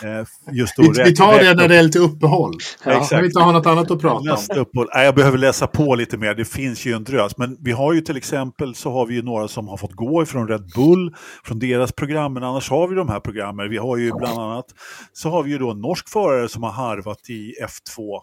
Mm. 0.02 0.20
Eh, 0.20 0.26
just 0.52 0.76
då, 0.76 0.82
vi, 0.82 1.02
vi 1.02 1.16
tar 1.16 1.38
det 1.38 1.54
när 1.54 1.68
det 1.68 1.76
är 1.76 1.82
lite 1.82 1.98
uppehåll. 1.98 2.54
Ja. 2.84 2.92
Exakt. 2.92 3.22
Vi 3.22 3.26
inte 3.26 3.40
har 3.40 3.52
något 3.52 3.66
annat 3.66 3.90
att 3.90 4.00
prata 4.00 4.24
Nästa 4.24 4.54
om. 4.54 4.60
Uppehåll. 4.60 4.88
Nej, 4.94 5.04
jag 5.04 5.14
behöver 5.14 5.38
läsa 5.38 5.66
på 5.66 5.94
lite 5.94 6.16
mer, 6.16 6.34
det 6.34 6.44
finns 6.44 6.86
ju 6.86 6.92
en 6.92 7.04
drös. 7.04 7.36
Men 7.36 7.56
vi 7.60 7.72
har 7.72 7.92
ju 7.92 8.00
till 8.00 8.16
exempel 8.16 8.74
så 8.74 8.92
har 8.92 9.06
vi 9.06 9.14
ju 9.14 9.22
några 9.22 9.48
som 9.48 9.68
har 9.68 9.76
fått 9.76 9.92
gå 9.92 10.22
ifrån 10.22 10.48
Red 10.48 10.70
Bull, 10.74 11.14
från 11.46 11.58
deras 11.58 11.92
program, 11.92 12.32
men 12.32 12.42
annars 12.42 12.70
har 12.70 12.88
vi 12.88 12.94
de 12.94 13.08
här 13.08 13.20
programmen. 13.20 13.70
Vi 13.70 13.76
har 13.76 13.96
ju 13.96 14.12
bland 14.12 14.38
annat, 14.38 14.66
så 15.12 15.30
har 15.30 15.42
vi 15.42 15.50
ju 15.50 15.58
då 15.58 15.70
en 15.70 15.80
norsk 15.80 16.08
förare 16.08 16.48
som 16.48 16.62
har 16.62 16.70
harvat 16.70 17.30
i 17.30 17.54
F2. 17.62 18.20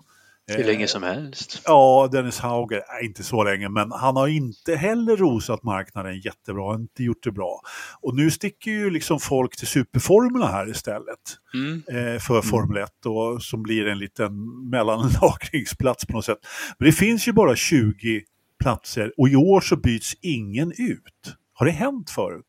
Hur 0.47 0.63
länge 0.63 0.87
som 0.87 1.03
helst. 1.03 1.61
Ja, 1.65 2.09
Dennis 2.11 2.39
Hauger, 2.39 2.81
inte 3.03 3.23
så 3.23 3.43
länge, 3.43 3.69
men 3.69 3.91
han 3.91 4.15
har 4.15 4.27
inte 4.27 4.75
heller 4.75 5.17
rosat 5.17 5.63
marknaden 5.63 6.19
jättebra, 6.19 6.75
inte 6.75 7.03
gjort 7.03 7.23
det 7.23 7.31
bra. 7.31 7.61
Och 8.01 8.15
nu 8.15 8.31
sticker 8.31 8.71
ju 8.71 8.89
liksom 8.89 9.19
folk 9.19 9.57
till 9.57 9.67
superformerna 9.67 10.47
här 10.47 10.69
istället 10.69 11.19
mm. 11.53 11.83
eh, 11.87 12.19
för 12.19 12.33
mm. 12.33 12.43
Formel 12.43 12.83
1 12.83 12.89
och, 13.05 13.43
som 13.43 13.63
blir 13.63 13.87
en 13.87 13.99
liten 13.99 14.33
mellanlagringsplats 14.69 16.05
på 16.05 16.13
något 16.13 16.25
sätt. 16.25 16.39
Men 16.79 16.85
det 16.85 16.91
finns 16.91 17.27
ju 17.27 17.31
bara 17.31 17.55
20 17.55 18.21
platser 18.59 19.11
och 19.17 19.29
i 19.29 19.35
år 19.35 19.61
så 19.61 19.75
byts 19.75 20.13
ingen 20.21 20.71
ut. 20.71 21.35
Har 21.53 21.65
det 21.65 21.71
hänt 21.71 22.09
förut? 22.09 22.45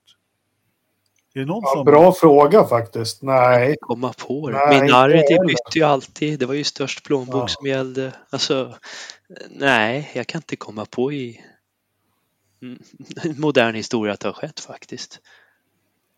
Är 1.34 1.40
det 1.40 1.46
någon 1.46 1.62
ja, 1.62 1.72
som... 1.74 1.84
Bra 1.84 2.12
fråga 2.12 2.64
faktiskt. 2.64 3.22
Nej. 3.22 3.76
Komma 3.80 4.12
på 4.12 4.50
det. 4.50 4.56
Nej, 4.56 4.80
Minardi 4.80 5.38
bytte 5.46 5.78
ju 5.78 5.82
alltid. 5.82 6.38
Det 6.38 6.46
var 6.46 6.54
ju 6.54 6.64
störst 6.64 7.04
plånbok 7.04 7.42
ja. 7.42 7.48
som 7.48 7.66
gällde. 7.66 8.12
Alltså, 8.30 8.74
nej, 9.50 10.10
jag 10.14 10.26
kan 10.26 10.38
inte 10.38 10.56
komma 10.56 10.86
på 10.90 11.12
i 11.12 11.40
modern 13.36 13.74
historia 13.74 14.12
att 14.12 14.20
det 14.20 14.28
har 14.28 14.32
skett 14.32 14.60
faktiskt. 14.60 15.20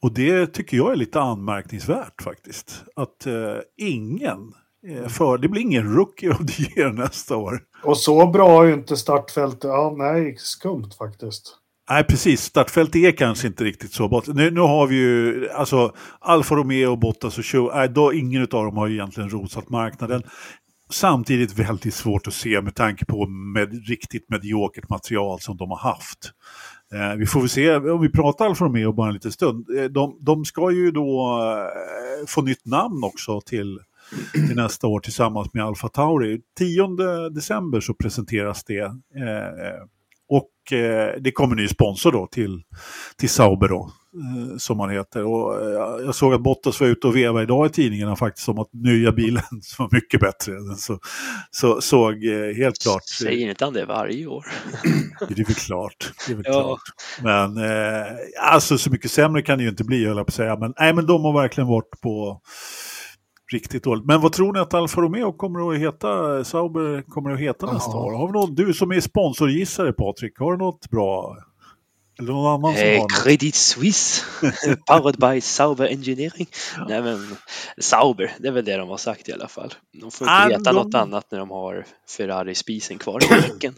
Och 0.02 0.12
det 0.12 0.46
tycker 0.46 0.76
jag 0.76 0.92
är 0.92 0.96
lite 0.96 1.20
anmärkningsvärt 1.20 2.22
faktiskt. 2.22 2.84
Att 2.96 3.26
eh, 3.26 3.58
ingen 3.76 4.52
eh, 4.86 5.08
för 5.08 5.38
det 5.38 5.48
blir 5.48 5.62
ingen 5.62 5.94
rookie 5.94 6.30
of 6.30 6.38
the 6.46 6.62
year 6.62 6.92
nästa 6.92 7.36
år. 7.36 7.62
Och 7.84 7.98
så 7.98 8.26
bra 8.26 8.62
är 8.62 8.66
ju 8.66 8.74
inte 8.74 8.96
startfältet. 8.96 9.64
Ja, 9.64 9.94
nej, 9.98 10.36
skumt 10.38 10.90
faktiskt. 10.98 11.58
Nej, 11.90 12.04
precis. 12.04 12.42
Startfältet 12.42 12.96
är 12.96 13.12
kanske 13.12 13.46
inte 13.46 13.64
riktigt 13.64 13.92
så 13.92 14.08
bra. 14.08 14.22
Nu, 14.26 14.50
nu 14.50 14.60
har 14.60 14.86
vi 14.86 14.96
ju, 14.96 15.48
alltså 15.50 15.94
Alfa 16.20 16.54
Romeo, 16.54 16.96
Bottas 16.96 17.38
och 17.38 17.46
Show, 17.46 17.70
nej, 17.74 17.88
då, 17.88 18.12
ingen 18.12 18.42
av 18.42 18.48
dem 18.48 18.76
har 18.76 18.88
egentligen 18.88 19.30
rosat 19.30 19.68
marknaden. 19.68 20.22
Samtidigt 20.90 21.58
väldigt 21.58 21.94
svårt 21.94 22.26
att 22.26 22.34
se 22.34 22.60
med 22.60 22.74
tanke 22.74 23.04
på 23.04 23.26
med 23.26 23.88
riktigt 23.88 24.30
mediokert 24.30 24.88
material 24.88 25.40
som 25.40 25.56
de 25.56 25.70
har 25.70 25.78
haft. 25.78 26.32
Eh, 26.94 27.16
vi 27.16 27.26
får 27.26 27.40
väl 27.40 27.48
se, 27.48 27.76
om 27.76 28.00
vi 28.00 28.08
pratar 28.08 28.46
Alfa 28.46 28.64
Romeo 28.64 28.92
bara 28.92 29.08
en 29.08 29.14
liten 29.14 29.32
stund, 29.32 29.66
eh, 29.78 29.84
de, 29.84 30.18
de 30.20 30.44
ska 30.44 30.70
ju 30.70 30.90
då 30.90 31.40
eh, 31.42 32.26
få 32.26 32.42
nytt 32.42 32.66
namn 32.66 33.04
också 33.04 33.40
till, 33.40 33.78
till 34.32 34.56
nästa 34.56 34.86
år 34.86 35.00
tillsammans 35.00 35.54
med 35.54 35.64
Alfa 35.64 35.88
Tauri. 35.88 36.40
10 36.58 37.28
december 37.28 37.80
så 37.80 37.94
presenteras 37.94 38.64
det. 38.64 38.80
Eh, 38.80 39.82
Eh, 40.32 40.36
och 40.36 40.72
eh, 40.72 41.14
det 41.20 41.32
kommer 41.32 41.56
ny 41.56 41.68
sponsor 41.68 42.12
då 42.12 42.26
till, 42.26 42.62
till 43.18 43.28
Sauber 43.28 43.68
då, 43.68 43.90
eh, 44.14 44.56
som 44.58 44.80
han 44.80 44.90
heter. 44.90 45.24
Och, 45.24 45.62
eh, 45.62 46.04
jag 46.04 46.14
såg 46.14 46.34
att 46.34 46.42
Bottas 46.42 46.80
var 46.80 46.88
ute 46.88 47.06
och 47.06 47.16
vevade 47.16 47.42
idag 47.42 47.66
i 47.66 47.70
tidningarna 47.70 48.16
faktiskt 48.16 48.48
om 48.48 48.58
att 48.58 48.72
nya 48.72 49.12
bilen 49.12 49.42
var 49.78 49.88
mycket 49.92 50.20
bättre. 50.20 50.52
Så, 50.76 50.98
så 51.50 51.80
såg 51.80 52.24
eh, 52.24 52.54
helt 52.56 52.82
klart... 52.82 53.04
Säger 53.04 53.50
inte 53.50 53.64
han 53.64 53.74
det 53.74 53.84
varje 53.84 54.26
år? 54.26 54.46
det 55.28 55.40
är 55.40 55.44
väl 55.44 55.54
klart. 55.54 56.12
Det 56.26 56.32
är 56.32 56.36
väl 56.36 56.44
ja. 56.48 56.62
klart. 56.62 56.80
Men 57.22 57.56
eh, 57.56 58.12
alltså 58.40 58.78
så 58.78 58.90
mycket 58.90 59.10
sämre 59.10 59.42
kan 59.42 59.58
det 59.58 59.64
ju 59.64 59.70
inte 59.70 59.84
bli, 59.84 60.06
höll 60.06 60.16
jag 60.16 60.26
på 60.26 60.30
att 60.30 60.34
säga. 60.34 60.56
Men, 60.56 60.74
nej, 60.78 60.94
men 60.94 61.06
de 61.06 61.24
har 61.24 61.32
verkligen 61.32 61.68
varit 61.68 62.00
på 62.02 62.40
riktigt 63.52 63.84
dåligt. 63.84 64.04
Men 64.04 64.20
vad 64.20 64.32
tror 64.32 64.52
ni 64.52 64.60
att 64.60 64.74
Alfa 64.74 65.00
Romeo 65.00 65.32
kommer 65.32 65.72
att 65.72 65.80
heta, 65.80 66.44
Sauber 66.44 67.02
kommer 67.02 67.30
att 67.30 67.40
heta 67.40 67.72
nästa 67.72 67.90
år? 67.90 68.12
Har 68.12 68.26
vi 68.26 68.32
något, 68.32 68.56
du 68.56 68.74
som 68.74 68.90
är 68.90 69.00
sponsorgissare 69.00 69.92
Patrik, 69.92 70.38
har 70.38 70.52
du 70.52 70.58
något 70.58 70.90
bra? 70.90 71.36
Eller 72.18 72.32
någon 72.32 72.54
annan 72.54 72.74
som 72.74 72.88
eh, 72.88 73.00
har 73.00 73.22
Credit 73.22 73.54
Suisse, 73.54 74.24
powered 74.86 75.16
by 75.20 75.40
Sauber 75.40 75.86
Engineering. 75.86 76.46
Nej 76.88 77.02
men 77.02 77.36
Sauber, 77.78 78.34
det 78.38 78.48
är 78.48 78.52
väl 78.52 78.64
det 78.64 78.76
de 78.76 78.88
har 78.88 78.96
sagt 78.96 79.28
i 79.28 79.32
alla 79.32 79.48
fall. 79.48 79.74
De 79.92 80.10
får 80.10 80.24
inte 80.24 80.32
And 80.32 80.50
veta 80.50 80.72
de... 80.72 80.76
något 80.76 80.94
annat 80.94 81.30
när 81.30 81.38
de 81.38 81.50
har 81.50 81.86
Ferrari-spisen 82.16 82.98
kvar 82.98 83.24
i 83.24 83.26
räcken. 83.26 83.74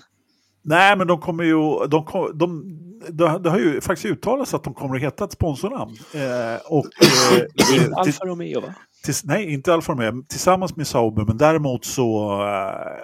Nej, 0.69 0.97
men 0.97 1.07
de 1.07 1.21
kommer 1.21 1.45
ju, 1.45 1.87
de, 1.89 2.07
de, 2.35 2.79
de, 3.09 3.43
det 3.43 3.51
har 3.51 3.59
ju 3.59 3.81
faktiskt 3.81 4.07
uttalats 4.07 4.55
att 4.55 4.65
de 4.65 4.75
kommer 4.75 4.97
att 4.97 5.03
heta 5.03 5.25
ett 5.25 5.33
sponsornamn. 5.33 5.97
Eh, 6.15 6.61
och, 6.67 6.87
eh, 7.03 7.93
Alfa 7.97 8.25
Romeo 8.25 8.61
va? 8.61 8.75
Tills, 9.05 9.25
nej, 9.25 9.53
inte 9.53 9.75
Alfa 9.75 9.93
Romeo, 9.93 10.23
tillsammans 10.29 10.77
med 10.77 10.87
Sauber, 10.87 11.25
men 11.25 11.37
däremot 11.37 11.85
så, 11.85 12.33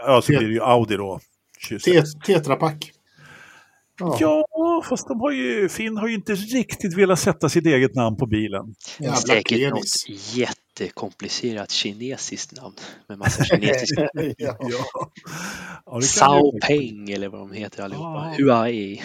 äh, 0.09 0.21
så 0.21 0.33
blir 0.33 0.49
det 0.49 0.55
ju 0.55 0.63
Audi 0.63 0.97
då. 0.97 1.21
Tetra 2.27 2.57
Pak. 2.57 2.91
Ja. 4.01 4.17
ja, 4.21 4.83
fast 4.89 5.09
de 5.09 5.21
har 5.21 5.31
ju, 5.31 5.69
Finn 5.69 5.97
har 5.97 6.09
ju 6.09 6.15
inte 6.15 6.35
riktigt 6.35 6.97
velat 6.97 7.19
sätta 7.19 7.49
sitt 7.49 7.67
eget 7.67 7.95
namn 7.95 8.17
på 8.17 8.27
bilen. 8.27 8.75
Jävla 8.99 9.17
Säkert 9.17 9.71
något 9.71 9.85
jättekomplicerat 10.35 11.71
kinesiskt 11.71 12.57
namn 12.57 12.75
med 13.09 13.19
massa 13.19 13.45
kinesiska. 13.45 14.09
ja. 14.39 14.57
ja. 15.87 16.01
Sao 16.01 16.59
Peng 16.61 17.11
eller 17.11 17.29
vad 17.29 17.41
de 17.41 17.53
heter 17.53 17.83
allihopa. 17.83 18.35
Ja. 18.39 18.45
Huawei. 18.45 19.03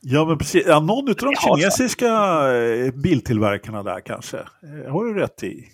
Ja, 0.00 0.24
men 0.24 0.38
precis. 0.38 0.64
Ja, 0.66 0.80
någon 0.80 1.08
av 1.08 1.14
de 1.14 1.34
kinesiska 1.34 2.06
eh, 2.54 2.90
biltillverkarna 2.94 3.82
där 3.82 4.00
kanske. 4.00 4.38
Eh, 4.38 4.92
har 4.92 5.04
du 5.04 5.14
rätt 5.14 5.42
i. 5.42 5.64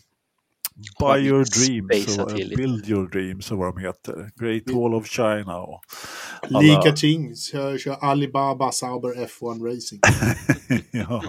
Buy 1.00 1.18
your 1.18 1.44
dreams 1.44 2.18
och 2.18 2.28
Build 2.56 2.88
your 2.88 3.08
dreams 3.08 3.50
och 3.50 3.58
vad 3.58 3.74
de 3.74 3.80
heter. 3.80 4.30
Great 4.40 4.76
Wall 4.76 4.94
of 4.94 5.06
China 5.06 5.58
och 5.58 5.80
alla... 6.42 6.60
Lika 6.60 6.96
Ching 6.96 7.36
kör, 7.36 7.78
kör 7.78 7.96
Alibaba 8.00 8.72
Sauber 8.72 9.08
F1 9.08 9.74
Racing. 9.74 10.00
ja. 10.90 11.22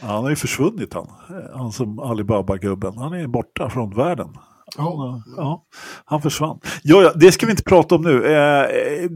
Han 0.00 0.22
har 0.22 0.30
ju 0.30 0.36
försvunnit 0.36 0.94
han. 0.94 1.10
Han 1.54 1.72
som 1.72 1.98
Alibaba-gubben. 1.98 2.98
Han 2.98 3.12
är 3.12 3.26
borta 3.26 3.70
från 3.70 3.94
världen. 3.94 4.28
Ja. 4.76 5.22
Ja, 5.36 5.64
han 6.04 6.22
försvann. 6.22 6.60
Ja, 6.82 7.02
ja, 7.02 7.12
det 7.14 7.32
ska 7.32 7.46
vi 7.46 7.50
inte 7.50 7.62
prata 7.62 7.94
om 7.94 8.02
nu. 8.02 8.26
Eh, 8.26 8.62
eh, 8.62 9.10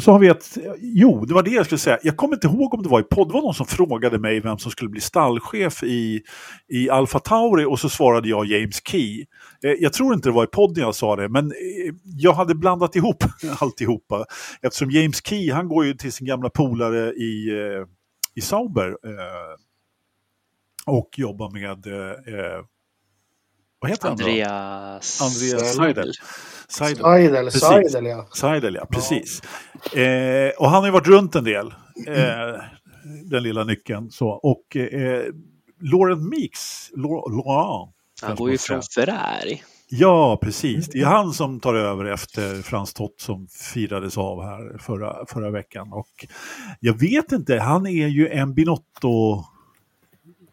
så 0.00 0.12
har 0.12 0.18
vi 0.18 0.28
ett... 0.28 0.58
Jo, 0.78 1.24
det 1.24 1.34
var 1.34 1.42
det 1.42 1.50
jag 1.50 1.66
skulle 1.66 1.78
säga. 1.78 1.98
Jag 2.02 2.16
kommer 2.16 2.34
inte 2.34 2.46
ihåg 2.46 2.74
om 2.74 2.82
det 2.82 2.88
var 2.88 3.00
i 3.00 3.02
podd. 3.02 3.28
Det 3.28 3.34
var 3.34 3.42
någon 3.42 3.54
som 3.54 3.66
frågade 3.66 4.18
mig 4.18 4.40
vem 4.40 4.58
som 4.58 4.70
skulle 4.70 4.90
bli 4.90 5.00
stallchef 5.00 5.82
i, 5.82 6.22
i 6.68 6.90
Alfa 6.90 7.18
Tauri 7.18 7.64
och 7.64 7.78
så 7.78 7.88
svarade 7.88 8.28
jag 8.28 8.46
James 8.46 8.80
Key. 8.84 9.26
Eh, 9.64 9.70
jag 9.70 9.92
tror 9.92 10.14
inte 10.14 10.28
det 10.28 10.32
var 10.32 10.44
i 10.44 10.46
podden 10.46 10.84
jag 10.84 10.94
sa 10.94 11.16
det, 11.16 11.28
men 11.28 11.46
eh, 11.46 11.94
jag 12.04 12.32
hade 12.32 12.54
blandat 12.54 12.96
ihop 12.96 13.24
alltihopa. 13.60 14.24
Eftersom 14.62 14.90
James 14.90 15.26
Key, 15.26 15.52
han 15.52 15.68
går 15.68 15.84
ju 15.84 15.94
till 15.94 16.12
sin 16.12 16.26
gamla 16.26 16.50
polare 16.50 17.12
i, 17.12 17.48
eh, 17.48 17.86
i 18.34 18.40
Sauber 18.40 18.88
eh, 18.88 19.56
och 20.86 21.08
jobbar 21.16 21.50
med 21.50 21.86
eh, 21.86 22.10
eh, 22.34 22.64
vad 23.80 23.90
heter 23.90 24.08
Andreas... 24.08 25.20
han 25.20 25.28
då? 25.28 25.34
Andreas 25.34 25.74
Seidel. 25.74 26.12
Seidel, 26.68 27.02
Seidel, 27.02 27.52
Seidel 27.52 28.06
ja. 28.06 28.28
Seidel, 28.34 28.74
ja, 28.74 28.86
precis. 28.90 29.42
Ja. 29.94 30.00
Eh, 30.00 30.50
och 30.50 30.70
han 30.70 30.80
har 30.80 30.86
ju 30.86 30.92
varit 30.92 31.06
runt 31.06 31.34
en 31.34 31.44
del, 31.44 31.66
eh, 32.06 32.62
den 33.24 33.42
lilla 33.42 33.64
nyckeln. 33.64 34.10
Så. 34.10 34.28
Och 34.28 34.76
eh, 34.76 35.24
Laurent 35.80 36.22
Meeks, 36.22 36.90
Laurent, 36.96 37.94
han 38.22 38.36
går 38.36 38.50
ju 38.50 38.58
från 38.58 38.82
Ferrari. 38.94 39.62
Ja, 39.92 40.38
precis. 40.42 40.88
Det 40.88 41.00
är 41.00 41.04
han 41.04 41.32
som 41.32 41.60
tar 41.60 41.74
över 41.74 42.04
efter 42.04 42.62
Frans 42.62 42.94
Tott 42.94 43.20
som 43.20 43.48
firades 43.74 44.18
av 44.18 44.42
här 44.42 44.78
förra, 44.78 45.26
förra 45.28 45.50
veckan. 45.50 45.92
Och 45.92 46.26
jag 46.80 47.00
vet 47.00 47.32
inte, 47.32 47.58
han 47.58 47.86
är 47.86 48.08
ju 48.08 48.28
en 48.28 48.54
Binotto 48.54 49.44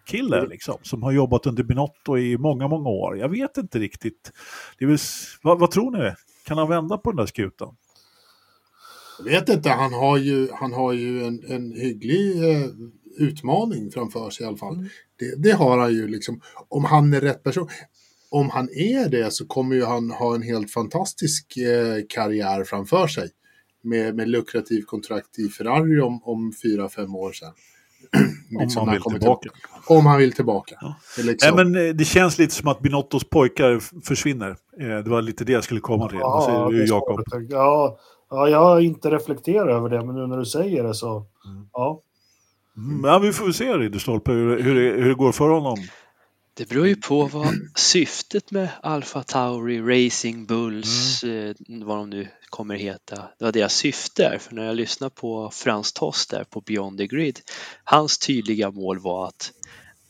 kille 0.07 0.37
mm. 0.37 0.49
liksom, 0.49 0.77
som 0.81 1.03
har 1.03 1.11
jobbat 1.11 1.45
under 1.45 1.63
Binotto 1.63 2.17
i 2.17 2.37
många, 2.37 2.67
många 2.67 2.89
år. 2.89 3.17
Jag 3.17 3.29
vet 3.29 3.57
inte 3.57 3.79
riktigt. 3.79 4.31
Väl, 4.79 4.97
vad, 5.41 5.59
vad, 5.59 5.71
tror 5.71 5.91
ni? 5.91 6.13
Kan 6.45 6.57
han 6.57 6.69
vända 6.69 6.97
på 6.97 7.11
den 7.11 7.17
där 7.17 7.25
skutan? 7.25 7.75
Jag 9.19 9.25
vet 9.25 9.49
inte, 9.49 9.69
han 9.69 9.93
har 9.93 10.17
ju, 10.17 10.47
han 10.51 10.73
har 10.73 10.93
ju 10.93 11.23
en, 11.23 11.43
en 11.47 11.71
hygglig 11.71 12.51
eh, 12.51 12.69
utmaning 13.17 13.91
framför 13.91 14.29
sig 14.29 14.43
i 14.43 14.47
alla 14.47 14.57
fall. 14.57 14.75
Mm. 14.75 14.89
Det, 15.19 15.43
det, 15.43 15.51
har 15.51 15.77
han 15.77 15.93
ju 15.93 16.07
liksom, 16.07 16.41
om 16.67 16.85
han 16.85 17.13
är 17.13 17.21
rätt 17.21 17.43
person. 17.43 17.67
Om 18.29 18.49
han 18.49 18.69
är 18.69 19.09
det 19.09 19.33
så 19.33 19.45
kommer 19.45 19.75
ju 19.75 19.83
han 19.83 20.11
ha 20.11 20.35
en 20.35 20.41
helt 20.41 20.71
fantastisk 20.71 21.57
eh, 21.57 22.03
karriär 22.09 22.63
framför 22.63 23.07
sig. 23.07 23.29
Med, 23.81 24.15
med 24.15 24.29
lukrativ 24.29 24.81
kontrakt 24.81 25.39
i 25.39 25.49
Ferrari 25.49 26.01
om, 26.01 26.23
om 26.23 26.53
fyra, 26.63 26.89
fem 26.89 27.15
år 27.15 27.31
sedan. 27.31 27.53
Liksom 28.59 28.81
om 28.81 28.87
han 28.87 28.95
vill 28.95 29.19
tillbaka. 29.19 29.49
Till, 29.49 29.51
om 29.87 30.05
han 30.05 30.17
vill 30.17 30.33
tillbaka. 30.33 30.75
Ja. 30.81 30.95
Liksom. 31.23 31.55
Nej, 31.55 31.65
men 31.65 31.87
eh, 31.87 31.93
det 31.93 32.05
känns 32.05 32.37
lite 32.37 32.53
som 32.53 32.67
att 32.67 32.79
Binottos 32.79 33.29
pojkar 33.29 33.79
försvinner. 34.05 34.49
Eh, 34.79 34.87
det 34.87 35.09
var 35.09 35.21
lite 35.21 35.43
det 35.43 35.51
jag 35.51 35.63
skulle 35.63 35.79
komma 35.79 36.09
till. 36.09 36.17
Ja, 36.21 36.43
säger 36.45 36.79
du, 36.79 36.87
Jakob? 36.87 37.23
Ja, 37.49 37.97
ja, 38.29 38.49
jag 38.49 38.59
har 38.59 38.79
inte 38.79 39.09
reflekterat 39.11 39.67
över 39.67 39.89
det, 39.89 40.05
men 40.05 40.15
nu 40.15 40.27
när 40.27 40.37
du 40.37 40.45
säger 40.45 40.83
det 40.83 40.93
så, 40.93 41.15
mm. 41.45 41.69
ja. 41.73 42.01
Mm, 42.77 43.05
ja, 43.05 43.19
vi 43.19 43.33
får 43.33 43.45
väl 43.45 43.53
se 43.53 43.77
Ridderstolpe 43.77 44.31
hur, 44.31 44.63
hur, 44.63 44.97
hur 44.97 45.09
det 45.09 45.15
går 45.15 45.31
för 45.31 45.49
honom. 45.49 45.77
Det 46.57 46.69
beror 46.69 46.87
ju 46.87 46.95
på 46.95 47.25
vad 47.25 47.55
syftet 47.75 48.51
med 48.51 48.69
Alfa 48.83 49.23
Tauri, 49.23 49.81
Racing 49.81 50.45
Bulls, 50.45 51.23
mm. 51.23 51.47
eh, 51.47 51.87
vad 51.87 51.97
de 51.97 52.09
nu 52.09 52.27
kommer 52.49 52.75
heta, 52.75 53.29
vad 53.39 53.53
deras 53.53 53.75
syfte 53.75 54.25
är. 54.25 54.37
För 54.37 54.55
när 54.55 54.65
jag 54.65 54.75
lyssnar 54.75 55.09
på 55.09 55.51
Frans 55.53 55.93
Toss 55.93 56.27
där 56.27 56.43
på 56.43 56.61
Beyond 56.61 56.97
the 56.97 57.07
Grid, 57.07 57.39
hans 57.83 58.17
tydliga 58.17 58.71
mål 58.71 58.99
var 58.99 59.27
att 59.27 59.51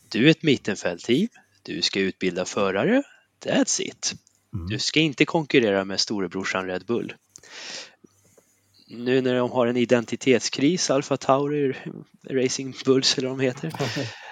du 0.10 0.28
är 0.28 0.32
ett 0.32 0.44
mittenfältteam, 0.44 1.28
du 1.64 1.82
ska 1.82 2.00
utbilda 2.00 2.46
förare, 2.46 3.04
that's 3.46 3.82
it. 3.82 4.14
Mm. 4.54 4.68
Du 4.68 4.80
ska 4.80 5.00
inte 5.00 5.26
konkurrera 5.26 5.86
med 5.86 6.00
storebrorsan 6.00 6.66
Red 6.66 6.86
Bull. 6.86 7.14
Nu 8.88 9.22
när 9.22 9.36
de 9.36 9.52
har 9.52 9.68
en 9.68 9.78
identitetskris, 9.78 10.90
Alfa 10.90 11.18
Tauri, 11.18 11.74
Racing 12.30 12.76
Bulls 12.86 13.18
eller 13.18 13.28
vad 13.28 13.38
de 13.38 13.44
heter, 13.44 13.74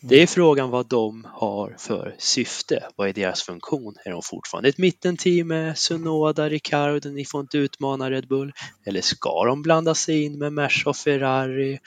Det 0.00 0.22
är 0.22 0.26
frågan 0.26 0.70
vad 0.70 0.88
de 0.88 1.26
har 1.30 1.76
för 1.78 2.14
syfte. 2.18 2.88
Vad 2.96 3.08
är 3.08 3.12
deras 3.12 3.42
funktion? 3.42 3.94
Är 4.04 4.10
de 4.10 4.22
fortfarande 4.22 4.68
ett 4.68 4.78
mittenteam 4.78 5.48
med 5.48 5.78
Sunoda, 5.78 6.48
Ricardo, 6.48 7.08
ni 7.10 7.24
får 7.24 7.40
inte 7.40 7.58
utmana 7.58 8.10
Red 8.10 8.28
Bull? 8.28 8.52
Eller 8.86 9.00
ska 9.00 9.44
de 9.44 9.62
blanda 9.62 9.94
sig 9.94 10.24
in 10.24 10.38
med 10.38 10.52
Merca 10.52 10.90
och 10.90 10.96
Ferrari? 10.96 11.78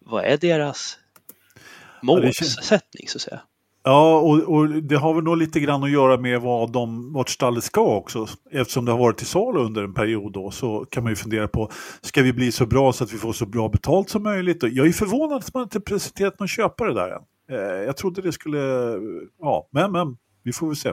Vad 0.00 0.24
är 0.24 0.36
deras 0.36 0.98
målsättning 2.02 3.08
så 3.08 3.18
att 3.18 3.22
säga? 3.22 3.42
Ja, 3.88 4.18
och, 4.18 4.38
och, 4.38 4.68
det 4.68 4.96
har 4.96 5.14
väl 5.14 5.24
nog 5.24 5.36
lite 5.36 5.60
grann 5.60 5.84
att 5.84 5.90
göra 5.90 6.16
med 6.16 6.40
vad 6.40 6.72
de, 6.72 7.12
vart 7.12 7.28
stallet 7.28 7.64
ska 7.64 7.80
också. 7.80 8.26
Eftersom 8.50 8.84
det 8.84 8.92
har 8.92 8.98
varit 8.98 9.18
till 9.18 9.26
salu 9.26 9.60
under 9.60 9.84
en 9.84 9.94
period 9.94 10.32
då 10.32 10.50
så 10.50 10.84
kan 10.90 11.02
man 11.02 11.12
ju 11.12 11.16
fundera 11.16 11.48
på, 11.48 11.70
ska 12.00 12.22
vi 12.22 12.32
bli 12.32 12.52
så 12.52 12.66
bra 12.66 12.92
så 12.92 13.04
att 13.04 13.12
vi 13.12 13.18
får 13.18 13.32
så 13.32 13.46
bra 13.46 13.68
betalt 13.68 14.10
som 14.10 14.22
möjligt? 14.22 14.62
Jag 14.62 14.86
är 14.86 14.92
förvånad 14.92 15.38
att 15.38 15.54
man 15.54 15.62
inte 15.62 15.80
presenterat 15.80 16.38
någon 16.38 16.48
köpare 16.48 16.94
där 16.94 17.08
än. 17.08 17.22
Eh, 17.58 17.84
jag 17.84 17.96
trodde 17.96 18.22
det 18.22 18.32
skulle, 18.32 18.58
ja, 19.40 19.68
men, 19.72 19.92
men 19.92 20.16
vi 20.42 20.52
får 20.52 20.66
väl 20.66 20.76
se. 20.76 20.92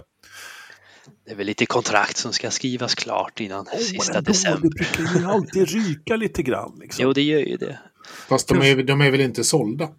Det 1.26 1.32
är 1.32 1.36
väl 1.36 1.48
lite 1.48 1.66
kontrakt 1.66 2.18
som 2.18 2.34
ska 2.34 2.52
skrivas 2.52 2.96
klart 2.96 3.40
innan 3.40 3.66
oh, 3.66 3.78
sista 3.78 4.22
december. 4.22 4.70
Det 4.70 4.76
brukar 4.76 5.20
ju 5.20 5.26
alltid 5.26 5.68
ryka 5.70 6.16
lite 6.16 6.44
grann. 6.44 6.78
Liksom. 6.80 7.04
Jo, 7.04 7.14
det 7.14 7.22
gör 7.22 7.40
ju 7.40 7.58
det. 7.58 7.80
Fast 8.30 8.48
de 8.48 8.62
är, 8.62 8.84
de 8.84 9.02
är 9.02 9.12
väl 9.12 9.22
inte 9.22 9.44
sålda? 9.44 9.90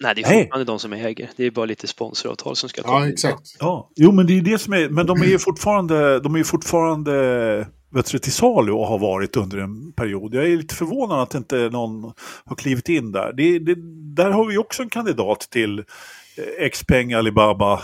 Nej, 0.00 0.14
det 0.14 0.20
är 0.20 0.42
fortfarande 0.42 0.64
de 0.64 0.78
som 0.78 0.92
äger. 0.92 1.30
Det 1.36 1.44
är 1.44 1.50
bara 1.50 1.66
lite 1.66 1.86
sponsoravtal 1.86 2.56
som 2.56 2.68
ska 2.68 2.82
komma. 2.82 3.06
Ja, 3.06 3.08
exakt. 3.08 3.56
Ja, 3.60 3.90
jo, 3.96 4.12
men 4.12 4.26
det 4.26 4.38
är 4.38 4.42
det 4.42 4.58
som 4.58 4.72
är, 4.72 4.88
men 4.88 5.06
de 5.06 5.22
är 5.22 5.26
ju 5.26 5.38
fortfarande, 5.38 6.20
de 6.20 6.34
är 6.34 6.44
fortfarande 6.44 7.66
vet 7.90 8.12
du, 8.12 8.18
till 8.18 8.32
salu 8.32 8.72
och 8.72 8.86
har 8.86 8.98
varit 8.98 9.36
under 9.36 9.58
en 9.58 9.92
period. 9.92 10.34
Jag 10.34 10.44
är 10.44 10.56
lite 10.56 10.74
förvånad 10.74 11.20
att 11.20 11.34
inte 11.34 11.56
någon 11.56 12.12
har 12.44 12.56
klivit 12.56 12.88
in 12.88 13.12
där. 13.12 13.32
Det, 13.32 13.58
det, 13.58 13.74
där 14.16 14.30
har 14.30 14.44
vi 14.46 14.58
också 14.58 14.82
en 14.82 14.88
kandidat 14.90 15.40
till 15.40 15.78
eh, 15.78 16.70
Xpeng 16.70 17.12
Alibaba 17.12 17.82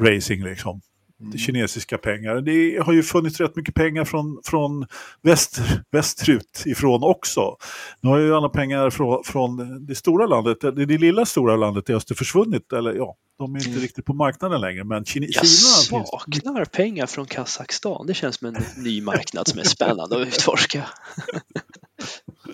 Racing 0.00 0.44
liksom. 0.44 0.80
Mm. 1.20 1.38
Kinesiska 1.38 1.98
pengar. 1.98 2.40
Det 2.40 2.82
har 2.84 2.92
ju 2.92 3.02
funnits 3.02 3.40
rätt 3.40 3.56
mycket 3.56 3.74
pengar 3.74 4.04
från, 4.04 4.40
från 4.44 4.86
väster, 5.22 5.82
västerut 5.90 6.62
ifrån 6.66 7.02
också. 7.02 7.56
Nu 8.00 8.10
har 8.10 8.18
ju 8.18 8.34
alla 8.34 8.48
pengar 8.48 8.90
från, 8.90 9.24
från 9.24 9.86
det 9.86 9.94
stora 9.94 10.26
landet, 10.26 10.60
det, 10.60 10.86
det 10.86 10.98
lilla 10.98 11.26
stora 11.26 11.56
landet 11.56 11.90
i 11.90 11.92
öster 11.92 12.14
försvunnit. 12.14 12.72
Eller 12.72 12.94
ja, 12.94 13.16
de 13.38 13.54
är 13.54 13.58
inte 13.58 13.70
mm. 13.70 13.82
riktigt 13.82 14.04
på 14.04 14.14
marknaden 14.14 14.60
längre. 14.60 14.84
Men 14.84 15.04
Kina, 15.04 15.26
Jag 15.28 15.46
Kina 15.46 16.04
saknar 16.04 16.64
pengar 16.64 17.06
från 17.06 17.26
Kazakstan. 17.26 18.06
Det 18.06 18.14
känns 18.14 18.36
som 18.36 18.48
en 18.48 18.56
ny 18.76 19.02
marknad 19.02 19.48
som 19.48 19.58
är 19.58 19.64
spännande 19.64 20.22
att 20.22 20.28
utforska. 20.28 20.88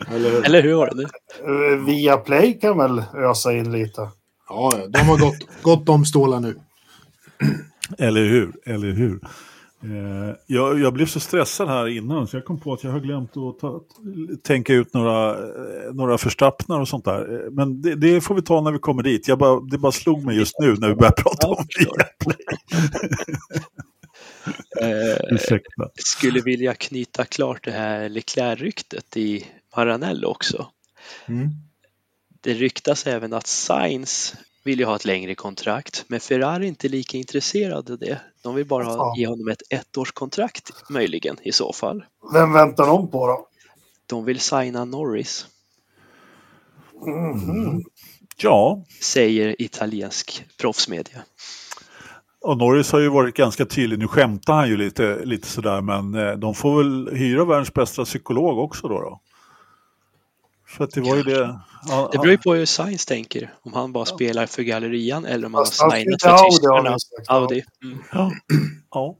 Eller, 0.08 0.42
Eller 0.42 0.62
hur 0.62 0.74
var 0.74 0.90
det 0.90 0.96
nu? 0.96 1.06
Via 1.76 2.16
Play 2.16 2.58
kan 2.60 2.78
väl 2.78 3.02
ösa 3.14 3.52
in 3.52 3.72
lite. 3.72 4.08
Ja, 4.48 4.72
de 4.88 4.98
har 4.98 5.18
gått, 5.18 5.62
gått 5.62 5.88
om 5.88 6.04
stålar 6.04 6.40
nu. 6.40 6.56
Eller 7.98 8.24
hur, 8.24 8.52
eller 8.64 8.92
hur. 8.92 9.20
Eh, 9.84 10.36
jag, 10.46 10.80
jag, 10.80 10.92
blev 10.92 11.06
så 11.06 11.20
stressad 11.20 11.68
här 11.68 11.88
innan 11.88 12.26
så 12.26 12.36
jag 12.36 12.44
kom 12.44 12.60
på 12.60 12.72
att 12.72 12.84
jag 12.84 12.90
har 12.90 13.00
glömt 13.00 13.36
att 13.36 13.58
ta, 13.58 13.80
tänka 14.42 14.72
ut 14.72 14.94
några, 14.94 15.30
eh, 15.30 15.94
några 15.94 16.18
förstappnar 16.18 16.80
och 16.80 16.88
sånt 16.88 17.04
där. 17.04 17.34
Eh, 17.34 17.50
men 17.50 17.82
det, 17.82 17.94
det, 17.94 18.20
får 18.20 18.34
vi 18.34 18.42
ta 18.42 18.60
när 18.60 18.72
vi 18.72 18.78
kommer 18.78 19.02
dit. 19.02 19.28
Jag 19.28 19.38
bara, 19.38 19.60
det 19.60 19.78
bara 19.78 19.92
slog 19.92 20.24
mig 20.24 20.36
just 20.36 20.58
nu 20.58 20.74
när 20.78 20.88
vi 20.88 20.94
började 20.94 21.22
prata 21.22 21.46
om 21.46 21.66
Viaplay. 21.78 22.46
eh, 25.30 25.38
skulle 25.94 26.40
vilja 26.40 26.74
knyta 26.74 27.24
klart 27.24 27.64
det 27.64 27.72
här 27.72 28.08
Leclerc-ryktet 28.08 29.16
i 29.16 29.46
Maranello 29.76 30.28
också. 30.28 30.68
Mm. 31.26 31.48
Det 32.40 32.54
ryktas 32.54 33.06
även 33.06 33.32
att 33.32 33.46
Sainz 33.46 34.34
vill 34.64 34.78
ju 34.78 34.84
ha 34.84 34.96
ett 34.96 35.04
längre 35.04 35.34
kontrakt, 35.34 36.04
men 36.08 36.20
Ferrari 36.20 36.64
är 36.64 36.68
inte 36.68 36.88
lika 36.88 37.18
intresserade 37.18 37.92
av 37.92 37.98
det. 37.98 38.20
De 38.42 38.54
vill 38.54 38.66
bara 38.66 38.84
ha, 38.84 39.14
ge 39.16 39.26
honom 39.26 39.48
ett 39.48 39.62
ettårskontrakt 39.70 40.90
möjligen 40.90 41.36
i 41.42 41.52
så 41.52 41.72
fall. 41.72 42.04
Vem 42.32 42.52
väntar 42.52 42.86
de 42.86 43.10
på 43.10 43.26
då? 43.26 43.46
De 44.06 44.24
vill 44.24 44.40
signa 44.40 44.84
Norris. 44.84 45.46
Mm. 47.06 47.82
Ja. 48.36 48.84
Säger 49.02 49.62
italiensk 49.62 50.44
proffsmedia. 50.60 51.22
Och 52.40 52.58
Norris 52.58 52.92
har 52.92 53.00
ju 53.00 53.08
varit 53.08 53.34
ganska 53.34 53.66
tydlig, 53.66 53.98
nu 53.98 54.08
skämtar 54.08 54.54
han 54.54 54.68
ju 54.68 54.76
lite, 54.76 55.24
lite 55.24 55.48
sådär, 55.48 55.80
men 55.80 56.14
eh, 56.14 56.32
de 56.32 56.54
får 56.54 56.78
väl 56.78 57.16
hyra 57.16 57.44
världens 57.44 57.74
bästa 57.74 58.04
psykolog 58.04 58.58
också 58.58 58.88
då. 58.88 59.00
då. 59.00 59.20
För 60.76 60.84
att 60.84 60.90
det 60.90 61.00
var 61.00 61.16
ju 61.16 61.22
det. 61.22 61.60
Ja, 61.88 62.08
det 62.12 62.18
beror 62.18 62.30
ju 62.30 62.38
på 62.38 62.54
hur 62.54 62.66
Science 62.66 63.08
tänker. 63.08 63.54
Om 63.62 63.72
han 63.72 63.92
bara 63.92 64.06
ja. 64.08 64.14
spelar 64.14 64.46
för 64.46 64.62
gallerian 64.62 65.26
eller 65.26 65.46
om 65.46 65.54
han 65.54 65.60
har 65.60 65.90
signat 65.90 66.22
för 66.22 66.50
tyskarna. 66.50 66.96
Audi. 67.28 67.64
Mm. 67.82 67.98
Ja. 68.12 68.32
ja. 68.90 69.16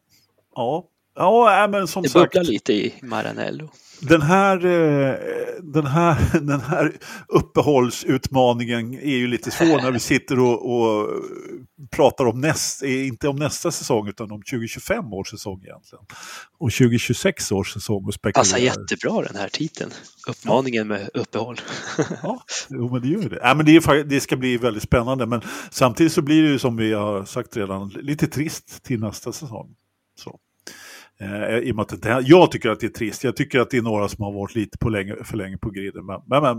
Ja. 0.55 0.89
Ja, 1.17 1.69
men 1.71 1.89
som 1.89 2.03
det 2.03 2.09
sagt. 2.09 2.33
Det 2.33 2.39
bubblar 2.39 2.53
lite 2.53 2.73
i 2.73 2.95
Maranello 3.03 3.69
den 4.01 4.23
här, 4.23 4.57
eh, 4.67 5.15
den, 5.63 5.87
här, 5.87 6.41
den 6.41 6.61
här 6.61 6.93
uppehållsutmaningen 7.29 8.95
är 8.95 9.17
ju 9.17 9.27
lite 9.27 9.51
svår 9.51 9.83
när 9.83 9.91
vi 9.91 9.99
sitter 9.99 10.39
och, 10.39 10.75
och 10.75 11.09
pratar 11.91 12.25
om 12.25 12.41
näst, 12.41 12.83
inte 12.83 13.29
om 13.29 13.37
nästa 13.37 13.71
säsong 13.71 14.09
utan 14.09 14.31
om 14.31 14.43
2025 14.43 15.13
års 15.13 15.31
säsong 15.31 15.63
egentligen. 15.65 16.05
Och 16.59 16.73
2026 16.73 17.53
års 17.53 17.73
säsong 17.73 18.05
och 18.07 18.15
spekulerar. 18.15 18.45
Passar 18.45 18.59
jättebra 18.59 19.23
den 19.23 19.37
här 19.37 19.49
titeln, 19.49 19.91
uppmaningen 20.29 20.89
med 20.89 21.11
uppehåll. 21.15 21.61
ja, 22.23 22.45
jo, 22.69 22.93
men 22.93 23.03
det 23.03 23.09
gör 23.09 23.29
det. 23.29 23.39
Ja, 23.43 23.55
men 23.55 23.67
det, 23.67 23.77
är, 23.77 24.05
det 24.05 24.21
ska 24.21 24.37
bli 24.37 24.57
väldigt 24.57 24.83
spännande 24.83 25.27
men 25.27 25.41
samtidigt 25.71 26.13
så 26.13 26.23
blir 26.23 26.43
det 26.43 26.49
ju 26.49 26.59
som 26.59 26.77
vi 26.77 26.93
har 26.93 27.25
sagt 27.25 27.57
redan 27.57 27.89
lite 27.89 28.27
trist 28.27 28.83
till 28.83 29.01
nästa 29.01 29.33
säsong. 29.33 29.75
Så. 30.19 30.39
Eh, 31.21 31.59
i 31.59 31.73
och 31.73 31.77
med 31.77 31.83
att 31.83 32.03
det, 32.03 32.23
jag 32.27 32.51
tycker 32.51 32.71
att 32.71 32.81
det 32.81 32.87
är 32.87 32.91
trist. 32.91 33.25
Jag 33.25 33.37
tycker 33.37 33.61
att 33.61 33.71
det 33.71 33.77
är 33.77 33.83
några 33.83 34.09
som 34.09 34.25
har 34.25 34.33
varit 34.33 34.55
lite 34.55 34.79
på 34.79 34.89
länge, 34.89 35.17
för 35.25 35.37
länge 35.37 35.59
på 35.59 35.71
griden. 35.71 36.07
Men, 36.07 36.21
men, 36.27 36.43
men 36.43 36.59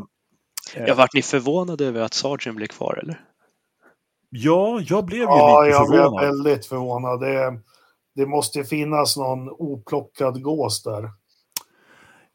eh. 0.76 0.88
Ja, 0.88 0.96
vart 0.96 1.14
ni 1.14 1.22
förvånade 1.22 1.86
över 1.86 2.02
att 2.02 2.14
Sargent 2.14 2.58
blev 2.58 2.68
kvar 2.68 3.00
eller? 3.04 3.22
Ja, 4.30 4.82
jag 4.88 5.06
blev 5.06 5.20
ju 5.20 5.26
ja, 5.26 5.64
lite 5.64 5.78
förvånad. 5.78 5.94
Ja, 5.94 6.04
jag 6.04 6.12
blev 6.12 6.30
väldigt 6.30 6.66
förvånad. 6.66 7.20
Det, 7.20 7.60
det 8.16 8.26
måste 8.26 8.64
finnas 8.64 9.18
någon 9.18 9.50
oplockad 9.50 10.44
gås 10.44 10.84
där. 10.84 11.10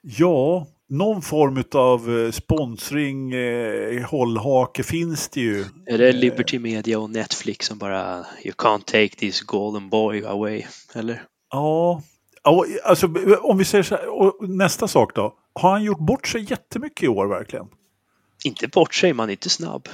Ja, 0.02 0.66
någon 0.88 1.22
form 1.22 1.64
av 1.74 2.18
eh, 2.18 2.30
sponsring, 2.30 3.32
eh, 3.32 4.04
hållhake 4.04 4.82
finns 4.82 5.28
det 5.28 5.40
ju. 5.40 5.64
Är 5.86 5.98
det 5.98 6.12
Liberty 6.12 6.58
Media 6.58 6.98
och 6.98 7.10
Netflix 7.10 7.66
som 7.66 7.78
bara 7.78 8.26
You 8.44 8.54
can't 8.58 8.84
take 8.84 9.08
this 9.08 9.40
golden 9.40 9.88
boy 9.88 10.24
away, 10.24 10.64
eller? 10.94 11.22
Ja, 11.50 12.02
alltså 12.84 13.06
om 13.40 13.58
vi 13.58 13.64
säger 13.64 13.84
så 13.84 13.96
här, 13.96 14.46
nästa 14.46 14.88
sak 14.88 15.14
då. 15.14 15.34
Har 15.52 15.70
han 15.70 15.82
gjort 15.82 15.98
bort 15.98 16.26
sig 16.26 16.46
jättemycket 16.50 17.02
i 17.02 17.08
år 17.08 17.26
verkligen? 17.26 17.66
Inte 18.44 18.68
bort 18.68 18.94
sig, 18.94 19.12
man 19.12 19.28
är 19.28 19.32
inte 19.32 19.50
snabb. 19.50 19.88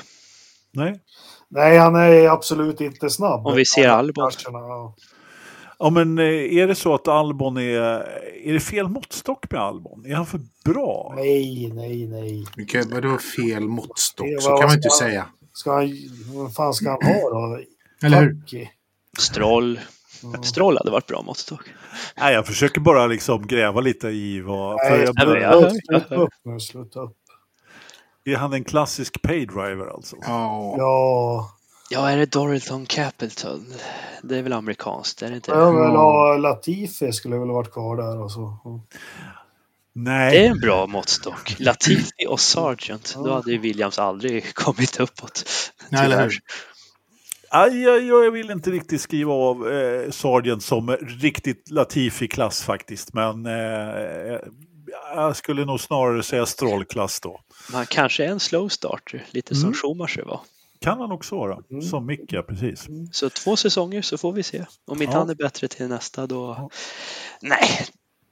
Nej. 0.72 1.01
Nej, 1.49 1.78
han 1.78 1.97
är 1.97 2.28
absolut 2.28 2.80
inte 2.80 3.11
snabb. 3.11 3.47
Om 3.47 3.57
vi 3.57 3.64
ser 3.64 3.88
Albon. 3.88 4.30
Ja, 5.78 5.90
men 5.90 6.18
eh, 6.18 6.24
är 6.24 6.66
det 6.66 6.74
så 6.74 6.94
att 6.94 7.09
Albon 7.09 7.57
är... 7.57 7.80
Är 8.44 8.53
det 8.53 8.61
fel 8.61 8.88
måttstock 8.88 9.51
med 9.51 9.61
Albon? 9.61 10.07
Är 10.07 10.14
han 10.14 10.26
för 10.26 10.40
bra? 10.64 11.12
Nej, 11.16 11.72
nej, 11.74 12.07
nej. 12.07 12.47
Okej, 12.62 12.84
vadå 12.90 13.18
fel 13.18 13.68
måttstock? 13.68 14.26
Så 14.40 14.57
kan 14.57 14.66
man 14.66 14.76
inte 14.76 14.90
säga. 14.90 15.26
Ska 15.53 15.72
han, 15.72 15.97
vad 16.34 16.55
fan 16.55 16.74
ska 16.74 16.90
han 16.90 17.03
ha 17.03 17.30
då? 17.30 17.61
Eller 18.03 18.20
hur? 18.20 18.68
Stroll. 19.18 19.80
Mm. 20.25 20.43
Stroll 20.43 20.77
hade 20.79 20.91
varit 20.91 21.07
bra 21.07 21.23
måttstock. 21.23 21.61
Nej, 22.17 22.35
jag 22.35 22.47
försöker 22.47 22.81
bara 22.81 23.07
liksom 23.07 23.47
gräva 23.47 23.81
lite 23.81 24.09
i 24.09 24.41
vad... 24.41 24.81
För 24.81 24.91
Nej, 24.91 25.11
jag, 25.17 25.43
jag 25.43 25.62
jag 25.62 25.73
sluta 25.85 26.14
upp 26.14 26.33
nu, 26.45 26.61
sluta 26.61 27.01
upp. 27.01 27.17
är 28.25 28.37
han 28.37 28.53
en 28.53 28.64
klassisk 28.64 29.23
paydriver 29.23 29.95
alltså? 29.95 30.17
Ja. 30.21 30.75
Ja, 30.79 31.57
Ja, 31.91 32.11
är 32.11 32.17
det 32.17 32.27
Doralton 32.27 32.87
Capleton? 32.87 33.67
Det 34.23 34.39
är 34.39 34.43
väl 34.43 34.53
amerikanskt, 34.53 35.23
är 35.23 35.31
det 35.31 35.37
inte? 35.37 35.51
jag 35.51 35.73
vill 35.73 35.97
ha 35.97 36.37
Latifi 36.37 37.12
skulle 37.12 37.37
väl 37.37 37.49
ha 37.49 37.55
varit 37.55 37.73
kvar 37.73 37.97
där 37.97 38.23
och 38.23 38.33
så. 38.33 38.59
Mm. 38.64 38.81
Nej. 39.93 40.31
Det 40.31 40.47
är 40.47 40.51
en 40.51 40.61
bra 40.61 40.87
måttstock. 40.87 41.57
Latifi 41.59 42.27
och 42.29 42.41
Sargent. 42.41 43.14
Då 43.14 43.33
hade 43.35 43.53
ju 43.53 43.59
Williams 43.59 43.99
aldrig 43.99 44.55
kommit 44.55 45.01
uppåt. 45.01 45.45
Nej, 45.89 46.05
eller 46.05 46.23
hur? 46.23 46.39
Tyvärr. 47.65 47.65
Aj, 47.65 47.83
jag, 48.09 48.25
jag 48.25 48.31
vill 48.31 48.51
inte 48.51 48.71
riktigt 48.71 49.01
skriva 49.01 49.33
av 49.33 49.69
eh, 49.69 50.11
Sargent 50.11 50.63
som 50.63 50.91
riktigt 51.21 51.71
Latifi-klass 51.71 52.63
faktiskt. 52.63 53.13
Men 53.15 53.47
eh, 53.47 54.39
jag 55.15 55.37
skulle 55.37 55.65
nog 55.65 55.81
snarare 55.81 56.23
säga 56.23 56.47
Stroll-klass 56.47 57.21
då. 57.21 57.41
Men 57.69 57.77
han 57.77 57.87
kanske 57.87 58.25
är 58.25 58.29
en 58.29 58.41
slow 58.41 58.69
starter, 58.69 59.25
lite 59.31 59.55
som 59.55 59.65
Mm. 59.65 59.75
Schumacher 59.75 60.23
var. 60.27 60.41
Kan 60.81 61.01
han 61.01 61.13
också 61.13 61.37
vara. 61.37 61.59
Mm. 61.71 61.83
Som 61.83 62.07
Mick, 62.07 62.33
ja, 62.33 62.43
precis. 62.43 62.87
Så 63.13 63.31
två 63.31 63.57
säsonger 63.57 64.03
så 64.03 64.19
får 64.19 64.33
vi 64.33 64.43
se. 64.43 64.65
Om 64.87 65.03
inte 65.03 65.15
Ja. 65.15 65.19
han 65.19 65.31
är 65.31 65.35
bättre 65.35 65.69
till 65.69 65.89
nästa 65.89 66.27
då... 66.27 66.55
Ja. 66.59 66.71
Nej, 67.41 67.69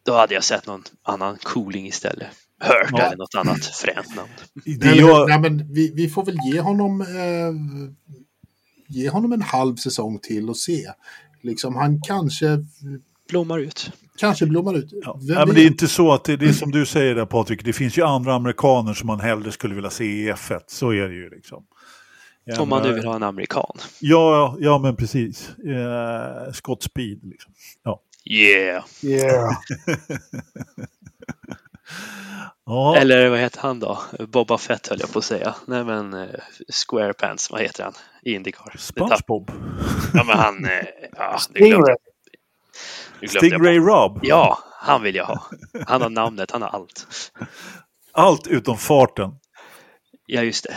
då 0.07 0.13
hade 0.15 0.35
jag 0.35 0.45
sett 0.45 0.67
någon 0.67 0.83
annan 1.03 1.37
cooling 1.43 1.87
istället. 1.87 2.29
Hurt 2.61 2.89
Ja. 2.93 2.99
eller 3.03 3.17
något 3.17 3.35
annat 3.35 3.65
fränt 3.65 4.17
namn. 4.17 4.31
Det 4.81 4.95
jag, 4.95 5.29
nej, 5.29 5.39
men 5.41 5.73
vi, 5.75 5.93
vi 5.95 6.09
får 6.09 6.25
väl 6.25 6.37
ge 6.53 6.61
honom, 6.61 7.01
eh, 7.01 7.07
ge 8.95 9.09
honom 9.09 9.33
en 9.33 9.43
halv 9.43 9.77
säsong 9.77 10.19
till 10.19 10.51
och 10.51 10.57
se. 10.57 10.87
Liksom, 11.43 11.77
han 11.77 12.01
kanske, 12.03 12.59
Blommar 13.29 13.59
ut. 13.59 13.91
kanske 14.19 14.47
blommar 14.47 14.75
ut. 14.75 14.91
ja. 15.05 15.19
Nej, 15.23 15.47
men 15.47 15.55
det 15.55 15.63
är 15.63 15.67
inte 15.67 15.89
så 15.89 16.13
att 16.13 16.25
det, 16.25 16.37
det 16.37 16.47
är 16.47 16.53
som 16.53 16.71
du 16.71 16.87
säger 16.87 17.15
där 17.15 17.27
Patrik, 17.27 17.65
det 17.65 17.73
finns 17.73 17.99
ju 17.99 18.03
andra 18.03 18.35
amerikaner 18.35 18.95
som 18.95 19.07
man 19.07 19.21
hellre 19.21 19.53
skulle 19.53 19.75
vilja 19.75 19.91
se 19.91 20.05
i 20.05 20.33
F1. 20.33 20.61
Så 20.67 20.91
är 20.91 21.09
det 21.09 21.15
ju 21.15 21.31
liksom. 21.31 21.65
Ja, 22.45 22.61
Om 22.61 22.69
man 22.69 22.83
nu 22.83 22.93
vill 22.93 23.05
ha 23.05 23.17
en 23.17 23.23
amerikan. 23.23 23.77
Ja, 24.01 24.57
ja 24.61 24.79
men 24.79 24.97
precis. 24.97 25.49
Eh, 25.59 26.53
Scott 26.53 26.83
Speed. 26.83 27.21
Liksom. 27.25 27.53
Yeah! 28.31 28.85
Yeah. 29.03 29.51
Ja, 32.67 32.97
Eller 32.97 33.29
vad 33.29 33.39
heter 33.39 33.61
han 33.61 33.81
då? 33.81 33.99
Boba 34.29 34.59
Fett 34.59 34.87
höll 34.87 35.01
jag 35.01 35.13
på 35.13 35.19
att 35.19 35.25
säga. 35.25 35.55
Nej 35.67 35.85
men 35.85 36.15
eh, 36.15 36.29
Squarepants, 36.73 37.51
vad 37.51 37.61
heter 37.61 37.85
han? 37.85 37.93
I 38.23 38.33
Indycar. 38.35 38.75
SpongeBob. 38.79 39.51
Ja 40.15 40.25
men 40.25 40.39
han... 40.39 40.65
eh, 40.65 40.71
Ja, 41.17 41.39
Stingray. 41.39 41.97
Stingray. 43.29 43.79
Rob. 43.79 44.19
Ja, 44.23 44.59
han 44.81 45.03
vill 45.03 45.15
jag 45.15 45.25
ha. 45.25 45.43
Han 45.87 46.03
har 46.03 46.11
namnet, 46.11 46.51
han 46.51 46.63
har 46.63 46.69
allt. 46.69 47.07
Allt 48.13 48.47
utom 48.47 48.77
farten. 48.79 49.31
Ja, 50.27 50.43
just 50.43 50.65
det. 50.65 50.75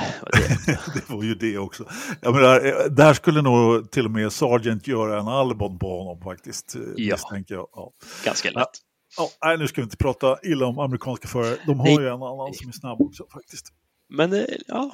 Det. 0.66 0.80
det 0.94 1.10
var 1.14 1.24
ju 1.24 1.36
det 1.36 1.58
också. 1.58 1.84
Jag 2.22 2.36
menar, 2.36 2.66
eh, 2.66 2.86
där 2.92 3.14
skulle 3.14 3.42
nog 3.42 3.92
till 3.92 4.06
och 4.06 4.12
med 4.12 4.34
Sargent 4.34 4.88
göra 4.88 5.20
en 5.20 5.28
Albon 5.28 5.80
på 5.80 5.98
honom 6.04 6.22
faktiskt. 6.24 6.76
eh, 6.76 6.82
Ja. 6.96 7.18
jag. 7.48 7.68
Ja. 7.74 7.92
Ganska 8.26 8.52
lätt. 8.52 8.70
Ja, 9.18 9.30
nej, 9.44 9.58
nu 9.58 9.68
ska 9.68 9.82
vi 9.82 9.84
inte 9.84 9.98
prata 9.98 10.38
illa 10.44 10.66
om 10.66 10.80
amerikanska 10.80 11.28
förare. 11.28 11.58
De 11.66 11.80
har 11.80 11.86
Nej. 11.86 11.96
ju 11.96 12.08
en 12.08 12.14
annan 12.14 12.54
som 12.54 12.70
är 12.70 12.74
snabb 12.74 13.02
också 13.02 13.26
faktiskt. 13.34 13.68
Men 14.10 14.34
eh, 14.34 14.46
ja, 14.68 14.92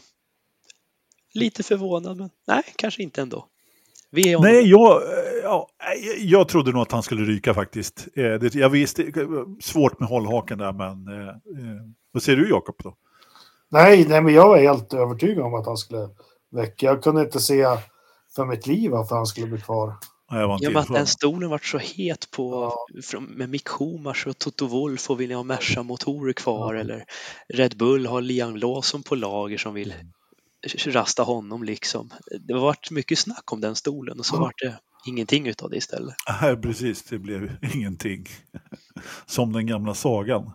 lite 1.34 1.64
förvånad, 1.64 2.18
men 2.18 2.30
nej, 2.48 2.64
kanske 2.76 3.04
inte 3.04 3.22
ändå. 3.22 3.48
Vi 4.12 4.32
är 4.34 4.40
Nej, 4.40 4.70
jag, 4.70 5.02
eh, 5.02 5.44
ja, 5.44 5.70
jag 6.18 6.48
trodde 6.48 6.72
nog 6.72 6.82
att 6.82 6.92
han 6.92 7.04
skulle 7.04 7.24
ryka 7.24 7.54
faktiskt. 7.54 8.08
Eh, 8.16 8.24
jag 8.54 8.70
visste, 8.70 9.12
svårt 9.62 10.00
med 10.00 10.10
hållhaken 10.10 10.58
där, 10.58 10.74
men 10.74 11.06
vad 12.12 12.24
säger 12.24 12.38
du 12.38 12.50
Jakob 12.50 12.76
då? 12.84 12.96
Nej, 13.72 14.06
nej, 14.10 14.22
men 14.22 14.34
jag 14.34 14.48
var 14.48 14.58
helt 14.58 14.94
övertygad 14.94 15.46
om 15.46 15.54
att 15.54 15.66
han 15.66 15.78
skulle 15.78 16.10
väcka. 16.52 16.86
Jag 16.86 17.04
kunde 17.04 17.22
inte 17.22 17.40
se 17.40 17.66
för 18.36 18.46
mitt 18.46 18.68
liv 18.68 18.92
varför 18.92 19.16
han 19.16 19.26
skulle 19.26 19.48
bli 19.48 19.62
kvar. 19.62 19.94
Jag 20.30 20.48
var 20.48 20.56
inte 20.56 20.66
I 20.66 20.70
med 20.70 20.82
att 20.82 20.88
den 20.88 21.08
stolen 21.08 21.50
vart 21.50 21.66
så 21.66 21.78
het 21.78 22.32
på 22.32 22.74
med 23.20 23.50
Mick 23.50 23.68
Schumacher 23.68 24.28
och 24.28 24.38
Toto 24.38 24.68
Wolff 24.68 25.10
och 25.10 25.22
vill 25.22 25.32
ha 25.32 25.44
Merca-motorer 25.44 26.34
kvar 26.34 26.74
eller 26.74 27.06
Red 27.54 27.78
Bull 27.78 28.06
har 28.06 28.22
Liam 28.22 28.56
Lawson 28.56 29.04
på 29.04 29.16
lager 29.16 29.58
som 29.58 29.74
vill 29.74 29.94
rasta 30.88 31.24
honom 31.24 31.64
liksom. 31.64 32.10
Det 32.40 32.54
har 32.54 32.62
varit 32.62 32.92
mycket 32.92 33.20
snack 33.20 33.54
om 33.54 33.62
den 33.62 33.76
stolen 33.76 34.20
och 34.20 34.26
så 34.26 34.40
vart 34.40 34.60
det 34.62 34.80
ingenting 35.06 35.48
utav 35.48 35.70
det 35.70 35.78
istället. 35.78 36.16
Nej, 36.42 36.58
precis. 36.58 37.04
Det 37.04 37.20
blev 37.20 37.58
ingenting. 37.74 38.26
Som 39.26 39.54
den 39.54 39.68
gamla 39.68 39.94
sagan 39.94 40.52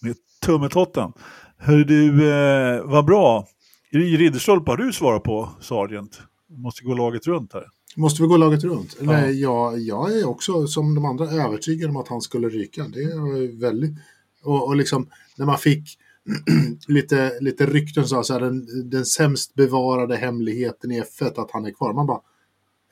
med 0.00 0.16
tummetotten. 0.40 1.12
Hör 1.58 1.84
du, 1.84 2.30
eh, 2.30 2.82
vad 2.84 3.04
bra. 3.04 3.46
Ridderstolpe 3.92 4.70
har 4.70 4.76
du 4.76 4.92
svarat 4.92 5.22
på, 5.22 5.50
Sargent. 5.60 6.20
Måste 6.48 6.84
gå 6.84 6.94
laget 6.94 7.26
runt 7.26 7.52
här. 7.52 7.66
Måste 7.96 8.22
vi 8.22 8.28
gå 8.28 8.36
laget 8.36 8.64
runt? 8.64 8.96
Ja. 9.00 9.06
Nej, 9.06 9.40
jag, 9.40 9.78
jag 9.78 10.18
är 10.18 10.28
också 10.28 10.66
som 10.66 10.94
de 10.94 11.04
andra 11.04 11.30
övertygad 11.30 11.90
om 11.90 11.96
att 11.96 12.08
han 12.08 12.20
skulle 12.20 12.48
ryka. 12.48 12.88
Det 12.88 13.04
var 13.04 13.60
väldigt... 13.60 13.94
Och, 14.42 14.66
och 14.66 14.76
liksom 14.76 15.08
när 15.36 15.46
man 15.46 15.58
fick 15.58 15.98
lite, 16.86 17.40
lite 17.40 17.66
rykten 17.66 18.06
så, 18.08 18.32
här, 18.32 18.40
den, 18.40 18.90
den 18.90 19.04
sämst 19.04 19.54
bevarade 19.54 20.16
hemligheten 20.16 20.92
i 20.92 21.02
F1 21.02 21.40
att 21.40 21.50
han 21.50 21.64
är 21.64 21.70
kvar. 21.70 21.92
Man 21.92 22.06
bara, 22.06 22.20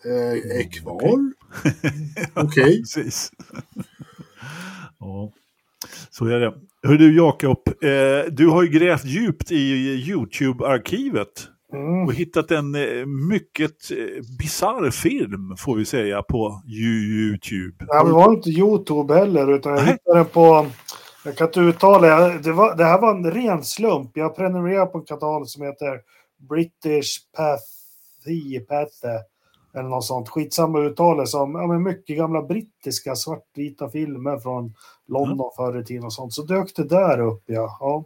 eh, 0.05 0.59
är 0.59 0.71
kvar? 0.73 1.33
Okej. 2.35 2.79
Precis. 2.81 3.33
ja, 5.01 5.33
så 6.11 6.27
är 6.27 6.41
det. 6.41 6.55
Hör 6.83 6.99
du 6.99 7.17
Jakob, 7.17 7.59
eh, 7.69 8.33
du 8.33 8.47
har 8.47 8.63
ju 8.63 8.69
grävt 8.69 9.05
djupt 9.05 9.53
i 9.53 9.73
YouTube-arkivet 10.11 11.49
Mm. 11.75 12.07
och 12.07 12.15
hittat 12.15 12.51
en 12.51 12.75
eh, 12.75 13.07
mycket 13.07 13.91
eh, 13.91 14.37
bisarr 14.39 14.91
film, 14.91 15.57
får 15.59 15.77
vi 15.77 15.85
säga, 15.85 16.23
på 16.23 16.63
YouTube. 16.67 17.87
Nej, 17.89 18.05
det 18.05 18.13
var 18.13 18.35
inte 18.35 18.51
Youtube 18.51 19.15
heller, 19.15 19.55
utan 19.55 19.73
jag 19.73 19.83
Nej. 19.83 19.93
hittade 19.93 20.19
den 20.19 20.27
på... 20.27 20.67
Jag 21.25 21.37
kan 21.37 21.47
inte 21.47 21.61
uttala 21.61 22.29
det. 22.29 22.53
Var, 22.53 22.77
det 22.77 22.85
här 22.85 23.01
var 23.01 23.11
en 23.11 23.31
ren 23.31 23.65
slump. 23.65 24.11
Jag 24.15 24.37
prenumererar 24.37 24.87
på 24.87 24.99
en 24.99 25.05
kanal 25.05 25.47
som 25.47 25.63
heter 25.63 26.01
British 26.49 27.19
Pathy, 27.37 28.61
eller 29.75 29.89
något 29.89 30.05
sånt. 30.05 30.29
Skitsamma 30.29 30.81
uttal 30.81 31.27
som 31.27 31.55
ja, 31.55 31.67
men 31.67 31.83
mycket 31.83 32.17
gamla 32.17 32.43
brittiska 32.43 33.17
svartvita 33.17 33.89
filmer 33.89 34.39
från 34.39 34.75
London 35.07 35.51
förr 35.57 35.81
i 35.81 35.85
tiden 35.85 36.05
och 36.05 36.13
sånt. 36.13 36.33
Så 36.33 36.43
dök 36.43 36.77
det 36.77 36.89
där 36.89 37.21
upp, 37.21 37.43
ja. 37.47 37.77
ja. 37.81 38.05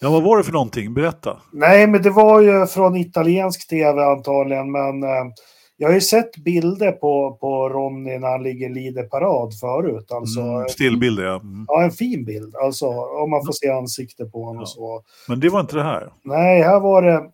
Ja, 0.00 0.10
vad 0.10 0.22
var 0.22 0.38
det 0.38 0.44
för 0.44 0.52
någonting? 0.52 0.94
Berätta. 0.94 1.40
Nej, 1.52 1.86
men 1.86 2.02
det 2.02 2.10
var 2.10 2.40
ju 2.40 2.66
från 2.66 2.96
italiensk 2.96 3.68
tv 3.68 4.04
antagligen, 4.04 4.72
men 4.72 5.02
eh, 5.02 5.32
jag 5.76 5.88
har 5.88 5.94
ju 5.94 6.00
sett 6.00 6.36
bilder 6.36 6.92
på, 6.92 7.36
på 7.40 7.68
Ronny 7.68 8.18
när 8.18 8.28
han 8.28 8.42
ligger 8.42 8.68
lider 8.68 9.02
parad 9.02 9.58
förut. 9.58 10.12
Alltså, 10.12 10.40
Mm, 10.40 10.68
stillbilder, 10.68 11.24
ja. 11.24 11.34
Mm. 11.34 11.64
Ja, 11.68 11.82
en 11.82 11.90
fin 11.90 12.24
bild. 12.24 12.56
Alltså, 12.56 12.86
om 13.24 13.30
man 13.30 13.46
får 13.46 13.52
se 13.52 13.70
ansikte 13.70 14.24
på 14.24 14.44
honom 14.44 14.62
och 14.62 14.68
så. 14.68 15.02
Men 15.28 15.40
det 15.40 15.48
var 15.48 15.60
inte 15.60 15.76
det 15.76 15.82
här. 15.82 16.12
Nej, 16.22 16.62
här 16.62 16.80
var 16.80 17.02
det... 17.02 17.30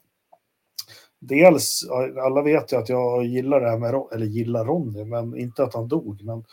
Dels, 1.22 1.80
alla 2.24 2.43
vet 2.43 2.72
ju 2.72 2.76
att 2.76 2.88
jag 2.88 3.24
gillar 3.24 3.61
det 3.61 3.70
här 3.70 3.78
med, 3.78 3.95
eller 4.14 4.26
gillar 4.26 4.64
Ronny, 4.64 5.05
men 5.05 5.36
inte 5.36 5.62
att 5.64 5.74
han 5.74 5.88
dog. 5.88 6.22
Men 6.24 6.45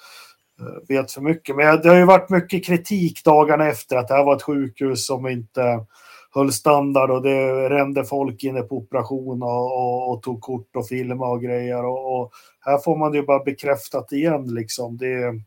Eh, 0.60 0.88
vet 0.88 1.12
för 1.12 1.22
mycket. 1.22 1.56
Men 1.56 1.82
det 1.82 1.90
har 1.90 1.96
ju 1.96 2.06
varit 2.06 2.30
mycket 2.30 2.66
kritik 2.66 3.24
dagarna 3.24 3.68
efter 3.68 3.96
att 3.96 4.08
det 4.08 4.14
här 4.14 4.24
var 4.24 4.36
ett 4.36 4.44
sjukhus 4.44 5.06
som 5.06 5.28
inte 5.28 5.86
höll 6.32 6.52
standard 6.54 7.12
och 7.12 7.22
det 7.22 7.70
rände 7.70 8.06
folk 8.06 8.44
inne 8.44 8.62
på 8.62 8.78
operation 8.78 9.44
och, 9.44 9.78
och, 9.78 10.12
och 10.12 10.24
tog 10.24 10.42
kort 10.42 10.76
och 10.76 10.88
filmade 10.88 11.32
och 11.32 11.42
grejer. 11.42 11.86
Och, 11.86 12.20
och 12.20 12.32
här 12.60 12.78
får 12.78 12.98
man 12.98 13.12
det 13.12 13.18
ju 13.18 13.26
bara 13.26 13.44
bekräftat 13.44 14.12
igen 14.12 14.54
liksom. 14.54 14.98
Det 14.98 15.14
är 15.14 15.42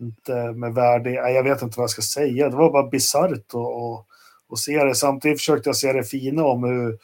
inte 0.00 0.52
med 0.52 0.74
värde, 0.74 1.10
jag 1.10 1.42
vet 1.42 1.62
inte 1.62 1.78
vad 1.78 1.82
jag 1.82 1.90
ska 1.90 2.02
säga. 2.02 2.48
Det 2.48 2.56
var 2.56 2.72
bara 2.72 2.88
bisarrt 2.88 3.54
att 3.54 4.06
och 4.50 4.58
se 4.58 4.84
det. 4.84 4.94
Samtidigt 4.94 5.38
försökte 5.38 5.68
jag 5.68 5.76
se 5.76 5.92
det 5.92 6.04
fina 6.04 6.44
om 6.44 6.64
hur 6.64 6.98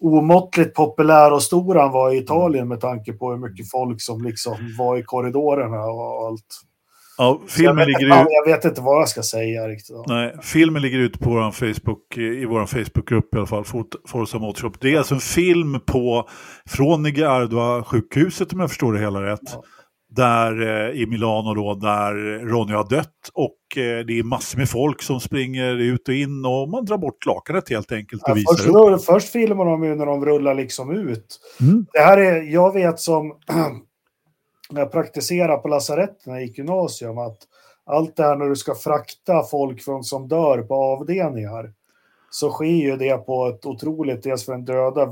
omåttligt 0.00 0.74
populär 0.74 1.32
och 1.32 1.42
stor 1.42 1.74
han 1.74 1.92
var 1.92 2.14
i 2.14 2.18
Italien 2.18 2.68
med 2.68 2.80
tanke 2.80 3.12
på 3.12 3.30
hur 3.30 3.38
mycket 3.38 3.70
folk 3.70 4.02
som 4.02 4.24
liksom 4.24 4.56
var 4.78 4.96
i 4.96 5.02
korridorerna 5.02 5.84
och 5.84 6.26
allt. 6.26 6.60
Ja, 7.18 7.40
Så 7.46 7.62
jag, 7.62 7.70
filmen 7.70 7.76
vet, 7.76 7.86
ligger 7.86 8.06
ut... 8.06 8.26
jag 8.30 8.52
vet 8.52 8.64
inte 8.64 8.80
vad 8.80 9.00
jag 9.00 9.08
ska 9.08 9.22
säga 9.22 9.68
riktigt. 9.68 9.96
Nej, 10.06 10.34
filmen 10.42 10.82
ligger 10.82 10.98
ute 10.98 11.18
på 11.18 11.30
vår 11.30 11.50
Facebook, 11.50 12.16
i 12.16 12.44
vår 12.44 12.66
Facebookgrupp 12.66 13.34
i 13.34 13.38
alla 13.38 13.46
fall, 13.46 13.64
Forza 14.08 14.38
Motorshop. 14.38 14.80
Det 14.80 14.94
är 14.94 14.98
alltså 14.98 15.14
en 15.14 15.20
film 15.20 15.80
på, 15.86 16.28
från 16.66 17.02
Nicaragua 17.02 17.82
sjukhuset 17.82 18.52
om 18.52 18.60
jag 18.60 18.68
förstår 18.68 18.92
det 18.92 19.00
hela 19.00 19.22
rätt. 19.22 19.40
Ja. 19.44 19.64
Där 20.14 20.60
eh, 20.60 21.00
i 21.02 21.06
Milano 21.06 21.54
då, 21.54 21.74
där 21.74 22.14
Ronny 22.46 22.72
har 22.72 22.88
dött 22.88 23.30
och 23.34 23.78
eh, 23.78 24.06
det 24.06 24.18
är 24.18 24.22
massor 24.22 24.58
med 24.58 24.68
folk 24.68 25.02
som 25.02 25.20
springer 25.20 25.74
ut 25.74 26.08
och 26.08 26.14
in 26.14 26.44
och 26.44 26.68
man 26.68 26.84
drar 26.84 26.98
bort 26.98 27.26
lakanet 27.26 27.70
helt 27.70 27.92
enkelt 27.92 28.22
och 28.22 28.30
Ja, 28.30 28.34
visar 28.34 28.54
först, 28.54 28.66
upp. 28.66 28.74
då, 28.74 28.98
först 28.98 29.28
filmar 29.28 29.64
de 29.64 29.84
ju 29.84 29.94
när 29.94 30.06
de 30.06 30.24
rullar 30.24 30.54
liksom 30.54 30.90
ut. 30.90 31.40
Mm. 31.60 31.86
Det 31.92 32.00
här 32.00 32.18
är, 32.18 32.42
jag 32.42 32.72
vet 32.72 33.00
som 33.00 33.28
när 34.70 34.80
jag 34.80 34.92
praktiserar 34.92 35.56
på 35.56 35.68
lasaretten 35.68 36.36
i 36.36 36.52
gymnasium 36.56 37.18
att 37.18 37.38
allt 37.86 38.16
det 38.16 38.22
här 38.22 38.36
när 38.36 38.48
du 38.48 38.56
ska 38.56 38.74
frakta 38.74 39.42
folk 39.50 39.82
från, 39.82 40.04
som 40.04 40.28
dör 40.28 40.62
på 40.62 40.74
avdelningar 40.74 41.72
så 42.30 42.50
sker 42.50 42.64
ju 42.66 42.96
det 42.96 43.16
på 43.16 43.46
ett 43.46 43.66
otroligt, 43.66 44.22
dels 44.22 44.44
för 44.44 44.52
den 44.52 44.64
döda, 44.64 45.02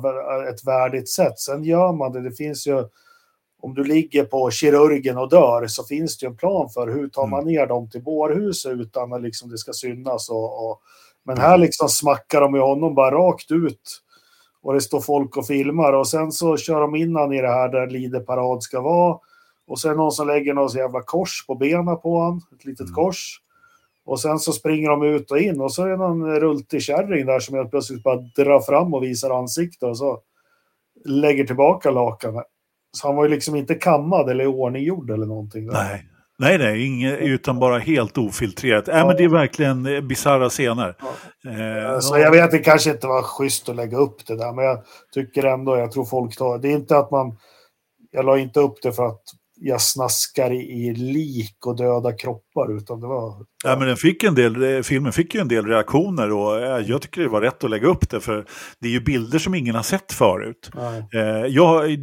ett 0.49 0.65
värdigt 0.67 1.09
sätt. 1.09 1.39
Sen 1.39 1.65
gör 1.65 1.93
man 1.93 2.13
det, 2.13 2.21
det 2.21 2.33
finns 2.33 2.67
ju, 2.67 2.85
om 3.63 3.75
du 3.75 3.85
ligger 3.85 4.25
på 4.25 4.51
kirurgen 4.51 5.19
och 5.19 5.29
dör 5.29 5.67
så 5.67 5.85
finns 5.85 6.19
det 6.19 6.27
ju 6.27 6.31
en 6.31 6.37
plan 6.37 6.71
för 6.71 6.89
hur 6.89 7.09
tar 7.09 7.27
man 7.27 7.45
ner 7.45 7.67
dem 7.67 7.91
till 7.91 8.03
bårhuset 8.03 8.73
utan 8.73 9.13
att 9.13 9.23
liksom 9.23 9.51
det 9.51 9.59
ska 9.59 9.73
synas. 9.73 10.31
Och, 10.31 10.71
och, 10.71 10.81
men 11.25 11.39
här 11.39 11.59
liksom 11.59 11.89
smackar 11.89 12.41
de 12.41 12.55
ju 12.55 12.61
honom 12.61 12.95
bara 12.95 13.15
rakt 13.15 13.51
ut 13.51 14.03
och 14.63 14.75
det 14.75 14.81
står 14.81 15.01
folk 15.01 15.37
och 15.37 15.47
filmar 15.47 15.93
och 15.93 16.09
sen 16.09 16.33
så 16.33 16.57
kör 16.57 16.81
de 16.81 16.95
in 16.97 17.17
han 17.17 17.33
i 17.33 17.41
det 17.41 17.49
här 17.49 17.69
där 17.69 17.87
lideparad 17.87 18.63
ska 18.63 18.81
vara 18.81 19.19
och 19.67 19.81
sen 19.81 19.97
någon 19.97 20.13
som 20.13 20.27
lägger 20.27 20.55
någon 20.55 20.71
så 20.71 20.79
jävla 20.79 21.03
kors 21.03 21.47
på 21.47 21.55
benen 21.55 22.01
på 22.01 22.21
han, 22.21 22.41
ett 22.57 22.65
litet 22.65 22.87
Mm. 22.87 22.95
kors. 22.95 23.39
Och 24.05 24.21
sen 24.21 24.39
så 24.39 24.53
springer 24.53 24.89
de 24.91 25.03
ut 25.03 25.31
och 25.31 25.39
in 25.39 25.61
och 25.61 25.73
så 25.73 25.85
är 25.85 25.89
det 25.89 25.97
någon 25.97 26.41
rultig 26.41 26.83
kärring 26.83 27.27
där 27.27 27.41
som 27.41 27.57
helt 27.57 27.71
plötsligt 27.71 28.03
bara 28.03 28.17
drar 28.17 28.61
fram 28.61 28.95
och 28.95 29.03
visar 29.03 29.31
ansikte 29.39 29.87
och 29.87 29.99
så 29.99 30.21
lägger 31.05 31.45
tillbaka 31.45 31.91
lakanet. 31.91 32.45
Så 32.97 33.07
han 33.09 33.17
var 33.17 33.25
ju 33.25 33.31
liksom 33.31 33.57
inte 33.57 33.75
kammad 33.75 34.31
eller 34.31 34.47
ordninggjord 34.47 35.11
eller 35.11 35.27
någonting. 35.27 35.67
där. 35.67 35.73
Nej. 35.73 36.09
Nej, 36.39 36.59
nej, 36.59 36.87
inget, 36.87 37.19
utan 37.21 37.59
bara 37.59 37.79
helt 37.79 38.19
ofiltrerat. 38.19 38.87
Nej, 38.87 39.07
men 39.07 39.17
det 39.17 39.25
är 39.25 39.29
verkligen 39.29 39.87
eh, 39.87 40.01
bisarra 40.01 40.49
scener. 40.49 40.97
Eh, 41.47 41.99
Så 42.01 42.19
jag 42.19 42.31
vet 42.31 42.51
det 42.51 42.59
kanske 42.59 42.91
inte 42.91 43.07
var 43.07 43.23
schysst 43.23 43.69
att 43.69 43.77
lägga 43.77 43.97
upp 43.99 44.27
det 44.27 44.37
där, 44.37 44.53
men 44.53 44.65
jag 44.65 44.83
tycker 45.15 45.45
ändå, 45.45 45.77
jag 45.79 45.93
tror 45.93 46.05
folk 46.05 46.37
tar, 46.37 46.59
det 46.59 46.69
är 46.69 46.73
inte 46.73 46.99
att 46.99 47.11
man, 47.11 47.37
jag 48.11 48.25
la 48.25 48.39
inte 48.39 48.61
upp 48.61 48.83
det 48.83 48.93
för 48.93 49.07
att 49.07 49.23
jag 49.65 49.81
snaskar 49.81 50.51
i, 50.53 50.57
i 50.57 50.95
lik 50.95 51.67
och 51.67 51.77
döda 51.77 52.13
kroppar, 52.13 52.77
utan 52.77 53.01
det 53.01 53.07
var... 53.07 53.47
Ja, 53.65 53.77
men 53.79 53.89
den 53.89 53.97
fick 53.97 54.23
en 54.25 54.35
del, 54.35 54.77
eh, 54.77 54.83
filmen 54.83 55.13
fick 55.13 55.35
ju 55.35 55.41
en 55.41 55.49
del 55.49 55.67
reaktioner 55.67 56.33
och 56.33 56.61
eh, 56.61 56.79
jag 56.79 57.03
tycker 57.03 57.21
det 57.21 57.29
var 57.29 57.41
rätt 57.41 57.65
att 57.65 57.71
lägga 57.71 57.87
upp 57.89 58.11
det 58.11 58.21
för 58.21 58.47
det 58.81 58.87
är 58.89 58.91
ju 58.93 59.01
bilder 59.01 59.39
som 59.39 59.55
ingen 59.55 59.75
har 59.75 59.83
sett 59.83 60.13
förut. 60.13 60.71
Nej. 60.75 61.07
Eh, 61.15 61.47
jag, 61.47 61.99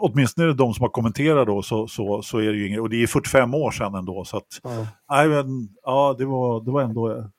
åtminstone 0.00 0.52
de 0.52 0.74
som 0.74 0.82
har 0.82 0.90
kommenterat 0.90 1.46
då 1.46 1.62
så, 1.62 1.86
så, 1.88 2.22
så 2.22 2.38
är 2.38 2.46
det 2.52 2.58
ju 2.58 2.68
inget, 2.68 2.80
och 2.80 2.90
det 2.90 3.02
är 3.02 3.06
45 3.06 3.54
år 3.54 3.70
sedan 3.70 3.94
ändå 3.94 4.24
så 4.24 4.36
att, 4.36 4.60
Ja. 5.08 5.24
men, 5.26 5.68
ja 5.82 6.14
det 6.18 6.24
var, 6.24 6.64
det 6.64 6.70
var 6.70 6.82
ändå, 6.82 7.30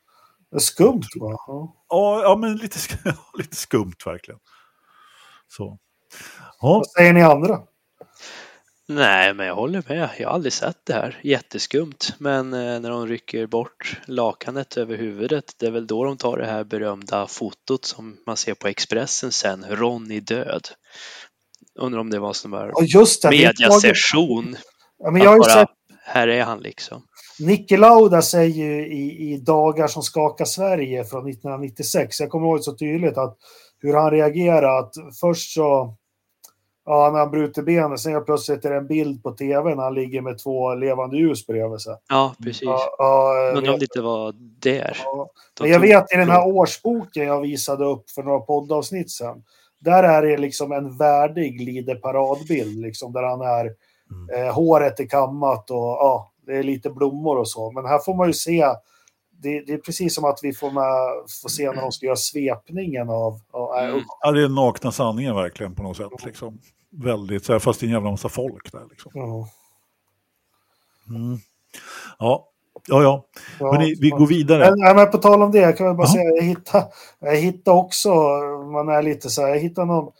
Det 0.51 0.59
skumt 0.59 1.07
va? 1.19 1.31
Ja. 1.47 1.75
ja, 1.89 2.21
ja 2.23 2.35
men 2.35 2.55
lite, 2.55 2.77
lite 3.37 3.55
skumt 3.55 3.95
verkligen. 4.05 4.39
Så. 5.47 5.77
Ja, 6.61 6.73
Vad 6.73 6.87
säger 6.87 7.13
ni 7.13 7.21
andra? 7.21 7.59
Nej, 8.95 9.33
men 9.33 9.45
jag 9.45 9.55
håller 9.55 9.83
med. 9.87 10.09
Jag 10.17 10.27
har 10.27 10.33
aldrig 10.33 10.53
sett 10.53 10.77
det 10.83 10.93
här. 10.93 11.19
Jätteskumt. 11.23 11.97
Men 12.17 12.53
eh, 12.53 12.79
när 12.79 12.89
de 12.89 13.07
rycker 13.07 13.47
bort 13.47 13.99
lakanet 14.05 14.77
över 14.77 14.97
huvudet, 14.97 15.45
det 15.59 15.65
är 15.65 15.71
väl 15.71 15.87
då 15.87 16.03
de 16.03 16.17
tar 16.17 16.37
det 16.37 16.45
här 16.45 16.63
berömda 16.63 17.27
fotot 17.27 17.85
som 17.85 18.17
man 18.25 18.37
ser 18.37 18.53
på 18.53 18.67
Expressen 18.67 19.31
sen, 19.31 19.65
Ronny 19.69 20.19
död. 20.19 20.67
Undrar 21.79 21.99
om 21.99 22.09
det 22.09 22.19
var 22.19 22.33
sån 22.33 22.51
där 22.51 22.71
Ja, 22.75 22.83
just 22.83 23.21
det. 23.21 23.29
mediasession. 23.29 24.57
Ja, 24.97 25.11
men 25.11 25.21
jag 25.21 25.29
har 25.29 25.35
ju 25.35 25.39
bara, 25.39 25.49
sett 25.49 25.69
här 26.03 26.27
är 26.27 26.43
han 26.43 26.59
liksom. 26.59 27.03
Nicke 27.39 27.77
Lauda 27.77 28.21
säger 28.21 28.65
ju 28.65 28.87
i, 28.87 29.33
i 29.33 29.37
Dagar 29.37 29.87
som 29.87 30.03
skakar 30.03 30.45
Sverige 30.45 31.03
från 31.03 31.29
1996, 31.29 32.19
jag 32.19 32.29
kommer 32.29 32.47
ihåg 32.47 32.63
så 32.63 32.77
tydligt 32.77 33.17
att 33.17 33.37
hur 33.79 33.93
han 33.93 34.11
reagerar 34.11 34.79
att 34.79 34.93
först 35.21 35.53
så, 35.53 35.95
ja 36.85 37.09
när 37.11 37.19
han 37.19 37.31
bryter 37.31 37.61
benet, 37.61 37.99
sen 37.99 38.13
helt 38.13 38.25
plötsligt 38.25 38.65
är 38.65 38.69
det 38.69 38.77
en 38.77 38.87
bild 38.87 39.23
på 39.23 39.31
tv 39.31 39.75
när 39.75 39.83
han 39.83 39.93
ligger 39.93 40.21
med 40.21 40.37
två 40.37 40.75
levande 40.75 41.17
ljus 41.17 41.47
bredvid 41.47 41.79
sig. 41.79 41.95
Ja, 42.09 42.35
precis. 42.43 42.61
Ja, 42.61 42.95
ja, 42.97 43.35
jag 43.35 43.57
Undrar 43.57 43.73
om 43.73 43.79
det 43.79 43.85
inte 43.85 44.01
var 44.01 44.33
där. 44.59 44.97
Ja. 45.03 45.29
Men 45.59 45.69
jag 45.69 45.79
vet 45.79 46.13
i 46.13 46.17
den 46.17 46.29
här 46.29 46.47
årsboken 46.47 47.23
jag 47.23 47.41
visade 47.41 47.85
upp 47.85 48.09
för 48.09 48.23
några 48.23 48.39
poddavsnitt 48.39 49.11
sedan, 49.11 49.43
där 49.79 50.03
är 50.03 50.21
det 50.21 50.37
liksom 50.37 50.71
en 50.71 50.97
värdig 50.97 51.61
Lide 51.61 51.95
paradbild, 51.95 52.81
liksom, 52.81 53.13
där 53.13 53.23
han 53.23 53.41
är, 53.41 53.65
eh, 54.35 54.53
håret 54.53 54.99
är 54.99 55.05
kammat 55.05 55.71
och 55.71 55.77
ja, 55.77 56.31
det 56.45 56.57
är 56.57 56.63
lite 56.63 56.89
blommor 56.89 57.37
och 57.37 57.49
så. 57.49 57.71
Men 57.71 57.85
här 57.85 57.99
får 57.99 58.13
man 58.15 58.27
ju 58.27 58.33
se, 58.33 58.65
det, 59.41 59.61
det 59.61 59.73
är 59.73 59.77
precis 59.77 60.15
som 60.15 60.25
att 60.25 60.39
vi 60.41 60.53
får, 60.53 60.71
med, 60.71 61.29
får 61.41 61.49
se 61.49 61.71
när 61.71 61.81
de 61.81 61.91
ska 61.91 62.05
göra 62.05 62.15
svepningen 62.15 63.09
av, 63.09 63.39
av 63.51 63.77
Mm. 63.77 64.01
ja, 64.21 64.31
det 64.31 64.43
är 64.43 64.49
nakna 64.49 64.91
sanningen 64.91 65.35
verkligen 65.35 65.75
på 65.75 65.83
något 65.83 65.97
sätt. 65.97 66.25
Liksom. 66.25 66.59
Väldigt, 66.89 67.45
så 67.45 67.51
här, 67.53 67.59
fast 67.59 67.79
det 67.79 67.83
är 67.83 67.87
en 67.87 67.93
jävla 67.93 68.11
massa 68.11 68.29
folk 68.29 68.71
där. 68.71 68.85
Liksom. 68.89 69.11
ja. 69.15 69.47
Mm. 71.09 71.37
Ja, 72.19 72.47
ja, 72.87 73.03
ja. 73.03 73.25
Ja, 73.59 73.71
Men 73.71 73.81
vi 73.81 74.09
går 74.09 74.27
vidare. 74.27 74.69
Men, 74.69 74.79
nej, 74.79 74.95
men 74.95 75.11
på 75.11 75.17
tal 75.17 75.41
om 75.41 75.51
det, 75.51 75.59
jag 75.59 75.77
kan 75.77 75.87
väl 75.87 75.95
bara 75.95 76.07
Ja. 76.07 76.13
säga, 76.13 76.23
jag 76.35 76.43
hittade, 76.43 76.87
jag 77.19 77.35
hittade 77.35 77.77
också, 77.77 78.09
man 78.73 78.89
är 78.89 79.01
lite 79.03 79.29
så 79.29 79.41
här, 79.41 79.49
jag 79.49 79.59
hittade 79.59 79.87
någon, 79.87 80.11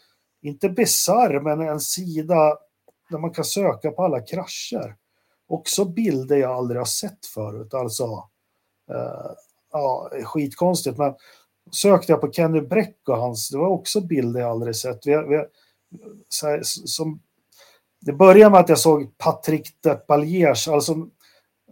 inte 0.42 0.68
bisarr, 0.68 1.40
men 1.40 1.60
en 1.60 1.80
sida 1.80 2.56
där 3.10 3.18
man 3.18 3.30
kan 3.30 3.44
söka 3.44 3.90
på 3.90 4.04
alla 4.04 4.20
krascher. 4.20 4.94
Också 5.48 5.84
bilder 5.84 6.36
jag 6.36 6.50
aldrig 6.50 6.80
har 6.80 6.84
sett 6.86 7.26
förut, 7.34 7.74
alltså, 7.74 8.28
Eh, 8.94 9.30
ja, 9.72 10.10
skitkonstigt, 10.24 10.98
men 10.98 11.14
sökte 11.70 12.12
jag 12.12 12.20
på 12.20 12.32
Kenny 12.32 12.60
Bräck 12.60 13.08
och 13.08 13.16
hans, 13.16 13.50
det 13.50 13.58
var 13.58 13.68
också 13.68 14.00
bilder 14.00 14.40
jag 14.40 14.50
aldrig 14.50 14.76
sett. 14.76 15.06
Vi, 15.06 15.16
vi, 15.16 15.44
så 16.28 16.46
här, 16.46 16.60
som, 16.64 17.20
det 18.00 18.12
började 18.12 18.50
med 18.50 18.60
att 18.60 18.68
jag 18.68 18.78
såg 18.78 19.18
Patrick 19.18 19.82
Depaliers, 19.82 20.68
alltså 20.68 21.08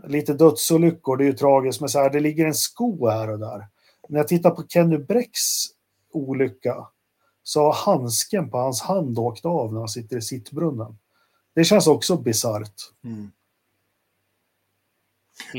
lite 0.07 0.35
dödsolyckor, 0.35 1.17
det 1.17 1.25
är 1.25 1.27
ju 1.27 1.33
tragiskt, 1.33 1.81
men 1.81 1.89
så 1.89 1.99
här, 1.99 2.11
det 2.11 2.21
ligger 2.21 2.47
en 2.47 2.55
sko 2.55 3.09
här 3.09 3.31
och 3.31 3.39
där. 3.39 3.67
När 4.09 4.19
jag 4.19 4.29
tittar 4.29 4.51
på 4.51 4.63
Kenny 4.69 4.99
Bräcks 4.99 5.67
olycka 6.13 6.87
så 7.43 7.61
har 7.61 7.73
handsken 7.73 8.51
på 8.51 8.59
hans 8.59 8.83
hand 8.83 9.19
åkt 9.19 9.45
av 9.45 9.73
när 9.73 9.79
han 9.79 9.89
sitter 9.89 10.17
i 10.17 10.23
sittbrunnen. 10.23 10.99
Det 11.55 11.65
känns 11.65 11.87
också 11.87 12.17
bisarrt. 12.17 12.75
Mm. 13.05 13.31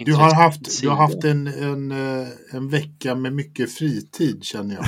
Du 0.06 0.14
har 0.14 0.34
haft, 0.36 0.82
du 0.82 0.90
har 0.90 0.96
haft 0.96 1.24
en, 1.24 1.48
en, 1.48 1.92
eh, 1.92 2.28
en 2.52 2.70
vecka 2.70 3.16
med 3.16 3.34
mycket 3.34 3.72
fritid 3.74 4.44
känner 4.44 4.76
jag. 4.76 4.86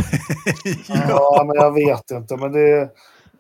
Ja, 1.10 1.44
men 1.48 1.56
jag 1.56 1.72
vet 1.74 2.12
inte. 2.12 2.38
Men 2.38 2.52
det, 2.52 2.90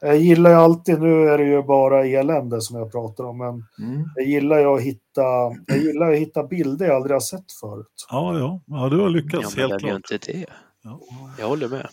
jag 0.01 0.18
gillar 0.18 0.49
ju 0.49 0.56
alltid, 0.56 0.99
nu 1.01 1.30
är 1.30 1.38
det 1.38 1.43
ju 1.43 1.64
bara 1.64 2.06
elände 2.06 2.62
som 2.62 2.78
jag 2.78 2.91
pratar 2.91 3.24
om, 3.24 3.38
men 3.38 3.64
Mm. 3.88 4.04
jag 4.16 4.26
gillar 4.26 4.60
ju 4.60 4.66
att 4.66 4.82
hitta, 4.82 5.22
jag 5.68 5.78
gillar 5.78 6.12
att 6.12 6.18
hitta 6.20 6.43
bilder 6.43 6.86
jag 6.86 6.95
aldrig 6.95 7.16
har 7.16 7.20
sett 7.20 7.51
förut. 7.62 7.88
Ja, 8.10 8.39
ja, 8.39 8.62
ja 8.68 8.89
du 8.89 8.95
har 8.95 9.04
Ja, 9.04 9.08
lyckats 9.10 9.58
men 9.58 9.70
helt 9.70 9.82
klart. 9.82 10.12
inte 10.12 10.32
det? 10.32 10.45
Ja. 10.84 10.99
Jag 11.39 11.47
håller 11.47 11.68
med. 11.68 11.88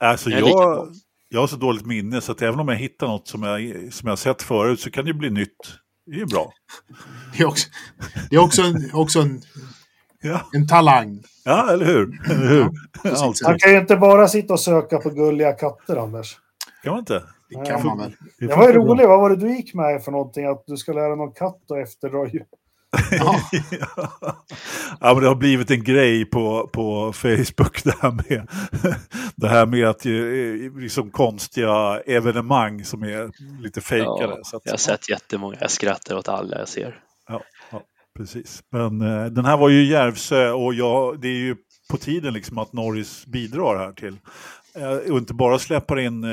Alltså, 0.00 0.30
Jag 0.30 0.40
jag, 0.48 0.88
jag 1.28 1.40
har 1.40 1.46
så 1.46 1.56
dåligt 1.56 1.86
minne 1.86 2.20
så 2.20 2.32
att 2.32 2.42
även 2.42 2.60
om 2.60 2.68
jag 2.68 2.76
hittar 2.76 3.06
något 3.06 3.28
som 3.28 3.42
jag, 3.42 3.60
som 3.92 4.06
jag 4.06 4.10
har 4.12 4.16
sett 4.16 4.42
förut 4.42 4.80
så 4.80 4.90
kan 4.90 5.04
det 5.04 5.10
ju 5.10 5.16
bli 5.18 5.30
nytt. 5.30 5.56
Det 6.06 6.20
är 6.20 6.26
bra. 6.26 6.52
Det 7.36 7.42
är 7.42 7.46
också, 7.46 7.68
det 8.30 8.36
är 8.36 8.40
också, 8.40 8.62
en, 8.62 8.90
också 8.94 9.20
en, 9.20 9.40
Ja, 10.20 10.40
en 10.52 10.66
talang. 10.68 11.22
ja 11.44 11.72
eller 11.72 11.86
hur? 11.86 12.20
Eller 12.30 12.46
hur? 12.48 12.70
sätt. 13.34 13.48
Man 13.48 13.58
kan 13.58 13.70
ju 13.72 13.78
inte 13.78 13.96
bara 13.96 14.28
sitta 14.28 14.52
och 14.52 14.60
söka 14.60 14.98
på 14.98 15.10
gulliga 15.10 15.52
katter, 15.52 15.96
Anders. 15.96 16.36
Kan 16.82 16.92
man 16.92 16.98
inte? 16.98 17.22
Det 17.48 17.66
kan 17.66 17.86
man 17.86 17.98
väl. 17.98 18.16
Det 18.38 18.46
var 18.46 18.68
ju 18.68 18.72
roligt, 18.74 19.08
vad 19.08 19.20
var 19.20 19.30
det 19.30 19.36
du 19.36 19.56
gick 19.56 19.74
med 19.74 20.04
för 20.04 20.12
någonting? 20.12 20.46
Att 20.46 20.64
du 20.66 20.76
ska 20.76 20.92
lära 20.92 21.14
någon 21.14 21.32
katt 21.32 21.70
att 21.70 21.78
efterdra 21.78 22.28
djur. 22.28 22.44
Ja, 23.10 23.40
ja, 25.00 25.14
men 25.14 25.20
det 25.20 25.28
har 25.28 25.34
blivit 25.34 25.70
en 25.70 25.84
grej 25.84 26.24
på, 26.24 26.70
på 26.72 27.12
Facebook 27.12 27.84
det 27.84 27.94
här 28.00 28.10
med, 28.10 28.48
det 29.36 29.48
här 29.48 29.66
med 29.66 29.88
att 29.88 30.06
eh, 30.06 30.80
liksom 30.80 31.10
konstiga 31.10 32.00
evenemang 32.06 32.84
som 32.84 33.02
är 33.02 33.30
lite 33.62 33.80
fejkade. 33.80 34.34
Ja, 34.36 34.38
så 34.42 34.56
att, 34.56 34.62
jag 34.64 34.72
har 34.72 34.78
sett 34.78 35.10
jättemånga. 35.10 35.56
Jag 35.60 35.70
skrattar 35.70 36.16
åt 36.16 36.28
alla 36.28 36.58
jag 36.58 36.68
ser. 36.68 37.00
Ja, 37.28 37.42
ja, 37.70 37.82
precis. 38.16 38.62
Men 38.72 39.00
eh, 39.00 39.26
den 39.26 39.44
här 39.44 39.56
var 39.56 39.68
ju 39.68 39.84
Järvsö 39.84 40.50
och 40.50 40.74
jag, 40.74 41.20
det 41.20 41.28
är 41.28 41.38
ju 41.38 41.56
på 41.90 41.96
tiden 41.96 42.34
liksom 42.34 42.58
att 42.58 42.72
Norris 42.72 43.26
bidrar 43.26 43.78
här 43.78 43.92
till. 43.92 44.18
Eh, 44.76 45.12
och 45.12 45.18
inte 45.18 45.34
bara 45.34 45.58
släpper 45.58 45.98
in 45.98 46.24
eh, 46.24 46.28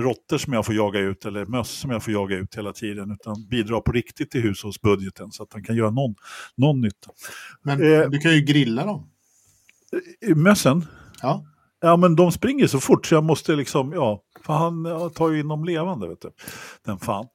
råttor 0.00 0.38
som 0.38 0.52
jag 0.52 0.66
får 0.66 0.74
jaga 0.74 1.00
ut 1.00 1.24
eller 1.24 1.46
möss 1.46 1.70
som 1.70 1.90
jag 1.90 2.02
får 2.04 2.12
jaga 2.12 2.36
ut 2.36 2.54
hela 2.54 2.72
tiden 2.72 3.10
utan 3.10 3.46
bidrar 3.50 3.80
på 3.80 3.92
riktigt 3.92 4.30
till 4.30 4.42
hushållsbudgeten 4.42 5.32
så 5.32 5.42
att 5.42 5.52
han 5.52 5.64
kan 5.64 5.76
göra 5.76 5.90
någon, 5.90 6.14
någon 6.56 6.80
nytta. 6.80 7.10
men 7.62 7.82
Eh. 7.92 8.08
du 8.10 8.18
kan 8.18 8.32
ju 8.34 8.40
grilla 8.40 8.84
dem. 8.86 9.06
Mössen? 10.36 10.84
Ja. 11.22 11.44
Ja 11.80 11.96
men 11.96 12.16
de 12.16 12.32
springer 12.32 12.66
så 12.66 12.80
fort 12.80 13.06
så 13.06 13.14
jag 13.14 13.24
måste 13.24 13.52
liksom, 13.56 13.92
ja, 13.92 14.22
För 14.46 14.52
han 14.52 14.84
tar 15.14 15.30
ju 15.30 15.40
in 15.40 15.48
de 15.48 15.64
levande, 15.64 16.08
vet 16.08 16.20
du. 16.20 16.30
Den 16.84 16.98
fan. 16.98 17.26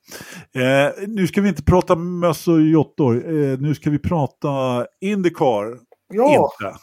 Eh, 0.55 1.07
nu 1.07 1.27
ska 1.27 1.41
vi 1.41 1.49
inte 1.49 1.63
prata 1.63 1.95
möss 1.95 2.47
och 2.47 2.61
jottor. 2.61 3.15
Eh, 3.15 3.59
nu 3.59 3.75
ska 3.75 3.89
vi 3.89 3.99
prata 3.99 4.85
Indycar. 5.01 5.79
Ja. 6.13 6.33
Inte. 6.61 6.77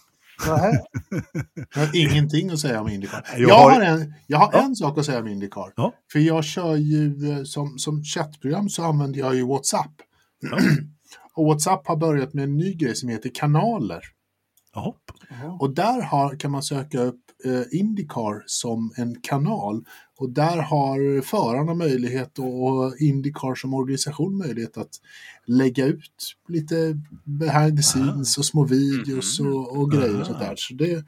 Jag 1.75 1.87
har 1.87 1.97
ingenting 1.97 2.51
att 2.51 2.59
säga 2.59 2.81
om 2.81 2.89
Indycar. 2.89 3.25
Jag 3.33 3.41
Jag, 3.51 3.55
har- 3.59 3.81
en, 3.81 4.15
jag 4.27 4.39
har 4.39 4.51
Ja. 4.53 4.61
en 4.63 4.77
sak 4.77 4.99
att 4.99 5.05
säga 5.05 5.19
om 5.21 5.29
Indycar. 5.29 5.73
Ja. 5.77 5.95
För 6.13 6.19
jag 6.19 6.45
kör 6.45 6.77
ju 6.77 7.31
eh, 7.33 7.43
som, 7.45 7.79
som 7.79 8.03
chattprogram 8.05 8.69
så 8.69 8.85
använder 8.85 9.21
jag 9.21 9.35
ju 9.35 9.47
WhatsApp. 9.47 9.93
Ja. 10.51 10.59
Och 11.35 11.45
WhatsApp 11.47 11.87
har 11.87 11.97
börjat 11.97 12.35
med 12.35 12.45
en 12.45 12.57
ny 12.57 12.75
grej 12.75 12.97
som 12.97 13.09
heter 13.09 13.31
kanaler. 13.35 14.01
Och 15.61 15.75
där 15.75 16.03
har, 16.03 16.37
kan 16.37 16.51
man 16.51 16.63
söka 16.63 17.01
upp 17.01 17.21
eh, 17.45 17.79
Indycar 17.81 18.43
som 18.47 18.93
en 18.97 19.21
kanal. 19.23 19.85
Och 20.21 20.31
där 20.31 20.57
har 20.57 21.23
förarna 21.23 21.75
möjlighet 21.75 22.39
och, 22.39 22.99
Indycar 22.99 23.55
som 23.55 23.75
organisation 23.75 24.39
möjlighet 24.39 24.77
att 24.77 24.91
lägga 25.47 25.87
ut 25.87 26.37
lite 26.49 27.01
behind 27.25 27.77
the 27.77 27.83
scenes 27.83 28.39
och 28.39 28.45
små 28.45 28.65
videos 28.65 29.41
och, 29.41 29.79
och 29.79 29.93
grejer 29.93 30.21
och 30.21 30.27
sånt 30.27 30.39
där. 30.39 30.55
Så 30.57 30.75
det, 30.75 31.05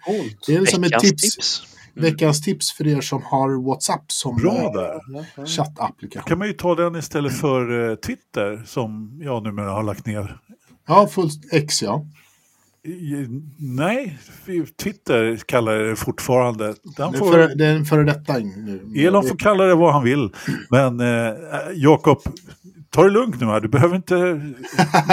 det 0.47 0.55
är 0.55 0.67
som 0.67 0.85
ett 0.85 1.01
tips. 1.01 1.35
tips. 1.35 1.63
Mm. 1.95 2.11
Veckans 2.11 2.43
tips 2.43 2.73
för 2.73 2.87
er 2.87 3.01
som 3.01 3.23
har 3.23 3.67
WhatsApp 3.67 4.13
som 4.13 4.47
eh, 4.47 5.45
chattapplikation. 5.45 6.29
kan 6.29 6.39
man 6.39 6.47
ju 6.47 6.53
ta 6.53 6.75
den 6.75 6.97
istället 6.97 7.41
för 7.41 7.91
eh, 7.91 7.97
Twitter 7.97 8.65
som 8.67 9.21
jag 9.23 9.43
numera 9.43 9.71
har 9.71 9.83
lagt 9.83 10.07
ner. 10.07 10.39
Ja, 10.87 11.07
fullt 11.07 11.53
X 11.53 11.83
ja. 11.83 12.07
Nej, 13.59 14.19
Twitter 14.83 15.37
kallar 15.47 15.79
det 15.79 15.97
fortfarande. 15.97 16.65
Den 16.67 16.75
Det 16.97 17.03
är, 17.03 17.13
får, 17.19 17.33
för, 17.33 17.55
det 17.55 17.67
är 17.67 17.75
en 17.77 17.85
före 17.85 18.05
detta 18.05 18.39
nu. 18.39 18.93
Elon 18.97 19.29
får 19.29 19.37
kalla 19.37 19.65
det 19.65 19.75
vad 19.75 19.93
han 19.93 20.05
vill. 20.05 20.31
Men 20.71 21.01
eh, 21.01 21.33
Jakob, 21.75 22.19
ta 22.91 23.05
det 23.05 23.11
lugnt 23.11 23.41
nu 23.41 23.47
här. 23.47 23.61
Du 23.61 23.69
behöver 23.69 23.97
inte 23.97 24.15
göra 24.15 24.39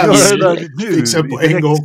det 0.06 0.36
där 0.36 1.22
nu. 1.22 1.30
På 1.36 1.42
i 1.42 1.54
en 1.54 1.60
gång. 1.60 1.76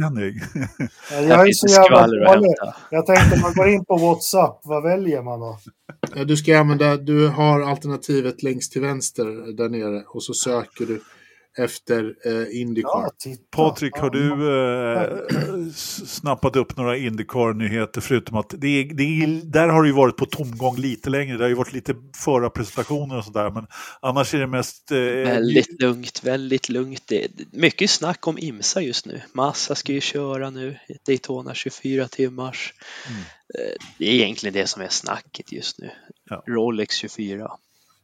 Jag 1.12 1.48
är 1.48 1.54
så 1.54 1.68
jävla 1.68 2.30
hämta. 2.32 2.76
Jag 2.92 3.06
tänkte 3.06 3.40
man 3.42 3.54
går 3.54 3.68
in 3.70 3.86
på 3.86 3.98
WhatsApp, 3.98 4.60
vad 4.64 4.84
väljer 4.84 5.22
man 5.22 5.40
då? 5.40 5.60
Ja, 6.16 6.24
Du 6.24 6.38
ska 6.38 6.60
använda, 6.60 6.98
du 6.98 7.28
har 7.28 7.62
alternativet 7.62 8.44
längst 8.44 8.72
till 8.72 8.82
vänster 8.82 9.56
där 9.58 9.70
nere 9.70 10.04
och 10.08 10.24
så 10.24 10.34
söker 10.34 10.86
du 10.86 11.02
efter 11.58 12.16
eh, 12.26 12.62
Indycar. 12.62 13.12
Ja. 13.26 13.36
Patrik, 13.52 13.98
har 13.98 14.10
du 14.10 14.30
eh, 14.32 15.72
snappat 16.06 16.56
upp 16.56 16.78
några 16.78 16.98
Indycar-nyheter 16.98 18.02
förutom 18.02 18.38
att 18.38 18.54
det 18.58 18.68
är, 18.68 18.94
det 18.94 19.04
är, 19.04 19.46
där 19.46 19.68
har 19.68 19.84
det 19.84 19.90
ju 19.90 19.96
varit 19.96 20.18
på 20.18 20.26
tomgång 20.26 20.78
lite 20.78 21.10
längre. 21.10 21.38
Det 21.38 21.44
har 21.44 21.50
ju 21.50 21.56
varit 21.56 21.74
lite 21.74 21.96
förarpresentationer 22.18 23.18
och 23.18 23.26
sådär. 23.26 23.50
Men 23.50 23.68
annars 24.00 24.34
är 24.34 24.40
det 24.40 24.48
mest... 24.48 24.92
Eh, 24.92 24.98
Väldigt 24.98 25.82
lugnt, 25.82 26.24
väldigt 26.24 26.70
lugnt. 26.70 27.04
Det 27.08 27.28
mycket 27.52 27.90
snack 27.90 28.28
om 28.28 28.38
IMSA 28.38 28.82
just 28.82 29.06
nu. 29.06 29.22
Massa 29.34 29.76
ska 29.76 29.94
ju 29.94 30.02
köra 30.02 30.50
nu, 30.50 30.80
Daytona 31.08 31.54
24 31.54 32.08
timmars. 32.08 32.74
Mm. 33.08 33.20
Eh, 33.20 33.76
Det 33.98 34.06
är 34.06 34.14
egentligen 34.14 34.54
det 34.54 34.68
som 34.68 34.82
är 34.82 34.90
snacket 34.90 35.52
just 35.52 35.80
nu. 35.80 35.90
Ja. 36.30 36.44
Rolex 36.48 36.96
24. 36.96 37.52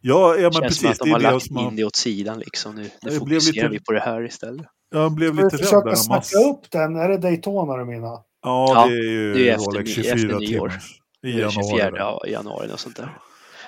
Ja, 0.02 0.36
ja 0.36 0.41
men 0.41 0.52
Känns 0.54 0.56
som 0.56 0.62
precis. 0.68 0.86
att 0.86 0.97
de 0.99 1.12
har 1.12 1.20
det 1.20 1.32
lagt 1.32 1.45
som 1.45 1.54
man, 1.56 1.66
Indy 1.68 1.84
åt 1.84 1.95
sidan 1.95 2.39
liksom 2.39 2.76
nu. 2.76 2.82
Nu 2.82 2.89
blev 3.02 3.20
fokuserar 3.20 3.54
lite- 3.54 3.68
vi 3.70 3.80
på 3.80 3.91
det 3.91 3.99
här 3.99 4.26
istället. 4.26 4.66
jag 4.91 5.12
blev 5.12 5.34
Ska 5.36 5.43
lite 5.43 5.56
rädd 5.58 5.62
försöka 5.64 5.89
där. 5.89 5.95
snacka 5.95 6.18
Massa, 6.18 6.39
upp 6.39 6.72
den? 6.72 6.95
Är 6.95 7.10
det 7.10 7.18
Daytona 7.18 7.78
du 7.78 7.86
menar? 7.86 8.10
ja, 8.10 8.24
Ja, 8.43 8.86
det 8.88 8.93
är 8.93 9.04
ju 9.04 9.34
det 9.34 9.49
är 9.49 9.54
efter 9.56 9.72
Rolex 9.72 9.88
ny- 9.97 10.04
24 10.04 10.14
efter 10.14 10.28
nyår. 10.28 10.47
timmars. 10.47 10.97
I 11.24 11.32
24 11.32 11.78
januari. 11.78 11.97
ja, 11.99 12.24
januari 12.28 12.70
och 12.74 12.80
sånt 12.80 12.95
där. 12.95 13.18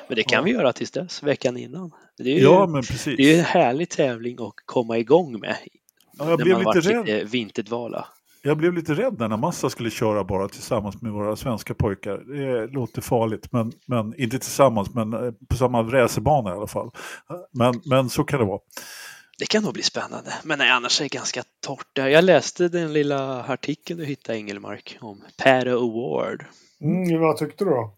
Men 0.08 0.16
det 0.16 0.24
kan 0.24 0.38
Ja. 0.38 0.44
vi 0.44 0.52
göra 0.52 0.74
tills 0.74 0.92
dess, 0.92 1.24
veckan 1.24 1.58
innan. 1.58 1.92
Det 2.18 2.24
är 2.32 2.36
ju, 2.36 2.42
Ja, 2.44 2.68
men 2.68 2.82
precis. 2.82 3.18
det 3.18 3.24
är 3.24 3.34
ju 3.34 3.40
en 3.40 3.46
härlig 3.46 3.90
tävling 3.90 4.38
att 4.40 4.54
komma 4.66 4.98
igång 4.98 5.40
med. 5.40 5.56
Ja, 6.18 6.30
jag 6.30 6.38
när 6.38 6.46
blev 6.46 6.48
man 6.64 6.76
lite 6.76 6.90
varit 6.90 7.08
rädd. 7.08 7.16
lite 7.18 7.24
vinterdvala. 7.32 8.08
Jag 8.46 8.58
blev 8.58 8.74
lite 8.74 8.94
rädd 8.94 9.20
när 9.20 9.38
Massa 9.38 9.70
skulle 9.70 9.90
köra 9.90 10.24
bara 10.24 10.48
tillsammans 10.48 11.02
med 11.02 11.12
våra 11.12 11.36
svenska 11.36 11.74
pojkar. 11.74 12.18
Det 12.18 12.68
låter 12.68 13.02
farligt, 13.02 13.52
men, 13.52 13.72
men 13.88 14.20
inte 14.20 14.40
tillsammans, 14.40 14.94
men 14.94 15.14
eh, 15.14 15.32
på 15.50 15.56
samma 15.56 15.84
racerbana 15.84 16.50
i 16.50 16.54
alla 16.54 16.68
fall. 16.68 16.92
Men, 17.52 17.82
men 17.86 18.10
så 18.10 18.24
kan 18.24 18.40
det 18.40 18.46
vara. 18.46 18.60
Det 19.40 19.46
kan 19.46 19.64
nog 19.64 19.74
bli 19.74 19.84
spännande, 19.84 20.34
men 20.44 20.58
nej, 20.58 20.70
annars 20.70 21.02
är 21.02 21.06
det 21.06 21.10
ganska 21.10 21.44
torrt. 21.66 21.88
Jag 21.94 22.24
läste 22.24 22.68
den 22.68 22.94
lilla 22.94 23.44
artikeln 23.44 24.00
du 24.00 24.06
hittade 24.06 24.38
Engelmark 24.38 24.98
om 25.02 25.22
Padda 25.38 25.72
Award. 25.74 26.46
Mm, 26.82 27.22
vad 27.22 27.38
tyckte 27.38 27.66
du 27.66 27.70
då? 27.72 27.98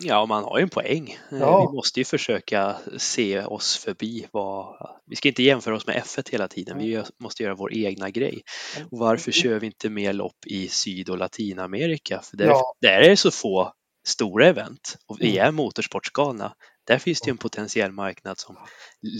Ja, 0.00 0.26
man 0.26 0.44
har 0.44 0.58
ju 0.58 0.62
en 0.62 0.68
poäng. 0.68 1.18
Eh, 1.32 1.38
Ja. 1.38 1.68
Vi 1.70 1.76
måste 1.76 2.00
ju 2.00 2.04
försöka 2.04 2.76
se 2.96 3.40
oss 3.42 3.76
förbi 3.76 4.26
vad... 4.32 4.76
Vi 5.06 5.16
ska 5.16 5.28
inte 5.28 5.42
jämföra 5.42 5.76
oss 5.76 5.86
med 5.86 5.96
F1 5.96 6.30
hela 6.32 6.48
tiden, 6.48 6.78
vi 6.78 7.02
måste 7.20 7.42
göra 7.42 7.54
vår 7.54 7.74
egna 7.74 8.10
grej. 8.10 8.42
Och 8.90 8.98
varför 8.98 9.32
kör 9.32 9.60
vi 9.60 9.66
inte 9.66 9.88
mer 9.90 10.12
lopp 10.12 10.46
i 10.46 10.68
Syd 10.68 11.08
och 11.08 11.18
Latinamerika? 11.18 12.20
För 12.22 12.36
där, 12.36 12.46
Ja. 12.46 12.74
där 12.80 13.00
är 13.00 13.08
det 13.10 13.16
så 13.16 13.30
få 13.30 13.72
stora 14.08 14.46
event 14.46 14.96
och 15.06 15.16
vi 15.20 15.30
Mm. 15.38 15.48
är 15.48 15.52
motorsportsgalna. 15.52 16.52
Där 16.86 16.98
finns 16.98 17.20
det 17.20 17.28
ju 17.28 17.30
en 17.30 17.36
potentiell 17.38 17.92
marknad 17.92 18.38
som 18.38 18.56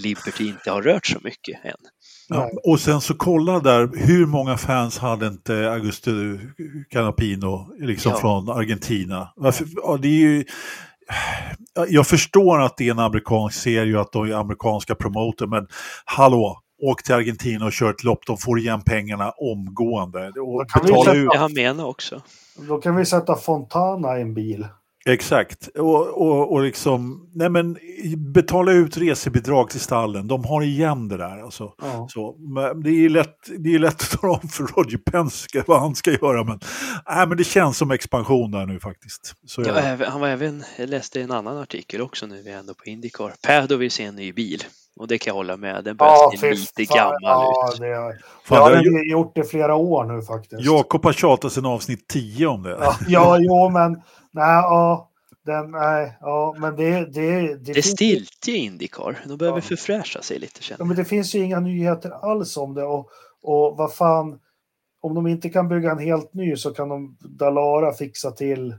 Liberty 0.05 0.49
inte 0.49 0.71
har 0.71 0.83
rört 0.83 1.07
så 1.07 1.19
mycket 1.23 1.65
än. 1.65 1.73
Ja, 2.29 2.51
och 2.65 2.81
sen 2.81 3.01
så 3.01 3.15
kolla 3.15 3.61
där, 3.61 3.91
hur 4.07 4.27
många 4.27 4.57
fans 4.57 4.99
hade 4.99 5.27
inte 5.27 5.71
Augusto 5.73 6.11
Canapino 6.91 7.75
liksom 7.81 8.13
Ja. 8.13 8.19
från 8.19 8.49
Argentina? 8.51 9.33
Varför, 9.37 9.67
ja, 9.77 9.97
det 10.03 10.09
är 10.09 10.11
ju, 10.21 10.45
jag 11.89 12.07
förstår 12.07 12.61
att 12.63 12.77
det 12.77 12.87
är 12.87 12.91
en 12.91 12.99
amerikansk 12.99 13.61
serie 13.61 13.95
och 13.95 14.01
att 14.01 14.13
de 14.13 14.25
är 14.31 14.33
amerikanska 14.35 14.95
promoter, 14.95 15.47
men 15.47 15.67
hallå, 16.05 16.61
åk 16.83 17.03
till 17.03 17.15
Argentina 17.15 17.65
och 17.67 17.73
kör 17.73 17.91
ett 17.91 18.05
lopp, 18.05 18.27
de 18.27 18.39
får 18.39 18.59
igen 18.59 18.83
pengarna 18.83 19.31
omgående. 19.31 20.29
Och 20.41 20.71
kan 20.71 20.83
vi 20.85 20.89
betala 20.93 21.05
sätta- 21.05 21.17
ut, 21.17 21.35
han 21.37 21.53
menar 21.55 21.85
också. 21.85 22.23
Då 22.69 22.79
kan 22.79 22.97
vi 22.97 23.05
sätta 23.05 23.37
Fontana 23.37 24.19
i 24.19 24.23
en 24.23 24.35
bil. 24.35 24.67
Exakt, 25.07 25.67
och, 25.67 26.09
och, 26.09 26.53
och 26.53 26.63
liksom, 26.63 27.29
nej 27.35 27.49
men 27.49 27.79
betala 28.17 28.73
ut 28.73 28.97
resebidrag 28.97 29.71
till 29.71 29.81
stallen, 29.81 30.29
de 30.29 30.45
har 30.45 30.63
igen 30.63 31.09
det 31.09 31.17
där. 31.17 31.43
Alltså. 31.43 31.73
Ja. 31.83 32.09
Så, 32.11 32.37
men 32.39 32.83
det 32.83 32.91
är 32.91 33.01
ju 33.01 33.09
lätt, 33.09 33.37
det 33.59 33.75
är 33.75 33.79
lätt 33.79 34.03
att 34.03 34.21
tala 34.21 34.33
om 34.33 34.49
för 34.49 34.65
Roger 34.65 34.99
Penske 34.99 35.65
vad 35.67 35.81
han 35.81 35.95
ska 35.95 36.11
göra, 36.11 36.45
men, 36.45 36.61
nej, 37.09 37.27
men 37.27 37.37
det 37.37 37.45
känns 37.45 37.79
som 37.79 37.91
expansion 37.91 38.51
där 38.51 38.67
nu 38.67 38.81
faktiskt. 38.81 39.35
Så 39.47 39.63
Ja, 39.63 39.89
jag, 39.89 40.07
han 40.07 40.21
var 40.21 40.29
även, 40.29 40.65
jag 40.79 40.89
läste 40.89 41.21
en 41.21 41.31
annan 41.31 41.59
artikel 41.59 42.01
också 42.01 42.27
nu, 42.27 42.43
vi 42.43 42.51
är 42.51 42.59
ändå 42.59 42.75
på 42.75 42.85
Indycar. 42.85 43.33
Pado 43.47 43.77
vill 43.77 43.91
se 43.91 44.05
en 44.05 44.17
ny 44.17 44.33
bil. 44.33 44.63
Och 45.01 45.09
det 45.09 45.19
kan 45.19 45.31
jag 45.31 45.35
hålla 45.35 45.57
med, 45.57 45.85
den 45.85 45.97
börjar 45.97 46.13
Ja, 46.13 46.33
se 46.41 46.51
lite 46.51 46.85
fan. 46.87 46.97
gammal 46.97 47.19
ja, 47.23 47.71
ut. 47.75 47.81
Det 47.81 48.19
Fan, 48.45 48.59
det 48.59 48.65
har 48.65 48.71
det 48.71 48.83
ju 48.83 49.11
gjort 49.11 49.39
i 49.39 49.43
flera 49.43 49.75
år 49.75 50.05
nu 50.05 50.23
faktiskt. 50.23 50.63
Jakob 50.63 51.05
har 51.05 51.13
tjatat 51.13 51.53
sedan 51.53 51.67
avsnitt 51.67 52.09
10 52.09 52.47
om 52.47 52.63
det. 52.63 52.79
Ja, 52.81 52.97
ja, 53.09 53.39
jo, 53.41 53.71
men 53.71 54.03
nej, 54.37 54.63
ja, 54.63 55.11
den, 55.45 55.71
nej, 55.71 56.17
ja, 56.21 56.55
men 56.59 56.77
det, 56.77 57.05
det, 57.15 57.57
det, 57.57 57.73
Det 57.73 57.83
stiltje 57.83 58.55
i 58.55 58.59
Indycar, 58.59 59.19
de 59.27 59.39
behöver 59.39 59.59
Ja. 59.59 59.63
förfräscha 59.63 60.23
sig 60.23 60.39
lite 60.39 60.63
känner 60.63 60.81
ja, 60.81 60.85
men 60.85 60.97
det 60.97 61.05
finns 61.05 61.35
ju 61.35 61.39
inga 61.39 61.61
nyheter 61.61 62.11
alls 62.11 62.57
om 62.57 62.75
det 62.75 62.85
och, 62.85 63.11
och 63.43 63.77
vad 63.77 63.95
fan, 63.95 64.41
om 65.01 65.15
de 65.15 65.27
inte 65.27 65.49
kan 65.49 65.69
bygga 65.69 65.91
en 65.91 65.99
helt 65.99 66.35
ny 66.35 66.57
så 66.57 66.71
kan 66.75 66.89
de 66.89 67.17
Dalara 67.21 67.93
fixa 67.93 68.31
till, 68.31 68.75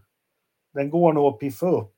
den 0.74 0.90
går 0.90 1.14
nog 1.14 1.34
att 1.34 1.40
piffa 1.40 1.68
upp. 1.70 1.96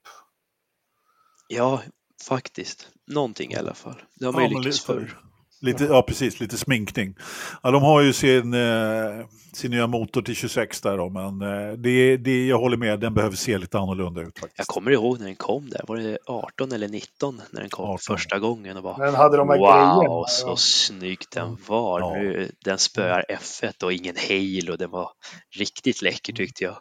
Ja, 1.48 1.82
faktiskt. 2.28 2.90
Någonting 3.08 3.52
i 3.52 3.56
alla 3.56 3.74
fall. 3.74 4.02
Det 4.16 4.26
har 4.26 4.34
man 4.34 4.44
Ja, 4.44 4.50
ju 4.50 4.58
lyckats 4.58 4.82
förr. 4.86 5.18
Lite, 5.62 5.84
ja, 5.84 6.02
precis. 6.02 6.40
Lite 6.40 6.58
sminkning. 6.58 7.16
Ja, 7.64 7.72
de 7.72 7.82
har 7.84 8.02
ju 8.02 8.14
sin, 8.14 8.54
eh, 8.54 9.26
sin 9.54 9.72
nya 9.72 9.88
motor 9.88 10.22
till 10.22 10.36
26 10.36 10.82
där 10.82 10.98
då, 10.98 11.10
men 11.10 11.42
eh, 11.42 11.74
det, 11.74 12.18
det, 12.18 12.48
jag 12.48 12.60
håller 12.60 12.78
med, 12.78 13.00
den 13.00 13.14
behöver 13.14 13.36
se 13.36 13.58
lite 13.58 13.78
annorlunda 13.80 14.22
ut 14.22 14.40
faktiskt. 14.40 14.58
Jag 14.58 14.68
kommer 14.68 14.92
ihåg 14.92 15.20
när 15.20 15.26
den 15.26 15.36
kom 15.36 15.70
där, 15.70 15.82
var 15.88 15.98
det 15.98 16.18
18 16.26 16.72
eller 16.72 16.88
19 16.88 17.42
när 17.52 17.62
den 17.62 17.70
kom 17.70 17.86
18. 17.86 18.00
första 18.00 18.40
gången 18.40 18.78
och 18.78 18.84
bara 18.84 19.06
Den 19.06 19.16
hade 19.16 19.38
de 19.38 19.50
här 19.50 19.58
Wow, 19.58 19.66
grejerna. 19.68 20.26
så 20.28 20.48
ja. 20.48 20.56
snygg 20.58 21.20
den 21.34 21.58
var. 21.68 22.00
Ja. 22.00 22.14
Nu, 22.14 22.52
den 22.66 22.78
spöar 22.78 23.26
F1 23.30 23.84
och 23.84 23.94
ingen 23.94 24.16
hail 24.30 24.70
och 24.70 24.78
den 24.78 24.90
var 24.90 25.10
riktigt 25.58 26.02
läcker 26.02 26.34
tyckte 26.34 26.64
jag. 26.64 26.76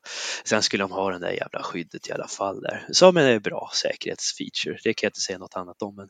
Sen 0.44 0.62
skulle 0.62 0.84
de 0.84 0.90
ha 0.92 1.10
den 1.10 1.20
där 1.20 1.30
jävla 1.32 1.62
skyddet 1.62 2.08
i 2.08 2.12
alla 2.12 2.28
fall 2.28 2.60
där. 2.60 2.86
Som 2.92 3.16
en 3.16 3.40
bra 3.42 3.70
säkerhetsfeature, 3.82 4.78
det 4.84 4.94
kan 4.94 5.06
jag 5.06 5.10
inte 5.10 5.20
säga 5.20 5.38
något 5.38 5.56
annat 5.56 5.82
om. 5.82 5.94
Men 5.96 6.08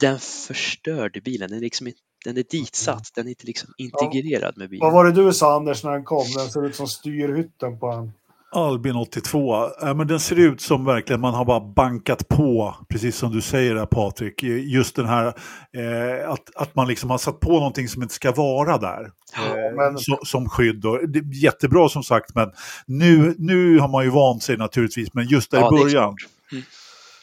den 0.00 0.18
förstörde 0.18 1.20
bilen, 1.20 1.48
den 1.50 1.58
är, 1.58 1.62
liksom, 1.62 1.86
inte- 1.86 2.00
den 2.26 2.36
är 2.36 2.44
ditsatt, 2.50 3.10
den 3.14 3.26
är 3.26 3.30
inte 3.30 3.46
liksom 3.46 3.68
integrerad 3.78 4.58
med 4.58 4.70
bilen. 4.70 4.84
Vad 4.84 4.92
var 4.92 5.04
det 5.04 5.12
du 5.12 5.32
sa 5.32 5.56
Anders 5.56 5.84
när 5.84 5.92
den 5.92 6.04
kom? 6.04 6.24
Den 6.36 6.48
ser 6.48 6.66
ut 6.66 6.74
som 6.74 6.86
styrhytten 6.86 7.78
på 7.78 7.86
en. 7.86 8.12
Albin 8.52 8.96
82, 8.96 9.68
ja, 9.80 9.94
men 9.94 10.06
den 10.06 10.20
ser 10.20 10.38
ut 10.38 10.60
som 10.60 10.84
verkligen 10.84 11.20
man 11.20 11.34
har 11.34 11.44
bara 11.44 11.60
bankat 11.60 12.28
på, 12.28 12.74
precis 12.88 13.16
som 13.16 13.32
du 13.32 13.40
säger 13.40 13.74
där 13.74 13.86
Patrik, 13.86 14.42
just 14.42 14.96
den 14.96 15.06
här 15.06 15.26
eh, 15.26 16.30
att, 16.30 16.56
att 16.56 16.74
man 16.74 16.88
liksom 16.88 17.10
har 17.10 17.18
satt 17.18 17.40
på 17.40 17.52
någonting 17.52 17.88
som 17.88 18.02
inte 18.02 18.14
ska 18.14 18.32
vara 18.32 18.78
där. 18.78 19.10
Eh, 19.36 19.76
men- 19.76 19.98
så, 19.98 20.18
som 20.22 20.48
skydd. 20.48 20.86
Och, 20.86 21.08
det 21.08 21.18
är 21.18 21.44
jättebra 21.44 21.88
som 21.88 22.02
sagt, 22.02 22.34
men 22.34 22.52
nu, 22.86 23.34
nu 23.38 23.78
har 23.78 23.88
man 23.88 24.04
ju 24.04 24.10
vant 24.10 24.42
sig 24.42 24.56
naturligtvis, 24.56 25.14
men 25.14 25.26
just 25.26 25.50
där 25.50 25.58
Ja, 25.58 25.66
i 25.66 25.82
början. 25.82 26.16
Mm. 26.52 26.64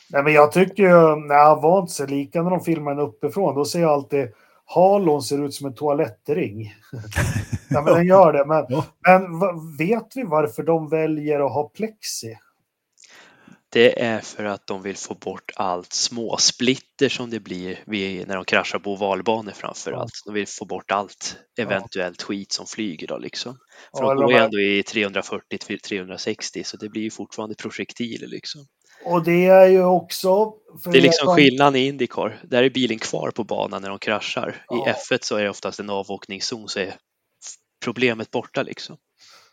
Nej, 0.10 0.24
men 0.24 0.34
jag 0.34 0.52
tycker 0.52 0.84
ju, 0.84 1.16
när 1.16 1.44
han 1.44 1.62
vant 1.62 1.92
sig, 1.92 2.08
lika 2.08 2.44
när 2.44 2.52
de 2.52 2.60
filmar 2.60 2.96
den 2.96 3.04
uppifrån, 3.04 3.56
då 3.56 3.66
ser 3.66 3.82
jag 3.82 3.92
alltid 3.92 4.28
halon 4.76 5.22
ser 5.22 5.46
ut 5.46 5.54
som 5.54 5.68
en 5.68 5.76
toalettring. 5.76 6.74
ja, 7.70 7.82
men 7.82 7.94
den 7.94 8.06
gör 8.08 8.34
det. 8.34 8.46
Men, 8.46 8.66
Ja. 8.70 8.86
men 9.02 9.78
vet 9.78 10.08
vi 10.16 10.24
varför 10.24 10.64
de 10.64 10.90
väljer 10.90 11.40
att 11.46 11.54
ha 11.54 11.70
plexi? 11.70 12.38
Det 13.70 14.02
är 14.02 14.20
för 14.20 14.46
att 14.46 14.68
de 14.68 14.82
vill 14.82 14.96
få 14.98 15.14
bort 15.16 15.52
allt 15.56 15.94
småsplitter 15.94 17.10
som 17.10 17.30
det 17.30 17.40
blir 17.40 17.80
vid, 17.86 18.28
när 18.28 18.36
de 18.36 18.46
kraschar 18.46 18.80
på 18.80 18.92
ovalbanor 18.94 19.52
framför 19.52 19.92
Ja. 19.92 19.98
allt. 20.02 20.12
De 20.26 20.34
vill 20.34 20.48
få 20.48 20.66
bort 20.66 20.92
allt 20.92 21.38
eventuellt 21.60 22.22
skit 22.22 22.52
som 22.52 22.66
flyger 22.66 23.08
då 23.08 23.18
liksom. 23.18 23.58
För 23.98 24.04
Ja, 24.04 24.14
de 24.14 24.24
går 24.24 24.32
ju 24.32 24.38
ändå 24.38 24.60
i 24.60 24.84
340 24.84 25.58
till 25.58 25.80
360 25.80 26.64
så 26.64 26.78
det 26.78 26.90
blir 26.90 27.02
ju 27.02 27.10
fortfarande 27.12 27.56
projektiler 27.56 28.28
liksom. 28.28 28.62
Och 29.06 29.24
det 29.24 29.46
är 29.46 29.68
ju 29.68 29.84
också... 29.84 30.54
Det 30.86 30.98
är 30.98 31.02
liksom 31.02 31.28
de- 31.28 31.36
skillnaden 31.36 31.76
i 31.76 31.88
Indycar. 31.88 32.40
Där 32.44 32.64
är 32.64 32.70
bilen 32.70 33.00
kvar 33.00 33.32
på 33.32 33.44
banan 33.44 33.82
när 33.82 33.90
de 33.90 34.00
kraschar. 34.00 34.56
Ja. 34.68 34.88
I 34.88 34.92
F1 34.92 35.18
så 35.22 35.36
är 35.36 35.44
det 35.44 35.50
oftast 35.50 35.80
en 35.80 35.90
avåkningszon 35.90 36.70
så 36.70 36.80
är 36.80 36.94
problemet 37.84 38.32
borta 38.32 38.64
liksom. 38.64 38.98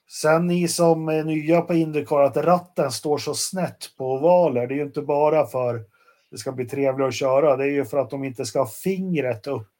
Sen 0.08 0.46
ni 0.46 0.68
som 0.68 1.08
är 1.08 1.24
nya 1.24 1.60
på 1.60 1.74
Indycar, 1.74 2.22
att 2.22 2.36
ratten 2.36 2.92
står 2.92 3.18
så 3.18 3.34
snett 3.34 3.96
på 3.98 4.12
ovaler, 4.12 4.66
det 4.66 4.74
är 4.74 4.76
ju 4.76 4.82
inte 4.82 5.02
bara 5.02 5.46
för 5.46 5.84
det 6.30 6.38
ska 6.38 6.52
bli 6.52 6.64
trevligare 6.64 7.08
att 7.08 7.14
köra, 7.14 7.56
det 7.56 7.64
är 7.64 7.70
ju 7.70 7.84
för 7.84 7.98
att 7.98 8.10
de 8.10 8.24
inte 8.24 8.44
ska 8.44 8.58
ha 8.58 8.66
fingret 8.66 9.46
upp, 9.46 9.72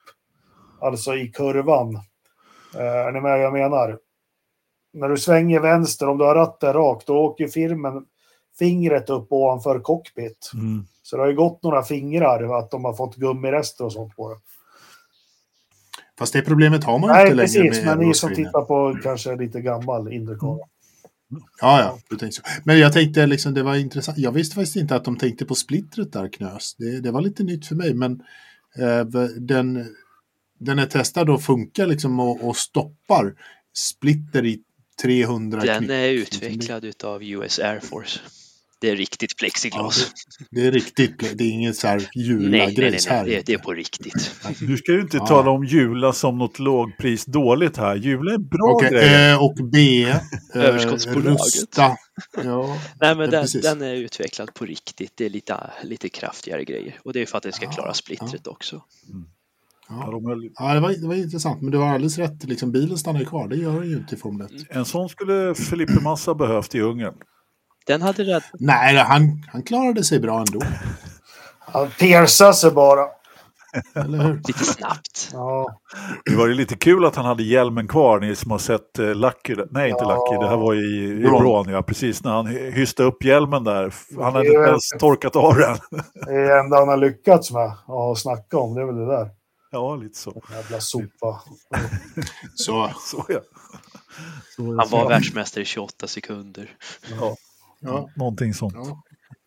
alltså 0.80 1.14
i 1.14 1.28
kurvan. 1.28 1.94
Eh, 2.74 2.80
är 2.80 3.12
ni 3.12 3.20
med 3.20 3.32
vad 3.32 3.42
jag 3.42 3.52
menar? 3.52 3.98
När 4.92 5.08
du 5.08 5.16
svänger 5.16 5.60
vänster, 5.60 6.08
om 6.08 6.18
du 6.18 6.24
har 6.24 6.34
ratten 6.34 6.72
rakt, 6.72 7.06
då 7.06 7.18
åker 7.18 7.44
ju 7.44 7.50
filmen 7.50 8.04
fingret 8.58 9.10
upp 9.10 9.32
ovanför 9.32 9.80
cockpit. 9.80 10.50
Mm. 10.54 10.86
Så 11.02 11.16
det 11.16 11.22
har 11.22 11.28
ju 11.28 11.36
gått 11.36 11.62
några 11.62 11.82
fingrar, 11.82 12.58
att 12.58 12.70
de 12.70 12.84
har 12.84 12.94
fått 12.94 13.16
gummirester 13.16 13.84
och 13.84 13.92
sånt 13.92 14.16
på 14.16 14.30
det. 14.30 14.40
Fast 16.18 16.32
det 16.32 16.42
problemet 16.42 16.84
har 16.84 16.98
man 16.98 17.10
ju 17.10 17.14
Nej, 17.14 17.22
inte 17.22 17.34
längre 17.34 17.68
precis, 17.68 17.84
med 17.84 17.98
men 17.98 18.08
ni 18.08 18.14
som 18.14 18.34
tittar 18.34 18.62
på 18.62 18.98
kanske 19.02 19.36
lite 19.36 19.60
gammal 19.60 20.12
Indycar. 20.12 20.58
Ja, 21.60 21.80
ja, 21.80 21.98
du 22.10 22.16
tänkte 22.16 22.36
så. 22.36 22.42
Men 22.64 22.78
jag 22.78 22.92
tänkte 22.92 23.26
liksom, 23.26 23.54
det 23.54 23.62
var 23.62 23.76
intressant. 23.76 24.18
Jag 24.18 24.32
visste 24.32 24.54
faktiskt 24.54 24.76
inte 24.76 24.96
att 24.96 25.04
de 25.04 25.18
tänkte 25.18 25.44
på 25.44 25.54
splittret 25.54 26.12
där, 26.12 26.28
Knös. 26.28 26.74
Det, 26.78 27.00
det 27.00 27.10
var 27.10 27.20
lite 27.20 27.42
nytt 27.42 27.66
för 27.66 27.74
mig, 27.74 27.94
men 27.94 28.22
eh, 28.78 29.04
den, 29.36 29.86
den 30.58 30.78
är 30.78 30.86
testad 30.86 31.30
och 31.30 31.42
funkar 31.42 31.86
liksom 31.86 32.20
och, 32.20 32.48
och 32.48 32.56
stoppar 32.56 33.34
splitter 33.72 34.46
i 34.46 34.60
300 35.02 35.60
Den 35.60 35.78
knyck. 35.78 35.90
är 35.90 36.08
utvecklad 36.08 36.84
utav 36.84 37.22
US 37.22 37.58
Air 37.58 37.80
Force. 37.80 38.20
Det 38.80 38.90
är 38.90 38.96
riktigt 38.96 39.36
plexiglas. 39.38 40.10
Det 40.50 40.66
är 40.66 40.72
riktigt, 40.72 41.38
det 41.38 41.44
är 41.44 41.50
inget 41.50 41.76
så 41.76 41.86
här 41.86 41.96
nej, 41.96 42.08
nej, 42.14 42.26
nej, 42.50 42.70
jula-grejs 42.70 43.06
nej. 43.08 43.16
här. 43.18 43.24
Det, 43.26 43.46
det 43.46 43.52
är 43.54 43.58
på 43.58 43.72
riktigt. 43.72 44.30
Du 44.60 44.76
ska 44.76 44.92
ju 44.92 45.00
inte 45.00 45.16
Ja. 45.16 45.26
tala 45.26 45.50
om 45.50 45.64
Jula 45.64 46.12
som 46.12 46.38
något 46.38 46.58
lågpris 46.58 47.24
dåligt 47.24 47.76
här. 47.76 47.96
Jula 47.96 48.32
är 48.34 48.38
bra 48.38 48.72
Okej, 48.74 48.90
grejer. 48.90 49.32
eh, 49.32 49.44
och 49.44 49.54
B. 49.72 50.02
eh, 50.10 50.16
Överskottsbolaget. 50.54 51.40
Rusta. 51.40 51.96
Ja, 52.44 52.78
Nej, 53.00 53.16
men 53.16 53.30
Ja, 53.32 53.44
den, 53.52 53.62
den 53.62 53.82
är 53.82 53.94
utvecklad 53.94 54.54
på 54.54 54.64
riktigt. 54.64 55.12
Det 55.14 55.24
är 55.24 55.30
lite, 55.30 55.70
lite 55.82 56.08
kraftigare 56.08 56.64
grejer. 56.64 56.98
Och 57.04 57.12
det 57.12 57.20
är 57.22 57.26
för 57.26 57.36
att 57.38 57.42
det 57.42 57.52
ska 57.52 57.64
Ja, 57.64 57.70
klara 57.72 57.94
splittret 57.94 58.46
också. 58.46 58.82
Ja, 59.88 60.20
ja. 60.22 60.50
ja 60.58 60.74
det, 60.74 60.80
var, 60.80 61.00
det 61.00 61.06
var 61.08 61.14
intressant, 61.14 61.62
men 61.62 61.70
du 61.70 61.78
har 61.78 61.88
alldeles 61.88 62.18
rätt. 62.18 62.44
Liksom, 62.44 62.72
bilen 62.72 62.98
stannar 62.98 63.20
ju 63.20 63.26
kvar, 63.26 63.48
det 63.48 63.56
gör 63.56 63.80
den 63.80 63.90
ju 63.90 63.96
inte 63.96 64.14
i 64.14 64.18
Formel 64.18 64.46
1. 64.46 64.52
En 64.70 64.84
sån 64.84 65.08
skulle 65.08 65.54
Felipe 65.54 66.00
Massa 66.02 66.34
behövt 66.34 66.74
i 66.74 66.80
Ungern. 66.80 67.14
Den 67.86 68.02
hade 68.02 68.22
rädd... 68.24 68.42
Nej, 68.52 68.96
han, 68.96 69.42
han 69.52 69.62
klarade 69.62 70.04
sig 70.04 70.20
bra 70.20 70.38
ändå. 70.38 70.60
Han 71.58 71.88
persar 71.98 72.52
sig 72.52 72.70
bara. 72.70 73.06
Lite 74.46 74.64
snabbt. 74.64 75.28
Ja. 75.32 75.80
Det 76.24 76.36
var 76.36 76.46
ju 76.46 76.54
lite 76.54 76.76
kul 76.76 77.04
att 77.04 77.16
han 77.16 77.24
hade 77.24 77.42
hjälmen 77.42 77.88
kvar, 77.88 78.20
ni 78.20 78.36
som 78.36 78.50
har 78.50 78.58
sett 78.58 78.98
uh, 78.98 79.14
Lucky. 79.14 79.56
Nej, 79.70 79.90
inte 79.90 80.04
Ja. 80.04 80.08
Lucky, 80.30 80.42
det 80.44 80.48
här 80.48 80.56
var 80.56 80.74
i, 80.74 80.78
i. 81.10 81.22
Braun, 81.22 81.68
ja. 81.68 81.82
Precis 81.82 82.24
när 82.24 82.30
han 82.32 82.46
hy- 82.46 82.70
hyste 82.70 83.02
upp 83.02 83.24
hjälmen 83.24 83.64
där. 83.64 83.94
Han 84.16 84.32
hade 84.34 84.46
inte 84.46 84.68
ens 84.68 84.88
torkat 84.98 85.36
av 85.36 85.54
den. 85.56 85.76
Det 86.26 86.32
är 86.32 86.48
det 86.48 86.60
enda 86.60 86.76
han 86.76 86.88
har 86.88 86.96
lyckats 86.96 87.50
med 87.50 87.72
att 87.86 88.18
snacka 88.18 88.58
om, 88.58 88.74
det 88.74 88.80
är 88.80 88.86
väl 88.86 88.96
det 88.96 89.06
där. 89.06 89.30
Ja, 89.72 89.96
lite 89.96 90.18
så. 90.18 90.42
Jävla 90.50 90.80
sopa. 90.80 91.40
Så, 92.54 92.90
Så 92.98 93.24
ja. 93.28 93.40
Så, 94.56 94.62
Han 94.62 94.88
var 94.90 95.08
världsmästare 95.08 95.62
i 95.62 95.64
28 95.66 96.06
sekunder. 96.06 96.70
Ja, 97.20 97.36
ja. 97.80 98.10
någonting 98.16 98.54
sånt. 98.54 98.74
ja. 98.76 99.02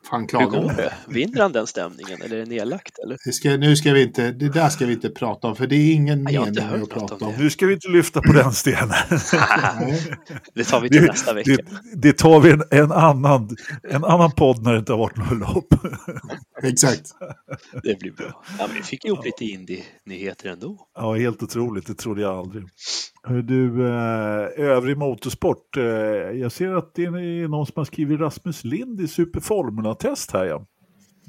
Han 0.10 0.22
Hur 0.32 0.46
går 0.48 0.74
det? 0.78 0.94
Vinner 1.08 1.42
han 1.42 1.52
den 1.52 1.68
stämningen 1.68 2.22
eller 2.22 2.36
är 2.36 2.40
det 2.40 2.46
nedlagt? 2.46 3.00
Eller? 3.04 3.18
Det 3.26 3.32
ska, 3.32 3.50
nu 3.50 3.76
ska 3.76 3.94
vi 3.94 4.04
inte, 4.04 4.32
det 4.32 4.50
där 4.50 4.70
ska 4.70 4.86
vi 4.86 4.94
inte 4.94 5.10
prata 5.10 5.48
om, 5.48 5.56
för 5.56 5.68
det 5.68 5.76
är 5.76 5.94
ingen 5.94 6.24
Nej, 6.24 6.40
mening 6.40 6.84
att 6.84 6.90
prata 6.90 7.16
om 7.16 7.28
om. 7.28 7.34
Nu 7.38 7.50
ska 7.50 7.66
vi 7.66 7.74
inte 7.74 7.88
lyfta 7.88 8.22
på 8.22 8.34
den 8.34 8.54
stenen. 8.54 8.90
Det 10.56 10.64
tar 10.64 10.82
vi 10.82 10.90
till 10.90 11.02
Det, 11.02 11.08
nästa 11.08 11.34
vecka. 11.34 11.52
det, 11.52 11.64
det 11.96 12.18
tar 12.18 12.40
vi 12.40 12.52
en, 12.52 12.64
en, 12.72 12.92
annan, 12.92 13.50
en 13.90 14.04
annan 14.04 14.32
podd 14.32 14.64
när 14.64 14.74
det 14.74 14.80
inte 14.80 14.92
har 14.92 15.00
varit 15.00 15.18
något 15.18 15.38
lopp. 15.56 15.68
Exakt. 16.64 17.12
Det 17.84 18.00
blir 18.00 18.12
bra. 18.12 18.44
Ja, 18.60 18.68
men 18.68 18.76
vi 18.78 18.84
fick 18.84 19.06
ihop 19.06 19.26
lite 19.26 19.46
indie-nyheter 19.46 20.50
ändå. 20.50 20.88
Ja, 20.96 21.14
helt 21.16 21.44
otroligt. 21.44 21.88
Det 21.88 21.94
trodde 21.96 22.22
jag 22.22 22.38
aldrig. 22.38 22.64
Hör 23.24 23.42
Du, 23.42 23.88
eh, 23.88 24.68
övrig 24.70 24.98
motorsport. 24.98 25.78
Eh, 25.78 25.84
jag 25.84 26.52
ser 26.52 26.72
att 26.72 26.96
det 26.96 27.06
är 27.06 27.48
någon 27.48 27.66
som 27.66 27.74
har 27.76 27.86
skrivit 27.86 28.20
Rasmus 28.20 28.64
Lind 28.64 29.02
i 29.02 29.08
Superformula-test 29.08 30.32
här. 30.32 30.46
Ja. 30.46 30.66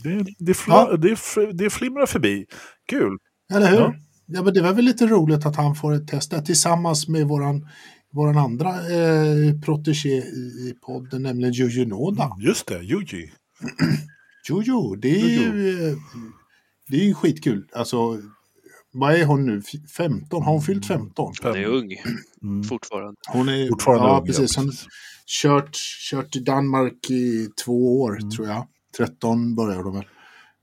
Det, 0.02 0.24
det, 0.38 0.54
fla, 0.54 0.88
Ja. 0.90 0.96
det, 0.96 1.18
det 1.52 1.70
flimrar 1.70 2.06
förbi. 2.06 2.46
Kul. 2.88 3.18
Eller 3.52 3.70
hur? 3.70 3.78
Ja. 3.78 3.94
Ja. 4.26 4.42
men 4.42 4.54
det 4.54 4.62
var 4.62 4.72
väl 4.72 4.84
lite 4.84 5.06
roligt 5.06 5.46
att 5.46 5.56
han 5.56 5.74
får 5.74 5.92
ett 5.94 6.08
test 6.08 6.30
där 6.30 6.40
tillsammans 6.42 7.08
med 7.08 7.28
våran, 7.28 7.68
våran 8.12 8.38
andra 8.38 8.68
eh, 8.70 9.60
protégé 9.64 10.08
i, 10.08 10.68
i 10.68 10.74
podden, 10.86 11.22
nämligen 11.22 11.52
Juju 11.52 11.86
Noda. 11.86 12.30
Just 12.40 12.66
det, 12.66 12.82
Yuji. 14.50 14.68
Jojo, 14.68 14.94
det 14.94 15.20
är 15.20 15.28
ju 15.28 15.88
eh, 15.90 15.96
det 16.88 16.96
är 16.96 17.04
ju 17.04 17.14
skitkul. 17.14 17.68
Alltså, 17.72 18.20
vad 18.92 19.14
är 19.14 19.24
hon 19.24 19.46
nu? 19.46 19.58
F- 19.58 19.90
15? 19.96 20.42
Har 20.42 20.52
hon 20.52 20.62
fyllt 20.62 20.86
15? 20.86 21.32
Han 21.42 21.54
är 21.56 21.64
ung 21.64 21.92
Mm. 22.42 22.64
fortfarande. 22.64 23.14
Hon 23.28 23.48
är 23.48 23.68
Fortfarande 23.68 24.06
ja, 24.08 24.18
ung, 24.18 24.26
precis. 24.26 24.56
Hon 24.56 24.72
kört, 25.26 25.76
kört 26.10 26.36
i 26.36 26.40
Danmark 26.40 27.10
i 27.10 27.48
två 27.64 28.00
år, 28.02 28.16
Mm. 28.18 28.30
tror 28.30 28.48
jag. 28.48 28.66
13 28.96 29.54
började 29.54 29.82
de 29.82 29.94
väl. 29.94 30.04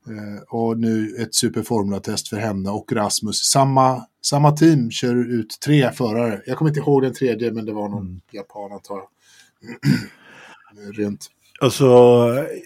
Eh, 0.08 0.42
och 0.48 0.78
nu 0.78 1.16
ett 1.18 1.34
superformula-test 1.34 2.28
för 2.28 2.36
henne 2.36 2.70
och 2.70 2.92
Rasmus. 2.92 3.36
Samma, 3.44 4.06
samma 4.22 4.52
team 4.56 4.90
kör 4.90 5.14
ut 5.30 5.58
tre 5.64 5.92
förare. 5.92 6.42
Jag 6.46 6.58
kommer 6.58 6.70
inte 6.70 6.80
ihåg 6.80 7.02
den 7.02 7.14
tredje, 7.14 7.52
men 7.52 7.66
det 7.66 7.72
var 7.72 7.88
någon 7.88 8.06
Mm. 8.06 8.20
japan 8.30 8.72
antar 8.72 8.94
jag. 8.96 9.08
Rent. 10.96 11.26
Alltså, 11.62 11.86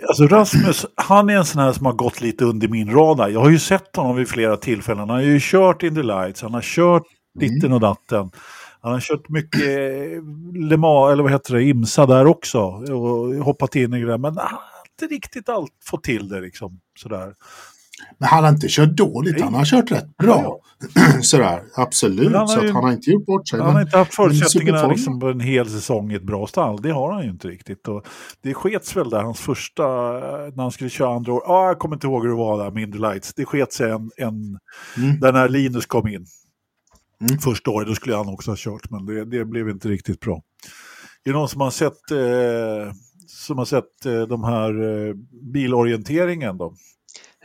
alltså 0.09 0.27
Rasmus, 0.27 0.87
han 0.95 1.31
är 1.31 1.37
en 1.37 1.45
sån 1.45 1.63
här 1.63 1.73
som 1.73 1.87
har 1.87 1.93
gått 1.93 2.21
lite 2.21 2.45
under 2.45 2.69
min 2.69 2.91
radar. 2.91 3.29
Jag 3.29 3.41
har 3.41 3.51
ju 3.51 3.59
sett 3.59 3.97
honom 3.97 4.17
vid 4.17 4.29
flera 4.29 4.57
tillfällen. 4.57 4.99
Han 4.99 5.11
har 5.11 5.21
ju 5.21 5.39
kört 5.41 5.83
in 5.83 5.95
the 5.95 6.03
lights, 6.03 6.43
han 6.43 6.55
har 6.55 6.61
kört 6.63 7.03
ditten 7.39 7.73
och 7.73 7.81
datten. 7.81 8.31
Han 8.81 8.93
har 8.93 9.01
kört 9.01 9.29
mycket 9.29 9.61
eh, 9.61 10.23
Le 10.69 10.77
Mans, 10.77 11.13
eller 11.13 11.23
vad 11.23 11.33
heter 11.33 11.55
det, 11.55 11.63
IMSA 11.63 12.07
där 12.07 12.27
också. 12.27 12.61
Och 12.61 13.35
hoppat 13.35 13.77
in 13.77 13.95
i 13.95 14.01
det 14.01 14.07
där. 14.07 14.19
Men 14.19 14.37
han 14.37 14.53
har 14.53 15.03
inte 15.03 15.15
riktigt 15.15 15.49
allt 15.49 15.73
fått 15.85 16.05
till 16.05 16.29
det 16.29 16.41
liksom. 16.41 16.81
Sådär. 16.99 17.35
Men 18.19 18.29
han 18.29 18.45
har 18.45 18.51
inte 18.51 18.67
kört 18.71 18.89
dåligt, 18.97 19.41
han 19.41 19.55
har 19.55 19.65
kört 19.65 19.91
rätt 19.93 20.17
bra. 20.17 20.59
Sådär, 21.23 21.63
absolut. 21.77 22.33
Han 22.33 22.49
så 22.49 22.63
ju- 22.63 22.73
han 22.73 22.85
har 22.85 22.93
inte 22.93 23.11
gjort 23.11 23.27
bort 23.27 23.49
sig. 23.49 23.61
Han 23.61 23.75
har 23.75 23.83
inte 23.83 23.99
haft 23.99 24.15
förutsättningarna 24.15 24.79
liksom 24.89 25.21
på 25.21 25.29
en 25.29 25.41
hel 25.41 25.69
säsong 25.71 26.13
i 26.13 26.15
ett 26.15 26.23
bra 26.23 26.47
stall. 26.47 26.83
Det 26.83 26.91
har 26.91 27.13
han 27.13 27.23
ju 27.25 27.31
inte 27.31 27.49
riktigt. 27.49 27.89
Och 27.89 28.07
det 28.43 28.55
skets 28.55 28.97
väl 28.97 29.11
där 29.11 29.23
hans 29.23 29.41
första, 29.41 29.85
eh, 30.17 30.53
när 30.55 30.63
han 30.63 30.71
skulle 30.73 30.91
köra 30.91 31.15
andra 31.15 31.33
år. 31.33 31.43
Ah, 31.47 31.67
jag 31.67 31.79
kommer 31.79 31.97
inte 31.97 32.07
ihåg 32.07 32.23
hur 32.23 32.31
det 32.31 32.37
var 32.37 32.65
där 32.65 32.71
med 32.71 32.83
Indy 32.83 32.99
Lights. 32.99 33.35
Det 33.35 33.45
sket 33.45 33.73
sig 33.73 33.91
en, 33.91 34.11
en 34.17 34.59
Mm. 34.97 35.21
där 35.21 35.33
när 35.33 35.49
Linus 35.49 35.87
kom 35.87 36.09
in. 36.09 36.27
Mm. 37.21 37.39
Första 37.39 37.71
året, 37.71 37.89
då 37.89 37.95
skulle 37.95 38.17
han 38.17 38.29
också 38.29 38.51
ha 38.51 38.57
kört, 38.59 38.91
men 38.91 39.07
det, 39.07 39.25
det 39.25 39.45
blev 39.45 39.69
inte 39.69 39.89
riktigt 39.89 40.21
bra. 40.21 40.43
Är 41.25 41.33
det 41.33 41.39
någon 41.39 41.49
som 41.49 41.61
har 41.61 41.71
sett, 41.71 42.11
eh, 42.11 42.93
som 43.27 43.59
har 43.59 43.65
sett 43.65 44.07
eh, 44.07 44.21
de 44.23 44.45
här 44.45 44.71
eh, 45.09 45.15
bilorienteringen 45.53 46.59
då? 46.59 46.75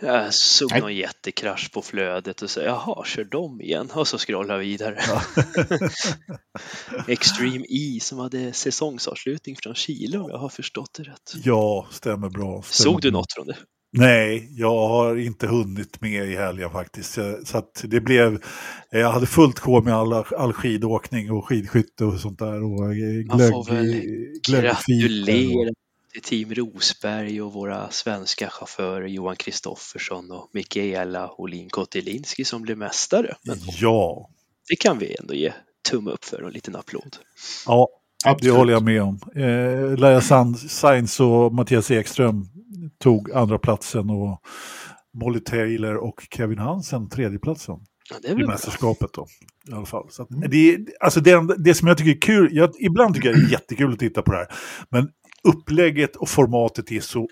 Jag 0.02 0.34
såg 0.34 0.72
Nej. 0.72 0.82
någon 0.82 0.96
jättekrasch 0.96 1.72
på 1.74 1.82
flödet 1.82 2.42
och 2.42 2.50
så 2.50 2.60
jaha, 2.62 3.06
kör 3.06 3.24
de 3.24 3.62
igen? 3.62 3.90
Och 3.94 4.08
så 4.08 4.18
scrollar 4.18 4.58
vidare. 4.60 4.98
Extreme 7.08 7.66
E 7.70 8.00
som 8.02 8.20
hade 8.20 8.54
säsongsavslutning 8.54 9.56
från 9.64 9.76
Chile 9.76 10.18
om 10.18 10.30
jag 10.30 10.38
har 10.38 10.50
förstått 10.50 10.90
det 10.98 11.04
rätt. 11.04 11.34
Ja, 11.44 11.88
stämmer 11.92 12.30
bra. 12.30 12.62
Stämmer 12.66 12.92
Såg 12.94 13.02
du 13.02 13.12
bra. 13.12 13.20
något 13.20 13.34
från 13.34 13.48
det? 13.48 13.58
Nej, 13.98 14.48
jag 14.52 14.88
har 14.88 15.16
inte 15.16 15.48
hunnit 15.48 16.02
med 16.02 16.30
i 16.30 16.36
helgen 16.36 16.70
faktiskt. 16.72 17.14
Så- 17.14 17.64
det 17.84 18.02
blev, 18.02 18.44
jag 18.92 19.12
hade 19.12 19.28
fullt 19.28 19.60
sjå 19.60 19.82
med 19.82 19.94
all, 19.94 20.14
all 20.14 20.54
skidåkning 20.54 21.32
och 21.32 21.48
skidskytte 21.48 22.06
och 22.06 22.20
sånt 22.20 22.40
där. 22.40 22.64
Och 22.64 22.96
eh, 22.96 23.26
Man 23.28 23.38
glögg, 23.38 23.52
får 23.52 23.66
väl 23.74 24.02
Gratulera 24.50 25.72
det 26.14 26.20
är 26.20 26.22
Team 26.22 26.54
Rosberg 26.54 27.42
och 27.42 27.54
våra 27.54 27.90
svenska 27.92 28.50
chaufförer 28.50 29.08
Johan 29.08 29.36
Kristoffersson 29.36 30.32
och 30.32 30.50
Mikaela 30.54 31.32
Olin 31.38 31.70
Kotelinski 31.70 32.46
som 32.46 32.62
blev 32.62 32.78
mästare. 32.78 33.36
Men 33.44 33.58
Ja, 33.80 34.30
det 34.70 34.76
kan 34.76 34.98
vi 35.00 35.16
ändå 35.20 35.34
ge 35.34 35.54
tumme 35.90 36.12
upp 36.12 36.26
för 36.26 36.42
och 36.42 36.48
en 36.48 36.54
liten 36.54 36.76
applåd. 36.76 37.18
ja 37.66 37.88
det 38.24 38.30
Absolut. 38.30 38.56
håller 38.56 38.74
jag 38.74 38.84
med 38.84 39.02
om. 39.04 39.20
Eh, 39.36 39.98
Laia 40.00 40.20
San- 40.22 40.56
Sainz 40.70 41.20
och 41.20 41.54
Mattias 41.54 41.92
Ekström 41.92 42.46
tog 43.00 43.32
andra 43.32 43.58
platsen 43.60 44.10
och 44.10 44.42
Molly 45.14 45.40
Taylor 45.40 45.96
och 45.96 46.28
Kevin 46.36 46.58
Hansen 46.60 47.10
tredjeplatsen. 47.10 47.76
Ja, 48.10 48.16
det 48.22 48.28
är 48.28 48.44
i 48.44 48.48
mästerskapet 48.48 49.10
då. 49.14 49.28
I 49.70 49.74
alla 49.74 49.86
fall. 49.86 50.08
Så 50.12 50.24
att, 50.24 50.32
Mm. 50.32 50.50
det, 50.50 50.78
alltså 51.00 51.20
det, 51.20 51.56
det 51.58 51.74
som 51.74 51.88
jag 51.88 51.98
tycker 51.98 52.12
är 52.12 52.22
kul, 52.22 52.50
jag, 52.52 52.72
ibland 52.80 53.16
tycker 53.16 53.30
jag 53.30 53.38
det 53.40 53.46
är 53.48 53.52
jättekul 53.52 53.94
att 53.94 54.00
titta 54.00 54.22
på 54.22 54.32
det 54.32 54.38
här, 54.38 54.48
men 54.90 55.10
upplägget 55.44 56.16
och 56.16 56.30
formatet 56.30 56.92
är 56.92 57.00
så... 57.00 57.28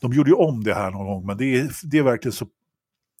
De 0.00 0.12
gjorde 0.12 0.30
ju 0.30 0.36
om 0.36 0.64
det 0.64 0.74
här 0.74 0.90
någon 0.90 1.06
gång, 1.06 1.26
men 1.26 1.36
det 1.36 1.44
är, 1.44 1.70
det 1.84 1.98
är 1.98 2.02
verkligen 2.02 2.32
så 2.32 2.46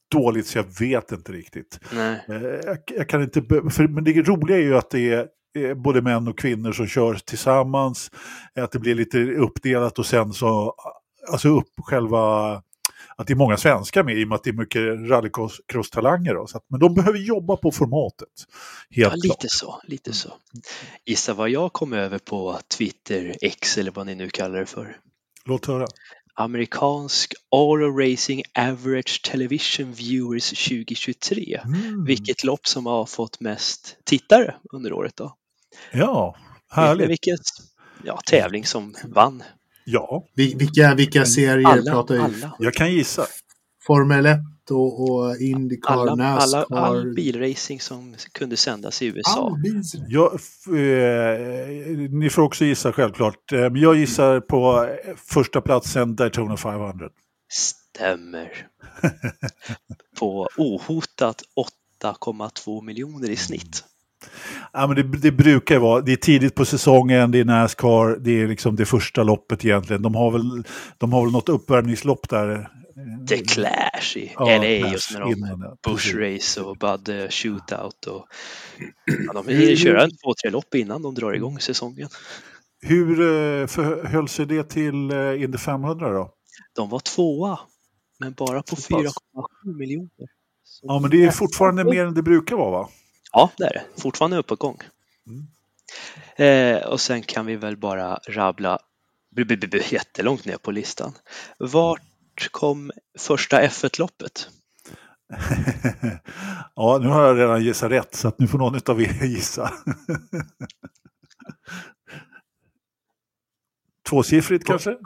dåligt 0.08 0.46
så 0.46 0.58
jag 0.58 0.80
vet 0.80 1.12
inte 1.12 1.32
riktigt. 1.32 1.80
Nej. 1.92 2.24
Eh, 2.28 2.42
Jag, 2.42 2.78
jag 2.86 3.08
kan 3.08 3.22
inte, 3.22 3.42
för, 3.70 3.88
men 3.88 4.04
det 4.04 4.12
roliga 4.28 4.56
är 4.56 4.62
ju 4.62 4.76
att 4.76 4.90
det 4.90 5.28
är 5.54 5.74
både 5.74 6.02
män 6.02 6.28
och 6.28 6.38
kvinnor 6.38 6.72
som 6.72 6.86
kör 6.86 7.14
tillsammans, 7.14 8.10
att 8.54 8.72
det 8.72 8.78
blir 8.78 8.94
lite 8.94 9.18
uppdelat 9.18 9.98
och 9.98 10.06
sen 10.06 10.32
så, 10.32 10.74
alltså 11.32 11.48
upp 11.48 11.72
själva, 11.78 12.62
att 13.16 13.26
det 13.26 13.32
är 13.32 13.36
många 13.36 13.56
svenskar 13.56 14.04
med 14.04 14.18
i 14.18 14.24
och 14.24 14.28
med 14.28 14.36
att 14.36 14.44
det 14.44 14.50
är 14.50 14.54
mycket 14.54 14.82
rallycross-talanger. 14.82 16.46
Men 16.70 16.80
de 16.80 16.94
behöver 16.94 17.18
jobba 17.18 17.56
på 17.56 17.70
formatet. 17.72 18.28
Helt 18.90 19.14
Ja, 19.14 19.20
klart. 19.22 19.42
lite 19.42 19.48
så, 19.54 19.80
lite 19.84 20.12
så. 20.12 20.32
Gissa 21.06 21.34
vad 21.34 21.50
jag 21.50 21.72
kom 21.72 21.92
över 21.92 22.18
på 22.18 22.58
Twitter 22.78 23.36
X 23.42 23.78
eller 23.78 23.90
vad 23.90 24.06
ni 24.06 24.14
nu 24.14 24.28
kallar 24.30 24.58
det 24.58 24.66
för. 24.66 24.96
Låt 25.44 25.66
höra. 25.66 25.86
Amerikansk 26.34 27.34
Auto 27.50 27.98
Racing 27.98 28.42
Average 28.58 29.22
Television 29.24 29.92
Viewers 29.92 30.48
2023. 30.68 31.60
Mm. 31.64 32.04
Vilket 32.04 32.44
lopp 32.44 32.66
som 32.66 32.86
har 32.86 33.06
fått 33.06 33.40
mest 33.40 33.96
tittare 34.04 34.54
under 34.72 34.92
året 34.92 35.16
då? 35.16 35.36
Ja, 35.92 36.36
härligt. 36.70 37.08
Vilket 37.10 37.40
ja, 38.04 38.20
tävling 38.26 38.64
som 38.64 38.94
vann? 39.04 39.42
Ja, 39.88 40.24
Vi- 40.34 40.54
Vilka, 40.54 40.94
vilka 40.94 41.24
serier 41.24 41.68
Alla, 41.68 41.90
pratar 41.92 42.14
vi? 42.14 42.20
alla, 42.20 42.56
jag 42.58 42.74
kan 42.74 42.92
gissa. 42.92 43.26
Formel 43.86 44.26
1 44.26 44.38
och, 44.70 45.10
och 45.10 45.36
Indycar, 45.36 45.92
alla, 45.92 46.12
alla, 46.12 46.34
Nascar. 46.34 46.76
all 46.76 47.14
bilracing 47.14 47.80
som 47.80 48.14
kunde 48.32 48.56
sändas 48.56 49.02
i 49.02 49.06
USA. 49.06 49.58
Jag, 50.08 50.32
eh, 50.32 51.38
ni 52.10 52.30
får 52.30 52.42
också 52.42 52.64
gissa 52.64 52.92
självklart. 52.92 53.52
Eh, 53.52 53.60
Men 53.60 53.76
jag 53.76 53.96
gissar 53.96 54.40
på 54.40 54.84
eh, 55.04 55.14
första 55.16 55.60
platsen 55.60 56.16
Daytona 56.16 56.56
500. 56.56 57.08
Stämmer. 57.52 58.66
På 60.18 60.48
ohotat 60.56 61.42
8,2 62.02 62.82
miljoner 62.82 63.30
i 63.30 63.36
snitt. 63.36 63.84
Ja, 64.72 64.86
men 64.86 64.96
det, 64.96 65.02
det 65.18 65.32
brukar 65.32 65.78
vara, 65.78 66.00
det 66.00 66.12
är 66.12 66.16
tidigt 66.16 66.54
på 66.54 66.64
säsongen, 66.64 67.30
det 67.30 67.38
är 67.40 67.44
Nascar, 67.44 68.18
det 68.20 68.30
är 68.42 68.48
liksom 68.48 68.76
det 68.76 68.86
första 68.86 69.22
loppet 69.22 69.64
egentligen. 69.64 70.02
De 70.02 70.14
har 70.14 70.30
väl, 70.30 70.64
de 70.98 71.12
har 71.12 71.22
väl 71.22 71.32
något 71.32 71.48
uppvärmningslopp 71.48 72.28
där. 72.28 72.70
The 73.28 73.38
Clash 73.38 74.16
i 74.16 74.32
Ja, 74.34 74.44
LA 74.58 74.64
just 74.92 75.12
när 75.12 75.20
de 75.20 75.32
innan, 75.32 75.76
Bush. 75.86 76.16
Race 76.16 76.60
och 76.60 76.76
Bud 76.76 77.08
eh, 77.22 77.28
Shootout 77.28 78.06
och 78.06 78.26
ja, 79.34 79.42
de 79.42 79.76
kör 79.76 79.94
en 79.94 80.10
två, 80.10 80.34
tre 80.42 80.50
lopp 80.50 80.74
innan 80.74 81.02
de 81.02 81.14
drar 81.14 81.32
igång 81.32 81.58
säsongen. 81.60 82.08
Hur 82.82 83.10
eh, 83.20 83.66
förhöll 83.66 84.28
sig 84.28 84.46
det 84.46 84.62
till 84.70 85.10
eh, 85.10 85.42
Indy 85.42 85.58
500 85.58 86.12
då? 86.12 86.32
De 86.76 86.88
var 86.90 86.98
tvåa, 87.00 87.58
men 88.20 88.32
bara 88.32 88.62
på 88.62 88.76
Så 88.76 88.94
pass. 88.94 89.14
4,7 89.64 89.78
miljoner. 89.78 90.10
Så- 90.64 90.86
Ja, 90.88 90.98
men 91.00 91.10
det 91.10 91.24
är 91.24 91.30
fortfarande 91.30 91.84
mer 91.84 92.04
än 92.06 92.14
det 92.14 92.22
brukar 92.22 92.56
vara 92.56 92.70
va? 92.70 92.88
Ja, 93.36 93.50
det 93.56 93.64
är 93.64 93.72
det. 93.72 93.84
Fortfarande 94.00 94.36
uppåtgång. 94.36 94.78
Mm. 95.26 95.46
Eh, 96.36 96.82
och 96.86 97.00
sen 97.00 97.22
kan 97.22 97.46
vi 97.46 97.56
väl 97.56 97.76
bara 97.76 98.18
rabbla 98.28 98.78
b- 99.36 99.44
b- 99.44 99.56
b- 99.56 99.82
jättelångt 99.88 100.44
ner 100.44 100.56
på 100.56 100.70
listan. 100.70 101.12
Vart 101.58 102.48
kom 102.50 102.92
första 103.18 103.62
F1-loppet? 103.62 104.48
ja, 106.74 106.98
nu 107.02 107.08
har 107.08 107.26
jag 107.26 107.38
redan 107.38 107.64
gissat 107.64 107.90
rätt 107.90 108.14
så 108.14 108.28
att 108.28 108.38
nu 108.38 108.48
får 108.48 108.58
någon 108.58 108.80
av 108.86 109.02
er 109.02 109.24
gissa. 109.24 109.72
Tvåsiffrigt 114.08 114.66
kanske? 114.66 114.96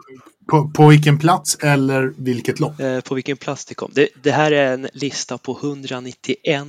På, 0.50 0.70
på 0.70 0.88
vilken 0.88 1.18
plats 1.18 1.58
eller 1.60 2.12
vilket 2.16 2.60
lopp? 2.60 2.80
Eh, 2.80 3.00
på 3.00 3.14
vilken 3.14 3.36
plats 3.36 3.64
det 3.64 3.74
kom? 3.74 3.90
Det, 3.94 4.08
det 4.22 4.30
här 4.30 4.52
är 4.52 4.74
en 4.74 4.88
lista 4.92 5.38
på 5.38 5.58
191 5.62 6.66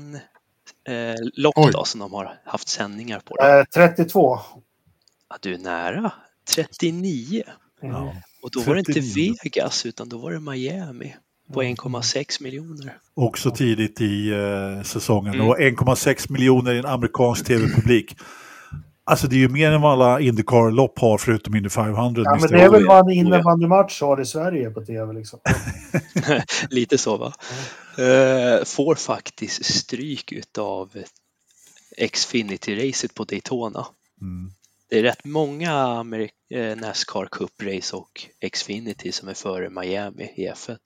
eh, 0.87 1.15
lopp 1.33 1.53
Oj. 1.57 1.71
då, 1.73 1.83
som 1.83 1.99
de 1.99 2.13
har 2.13 2.33
haft 2.45 2.67
sändningar 2.67 3.19
på. 3.19 3.37
Eh, 3.43 3.63
32. 3.63 4.39
Ja, 5.29 5.37
du 5.41 5.53
är 5.53 5.57
nära. 5.57 6.11
39. 6.55 7.43
Mm. 7.83 7.95
Och 8.41 8.49
då 8.51 8.61
var 8.61 8.73
det 8.73 8.79
inte 8.79 8.93
39. 8.93 9.35
Vegas 9.43 9.85
utan 9.85 10.09
då 10.09 10.17
var 10.17 10.31
det 10.31 10.39
Miami 10.39 11.15
på 11.53 11.63
1,6 11.63 12.43
miljoner. 12.43 12.97
Också 13.13 13.51
tidigt 13.51 14.01
i 14.01 14.29
eh, 14.31 14.83
säsongen. 14.83 15.33
Mm. 15.33 15.47
Och 15.47 15.57
1,6 15.59 16.31
miljoner 16.31 16.73
i 16.73 16.79
en 16.79 16.85
amerikansk 16.85 17.45
tv-publik. 17.45 18.15
Alltså 19.03 19.27
det 19.27 19.35
är 19.35 19.39
ju 19.39 19.49
mer 19.49 19.71
än 19.71 19.81
vad 19.81 19.91
alla 19.91 20.19
Indycar-lopp 20.19 20.99
har 20.99 21.17
förutom 21.17 21.55
Indy 21.55 21.69
500. 21.69 22.21
Ja, 22.25 22.37
men 22.41 22.49
det 22.49 22.61
är 22.61 22.69
väl 22.69 22.85
vad 22.85 22.99
en 22.99 23.17
innebandymatch 23.17 24.01
har 24.01 24.21
i 24.21 24.25
Sverige 24.25 24.69
på 24.69 24.81
tv. 24.81 25.13
Liksom. 25.13 25.39
Lite 26.69 26.97
så 26.97 27.17
va? 27.17 27.33
Eh, 27.51 27.80
får 28.65 28.95
faktiskt 28.95 29.65
stryk 29.65 30.31
utav 30.31 31.03
Xfinity-racet 31.97 33.15
på 33.15 33.23
Daytona. 33.23 33.87
Mm. 34.21 34.51
Det 34.89 34.99
är 34.99 35.03
rätt 35.03 35.25
många 35.25 36.05
eh, 36.49 36.77
Nascar 36.77 37.25
Cup-race 37.25 37.93
och 37.93 38.27
Xfinity 38.51 39.11
som 39.11 39.29
är 39.29 39.33
före 39.33 39.69
Miami 39.69 40.23
i 40.23 40.47
F1. 40.49 40.77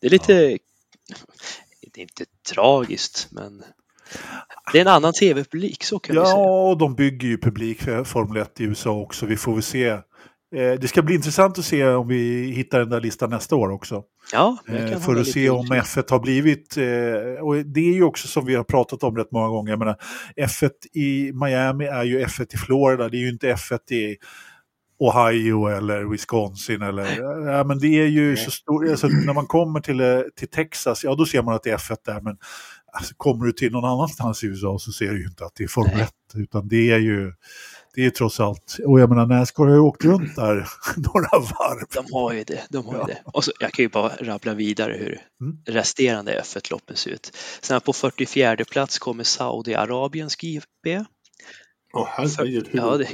Det 0.00 0.06
är 0.06 0.10
lite, 0.10 0.58
det 1.92 2.00
är 2.00 2.02
inte 2.02 2.24
tragiskt, 2.54 3.28
men 3.30 3.64
det 4.72 4.78
är 4.78 4.82
en 4.82 4.88
annan 4.88 5.12
tv-publik, 5.12 5.84
så 5.84 5.98
kan 5.98 6.16
vi 6.16 6.22
säga. 6.22 6.36
Ja, 6.36 6.70
och 6.70 6.78
de 6.78 6.94
bygger 6.94 7.28
ju 7.28 7.38
publik 7.38 7.82
för 7.82 8.04
Formel 8.04 8.42
1 8.42 8.60
i 8.60 8.64
USA 8.64 8.90
också. 8.90 9.26
Vi 9.26 9.36
får 9.36 9.52
väl 9.52 9.62
se. 9.62 9.98
Eh, 10.54 10.72
det 10.80 10.88
ska 10.88 11.02
bli 11.02 11.14
intressant 11.14 11.58
att 11.58 11.64
se 11.64 11.84
om 11.84 12.08
vi 12.08 12.52
hittar 12.56 12.78
den 12.78 12.90
där 12.90 13.00
listan 13.00 13.30
nästa 13.30 13.56
år 13.56 13.70
också. 13.70 14.02
Ja, 14.32 14.56
Eh, 14.68 15.00
för 15.00 15.16
att 15.16 15.26
se 15.26 15.50
om 15.50 15.64
utkik. 15.64 15.78
F1 15.78 16.10
har 16.10 16.20
blivit, 16.20 16.76
eh, 16.76 17.44
och 17.44 17.56
det 17.66 17.80
är 17.80 17.94
ju 17.94 18.02
också 18.02 18.28
som 18.28 18.46
vi 18.46 18.54
har 18.54 18.64
pratat 18.64 19.02
om 19.02 19.16
rätt 19.16 19.32
många 19.32 19.48
gånger, 19.48 19.72
jag 19.72 19.78
menar, 19.78 19.96
F1 20.36 20.70
i 20.92 21.32
Miami 21.32 21.84
är 21.84 22.04
ju 22.04 22.24
F1 22.24 22.54
i 22.54 22.56
Florida, 22.56 23.08
det 23.08 23.16
är 23.16 23.20
ju 23.20 23.28
inte 23.28 23.54
F1 23.54 23.92
i 23.92 24.16
Ohio 24.98 25.66
eller 25.68 26.04
Wisconsin 26.04 26.82
eller, 26.82 27.20
ja 27.52 27.64
men 27.64 27.78
det 27.78 27.86
är 27.86 28.06
ju 28.06 28.36
så 28.36 28.50
stort, 28.50 28.88
alltså, 28.88 29.06
när 29.06 29.32
man 29.32 29.46
kommer 29.46 29.80
till, 29.80 30.24
till 30.36 30.48
Texas, 30.48 31.04
ja 31.04 31.14
då 31.14 31.26
ser 31.26 31.42
man 31.42 31.54
att 31.54 31.62
det 31.62 31.70
är 31.70 31.76
F1 31.76 31.96
där, 32.04 32.20
men 32.20 32.36
alltså, 32.92 33.14
kommer 33.16 33.46
du 33.46 33.52
till 33.52 33.72
någon 33.72 33.84
annanstans 33.84 34.44
i 34.44 34.46
USA 34.46 34.78
så 34.78 34.92
ser 34.92 35.12
du 35.12 35.20
ju 35.20 35.26
inte 35.26 35.44
att 35.44 35.54
det 35.54 35.64
är 35.64 35.68
Formel 35.68 35.96
Nej. 35.96 36.02
1, 36.02 36.10
utan 36.34 36.68
det 36.68 36.90
är 36.90 36.98
ju 36.98 37.32
det 37.94 38.04
är 38.04 38.10
trots 38.10 38.40
allt, 38.40 38.76
och 38.86 39.00
jag 39.00 39.08
menar 39.08 39.26
Nascar 39.26 39.64
har 39.64 39.70
ju 39.72 39.78
åkt 39.78 40.04
runt 40.04 40.36
där 40.36 40.54
några 40.96 41.38
varv. 41.38 41.86
De 41.94 42.12
har 42.12 42.32
ju 42.32 42.44
det. 42.44 42.62
De 42.70 42.86
har 42.86 42.94
Ja. 42.94 43.04
det. 43.04 43.22
Och 43.24 43.44
så, 43.44 43.52
jag 43.60 43.72
kan 43.72 43.82
ju 43.82 43.88
bara 43.88 44.08
rabbla 44.20 44.54
vidare 44.54 44.92
hur 44.92 45.20
Mm. 45.40 45.56
resterande 45.66 46.40
F1-loppen 46.44 46.96
ser 46.96 47.10
ut. 47.10 47.36
Sen 47.60 47.80
på 47.80 47.92
44 47.92 48.56
plats 48.70 48.98
kommer 48.98 49.24
Saudiarabiens 49.24 50.36
GP. 50.36 51.04
Åh 51.94 52.08
herregud. 52.10 52.68
hur- 52.70 52.78
Ja, 52.80 52.96
det, 52.96 53.06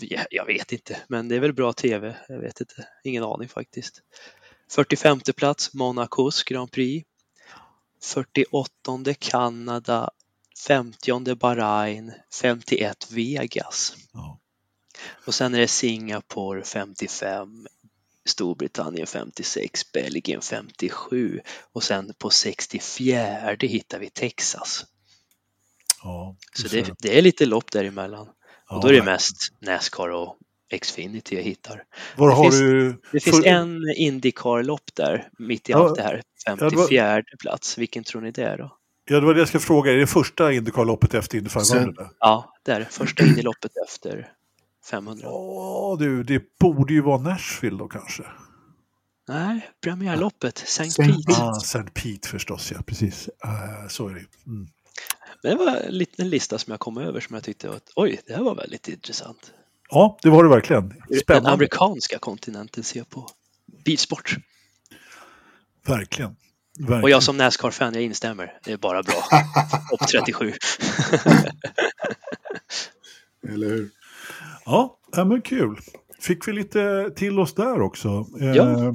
jag- 0.00 0.26
jag 0.30 0.46
vet 0.46 0.72
inte, 0.72 0.96
men 1.08 1.28
det 1.28 1.36
är 1.36 1.40
väl 1.40 1.52
bra 1.52 1.72
TV. 1.72 2.16
Jag 2.28 2.40
vet 2.40 2.60
inte, 2.60 2.74
ingen 3.04 3.24
aning 3.24 3.48
faktiskt. 3.48 4.00
45 4.70 5.20
plats 5.36 5.74
Monacos 5.74 6.42
Grand 6.44 6.70
Prix. 6.70 7.06
48 8.04 9.14
Kanada. 9.18 10.10
50 10.66 11.34
Bahrain. 11.34 12.12
51 12.40 13.06
Vegas. 13.10 13.96
Ja. 14.12 14.38
Och 15.26 15.34
sen 15.34 15.54
är 15.54 15.58
det 15.58 15.68
Singapore 15.68 16.62
55, 16.64 17.66
Storbritannien 18.24 19.06
56, 19.06 19.92
Belgien 19.92 20.40
57 20.40 21.40
och 21.72 21.82
sen 21.82 22.14
på 22.18 22.30
64 22.30 23.56
hittar 23.60 23.98
vi 23.98 24.10
Texas. 24.10 24.84
Ja, 26.02 26.36
Så 26.52 26.68
det, 26.68 26.90
det 26.98 27.18
är 27.18 27.22
lite 27.22 27.46
lopp 27.46 27.72
däremellan. 27.72 28.28
Ja, 28.68 28.76
Och 28.76 28.82
då 28.82 28.88
är 28.88 28.92
det 28.92 28.98
nej. 28.98 29.06
mest 29.12 29.36
Nascar 29.60 30.08
och 30.08 30.38
Xfinity 30.80 31.36
jag 31.36 31.42
hittar. 31.42 31.84
Var 32.16 32.28
det 32.28 32.34
har 32.34 32.42
finns- 32.44 32.58
du... 32.58 33.00
Det 33.12 33.20
finns 33.20 33.36
för- 33.36 33.46
en 33.46 33.80
Indycar-lopp 33.96 34.94
där 34.94 35.28
mitt 35.38 35.68
i 35.68 35.72
Ja. 35.72 35.78
allt 35.88 35.96
det 35.96 36.02
här. 36.02 36.22
det 36.46 36.50
var- 36.60 36.68
54 36.70 37.22
plats, 37.40 37.78
vilken 37.78 38.04
tror 38.04 38.20
ni 38.20 38.30
det 38.30 38.42
är 38.44 38.58
då? 38.58 38.78
Ja, 39.04 39.20
det 39.20 39.26
var 39.26 39.34
det 39.34 39.40
jag 39.40 39.48
ska 39.48 39.58
fråga. 39.60 39.92
Är 39.92 39.96
det 39.96 40.06
första 40.06 40.52
Indycar-loppet 40.52 41.14
efter 41.14 41.38
Indy 41.38 41.50
500? 41.50 41.64
Sen- 42.04 42.08
Ja, 42.20 42.54
det 42.62 42.72
är 42.72 42.80
det. 42.80 42.86
Första 42.86 43.24
Indy-loppet 43.24 43.70
efter 43.88 44.32
500. 44.90 45.22
Ja 45.26 45.96
du, 45.98 46.22
det 46.22 46.58
borde 46.58 46.94
ju 46.94 47.00
vara 47.00 47.18
Nashville 47.18 47.78
då 47.78 47.88
kanske. 47.88 48.22
Nej, 49.28 49.70
premiärloppet, 49.80 50.58
St. 50.58 51.02
Pete. 51.02 51.42
Ah, 51.42 51.56
St. 51.56 51.82
Pete 51.94 52.28
förstås, 52.28 52.72
ja 52.72 52.82
precis. 52.86 53.28
Uh, 53.44 53.88
så 53.88 54.08
är 54.08 54.14
det. 54.14 54.24
Mm. 54.46 54.68
Det 55.42 55.54
var 55.54 55.76
en 55.76 55.98
liten 55.98 56.28
lista 56.30 56.58
som 56.58 56.70
jag 56.70 56.80
kom 56.80 56.98
över 56.98 57.20
som 57.20 57.34
jag 57.34 57.42
tyckte 57.44 57.70
att 57.70 57.92
oj, 57.96 58.20
det 58.26 58.34
här 58.34 58.42
var 58.42 58.54
väldigt 58.54 58.88
intressant. 58.88 59.52
Ja, 59.90 60.18
det 60.22 60.30
var 60.30 60.44
det 60.44 60.50
verkligen. 60.50 60.88
Den 61.08 61.18
Spännande. 61.20 61.50
amerikanska 61.50 62.18
kontinenten 62.18 62.84
ser 62.84 63.04
på 63.04 63.28
bilsport. 63.84 64.36
Verkligen. 65.86 66.36
Verkligen. 66.78 67.02
Och 67.02 67.10
jag 67.10 67.22
som 67.22 67.36
Nascar-fan, 67.36 67.94
jag 67.94 68.02
instämmer. 68.02 68.52
Det 68.64 68.72
är 68.72 68.76
bara 68.76 69.02
bra. 69.02 69.14
Topp 69.90 70.08
37. 70.08 70.52
Eller 73.48 73.68
hur? 73.68 73.90
Ja, 74.64 74.98
men 75.16 75.42
kul. 75.42 75.78
Fick 76.20 76.48
vi 76.48 76.52
lite 76.52 77.10
till 77.16 77.38
oss 77.38 77.54
där 77.54 77.80
också. 77.80 78.26
Eh, 78.40 78.52
Ja. 78.52 78.94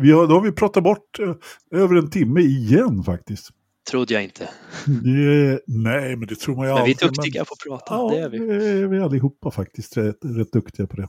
vi 0.00 0.12
har, 0.12 0.26
då 0.26 0.34
har 0.34 0.40
vi 0.40 0.52
pratat 0.52 0.82
bort 0.84 1.18
eh, 1.18 1.34
över 1.80 1.96
en 1.96 2.10
timme 2.10 2.40
igen 2.40 3.02
faktiskt. 3.04 3.50
Trodde 3.90 4.14
jag 4.14 4.24
inte. 4.24 4.48
Det, 4.86 5.60
nej, 5.66 6.16
men 6.16 6.28
det 6.28 6.34
tror 6.40 6.56
man 6.56 6.66
ju 6.68 6.74
Men 6.74 6.84
vi 6.84 6.90
är 6.90 6.94
aldrig, 6.94 7.12
duktiga 7.12 7.44
på 7.44 7.52
att 7.54 7.58
prata. 7.68 7.94
Ja, 7.94 8.10
Det 8.10 8.18
är 8.20 8.28
vi. 8.28 8.38
är 8.82 8.86
vi 8.86 8.98
allihopa 9.00 9.50
faktiskt 9.50 9.96
rätt, 9.96 10.18
rätt 10.24 10.52
duktiga 10.52 10.86
på 10.86 10.96
det. 10.96 11.08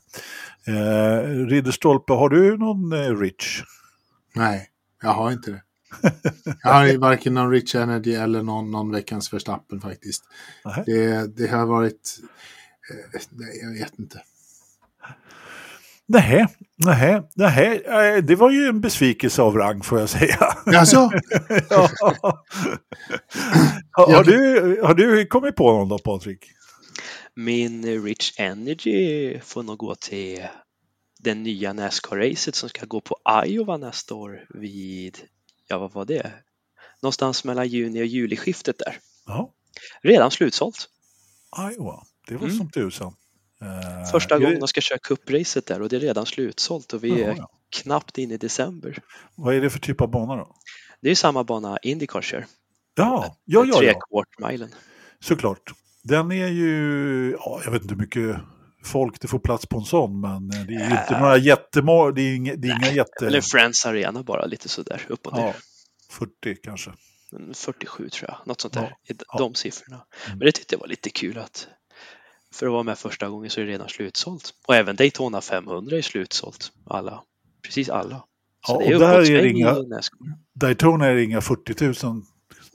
Eh, 0.67 1.45
Ridderstolpe, 1.47 2.13
har 2.13 2.29
du 2.29 2.57
någon 2.57 2.93
eh, 2.93 3.17
Rich? 3.19 3.63
Nej, 4.35 4.67
jag 5.05 5.13
har 5.13 5.31
inte 5.31 5.51
det. 5.51 5.61
Jag 6.63 6.73
har 6.73 6.85
ju 6.85 6.97
varken 6.97 7.33
någon 7.33 7.51
Rich 7.51 7.75
Energy 7.75 8.13
eller 8.13 8.43
någon, 8.43 8.71
någon 8.71 8.91
veckans 8.91 9.33
Verstappen 9.33 9.81
faktiskt. 9.81 10.23
Det, 10.85 11.27
det 11.37 11.47
har 11.47 11.65
varit... 11.65 12.19
Eh, 12.91 13.21
nej, 13.29 13.59
jag 13.61 13.71
vet 13.79 13.99
inte. 13.99 14.21
Nej, 16.07 16.47
nej, 16.85 17.21
nej, 17.35 18.21
det 18.21 18.35
var 18.35 18.51
ju 18.51 18.67
en 18.67 18.81
besvikelse 18.81 19.41
av 19.41 19.55
rang 19.55 19.83
får 19.83 19.99
jag 19.99 20.09
säga. 20.09 20.37
Alltså, 20.65 20.95
ja. 21.69 21.89
har, 23.91 24.13
har, 24.13 24.23
du, 24.23 24.81
har 24.83 24.93
du 24.93 25.25
kommit 25.25 25.55
på 25.55 25.71
någon 25.71 25.89
då 25.89 25.97
Patrik? 25.97 26.45
Min 27.35 28.03
Rich 28.03 28.39
Energy 28.39 29.39
får 29.39 29.63
nog 29.63 29.77
gå 29.77 29.95
till 29.95 30.47
den 31.25 31.43
nya 31.43 31.73
Nascar-racet 31.73 32.55
som 32.55 32.69
ska 32.69 32.85
gå 32.85 33.01
på 33.01 33.17
Iowa 33.45 33.77
nästa 33.77 34.15
år 34.15 34.45
vid, 34.49 35.17
ja 35.67 35.77
vad 35.77 35.91
var 35.93 36.05
det? 36.05 36.31
Någonstans 37.01 37.43
mellan 37.43 37.67
juni 37.67 38.01
och 38.01 38.05
juliskiftet 38.05 38.77
där. 38.79 38.97
Ja, 39.25 39.51
Redan 40.01 40.31
slutsålt. 40.31 40.89
Iowa, 41.71 42.03
det 42.27 42.35
var 42.35 42.43
Mm. 42.45 42.57
som 42.57 42.69
tusan. 42.71 43.15
Eh, 43.61 44.11
Första 44.11 44.37
det- 44.39 44.45
gången 44.45 44.59
de 44.59 44.67
ska 44.67 44.81
köra 44.81 44.99
cupracet 44.99 45.65
där 45.65 45.81
och 45.81 45.89
det 45.89 45.95
är 45.95 45.99
redan 45.99 46.25
slutsålt 46.25 46.93
och 46.93 47.03
vi 47.03 47.09
Jaha, 47.09 47.31
är 47.31 47.35
ja. 47.37 47.49
knappt 47.69 48.17
in 48.17 48.31
i 48.31 48.37
december. 48.37 48.97
Vad 49.35 49.55
är 49.55 49.61
det 49.61 49.69
för 49.69 49.79
typ 49.79 50.01
av 50.01 50.09
bana 50.11 50.35
då? 50.35 50.55
Det 51.01 51.09
är 51.09 51.15
samma 51.15 51.43
bana 51.43 51.77
Indycar 51.81 52.21
kör. 52.21 52.45
Ja, 52.95 53.37
ja, 53.45 53.65
ja, 53.65 53.77
Tre 53.77 53.93
ja. 54.59 54.67
såklart. 55.19 55.73
Den 56.03 56.31
är 56.31 56.47
ju, 56.47 57.31
ja, 57.39 57.61
jag 57.65 57.71
vet 57.71 57.81
inte 57.81 57.93
hur 57.93 58.01
mycket 58.01 58.37
folk 58.85 59.19
det 59.21 59.27
får 59.27 59.39
plats 59.39 59.65
på 59.65 59.77
en 59.77 59.85
sån, 59.85 60.19
men 60.21 60.33
eh, 60.51 60.65
det 60.67 60.73
är 60.73 60.79
ju 60.79 60.85
inte 61.01 61.13
Äh. 61.15 61.19
några 61.21 61.37
jättemål, 61.37 62.15
det 62.15 62.21
är 62.21 62.35
inga, 62.35 62.55
det 62.55 62.67
är 62.67 62.75
inga 62.77 62.91
jätte... 62.91 63.27
Eller 63.27 63.41
Friends 63.41 63.85
Arena 63.85 64.23
bara 64.23 64.45
lite 64.45 64.69
sådär 64.69 65.01
upp 65.09 65.27
och 65.27 65.33
ner. 65.37 65.45
ja, 65.45 65.53
40 66.09 66.55
kanske. 66.63 66.91
Men 67.31 67.53
47 67.53 68.09
tror 68.09 68.29
jag, 68.31 68.37
något 68.47 68.61
sånt 68.61 68.75
Ja, 68.75 68.81
där. 68.81 68.89
D- 69.13 69.23
ja. 69.33 69.37
De 69.39 69.53
siffrorna. 69.55 69.95
Mm. 70.27 70.37
Men 70.37 70.45
det 70.45 70.51
tyckte 70.51 70.75
jag 70.75 70.79
var 70.79 70.87
lite 70.87 71.09
kul 71.09 71.37
att 71.37 71.67
för 72.53 72.65
att 72.65 72.71
vara 72.71 72.83
med 72.83 72.97
första 72.97 73.29
gången 73.29 73.49
så 73.49 73.61
är 73.61 73.65
det 73.65 73.71
redan 73.71 73.89
slutsålt. 73.89 74.53
Och 74.67 74.75
även 74.75 74.95
Daytona 74.95 75.41
500 75.41 75.97
är 75.97 76.01
slutsålt. 76.01 76.71
Alla. 76.85 77.23
Precis 77.63 77.89
alla. 77.89 78.23
Så 78.67 78.81
Ja, 78.85 78.93
och 78.95 78.99
där 78.99 79.31
är 79.31 79.45
inga-. 79.45 79.75
Daytona 80.53 81.05
är 81.07 81.15
det 81.15 81.23
inga 81.23 81.41
40 81.41 81.85
000 81.85 81.95
som 81.95 82.25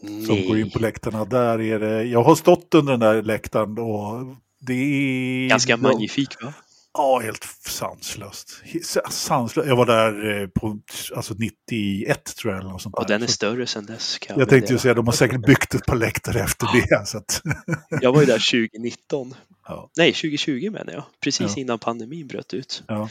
Nej. 0.03 0.47
går 0.49 0.59
in 0.59 0.71
på 0.71 0.79
läktarna. 0.79 1.25
Där 1.25 1.61
är 1.61 1.79
det, 1.79 2.03
jag 2.05 2.23
har 2.23 2.35
stått 2.35 2.75
under 2.75 2.93
den 2.93 3.01
där 3.01 3.23
läktaren 3.23 3.79
och 3.79 4.37
det 4.61 4.73
är... 4.75 5.49
Ganska 5.49 5.77
magnifik 5.77 6.43
va? 6.43 6.53
Ja, 6.93 7.19
helt 7.19 7.45
sanslöst. 7.67 8.63
Sanslöst. 9.11 9.69
Jag 9.69 9.77
var 9.77 9.87
där 9.87 10.41
eh, 10.43 10.49
på 10.49 10.79
alltså 11.17 11.35
91 11.35 12.25
tror 12.37 12.53
jag. 12.53 12.61
Eller 12.61 12.71
något 12.71 12.83
sånt 12.83 12.95
Och 12.95 13.07
där. 13.07 13.09
den 13.15 13.23
är 13.23 13.27
större 13.27 13.67
sen 13.67 13.87
dess. 13.87 14.19
Kan 14.19 14.39
jag 14.39 14.49
tänkte 14.49 14.73
ju 14.73 14.79
säga, 14.79 14.95
de 14.95 15.07
har 15.07 15.13
säkert 15.13 15.47
byggt 15.47 15.75
ett 15.75 15.87
par 15.87 15.97
läktare 15.97 16.41
efter 16.41 16.67
det. 16.73 17.07
Så 17.07 17.19
att, 17.19 17.43
Jag 18.03 18.13
var 18.13 18.21
ju 18.21 18.27
där 18.27 18.69
2019. 18.71 19.35
Ja. 19.67 19.91
Nej, 19.97 20.13
2020 20.13 20.71
menar 20.73 20.93
jag. 20.93 21.05
Precis 21.21 21.57
Ja. 21.57 21.61
innan 21.61 21.79
pandemin 21.79 22.27
bröt 22.27 22.55
ut. 22.55 22.83
ja. 22.89 23.09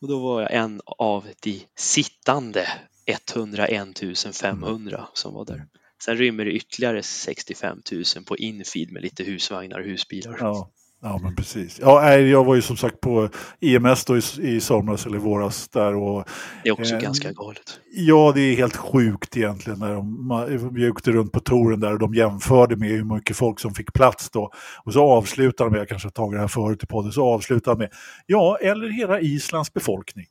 Och 0.00 0.08
då 0.08 0.18
var 0.18 0.42
jag 0.42 0.52
en 0.54 0.80
av 0.86 1.26
de 1.42 1.62
sittande 1.78 2.68
101 3.06 4.36
500 4.40 5.08
som 5.12 5.34
var 5.34 5.44
där. 5.44 5.66
Sen 6.04 6.16
rymmer 6.16 6.44
det 6.44 6.50
ytterligare 6.52 7.02
65 7.02 7.78
000 7.92 8.24
på 8.26 8.36
infeed 8.36 8.92
med 8.92 9.02
lite 9.02 9.22
husvagnar 9.24 9.78
och 9.78 9.84
husbilar. 9.86 10.36
Ja, 10.40 10.70
ja 11.06 11.18
men 11.22 11.36
precis. 11.36 11.78
Ja, 11.80 12.14
jag 12.14 12.44
var 12.44 12.54
ju 12.54 12.62
som 12.62 12.76
sagt 12.76 13.00
på 13.00 13.28
IMS 13.60 14.04
då 14.04 14.16
i, 14.16 14.22
i 14.40 14.60
somras 14.60 15.06
eller 15.06 15.16
i 15.16 15.20
våras 15.20 15.68
där 15.68 15.94
och 15.94 16.24
Det 16.62 16.68
är 16.68 16.72
också 16.72 16.94
Eh, 16.94 17.00
ganska 17.00 17.32
galet. 17.32 17.80
ja, 17.92 18.32
det 18.34 18.40
är 18.40 18.56
helt 18.56 18.76
sjukt 18.76 19.36
egentligen. 19.36 19.78
När 19.78 19.94
de, 19.94 20.74
vi 20.74 20.90
åkte 20.90 21.12
runt 21.12 21.32
på 21.32 21.40
touren 21.40 21.80
där 21.80 21.92
och 21.92 21.98
de 21.98 22.14
jämförde 22.14 22.76
med 22.76 22.88
hur 22.88 23.04
mycket 23.04 23.36
folk 23.36 23.60
som 23.60 23.74
fick 23.74 23.92
plats 23.92 24.30
då. 24.30 24.50
Och 24.84 24.92
så 24.92 25.02
avslutar 25.02 25.64
de 25.64 25.70
med, 25.70 25.80
jag 25.80 25.88
kanske 25.88 26.06
har 26.06 26.12
tagit 26.12 26.36
det 26.36 26.40
här 26.40 26.48
förut 26.48 26.82
i 26.82 26.86
podden, 26.86 27.12
så 27.12 27.24
avslutar 27.24 27.72
de 27.72 27.78
med, 27.78 27.90
ja, 28.26 28.58
eller 28.60 28.88
hela 28.88 29.20
Islands 29.20 29.72
befolkning. 29.72 30.26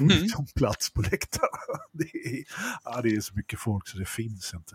Mm. 0.00 0.28
Som 0.28 0.46
plats 0.56 0.92
på 0.92 1.02
läktarna. 1.02 1.48
Det 1.92 2.04
är, 2.04 2.44
ja, 2.84 3.00
det 3.02 3.08
är 3.08 3.20
så 3.20 3.34
mycket 3.34 3.58
folk 3.60 3.88
så 3.88 3.98
det 3.98 4.08
finns 4.08 4.54
inte. 4.54 4.74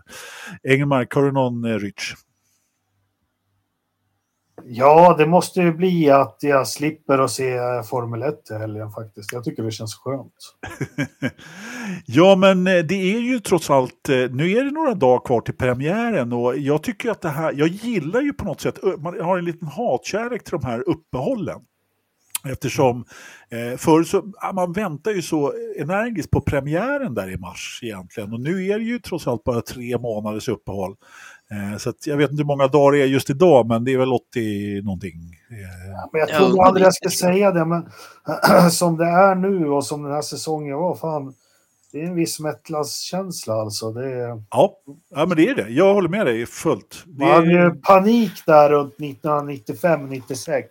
Engelmark, 0.62 1.14
har 1.14 1.22
du 1.22 1.32
någon 1.32 1.64
eh, 1.64 1.78
Rich? 1.78 2.14
Ja, 4.66 5.14
det 5.18 5.26
måste 5.26 5.60
ju 5.60 5.72
bli 5.72 6.10
att 6.10 6.36
jag 6.40 6.68
slipper 6.68 7.18
att 7.18 7.30
se 7.30 7.58
Formel 7.90 8.22
1 8.22 8.34
i 8.50 8.54
helgen 8.54 8.90
faktiskt. 8.90 9.32
Jag 9.32 9.44
tycker 9.44 9.62
det 9.62 9.70
känns 9.70 9.94
skönt. 9.94 10.34
Ja, 12.06 12.36
men 12.36 12.66
eh, 12.66 12.78
det 12.78 13.14
är 13.14 13.20
ju 13.20 13.40
trots 13.40 13.70
allt, 13.70 14.08
eh, 14.08 14.16
nu 14.16 14.50
är 14.50 14.64
det 14.64 14.70
några 14.70 14.94
dagar 14.94 15.24
kvar 15.24 15.40
till 15.40 15.54
premiären 15.54 16.32
och 16.32 16.58
jag 16.58 16.82
tycker 16.82 17.10
att 17.10 17.20
det 17.20 17.28
här, 17.28 17.52
jag 17.56 17.68
gillar 17.68 18.20
ju 18.20 18.32
på 18.32 18.44
något 18.44 18.60
sätt, 18.60 18.84
eh, 18.84 18.96
man 18.98 19.20
har 19.20 19.38
en 19.38 19.44
liten 19.44 19.68
hatkärlek 19.68 20.44
till 20.44 20.58
de 20.60 20.66
här 20.66 20.88
uppehållen. 20.88 21.60
Eftersom 22.44 23.04
eh, 23.50 23.76
förr 23.76 24.02
så, 24.02 24.32
ah, 24.40 24.52
man 24.52 24.72
väntar 24.72 25.10
ju 25.10 25.22
så 25.22 25.52
energiskt 25.78 26.30
på 26.30 26.40
premiären 26.40 27.14
där 27.14 27.30
i 27.30 27.36
mars 27.36 27.80
egentligen 27.82 28.32
och 28.32 28.40
nu 28.40 28.66
är 28.66 28.78
det 28.78 28.84
ju 28.84 28.98
trots 28.98 29.26
allt 29.26 29.44
bara 29.44 29.60
tre 29.60 29.98
månaders 29.98 30.48
uppehåll. 30.48 30.96
Eh, 31.52 31.78
så 31.78 31.90
att 31.90 32.06
jag 32.06 32.16
vet 32.16 32.30
inte 32.30 32.40
hur 32.40 32.46
många 32.46 32.66
dagar 32.66 32.92
det 32.92 33.02
är 33.02 33.06
just 33.06 33.30
idag 33.30 33.66
men 33.66 33.84
det 33.84 33.92
är 33.92 33.98
väl 33.98 34.12
80 34.12 34.82
någonting. 34.82 35.14
Eh, 35.50 36.08
Men 36.12 36.20
jag 36.20 36.30
Ja, 36.30 36.36
trodde 36.38 36.54
det- 36.56 36.62
aldrig 36.62 36.86
jag 36.86 36.94
skulle 36.94 37.10
säga 37.10 37.50
det, 37.50 37.64
men 37.64 37.86
som 38.70 38.96
det 38.96 39.04
är 39.06 39.34
nu 39.34 39.68
och 39.70 39.84
som 39.86 40.02
den 40.02 40.12
här 40.12 40.22
säsongen 40.22 40.76
var, 40.76 40.94
fan. 40.96 41.34
Det 41.92 42.00
är 42.00 42.04
en 42.06 42.14
viss 42.14 42.40
mättnadskänsla 42.40 43.54
alltså. 43.54 43.92
Det 43.92 44.06
är, 44.12 44.42
ja, 44.50 44.76
ja, 45.10 45.26
men 45.26 45.36
det 45.36 45.48
är 45.48 45.54
det. 45.54 45.68
Jag 45.68 45.94
håller 45.94 46.08
med 46.08 46.26
dig 46.26 46.46
fullt. 46.46 47.02
Det 47.06 47.24
man 47.24 47.30
hade 47.34 47.52
ju 47.52 47.70
panik 47.70 48.32
där 48.46 48.70
runt 48.70 48.94
1995-96 48.98 50.64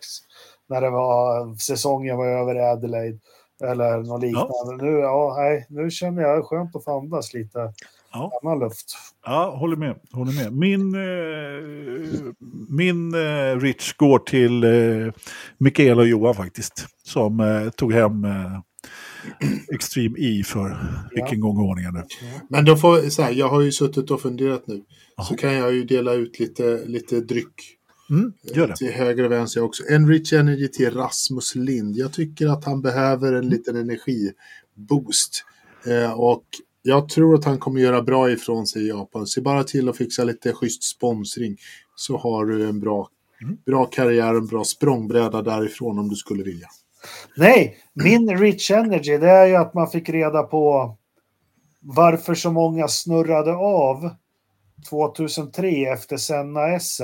när 0.68 0.80
det 0.80 0.90
var, 0.90 1.54
säsongen 1.56 2.16
var 2.16 2.26
över 2.26 2.54
i 2.54 2.60
Adelaide 2.60 3.18
eller 3.64 3.98
något 3.98 4.22
liknande. 4.22 4.84
Nu, 4.84 4.90
ja, 4.98 5.34
nej, 5.38 5.66
nu 5.68 5.90
känner 5.90 6.22
jag 6.22 6.44
skönt 6.44 6.76
att 6.76 6.84
få 6.84 6.98
andas 6.98 7.34
lite 7.34 7.72
Ja. 8.12 8.30
annan 8.42 8.58
luft. 8.58 8.96
Ja, 9.24 9.56
håller 9.58 9.76
med. 9.76 9.96
Håller 10.12 10.32
med. 10.32 10.52
Min, 10.52 10.94
eh, 10.94 12.32
min 12.68 13.14
eh, 13.14 13.60
Rich 13.60 13.92
går 13.96 14.18
till 14.18 14.64
eh, 14.64 15.12
Mikael 15.58 15.98
och 15.98 16.06
Johan 16.08 16.34
faktiskt. 16.34 16.86
Som 17.04 17.40
eh, 17.40 17.70
tog 17.70 17.92
hem 17.92 18.24
eh, 18.24 18.60
Extreme 19.74 20.18
E 20.18 20.42
för 20.44 20.76
vilken 21.14 21.40
gång 21.40 21.56
i 21.58 21.68
ordningen 21.70 21.94
nu. 21.94 22.02
Men 22.48 22.64
då 22.64 22.76
får, 22.76 23.10
så 23.10 23.22
här, 23.22 23.32
jag 23.32 23.48
har 23.48 23.60
ju 23.60 23.72
suttit 23.72 24.10
och 24.10 24.20
funderat 24.20 24.66
nu. 24.66 24.82
Jaha. 25.16 25.26
Så 25.26 25.36
kan 25.36 25.52
jag 25.54 25.72
ju 25.74 25.84
dela 25.84 26.12
ut 26.12 26.38
lite, 26.40 26.82
lite 26.86 27.20
dryck 27.20 27.78
Mm, 28.10 28.32
gör 28.54 28.66
det. 28.68 28.76
till 28.76 28.90
höger 28.92 29.24
och 29.24 29.32
vänster 29.32 29.62
också. 29.62 29.82
En 29.90 30.08
Rich 30.08 30.32
Energy 30.32 30.68
till 30.68 30.90
Rasmus 30.90 31.54
Lind. 31.54 31.96
Jag 31.96 32.12
tycker 32.12 32.46
att 32.48 32.64
han 32.64 32.82
behöver 32.82 33.32
en 33.32 33.48
liten 33.48 33.76
energiboost. 33.76 35.44
Eh, 35.86 36.12
och 36.12 36.44
jag 36.82 37.08
tror 37.08 37.34
att 37.34 37.44
han 37.44 37.58
kommer 37.58 37.80
göra 37.80 38.02
bra 38.02 38.30
ifrån 38.30 38.66
sig 38.66 38.82
i 38.82 38.88
Japan. 38.88 39.26
Se 39.26 39.40
bara 39.40 39.64
till 39.64 39.88
att 39.88 39.96
fixa 39.96 40.24
lite 40.24 40.52
schysst 40.52 40.82
sponsring 40.82 41.56
så 41.94 42.16
har 42.16 42.46
du 42.46 42.68
en 42.68 42.80
bra, 42.80 43.08
Mm. 43.42 43.56
bra 43.66 43.84
karriär, 43.84 44.34
en 44.34 44.46
bra 44.46 44.64
språngbräda 44.64 45.42
därifrån 45.42 45.98
om 45.98 46.08
du 46.08 46.16
skulle 46.16 46.42
vilja. 46.42 46.68
Nej, 47.36 47.76
min 47.94 48.38
Rich 48.38 48.70
Energy 48.70 49.18
det 49.18 49.30
är 49.30 49.46
ju 49.46 49.56
att 49.56 49.74
man 49.74 49.90
fick 49.90 50.08
reda 50.08 50.42
på 50.42 50.96
varför 51.80 52.34
så 52.34 52.52
många 52.52 52.88
snurrade 52.88 53.54
av 53.54 54.10
2003 54.90 55.68
efter 55.92 56.16
Senna 56.16 56.68
S 56.68 56.98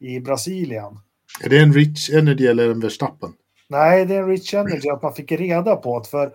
i 0.00 0.20
Brasilien. 0.20 0.98
Är 1.44 1.48
det 1.48 1.58
en 1.58 1.72
Rich 1.72 2.10
Energy 2.10 2.46
eller 2.46 2.70
en 2.70 2.80
Verstappen? 2.80 3.32
Nej, 3.68 4.06
det 4.06 4.14
är 4.14 4.22
en 4.22 4.28
Rich 4.28 4.54
Energy 4.54 4.88
att 4.88 5.02
man 5.02 5.14
fick 5.14 5.32
reda 5.32 5.76
på 5.76 5.98
det. 5.98 6.08
För 6.08 6.32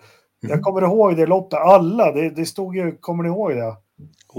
jag 0.50 0.62
kommer 0.62 0.82
ihåg 0.82 1.16
det 1.18 1.26
loppet, 1.26 1.60
alla, 1.60 2.12
det, 2.12 2.30
det 2.30 2.46
stod 2.46 2.76
ju, 2.76 2.98
kommer 2.98 3.24
ni 3.24 3.30
ihåg 3.30 3.52
det? 3.52 3.76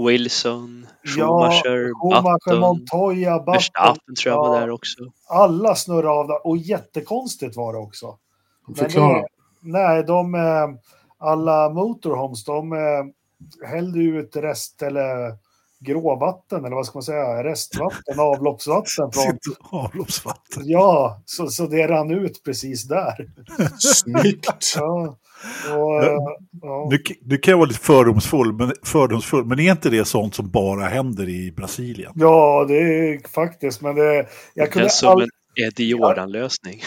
Wilson, 0.07 0.87
Schumacher, 1.03 1.89
ja, 1.89 1.93
Schumacher 1.93 2.33
Button, 2.45 2.59
Montoya, 2.59 3.39
Button. 3.39 3.53
Verstappen 3.53 4.15
tror 4.23 4.35
jag 4.35 4.47
var 4.49 4.59
där 4.59 4.69
också. 4.69 4.99
Alla 5.29 5.75
snurrade 5.75 6.09
av 6.09 6.27
det 6.27 6.33
och 6.33 6.57
jättekonstigt 6.57 7.55
var 7.57 7.73
det 7.73 7.79
också. 7.79 8.17
Förklara. 8.75 9.21
det- 9.21 9.27
Nej, 9.61 10.03
de, 10.03 10.35
eh, 10.35 10.41
alla 11.17 11.69
motorhomes, 11.69 12.43
de 12.43 12.73
eh, 12.73 13.67
hällde 13.67 13.99
ut 13.99 14.35
rest 14.35 14.81
eller 14.81 15.37
gråvatten, 15.85 16.65
eller 16.65 16.75
vad 16.75 16.85
ska 16.85 16.97
man 16.97 17.03
säga, 17.03 17.43
restvatten, 17.43 18.19
avloppsvatten 18.19 19.11
från... 19.11 19.39
Avloppsvatten. 19.81 20.63
Ja, 20.65 21.21
så, 21.25 21.47
så 21.47 21.67
det 21.67 21.87
rann 21.87 22.11
ut 22.11 22.43
precis 22.43 22.83
där. 22.87 23.29
Snyggt! 23.79 24.73
Ja, 24.75 25.17
och, 25.75 26.03
ja. 26.61 26.87
Nu, 26.91 26.97
nu 27.21 27.37
kan 27.37 27.51
jag 27.51 27.57
vara 27.57 27.67
lite 27.67 27.79
fördomsfull 27.79 28.53
men, 28.53 28.73
fördomsfull, 28.83 29.45
men 29.45 29.59
är 29.59 29.71
inte 29.71 29.89
det 29.89 30.05
sånt 30.05 30.35
som 30.35 30.49
bara 30.49 30.85
händer 30.85 31.29
i 31.29 31.51
Brasilien? 31.51 32.11
ja, 32.15 32.65
det 32.67 32.77
är 32.77 33.27
faktiskt, 33.27 33.81
men 33.81 33.95
det... 33.95 34.27
Jag 34.53 34.67
Det 34.67 34.71
kunde 34.71 34.89
som 34.89 35.09
all, 35.09 35.21
en 35.21 35.29
Eddie 35.55 35.89
Jordan-lösning. 35.89 36.81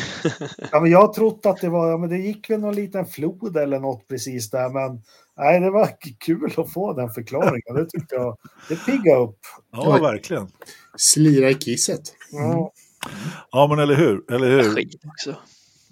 ja, 0.72 0.80
men 0.80 0.90
jag 0.90 1.00
har 1.00 1.12
trott 1.12 1.46
att 1.46 1.60
det 1.60 1.68
var, 1.68 1.90
ja, 1.90 1.98
men 1.98 2.10
det 2.10 2.18
gick 2.18 2.50
väl 2.50 2.60
någon 2.60 2.74
liten 2.74 3.06
flod 3.06 3.56
eller 3.56 3.78
något 3.78 4.08
precis 4.08 4.50
där, 4.50 4.68
men 4.68 5.02
nej, 5.38 5.60
det 5.60 5.70
var 5.70 5.90
kul 6.18 6.52
att 6.56 6.72
få 6.72 6.92
den 6.92 7.10
förklaringen. 7.10 7.74
Det 7.74 7.86
tyckte 7.86 8.14
jag, 8.14 8.36
det 8.68 8.76
piggade 8.86 9.20
upp. 9.20 9.38
Ja, 9.72 9.98
verkligen. 10.02 10.48
Slira 10.96 11.50
i 11.50 11.54
kisset. 11.54 12.00
Ja. 12.32 12.72
Ja, 13.50 13.66
men 13.66 13.78
eller 13.78 13.94
hur? 13.94 14.32
Eller 14.32 14.50
hur? 14.50 14.88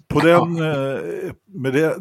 På 0.07 0.19
den, 0.19 0.55
eh, 0.55 1.31
med, 1.45 1.73
det, 1.73 1.97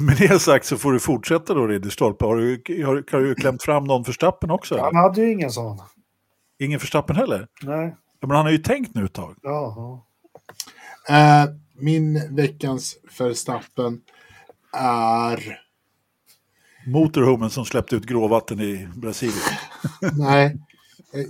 med 0.00 0.16
det 0.18 0.38
sagt 0.38 0.66
så 0.66 0.76
får 0.76 0.92
du 0.92 1.00
fortsätta 1.00 1.54
då, 1.54 1.66
Ridderstolpe. 1.66 2.24
Har 2.24 2.36
du, 2.36 2.62
har, 2.84 3.12
har 3.12 3.20
du 3.20 3.34
klämt 3.34 3.62
fram 3.62 3.84
någon 3.84 4.04
förstappen 4.04 4.50
också? 4.50 4.74
Han 4.78 4.88
Eller? 4.88 4.98
hade 5.00 5.20
ju 5.20 5.32
ingen 5.32 5.50
sån. 5.50 5.78
Ingen 6.58 6.80
förstappen 6.80 7.16
heller? 7.16 7.46
Nej. 7.62 7.96
Ja, 8.20 8.26
men 8.26 8.36
han 8.36 8.46
har 8.46 8.52
ju 8.52 8.58
tänkt 8.58 8.94
nu 8.94 9.04
ett 9.04 9.12
tag. 9.12 9.36
Ja, 9.42 10.06
Eh, 11.08 11.44
min 11.74 12.36
veckans 12.36 12.96
Verstappen 13.18 14.00
är... 14.72 15.60
Motorhomen 16.86 17.50
som 17.50 17.64
släppte 17.64 17.96
ut 17.96 18.06
gråvatten 18.06 18.60
i 18.60 18.88
Brasilien. 18.96 19.38
Nej, 20.18 20.56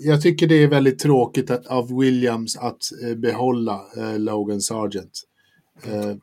jag 0.01 0.23
tycker 0.23 0.47
det 0.47 0.63
är 0.63 0.69
väldigt 0.69 0.99
tråkigt 0.99 1.51
att, 1.51 1.67
av 1.67 1.99
Williams 1.99 2.57
att 2.57 2.83
eh, 3.03 3.15
behålla 3.17 3.81
eh, 3.97 4.19
Logan 4.19 4.61
Sargent. 4.61 5.23
Eh, 5.85 6.15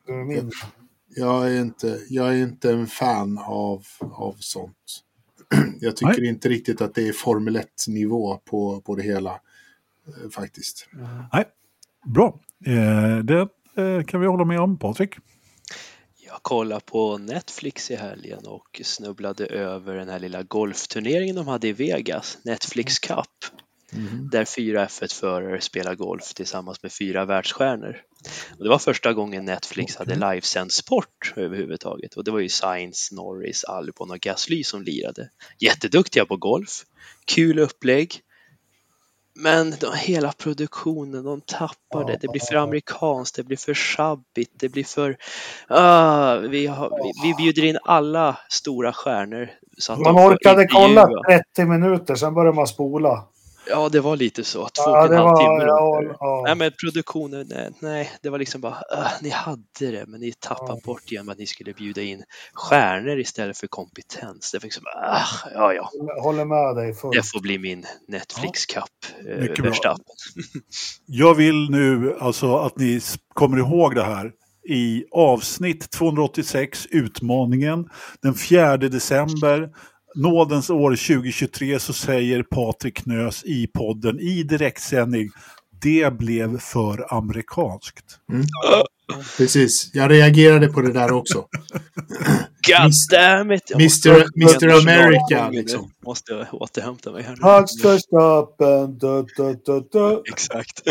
jag, 1.16 1.52
är 1.52 1.60
inte, 1.60 1.98
jag 2.08 2.28
är 2.28 2.42
inte 2.42 2.72
en 2.72 2.86
fan 2.86 3.38
av, 3.38 3.84
av 4.00 4.36
sånt. 4.38 4.74
Jag 5.80 5.96
tycker 5.96 6.24
inte 6.24 6.48
riktigt 6.48 6.80
att 6.80 6.94
det 6.94 7.08
är 7.08 7.12
Formel 7.12 7.56
1-nivå 7.56 8.40
på, 8.44 8.80
på 8.80 8.96
det 8.96 9.02
hela. 9.02 9.40
Eh, 10.08 10.30
faktiskt. 10.30 10.88
Nej, 11.32 11.44
bra. 12.06 12.40
Eh, 12.66 13.18
det 13.24 13.48
eh, 13.76 14.04
kan 14.04 14.20
vi 14.20 14.26
hålla 14.26 14.44
med 14.44 14.60
om, 14.60 14.78
Patrik. 14.78 15.14
Jag 16.48 16.56
kollade 16.56 16.80
på 16.84 17.18
Netflix 17.18 17.90
i 17.90 17.96
helgen 17.96 18.46
och 18.46 18.80
snubblade 18.84 19.46
över 19.46 19.94
den 19.94 20.08
här 20.08 20.18
lilla 20.18 20.42
golfturneringen 20.42 21.36
de 21.36 21.48
hade 21.48 21.68
i 21.68 21.72
Vegas, 21.72 22.38
Netflix 22.42 22.98
Cup. 22.98 23.26
Där 24.32 24.44
fyra 24.44 24.86
F1-förare 24.86 25.60
spelar 25.60 25.94
golf 25.94 26.34
tillsammans 26.34 26.82
med 26.82 26.92
fyra 26.92 27.24
världsstjärnor. 27.24 28.02
Och 28.58 28.64
det 28.64 28.68
var 28.68 28.78
första 28.78 29.12
gången 29.12 29.44
Netflix 29.44 29.96
hade 29.96 30.14
livesänd 30.14 30.72
sport 30.72 31.32
överhuvudtaget 31.36 32.14
och 32.14 32.24
det 32.24 32.30
var 32.30 32.40
ju 32.40 32.48
Sainz, 32.48 33.12
Norris, 33.12 33.64
Albon 33.64 34.10
och 34.10 34.20
Gasly 34.20 34.64
som 34.64 34.82
lirade. 34.82 35.30
Jätteduktiga 35.60 36.26
på 36.26 36.36
golf, 36.36 36.84
kul 37.24 37.58
upplägg. 37.58 38.22
Men 39.40 39.74
de, 39.80 39.94
hela 39.94 40.32
produktionen, 40.32 41.24
de 41.24 41.40
tappar 41.40 42.04
det. 42.06 42.18
Det 42.20 42.28
blir 42.28 42.40
för 42.40 42.54
amerikanskt, 42.54 43.36
det 43.36 43.42
blir 43.42 43.56
för 43.56 43.74
shabbigt, 43.74 44.52
det 44.54 44.68
blir 44.68 44.84
för... 44.84 45.16
Ah, 45.68 46.36
vi, 46.36 46.66
har, 46.66 46.90
vi, 46.90 47.28
vi 47.28 47.34
bjuder 47.34 47.64
in 47.64 47.78
alla 47.84 48.38
stora 48.48 48.92
stjärnor. 48.92 49.50
Man 50.04 50.16
orkade 50.16 50.66
kolla 50.66 51.00
intervjua. 51.00 51.42
30 51.56 51.64
minuter, 51.64 52.14
sen 52.14 52.34
började 52.34 52.56
man 52.56 52.66
spola. 52.66 53.24
Ja, 53.70 53.88
det 53.88 54.00
var 54.00 54.16
lite 54.16 54.44
så. 54.44 54.58
Två 54.68 54.68
Ja, 54.86 54.98
och 54.98 55.04
en 55.04 55.10
det 55.10 55.16
halv 55.16 55.28
var... 55.28 55.36
timme. 55.58 55.64
Ja, 55.68 56.02
ja. 56.20 56.42
Nej, 56.46 56.54
men 56.54 56.72
produktionen, 56.82 57.46
nej, 57.50 57.70
nej, 57.80 58.10
det 58.22 58.28
var 58.30 58.38
liksom 58.38 58.60
bara, 58.60 58.72
ah, 58.90 59.10
ni 59.22 59.28
hade 59.30 59.62
det, 59.78 60.04
men 60.06 60.20
ni 60.20 60.32
tappade 60.40 60.72
Ja. 60.72 60.80
bort 60.84 61.02
genom 61.12 61.28
att 61.28 61.38
ni 61.38 61.46
skulle 61.46 61.72
bjuda 61.72 62.02
in 62.02 62.22
stjärnor 62.54 63.18
istället 63.18 63.58
för 63.58 63.66
kompetens. 63.66 64.52
Det 64.52 64.58
var 64.58 64.62
liksom, 64.66 64.84
ah, 64.86 65.50
ja, 65.54 65.72
ja, 65.74 65.90
Håller 66.22 66.44
med 66.44 66.76
dig 66.76 66.86
det 66.88 66.94
fullt. 66.94 67.30
får 67.32 67.40
bli 67.40 67.58
min 67.58 67.86
Netflix 68.08 68.66
Cup 68.66 68.84
eh, 69.28 69.36
Mycket 69.40 69.62
bra. 69.64 69.96
Jag 71.06 71.34
vill 71.34 71.70
nu 71.70 72.16
alltså 72.20 72.56
att 72.58 72.76
ni 72.78 73.00
kommer 73.34 73.58
ihåg 73.58 73.94
det 73.94 74.04
här. 74.04 74.32
I 74.68 75.04
avsnitt 75.12 75.90
286, 75.90 76.86
Utmaningen, 76.90 77.88
den 78.22 78.34
4 78.34 78.76
december, 78.76 79.70
nådens 80.18 80.70
år 80.70 80.90
2023, 80.90 81.78
så 81.78 81.92
säger 81.92 82.42
Patrik 82.42 83.02
Knös 83.02 83.44
i 83.44 83.66
podden 83.66 84.20
i 84.20 84.42
direktsändning 84.42 85.30
det 85.82 86.18
blev 86.18 86.58
för 86.58 87.14
amerikanskt. 87.14 88.04
Precis, 89.36 89.90
jag 89.92 90.10
reagerade 90.10 90.68
på 90.68 90.80
det 90.80 90.92
där 90.92 91.12
också. 91.12 91.44
God 92.68 92.90
Mis- 92.90 93.10
damn 93.10 93.52
it! 93.52 93.62
Jag 93.70 93.80
Mr. 93.80 94.66
jag 94.68 94.78
America, 94.80 95.44
måste- 95.44 95.50
liksom. 95.50 95.90
Måste 96.06 96.46
återhämta 96.52 97.12
mig 97.12 97.22
här 97.22 97.30
nu. 97.30 97.36
Du. 99.92 100.22
Exakt. 100.32 100.82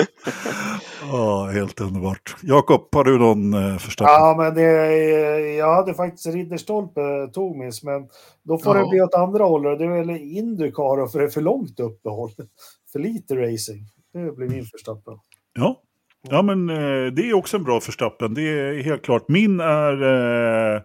Ja, 1.11 1.45
helt 1.53 1.81
underbart. 1.81 2.35
Jakob, 2.41 2.87
har 2.91 3.03
du 3.03 3.17
någon 3.19 3.53
eh, 3.53 3.77
förstappen? 3.77 4.13
Ja, 4.13 4.35
men 4.37 4.53
det, 4.55 4.61
jag 5.55 5.75
hade 5.75 5.93
faktiskt 5.93 6.25
Ridderstolpe 6.27 7.01
tog 7.33 7.57
minst, 7.57 7.83
men 7.83 8.07
då 8.43 8.57
får 8.57 8.77
Ja. 8.77 8.83
det 8.83 8.89
bli 8.89 9.01
åt 9.01 9.13
andra 9.13 9.43
hållet. 9.43 9.79
Det 9.79 9.85
är 9.85 9.89
väl 9.89 10.09
Indycar 10.09 11.01
och 11.01 11.11
för 11.11 11.19
det 11.19 11.25
är 11.25 11.29
för 11.29 11.41
långt 11.41 11.79
uppehåll. 11.79 12.31
För 12.91 12.99
lite 12.99 13.35
racing. 13.35 13.83
Det 14.13 14.35
blir 14.35 14.47
min 14.49 14.65
Verstappen. 14.73 15.13
Ja. 15.53 15.81
ja, 16.29 16.41
men 16.41 16.69
eh, 16.69 17.13
det 17.13 17.29
är 17.29 17.33
också 17.33 17.57
en 17.57 17.63
bra 17.63 17.79
förstappen. 17.79 18.33
Det 18.33 18.41
är 18.41 18.83
helt 18.83 19.01
klart. 19.03 19.25
Min 19.27 19.59
är... 19.59 20.03
Eh, 20.75 20.81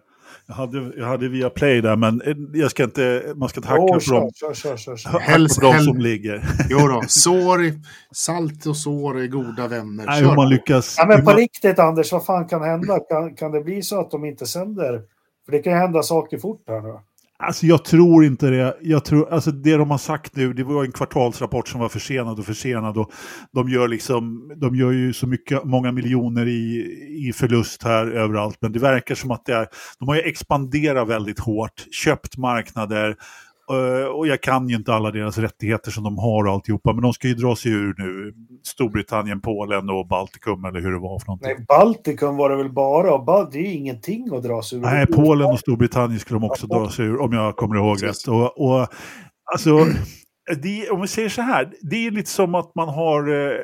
jag, 0.47 0.55
hade, 0.55 0.91
jag 0.97 1.05
hade 1.07 1.27
via 1.29 1.49
play 1.49 1.81
där, 1.81 1.95
men 1.95 2.21
eh, 2.21 2.35
jag 2.53 2.71
ska 2.71 2.83
inte, 2.83 3.33
man 3.35 3.49
ska 3.49 3.59
inte 3.59 3.69
hacka 3.69 3.81
Åh, 3.83 3.93
på 3.93 3.99
kör, 3.99 4.13
dem, 4.15 4.31
kör, 4.35 4.53
kör, 4.53 4.77
kör, 4.77 4.97
kör. 4.97 5.09
hacka 5.09 5.23
Helst- 5.31 5.59
på 5.59 5.65
dem 5.65 5.73
hell- 5.75 5.83
som 5.85 5.97
ligger. 5.97 6.43
Jo 6.69 6.77
då, 6.87 7.01
sår, 7.07 7.59
salt 8.15 8.65
och 8.65 8.77
sår 8.77 9.19
är 9.21 9.27
goda 9.27 9.67
vänner. 9.67 10.05
Nej, 10.05 10.19
hur 10.19 10.27
man 10.27 10.35
på. 10.35 10.43
lyckas... 10.43 10.95
Ja, 10.97 11.05
men 11.05 11.17
på 11.19 11.25
man, 11.25 11.35
riktigt 11.35 11.79
Anders, 11.79 12.11
vad 12.11 12.25
fan 12.25 12.47
kan 12.47 12.61
hända? 12.63 12.99
Kan, 12.99 13.35
kan 13.35 13.51
det 13.51 13.61
bli 13.61 13.81
så 13.81 13.99
att 13.99 14.11
de 14.11 14.25
inte 14.25 14.45
sänder? 14.45 15.01
För 15.45 15.51
det 15.51 15.59
kan 15.59 15.73
ju 15.73 15.79
hända 15.79 16.03
saker 16.03 16.37
fort 16.37 16.63
här 16.67 16.81
nu 16.81 16.99
alltså 17.43 17.65
jag 17.65 17.85
tror 17.85 18.25
inte 18.25 18.49
det. 18.49 18.77
Jag 18.81 19.05
tror, 19.05 19.33
alltså 19.33 19.51
det 19.51 19.77
de 19.77 19.91
har 19.91 19.97
sagt 19.97 20.35
nu, 20.35 20.53
det 20.53 20.63
var 20.63 20.83
en 20.83 20.91
kvartalsrapport 20.91 21.67
som 21.67 21.79
var 21.79 21.89
försenad 21.89 22.39
och 22.39 22.45
försenad. 22.45 22.97
Och 22.97 23.11
de, 23.51 23.69
gör 23.69 23.87
liksom, 23.87 24.51
de 24.55 24.75
gör 24.75 24.91
ju 24.91 25.13
så 25.13 25.27
mycket, 25.27 25.63
många 25.63 25.91
miljoner 25.91 26.47
i, 26.47 26.85
i 27.27 27.33
förlust 27.33 27.83
här 27.83 28.07
överallt. 28.07 28.57
Men 28.61 28.71
det 28.71 28.79
verkar 28.79 29.15
som 29.15 29.31
att 29.31 29.45
det 29.45 29.53
är, 29.53 29.67
de 29.99 30.07
har 30.07 30.15
ju 30.15 30.21
expanderat 30.21 31.07
väldigt 31.07 31.39
hårt, 31.39 31.85
köpt 31.91 32.37
marknader 32.37 33.15
eh, 33.71 34.05
Och 34.07 34.27
jag 34.27 34.41
kan 34.41 34.69
ju 34.69 34.75
inte 34.75 34.93
alla 34.93 35.11
deras 35.11 35.37
rättigheter 35.37 35.91
som 35.91 36.03
de 36.03 36.17
har 36.17 36.45
och 36.47 36.51
alltihopa, 36.53 36.93
men 36.93 37.01
de 37.01 37.13
ska 37.13 37.27
ju 37.27 37.33
dra 37.33 37.55
sig 37.55 37.71
ur 37.71 37.95
nu. 37.97 38.33
Storbritannien, 38.63 39.41
Polen 39.41 39.89
och 39.89 40.07
Baltikum 40.07 40.65
eller 40.65 40.79
hur 40.79 40.91
det 40.91 40.99
var 40.99 41.19
för 41.19 41.27
någonting. 41.27 41.51
Nej, 41.57 41.65
Baltikum 41.67 42.37
var 42.37 42.49
det 42.49 42.55
väl 42.55 42.71
bara. 42.71 43.13
och 43.13 43.25
Bal- 43.25 43.49
Det 43.51 43.59
är 43.59 43.73
ingenting 43.73 44.29
att 44.35 44.43
dra 44.43 44.61
sig 44.61 44.77
ur. 44.77 44.81
Nej, 44.81 45.05
Polen 45.07 45.47
och 45.51 45.59
Storbritannien 45.59 46.19
skulle 46.19 46.39
de 46.39 46.45
också 46.49 46.67
dra 46.67 46.89
sig 46.89 47.05
ur, 47.05 47.21
om 47.21 47.33
jag 47.33 47.55
kommer 47.55 47.75
ihåg 47.75 48.03
rätt. 48.03 48.27
Och, 48.27 48.61
och, 48.61 48.87
alltså, 49.53 49.85
det, 50.63 50.89
om 50.89 51.01
vi 51.01 51.07
säger 51.07 51.29
så 51.29 51.41
här, 51.41 51.73
det 51.81 52.07
är 52.07 52.11
lite 52.11 52.29
som 52.29 52.55
att 52.55 52.75
man 52.75 52.89
har 52.89 53.29
eh, 53.29 53.57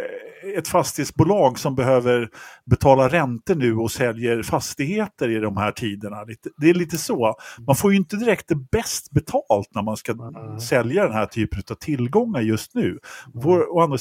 ett 0.57 0.67
fastighetsbolag 0.67 1.59
som 1.59 1.75
behöver 1.75 2.29
betala 2.65 3.09
räntor 3.09 3.55
nu 3.55 3.75
och 3.75 3.91
säljer 3.91 4.43
fastigheter 4.43 5.29
i 5.29 5.39
de 5.39 5.57
här 5.57 5.71
tiderna. 5.71 6.17
Det 6.57 6.69
är 6.69 6.73
lite 6.73 6.97
så. 6.97 7.35
Man 7.67 7.75
får 7.75 7.91
ju 7.91 7.97
inte 7.97 8.15
direkt 8.15 8.47
det 8.47 8.55
bäst 8.55 9.11
betalt 9.11 9.69
när 9.75 9.81
man 9.81 9.97
ska 9.97 10.11
Mm. 10.11 10.59
sälja 10.59 11.03
den 11.03 11.13
här 11.13 11.25
typen 11.25 11.61
av 11.71 11.75
tillgångar 11.75 12.41
just 12.41 12.75
nu. 12.75 12.99
Vår, 13.33 13.75
å 13.75 13.81
andra 13.81 13.97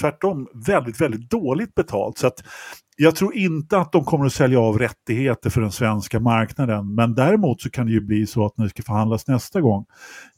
tvärtom 0.00 0.48
väldigt, 0.66 1.00
väldigt 1.00 1.30
dåligt 1.30 1.74
betalt. 1.74 2.18
Så 2.18 2.26
att 2.26 2.44
jag 2.96 3.16
tror 3.16 3.34
inte 3.36 3.78
att 3.78 3.92
de 3.92 4.04
kommer 4.04 4.26
att 4.26 4.32
sälja 4.32 4.60
av 4.60 4.78
rättigheter 4.78 5.50
för 5.50 5.60
den 5.60 5.72
svenska 5.72 6.20
marknaden. 6.20 6.94
Men 6.94 7.14
däremot 7.14 7.60
så 7.60 7.70
kan 7.70 7.86
det 7.86 7.92
ju 7.92 8.00
bli 8.00 8.26
så 8.26 8.46
att 8.46 8.58
när 8.58 8.64
det 8.64 8.70
ska 8.70 8.82
förhandlas 8.82 9.26
nästa 9.26 9.60
gång. 9.60 9.84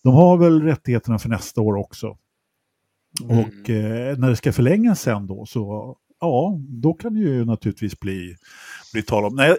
De 0.02 0.14
har 0.14 0.36
väl 0.36 0.62
rättigheterna 0.62 1.18
för 1.18 1.28
nästa 1.28 1.60
år 1.60 1.76
också. 1.76 2.16
Mm. 3.22 3.38
Och 3.38 3.70
eh, 3.70 4.18
när 4.18 4.30
det 4.30 4.36
ska 4.36 4.52
förlängas 4.52 5.00
sen 5.00 5.26
då 5.26 5.46
så 5.46 5.96
ja, 6.20 6.58
då 6.68 6.94
kan 6.94 7.14
det 7.14 7.20
ju 7.20 7.44
naturligtvis 7.44 8.00
bli, 8.00 8.36
bli 8.92 9.02
tal 9.02 9.24
om. 9.24 9.34
Nej, 9.34 9.56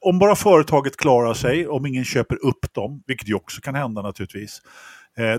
om 0.00 0.18
bara 0.18 0.36
företaget 0.36 0.96
klarar 0.96 1.34
sig, 1.34 1.68
om 1.68 1.86
ingen 1.86 2.04
köper 2.04 2.46
upp 2.46 2.74
dem, 2.74 3.02
vilket 3.06 3.28
ju 3.28 3.34
också 3.34 3.60
kan 3.60 3.74
hända 3.74 4.02
naturligtvis, 4.02 4.62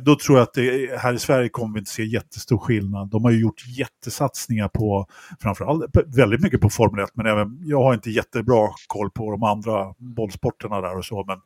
då 0.02 0.16
tror 0.16 0.38
jag 0.38 0.44
att 0.44 0.54
det, 0.54 1.00
här 1.00 1.14
i 1.14 1.20
Sverige 1.20 1.50
kommer 1.50 1.74
vi 1.74 1.80
inte 1.80 1.92
se 1.92 2.04
jättestor 2.04 2.58
skillnad. 2.58 3.10
De 3.10 3.24
har 3.24 3.32
ju 3.32 3.40
gjort 3.40 3.68
jättesatsningar 3.68 4.68
på, 4.68 5.08
framförallt 5.42 5.86
väldigt 6.16 6.42
mycket 6.42 6.62
på 6.62 6.70
Formel 6.70 7.04
1, 7.04 7.10
men 7.14 7.26
även, 7.26 7.60
jag 7.64 7.84
har 7.84 7.94
inte 7.94 8.12
jättebra 8.12 8.70
koll 8.88 9.12
på 9.12 9.32
de 9.32 9.44
andra 9.44 9.94
bollsporterna 9.98 10.82
där 10.82 10.98
och 10.98 11.06
så, 11.06 11.26
men 11.28 11.38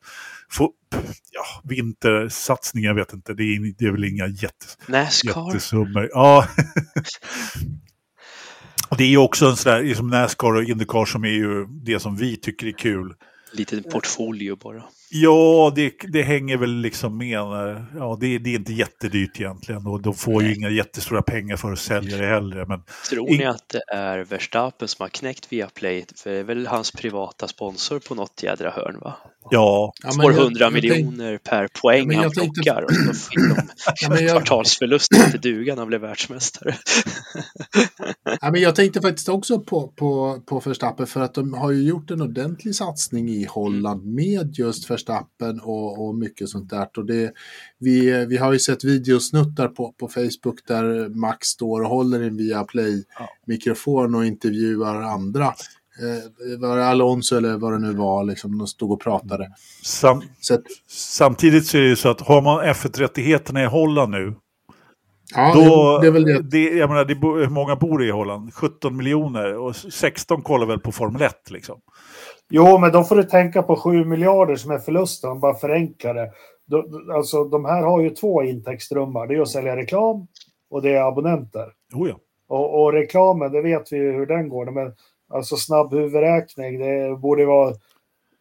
få, 0.50 0.72
ja, 1.32 1.62
vintersatsningar, 1.64 2.90
jag 2.90 2.94
vet 2.94 3.12
inte, 3.12 3.34
det 3.34 3.42
är, 3.42 3.74
det 3.78 3.84
är 3.84 3.92
väl 3.92 4.04
inga 4.04 4.26
jättes, 4.26 4.78
jättesummor. 5.24 6.10
Ja. 6.12 6.46
det 8.98 9.04
är 9.04 9.08
ju 9.08 9.18
också 9.18 9.46
en 9.46 9.56
sån 9.56 9.72
där, 9.72 9.82
liksom 9.82 10.08
Nascar 10.08 10.54
och 10.54 10.62
Indycar 10.62 11.04
som 11.04 11.24
är 11.24 11.28
ju 11.28 11.66
det 11.66 12.00
som 12.00 12.16
vi 12.16 12.36
tycker 12.36 12.66
är 12.66 12.72
kul 12.72 13.14
liten 13.56 13.82
portfolio 13.82 14.56
bara. 14.56 14.84
Ja, 15.10 15.72
det, 15.74 15.92
det 16.08 16.22
hänger 16.22 16.56
väl 16.56 16.76
liksom 16.80 17.18
med. 17.18 17.38
Ja, 17.94 18.18
det, 18.20 18.38
det 18.38 18.50
är 18.50 18.54
inte 18.54 18.72
jättedyrt 18.72 19.40
egentligen 19.40 19.86
och 19.86 20.02
de 20.02 20.14
får 20.14 20.40
Nej. 20.40 20.48
ju 20.48 20.56
inga 20.56 20.70
jättestora 20.70 21.22
pengar 21.22 21.56
för 21.56 21.72
att 21.72 21.78
sälja 21.78 22.16
det 22.16 22.26
heller. 22.26 22.64
Men... 22.64 22.82
Tror 23.10 23.28
ni 23.28 23.44
att 23.44 23.68
det 23.68 23.82
är 23.94 24.18
Verstappen 24.18 24.88
som 24.88 25.02
har 25.02 25.08
knäckt 25.08 25.52
Viaplay? 25.52 26.04
För 26.16 26.30
det 26.30 26.36
är 26.36 26.44
väl 26.44 26.66
hans 26.66 26.90
privata 26.90 27.48
sponsor 27.48 27.98
på 27.98 28.14
något 28.14 28.42
jädra 28.42 28.70
hörn 28.70 28.98
va? 29.00 29.16
Ja. 29.50 29.92
Får 30.22 30.30
100 30.30 30.70
miljoner 30.70 31.30
tänk... 31.30 31.42
per 31.42 31.68
poäng 31.82 32.12
ja, 32.12 32.20
han 32.20 32.30
plockar 32.30 32.82
och 32.82 32.92
så 32.92 33.30
fick 33.30 33.38
de 33.38 33.56
ja, 34.00 34.20
jag... 34.20 34.30
kvartalsförlusten 34.30 35.30
till 35.30 35.40
duga 35.40 35.74
när 35.74 35.80
han 35.80 35.88
blev 35.88 36.00
världsmästare. 36.00 36.76
ja, 38.40 38.50
men 38.50 38.60
jag 38.60 38.74
tänkte 38.74 39.00
faktiskt 39.00 39.28
också 39.28 39.60
på, 39.60 39.88
på, 39.88 40.40
på 40.46 40.60
Verstappen 40.60 41.06
för 41.06 41.20
att 41.20 41.34
de 41.34 41.54
har 41.54 41.70
ju 41.70 41.82
gjort 41.82 42.10
en 42.10 42.20
ordentlig 42.20 42.74
satsning 42.74 43.28
i 43.28 43.44
Holland 43.44 44.02
mm. 44.02 44.14
med 44.14 44.58
just 44.58 44.90
Verstappen 44.96 45.60
och, 45.60 46.06
och 46.06 46.14
mycket 46.14 46.48
sånt 46.48 46.70
där. 46.70 46.88
Och 46.96 47.06
det, 47.06 47.32
vi, 47.78 48.26
vi 48.26 48.36
har 48.36 48.52
ju 48.52 48.58
sett 48.58 48.84
videosnuttar 48.84 49.68
på, 49.68 49.92
på 49.92 50.08
Facebook 50.08 50.66
där 50.66 51.08
Max 51.08 51.48
står 51.48 51.82
och 51.82 51.88
håller 51.88 52.22
en 52.22 52.36
Viaplay-mikrofon 52.36 54.14
och 54.14 54.26
intervjuar 54.26 55.02
andra 55.02 55.44
eh, 55.44 56.58
var 56.58 56.76
det 56.76 56.86
Alonso 56.86 57.36
eller 57.36 57.56
vad 57.56 57.72
det 57.72 57.78
nu 57.78 57.92
var, 57.92 58.24
liksom, 58.24 58.58
de 58.58 58.66
stod 58.66 58.92
och 58.92 59.00
pratade. 59.00 59.48
Sam 59.82 60.18
att, 60.50 60.62
samtidigt 60.88 61.66
så 61.66 61.76
är 61.76 61.82
det 61.82 61.88
ju 61.88 61.96
så 61.96 62.08
att 62.08 62.20
har 62.20 62.42
man 62.42 62.64
F1-rättigheterna 62.64 63.62
i 63.62 63.66
Holland 63.66 64.10
nu, 64.10 64.34
ja, 65.34 65.54
då, 65.54 65.98
det 65.98 66.06
är 66.06 66.10
väl 66.10 66.24
det. 66.24 66.42
det 66.42 66.64
jag 66.64 66.88
menar, 66.88 67.04
det, 67.04 67.14
hur 67.14 67.50
många 67.50 67.76
bor 67.76 68.04
i 68.04 68.10
Holland? 68.10 68.54
17 68.54 68.96
miljoner 68.96 69.58
och 69.58 69.76
16 69.76 70.42
kollar 70.42 70.66
väl 70.66 70.80
på 70.80 70.92
Formel 70.92 71.22
1 71.22 71.50
liksom. 71.50 71.80
Jo, 72.50 72.78
men 72.78 72.92
då 72.92 73.04
får 73.04 73.16
du 73.16 73.22
tänka 73.22 73.62
på 73.62 73.76
7 73.76 74.04
miljarder 74.04 74.56
som 74.56 74.70
är 74.70 74.78
förlusten, 74.78 75.30
om 75.30 75.40
bara 75.40 75.54
förenklar 75.54 76.14
det. 76.14 76.32
Alltså, 77.14 77.44
de 77.44 77.64
här 77.64 77.82
har 77.82 78.00
ju 78.00 78.10
två 78.10 78.42
intäktsströmmar. 78.42 79.26
Det 79.26 79.34
är 79.34 79.40
att 79.40 79.48
sälja 79.48 79.76
reklam 79.76 80.26
och 80.70 80.82
det 80.82 80.90
är 80.90 81.08
abonnenter. 81.08 81.72
Oh 81.94 82.08
ja. 82.08 82.14
och, 82.48 82.82
och, 82.82 82.92
reklamen, 82.92 83.52
det 83.52 83.62
vet 83.62 83.92
vi 83.92 83.98
hur 83.98 84.26
den 84.26 84.48
går. 84.48 84.70
Men 84.70 84.92
Alltså 85.28 85.56
snabb 85.56 85.94
huvudräkning, 85.94 86.78
det 86.78 87.16
borde 87.16 87.46
vara 87.46 87.74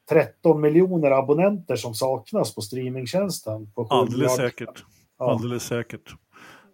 13 0.09 0.61
miljoner 0.61 1.11
abonnenter 1.11 1.75
som 1.75 1.93
saknas 1.93 2.55
på 2.55 2.61
streamingtjänsten. 2.61 3.71
På 3.71 3.87
Alldeles 3.89 4.35
säkert. 4.35 4.83
Ja. 5.19 5.31
Alldeles 5.31 5.63
säkert. 5.63 6.15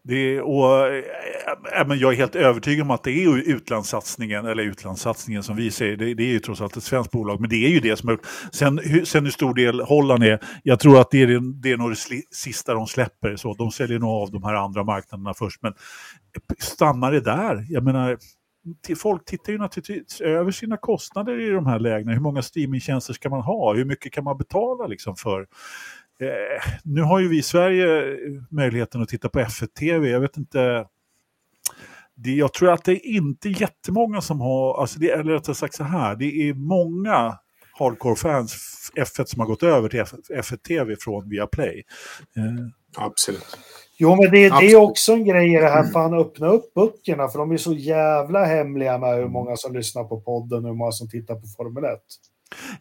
Det 0.03 0.35
är, 0.35 0.41
och, 0.41 0.87
äh, 0.87 1.87
men 1.87 1.99
jag 1.99 2.13
är 2.13 2.17
helt 2.17 2.35
övertygad 2.35 2.81
om 2.81 2.91
att 2.91 3.03
det 3.03 3.11
är 3.11 3.49
utlandssatsningen, 3.49 4.45
eller 4.45 4.63
utlandssatsningen 4.63 5.43
som 5.43 5.55
vi 5.55 5.71
säger, 5.71 5.97
det, 5.97 6.13
det, 6.13 6.23
är 6.23 6.27
ju 6.27 6.39
trots 6.39 6.61
allt 6.61 6.77
ett 6.77 6.83
svenskt 6.83 7.11
bolag, 7.11 7.39
men 7.41 7.49
det 7.49 7.65
är 7.65 7.69
ju 7.69 7.79
det 7.79 7.97
som 7.97 8.09
är 8.09 8.17
Sen, 8.51 8.79
hur, 8.83 9.05
sen 9.05 9.23
hur 9.23 9.31
stor 9.31 9.53
del 9.53 9.81
Holland 9.81 10.23
är, 10.23 10.39
jag 10.63 10.79
tror 10.79 11.01
att 11.01 11.11
det 11.11 11.21
är, 11.21 11.61
det 11.61 11.71
är 11.71 11.77
nog 11.77 11.89
det 11.89 11.97
sista 12.31 12.73
de 12.73 12.87
släpper. 12.87 13.35
Så 13.35 13.53
de 13.53 13.71
säljer 13.71 13.99
nog 13.99 14.09
av 14.09 14.31
de 14.31 14.43
här 14.43 14.53
andra 14.53 14.83
marknaderna 14.83 15.33
först, 15.33 15.61
men 15.61 15.71
eh, 15.71 16.55
stannar 16.59 17.11
det 17.11 17.21
där? 17.21 17.65
Jag 17.69 17.83
menar, 17.83 18.17
folk 18.97 19.25
tittar 19.25 19.53
ju 19.53 19.59
naturligtvis 19.59 20.21
över 20.21 20.51
sina 20.51 20.77
kostnader 20.77 21.39
i 21.39 21.49
de 21.49 21.65
här 21.65 21.79
lägena. 21.79 22.11
Hur 22.11 22.19
många 22.19 22.41
streamingtjänster 22.41 23.13
ska 23.13 23.29
man 23.29 23.41
ha? 23.41 23.73
Hur 23.73 23.85
mycket 23.85 24.13
kan 24.13 24.23
man 24.23 24.37
betala 24.37 24.87
liksom 24.87 25.15
för? 25.15 25.47
Eh, 26.21 26.61
nu 26.83 27.01
har 27.01 27.19
ju 27.19 27.27
vi 27.27 27.37
i 27.37 27.43
Sverige 27.43 28.17
möjligheten 28.49 29.01
att 29.01 29.09
titta 29.09 29.29
på 29.29 29.39
F1-TV. 29.39 30.09
Jag 30.09 30.19
vet 30.19 30.37
inte. 30.37 30.85
Det, 32.15 32.31
jag 32.31 32.53
tror 32.53 32.71
att 32.71 32.85
det 32.85 32.91
är 32.91 33.05
inte 33.05 33.49
jättemånga 33.49 34.21
som 34.21 34.41
har, 34.41 34.81
alltså 34.81 34.99
det, 34.99 35.09
eller 35.09 35.33
rättare 35.33 35.55
sagt 35.55 35.75
så 35.75 35.83
här, 35.83 36.15
det 36.15 36.49
är 36.49 36.53
många 36.53 37.37
hardcore-fans 37.79 38.91
F1 38.95 39.25
som 39.25 39.39
har 39.39 39.47
gått 39.47 39.63
över 39.63 39.89
till 39.89 40.01
F1-TV 40.35 40.95
från 40.99 41.29
Viaplay. 41.29 41.83
Eh. 42.37 43.03
Absolut. 43.05 43.57
Jo, 43.97 44.15
men 44.15 44.31
det, 44.31 44.49
det, 44.49 44.71
är 44.71 44.75
också 44.75 45.13
en 45.13 45.25
grej 45.25 45.53
i 45.53 45.59
det 45.59 45.69
här, 45.69 45.83
fan 45.83 46.13
öppna 46.13 46.47
upp 46.47 46.73
böckerna, 46.73 47.27
för 47.27 47.39
de 47.39 47.51
är 47.51 47.57
så 47.57 47.73
jävla 47.73 48.45
hemliga 48.45 48.97
med 48.97 49.15
hur 49.15 49.27
många 49.27 49.55
som 49.55 49.73
lyssnar 49.73 50.03
på 50.03 50.21
podden 50.21 50.65
och 50.65 50.71
hur 50.71 50.77
många 50.77 50.91
som 50.91 51.09
tittar 51.09 51.35
på 51.35 51.47
Formel 51.57 51.83
1. 51.83 51.99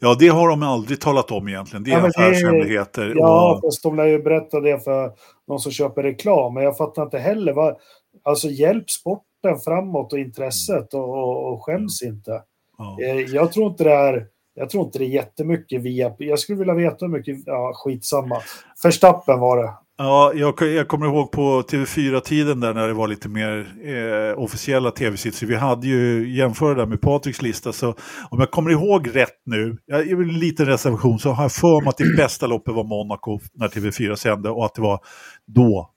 Ja, 0.00 0.16
det 0.18 0.28
har 0.28 0.48
de 0.48 0.62
aldrig 0.62 1.00
talat 1.00 1.30
om 1.30 1.48
egentligen. 1.48 1.84
Det 1.84 1.90
är 1.90 1.98
ja, 1.98 2.06
affärshemligheter. 2.08 3.12
Ja, 3.16 3.54
och... 3.54 3.60
fast 3.60 3.82
de 3.82 3.96
lär 3.96 4.06
ju 4.06 4.22
berätta 4.22 4.60
det 4.60 4.84
för 4.84 5.12
någon 5.48 5.60
som 5.60 5.72
köper 5.72 6.02
reklam. 6.02 6.54
Men 6.54 6.62
jag 6.64 6.76
fattar 6.76 7.02
inte 7.02 7.18
heller. 7.18 7.52
Vad, 7.52 7.76
alltså, 8.24 8.48
hjälp 8.48 8.90
sporten 8.90 9.58
framåt 9.64 10.12
och 10.12 10.18
intresset 10.18 10.94
och, 10.94 11.08
och, 11.08 11.52
och 11.52 11.64
skäms 11.64 12.02
inte. 12.02 12.42
Ja. 12.78 12.98
Eh, 13.02 13.20
jag 13.20 13.52
tror 13.52 13.66
inte 13.66 13.84
det 13.84 13.94
är... 13.94 14.26
Jag 14.54 14.70
tror 14.70 14.84
inte 14.84 14.98
det 14.98 15.04
är 15.04 15.08
jättemycket 15.08 15.82
via... 15.82 16.14
Jag 16.18 16.38
skulle 16.38 16.58
vilja 16.58 16.74
veta 16.74 17.06
hur 17.06 17.12
mycket... 17.12 17.36
Ja, 17.46 17.72
skitsamma. 17.74 18.36
Förstappen 18.82 19.40
var 19.40 19.62
det. 19.62 19.70
Ja, 20.02 20.32
jag, 20.34 20.62
jag, 20.62 20.88
kommer 20.88 21.06
ihåg 21.06 21.30
på 21.30 21.62
TV4-tiden 21.62 22.60
där 22.60 22.74
när 22.74 22.88
det 22.88 22.94
var 22.94 23.08
lite 23.08 23.28
mer 23.28 23.72
eh, 23.84 24.42
officiella 24.42 24.90
tv-sitter. 24.90 25.46
Vi 25.46 25.56
hade 25.56 25.86
ju 25.86 26.34
jämfört 26.36 26.76
det 26.76 26.86
med 26.86 27.00
Patriks 27.00 27.42
lista. 27.42 27.72
Så 27.72 27.94
om 28.30 28.40
jag 28.40 28.50
kommer 28.50 28.70
ihåg 28.70 29.16
rätt 29.16 29.42
nu, 29.46 29.76
jag 29.86 30.00
är 30.00 30.12
en 30.12 30.38
liten 30.38 30.66
reservation, 30.66 31.18
så 31.18 31.30
har 31.30 31.44
jag 31.44 31.52
för 31.52 31.80
mig 31.80 31.88
att 31.88 31.96
det 31.96 32.16
bästa 32.16 32.46
loppet 32.46 32.74
var 32.74 32.84
Monaco 32.84 33.40
när 33.54 33.68
TV4 33.68 34.14
sände 34.14 34.50
och 34.50 34.64
att 34.64 34.74
det 34.74 34.82
var 34.82 35.00
då 35.46 35.90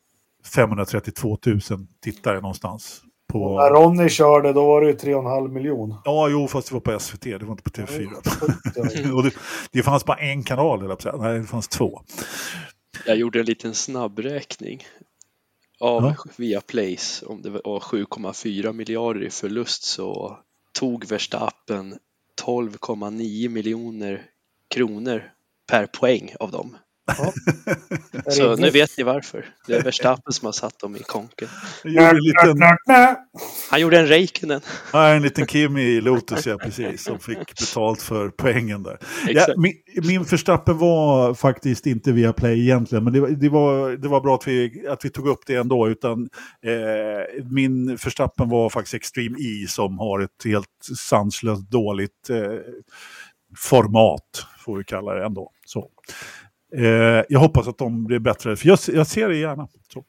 532 0.56 1.38
000 1.46 1.60
tittare 2.04 2.36
någonstans. 2.36 3.02
På... 3.34 3.58
När 3.60 3.70
Ronny 3.70 4.10
körde 4.10 4.54
då 4.54 4.66
var 4.66 4.82
det 4.82 4.88
ju 4.88 4.94
3,5 4.94 5.52
miljoner. 5.52 5.98
Ja, 6.06 6.28
jo, 6.30 6.48
fast 6.48 6.70
det 6.70 6.74
var 6.74 6.82
på 6.82 7.00
SVT, 7.00 7.22
det 7.22 7.44
var 7.44 7.52
inte 7.52 7.64
på 7.64 7.70
TV4. 7.70 9.14
och 9.16 9.24
det, 9.24 9.32
det 9.72 9.84
fanns 9.84 10.06
bara 10.06 10.18
en 10.18 10.44
kanal, 10.44 10.84
eller 10.84 11.18
Nej, 11.18 11.40
det 11.40 11.46
fanns 11.46 11.68
två. 11.68 12.02
Jag 13.06 13.18
gjorde 13.18 13.40
en 13.40 13.46
liten 13.46 13.76
snabbräkning 13.76 14.88
av 15.80 16.04
ja. 16.04 16.16
Viaplays. 16.36 17.24
Om 17.28 17.42
det 17.42 17.50
var 17.50 17.80
7,4 17.80 18.74
miljarder 18.74 19.24
i 19.24 19.30
förlust 19.30 19.84
så 19.84 20.38
tog 20.72 21.06
Verstappen 21.06 22.00
12,9 22.46 23.50
miljoner 23.50 24.30
kronor 24.68 25.32
per 25.68 25.86
poäng 25.86 26.36
av 26.40 26.52
dem. 26.52 26.78
Ja. 27.06 27.34
Så 28.32 28.56
nu 28.56 28.70
vet 28.70 28.98
ni 28.98 29.04
varför. 29.04 29.46
Det 29.68 29.74
är 29.74 29.84
Verstappen 29.84 30.34
som 30.34 30.46
har 30.46 30.52
satt 30.52 30.80
dem 30.80 30.96
i 30.96 31.00
konken. 31.00 31.48
Liten... 31.84 32.62
Han 33.70 33.82
gjorde 33.82 34.00
en 34.00 34.08
Räikkönen. 34.08 34.62
Ja, 34.94 35.08
en 35.08 35.22
liten 35.22 35.48
Kimi 35.48 35.82
i 35.82 36.02
Lotus, 36.02 36.46
ja 36.46 36.58
precis, 36.58 37.04
som 37.04 37.20
fick 37.20 37.60
betalt 37.60 38.02
för 38.02 38.30
poängen 38.30 38.84
där. 38.84 38.98
Ja, 39.28 39.46
min, 39.58 39.74
min 40.04 40.24
Verstappen 40.24 40.78
var 40.78 41.34
faktiskt 41.34 41.86
inte 41.86 42.12
via 42.12 42.34
Play 42.34 42.62
egentligen, 42.62 43.04
men 43.04 43.14
det, 43.14 43.36
det, 43.36 43.50
var, 43.50 43.90
det 43.90 44.08
var 44.08 44.22
bra 44.22 44.36
att 44.36 44.48
vi, 44.48 44.88
att 44.90 45.06
vi 45.06 45.10
tog 45.10 45.28
upp 45.28 45.42
det 45.48 45.56
ändå. 45.56 45.90
Utan, 45.90 46.30
eh, 46.66 47.44
min 47.52 47.96
Verstappen 47.96 48.50
var 48.50 48.70
faktiskt 48.70 48.94
Extreme 48.94 49.38
E 49.40 49.68
som 49.68 50.00
har 50.00 50.20
ett 50.20 50.46
helt 50.46 50.68
sanslöst 50.98 51.72
dåligt 51.72 52.30
eh, 52.30 52.60
format, 53.58 54.46
får 54.60 54.78
vi 54.78 54.84
kalla 54.84 55.14
det 55.14 55.26
ändå. 55.26 55.52
Så. 55.66 55.90
Eh, 56.78 57.24
jag 57.30 57.40
hoppas 57.40 57.68
att 57.68 57.78
de 57.78 58.06
blir 58.06 58.20
bättre, 58.20 58.56
för 58.56 58.68
jag, 58.68 58.80
jag 58.88 59.08
ser 59.08 59.30
det 59.30 59.38
gärna. 59.38 59.68
Så. 59.94 60.04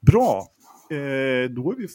Bra, 0.00 0.48
eh, 0.90 1.50
då 1.50 1.72
är 1.72 1.76
vi 1.76 1.88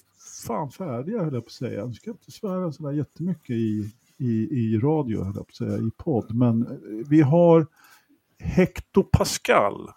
fan 0.48 0.72
färdiga 0.72 1.24
höll 1.24 1.34
jag 1.34 1.44
på 1.44 1.48
att 1.48 1.52
säga. 1.52 1.80
Jag 1.80 1.96
ska 1.96 2.12
inte 2.12 2.32
svära 2.32 2.72
sådär 2.72 2.92
jättemycket 2.92 3.50
i, 3.50 3.92
i, 4.18 4.48
i 4.52 4.78
radio, 4.78 5.24
höll 5.24 5.34
jag 5.36 5.48
på 5.48 5.52
att 5.52 5.56
säga, 5.56 5.78
i 5.78 5.92
podd. 5.98 6.36
Men 6.36 6.62
eh, 6.62 7.08
vi 7.10 7.22
har 7.22 7.68
hektopascal, 8.40 9.90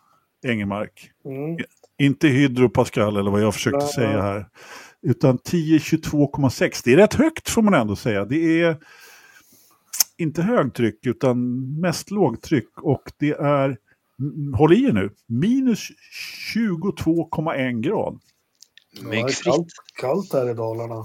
Engelmark. 0.42 1.10
Mm. 1.24 1.58
Inte 1.98 2.28
hydropascal 2.28 3.16
eller 3.16 3.30
vad 3.30 3.42
jag 3.42 3.54
försökte 3.54 3.84
ja. 3.84 3.92
säga 3.94 4.22
här. 4.22 4.48
Utan 5.02 5.38
1022,6. 5.38 6.80
Det 6.84 6.92
är 6.92 6.96
rätt 6.96 7.14
högt 7.14 7.48
får 7.48 7.62
man 7.62 7.74
ändå 7.74 7.96
säga. 7.96 8.24
Det 8.24 8.62
är 8.62 8.76
inte 10.16 10.42
högtryck 10.42 11.06
utan 11.06 11.80
mest 11.80 12.10
lågtryck 12.10 12.82
och 12.82 13.12
det 13.18 13.30
är 13.30 13.78
håll 14.56 14.72
i 14.72 14.84
er 14.84 14.92
nu, 14.92 15.10
minus 15.26 15.88
22,1 16.54 17.80
grad. 17.80 18.20
det 19.10 19.20
är 19.20 19.42
kallt, 19.44 19.68
kallt 20.00 20.32
här 20.32 20.50
i 20.50 20.54
Dalarna. 20.54 21.04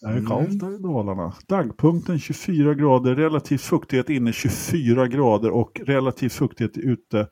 Det 0.00 0.08
är 0.08 0.26
kallt 0.26 0.60
där 0.60 0.74
i 0.74 0.78
Dalarna. 0.78 1.34
Dagpunkten 1.48 2.18
24 2.18 2.74
grader, 2.74 3.14
relativ 3.14 3.58
fuktighet 3.58 4.10
inne 4.10 4.32
24 4.32 5.08
grader 5.08 5.50
och 5.50 5.80
relativ 5.84 6.28
fuktighet 6.28 6.78
ute 6.78 7.28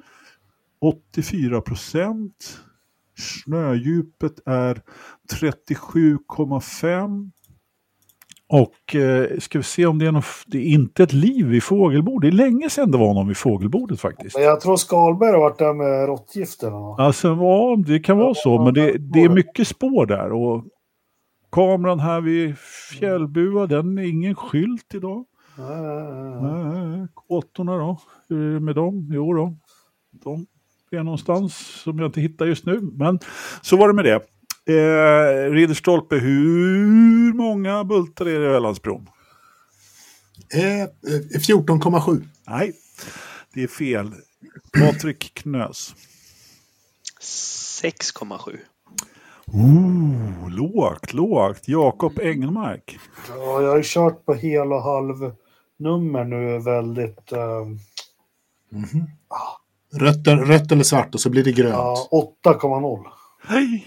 84 0.81 1.61
procent. 1.61 2.61
Snödjupet 3.19 4.41
är 4.47 4.83
37,5. 5.33 7.31
Och 8.53 8.95
eh, 8.95 9.39
ska 9.39 9.59
vi 9.59 9.63
se 9.63 9.87
om 9.87 9.99
det 9.99 10.07
är 10.07 10.13
något, 10.13 10.25
det 10.47 10.59
är 10.59 10.67
inte 10.67 11.03
ett 11.03 11.13
liv 11.13 11.47
vid 11.47 11.63
fågelbord. 11.63 12.23
Det 12.23 12.29
är 12.29 12.33
länge 12.33 12.71
sedan 12.71 12.91
det 12.91 12.99
var 12.99 13.15
någon 13.15 13.29
vid 13.29 13.37
fågelbordet 13.37 14.01
faktiskt. 14.01 14.39
Jag 14.39 14.61
tror 14.61 14.77
Skalberg 14.77 15.33
har 15.33 15.39
varit 15.39 15.59
där 15.59 15.75
med 15.75 16.07
råttgifterna. 16.07 16.95
Alltså, 16.99 17.29
ja, 17.29 17.77
det 17.87 18.01
kan 18.01 18.19
vara 18.19 18.35
så, 18.35 18.65
men 18.65 18.75
det, 18.75 18.99
det 18.99 19.23
är 19.23 19.29
mycket 19.29 19.69
spår 19.69 20.07
där. 20.07 20.33
Och 20.33 20.65
kameran 21.53 22.01
här 22.01 22.21
vid 22.21 22.59
Fjällbua, 22.99 23.67
den 23.67 23.99
är 23.99 24.03
ingen 24.03 24.35
skylt 24.35 24.95
idag. 24.95 25.25
Nej, 26.43 27.09
Kåtorna 27.15 27.77
då, 27.77 27.99
hur 28.29 28.51
är 28.51 28.55
det 28.55 28.61
med 28.61 28.75
dem? 28.75 29.09
Jo 29.13 29.35
då, 29.35 29.57
de 30.25 30.47
är 30.91 31.03
någonstans 31.03 31.57
som 31.57 31.99
jag 31.99 32.09
inte 32.09 32.21
hittar 32.21 32.47
just 32.47 32.67
nu. 32.67 32.81
Men 32.81 33.19
så 33.63 33.77
var 33.77 33.89
det 33.89 33.95
med 33.95 34.05
det. 34.05 34.21
Eh, 34.71 35.51
Ridderstolpe, 35.53 36.17
hur 36.17 37.33
många 37.33 37.85
bultar 37.85 38.27
är 38.27 38.39
det 38.41 38.45
i 38.47 38.49
Ölandsbron? 38.49 39.09
Eh, 40.55 40.81
eh, 40.83 40.89
14,7. 41.41 42.23
Nej, 42.49 42.73
det 43.55 43.63
är 43.63 43.67
fel. 43.69 44.15
Patrik 44.79 45.35
Knös. 45.35 45.95
6,7. 47.83 48.59
Oh, 49.47 50.51
lågt, 50.51 51.13
lågt. 51.13 51.69
Jakob 51.69 52.19
Engelmark. 52.21 52.99
Ja, 53.29 53.63
jag 53.63 53.69
har 53.69 53.77
ju 53.77 53.83
kört 53.85 54.25
på 54.25 54.35
hel 54.35 54.73
och 54.73 54.83
halv 54.83 55.33
nummer 55.79 56.25
nu 56.25 56.59
väldigt... 56.59 57.33
eh, 57.33 57.67
Rött, 59.93 60.27
rött 60.27 60.73
eller 60.73 60.85
svart 60.85 61.15
och 61.15 61.21
så 61.21 61.31
blir 61.31 61.45
det 61.45 61.53
grönt. 61.53 61.73
ja, 61.75 62.09
8,0. 62.45 63.05
Hej! 63.51 63.87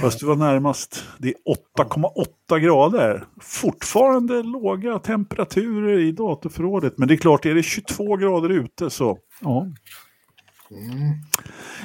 Fast 0.00 0.20
du 0.20 0.26
var 0.26 0.36
närmast. 0.36 1.04
Det 1.18 1.28
är 1.28 1.34
8,8 1.78 2.58
grader. 2.58 3.24
Fortfarande 3.40 4.42
låga 4.42 4.98
temperaturer 4.98 5.98
i 5.98 6.12
datorförrådet. 6.12 6.98
Men 6.98 7.08
det 7.08 7.14
är 7.14 7.18
klart, 7.18 7.46
är 7.46 7.54
det 7.54 7.62
22 7.62 8.16
grader 8.16 8.48
ute 8.48 8.90
så... 8.90 9.18
Ja. 9.40 9.66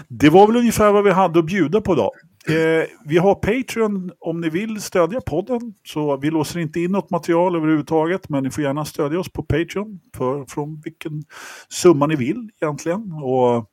Det 0.07 0.29
var 0.29 0.47
väl 0.47 0.55
ungefär 0.55 0.91
vad 0.91 1.03
vi 1.03 1.11
hade 1.11 1.39
att 1.39 1.45
bjuda 1.45 1.81
på 1.81 1.93
idag. 1.93 2.11
Eh, 2.47 2.87
vi 3.05 3.17
har 3.17 3.35
Patreon 3.35 4.11
om 4.19 4.41
ni 4.41 4.49
vill 4.49 4.81
stödja 4.81 5.21
podden. 5.21 5.73
Så 5.83 6.17
vi 6.17 6.31
låser 6.31 6.59
inte 6.59 6.79
in 6.79 6.91
något 6.91 7.09
material 7.09 7.55
överhuvudtaget. 7.55 8.29
Men 8.29 8.43
ni 8.43 8.51
får 8.51 8.63
gärna 8.63 8.85
stödja 8.85 9.19
oss 9.19 9.31
på 9.31 9.43
Patreon. 9.43 9.99
För, 10.17 10.45
från 10.45 10.81
vilken 10.83 11.23
summa 11.69 12.07
ni 12.07 12.15
vill 12.15 12.49
egentligen. 12.61 13.11
Och 13.11 13.70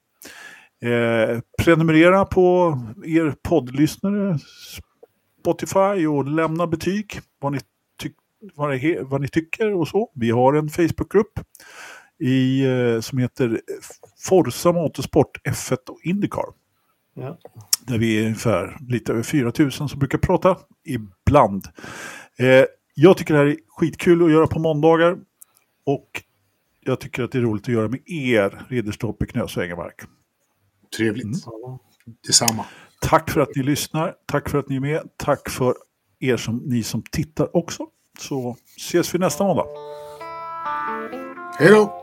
eh, 0.83 1.41
prenumerera 1.63 2.25
på 2.25 2.79
er 3.05 3.35
poddlyssnare. 3.43 4.39
Spotify 5.41 6.07
och 6.07 6.25
lämna 6.25 6.67
betyg. 6.67 7.21
Vad 7.41 7.53
ni, 7.53 7.59
tyck, 8.03 8.13
vad, 8.55 8.71
ni, 8.71 8.99
vad 9.01 9.21
ni 9.21 9.29
tycker 9.29 9.75
och 9.75 9.89
så. 9.89 10.11
Vi 10.15 10.31
har 10.31 10.55
en 10.55 10.69
Facebookgrupp 10.69 11.41
i, 12.19 12.67
eh, 12.67 13.01
som 13.01 13.19
heter 13.19 13.61
Forza 14.29 14.73
Motorsport 14.73 15.47
F1 15.49 15.89
och 15.89 16.01
Indycar. 16.03 16.47
Ja. 17.15 17.39
Där 17.87 17.99
vi 17.99 18.19
är 18.19 18.23
ungefär 18.23 18.77
lite 18.89 19.13
över 19.13 19.23
4 19.23 19.53
000 19.59 19.73
som 19.73 19.99
brukar 19.99 20.19
prata 20.19 20.57
ibland. 20.85 21.67
Eh, 22.39 22.65
jag 22.95 23.17
tycker 23.17 23.35
det 23.35 23.41
här 23.41 23.47
är 23.47 23.57
skitkul 23.69 24.25
att 24.25 24.31
göra 24.31 24.47
på 24.47 24.59
måndagar. 24.59 25.19
Och 25.87 26.23
jag 26.81 27.01
tycker 27.01 27.23
att 27.23 27.33
det 27.33 27.39
är 27.39 27.43
roligt 27.43 27.63
att 27.63 27.75
göra 27.75 27.89
med 27.89 28.01
er, 28.07 28.63
Ridderstolpe, 28.69 29.27
Knös 29.27 29.57
och 29.57 29.65
Engelmark. 29.65 30.03
Trevligt. 30.97 31.45
Detsamma. 32.27 32.65
Tack 33.01 33.31
för 33.31 33.41
att 33.41 33.57
ni 33.57 33.63
lyssnar. 33.63 34.15
Tack 34.27 34.49
för 34.49 34.59
att 34.59 34.69
ni 34.69 34.77
är 34.77 34.81
med. 34.81 35.03
Tack 35.17 35.51
för 35.51 35.75
er 36.21 36.37
som, 36.37 36.63
ni 36.67 36.83
som 36.83 37.03
tittar 37.03 37.57
också. 37.57 37.87
Så 38.19 38.57
ses 38.77 39.15
vi 39.15 39.19
nästa 39.19 39.45
måndag. 39.45 39.67
Hej 41.59 41.71
då! 41.71 42.03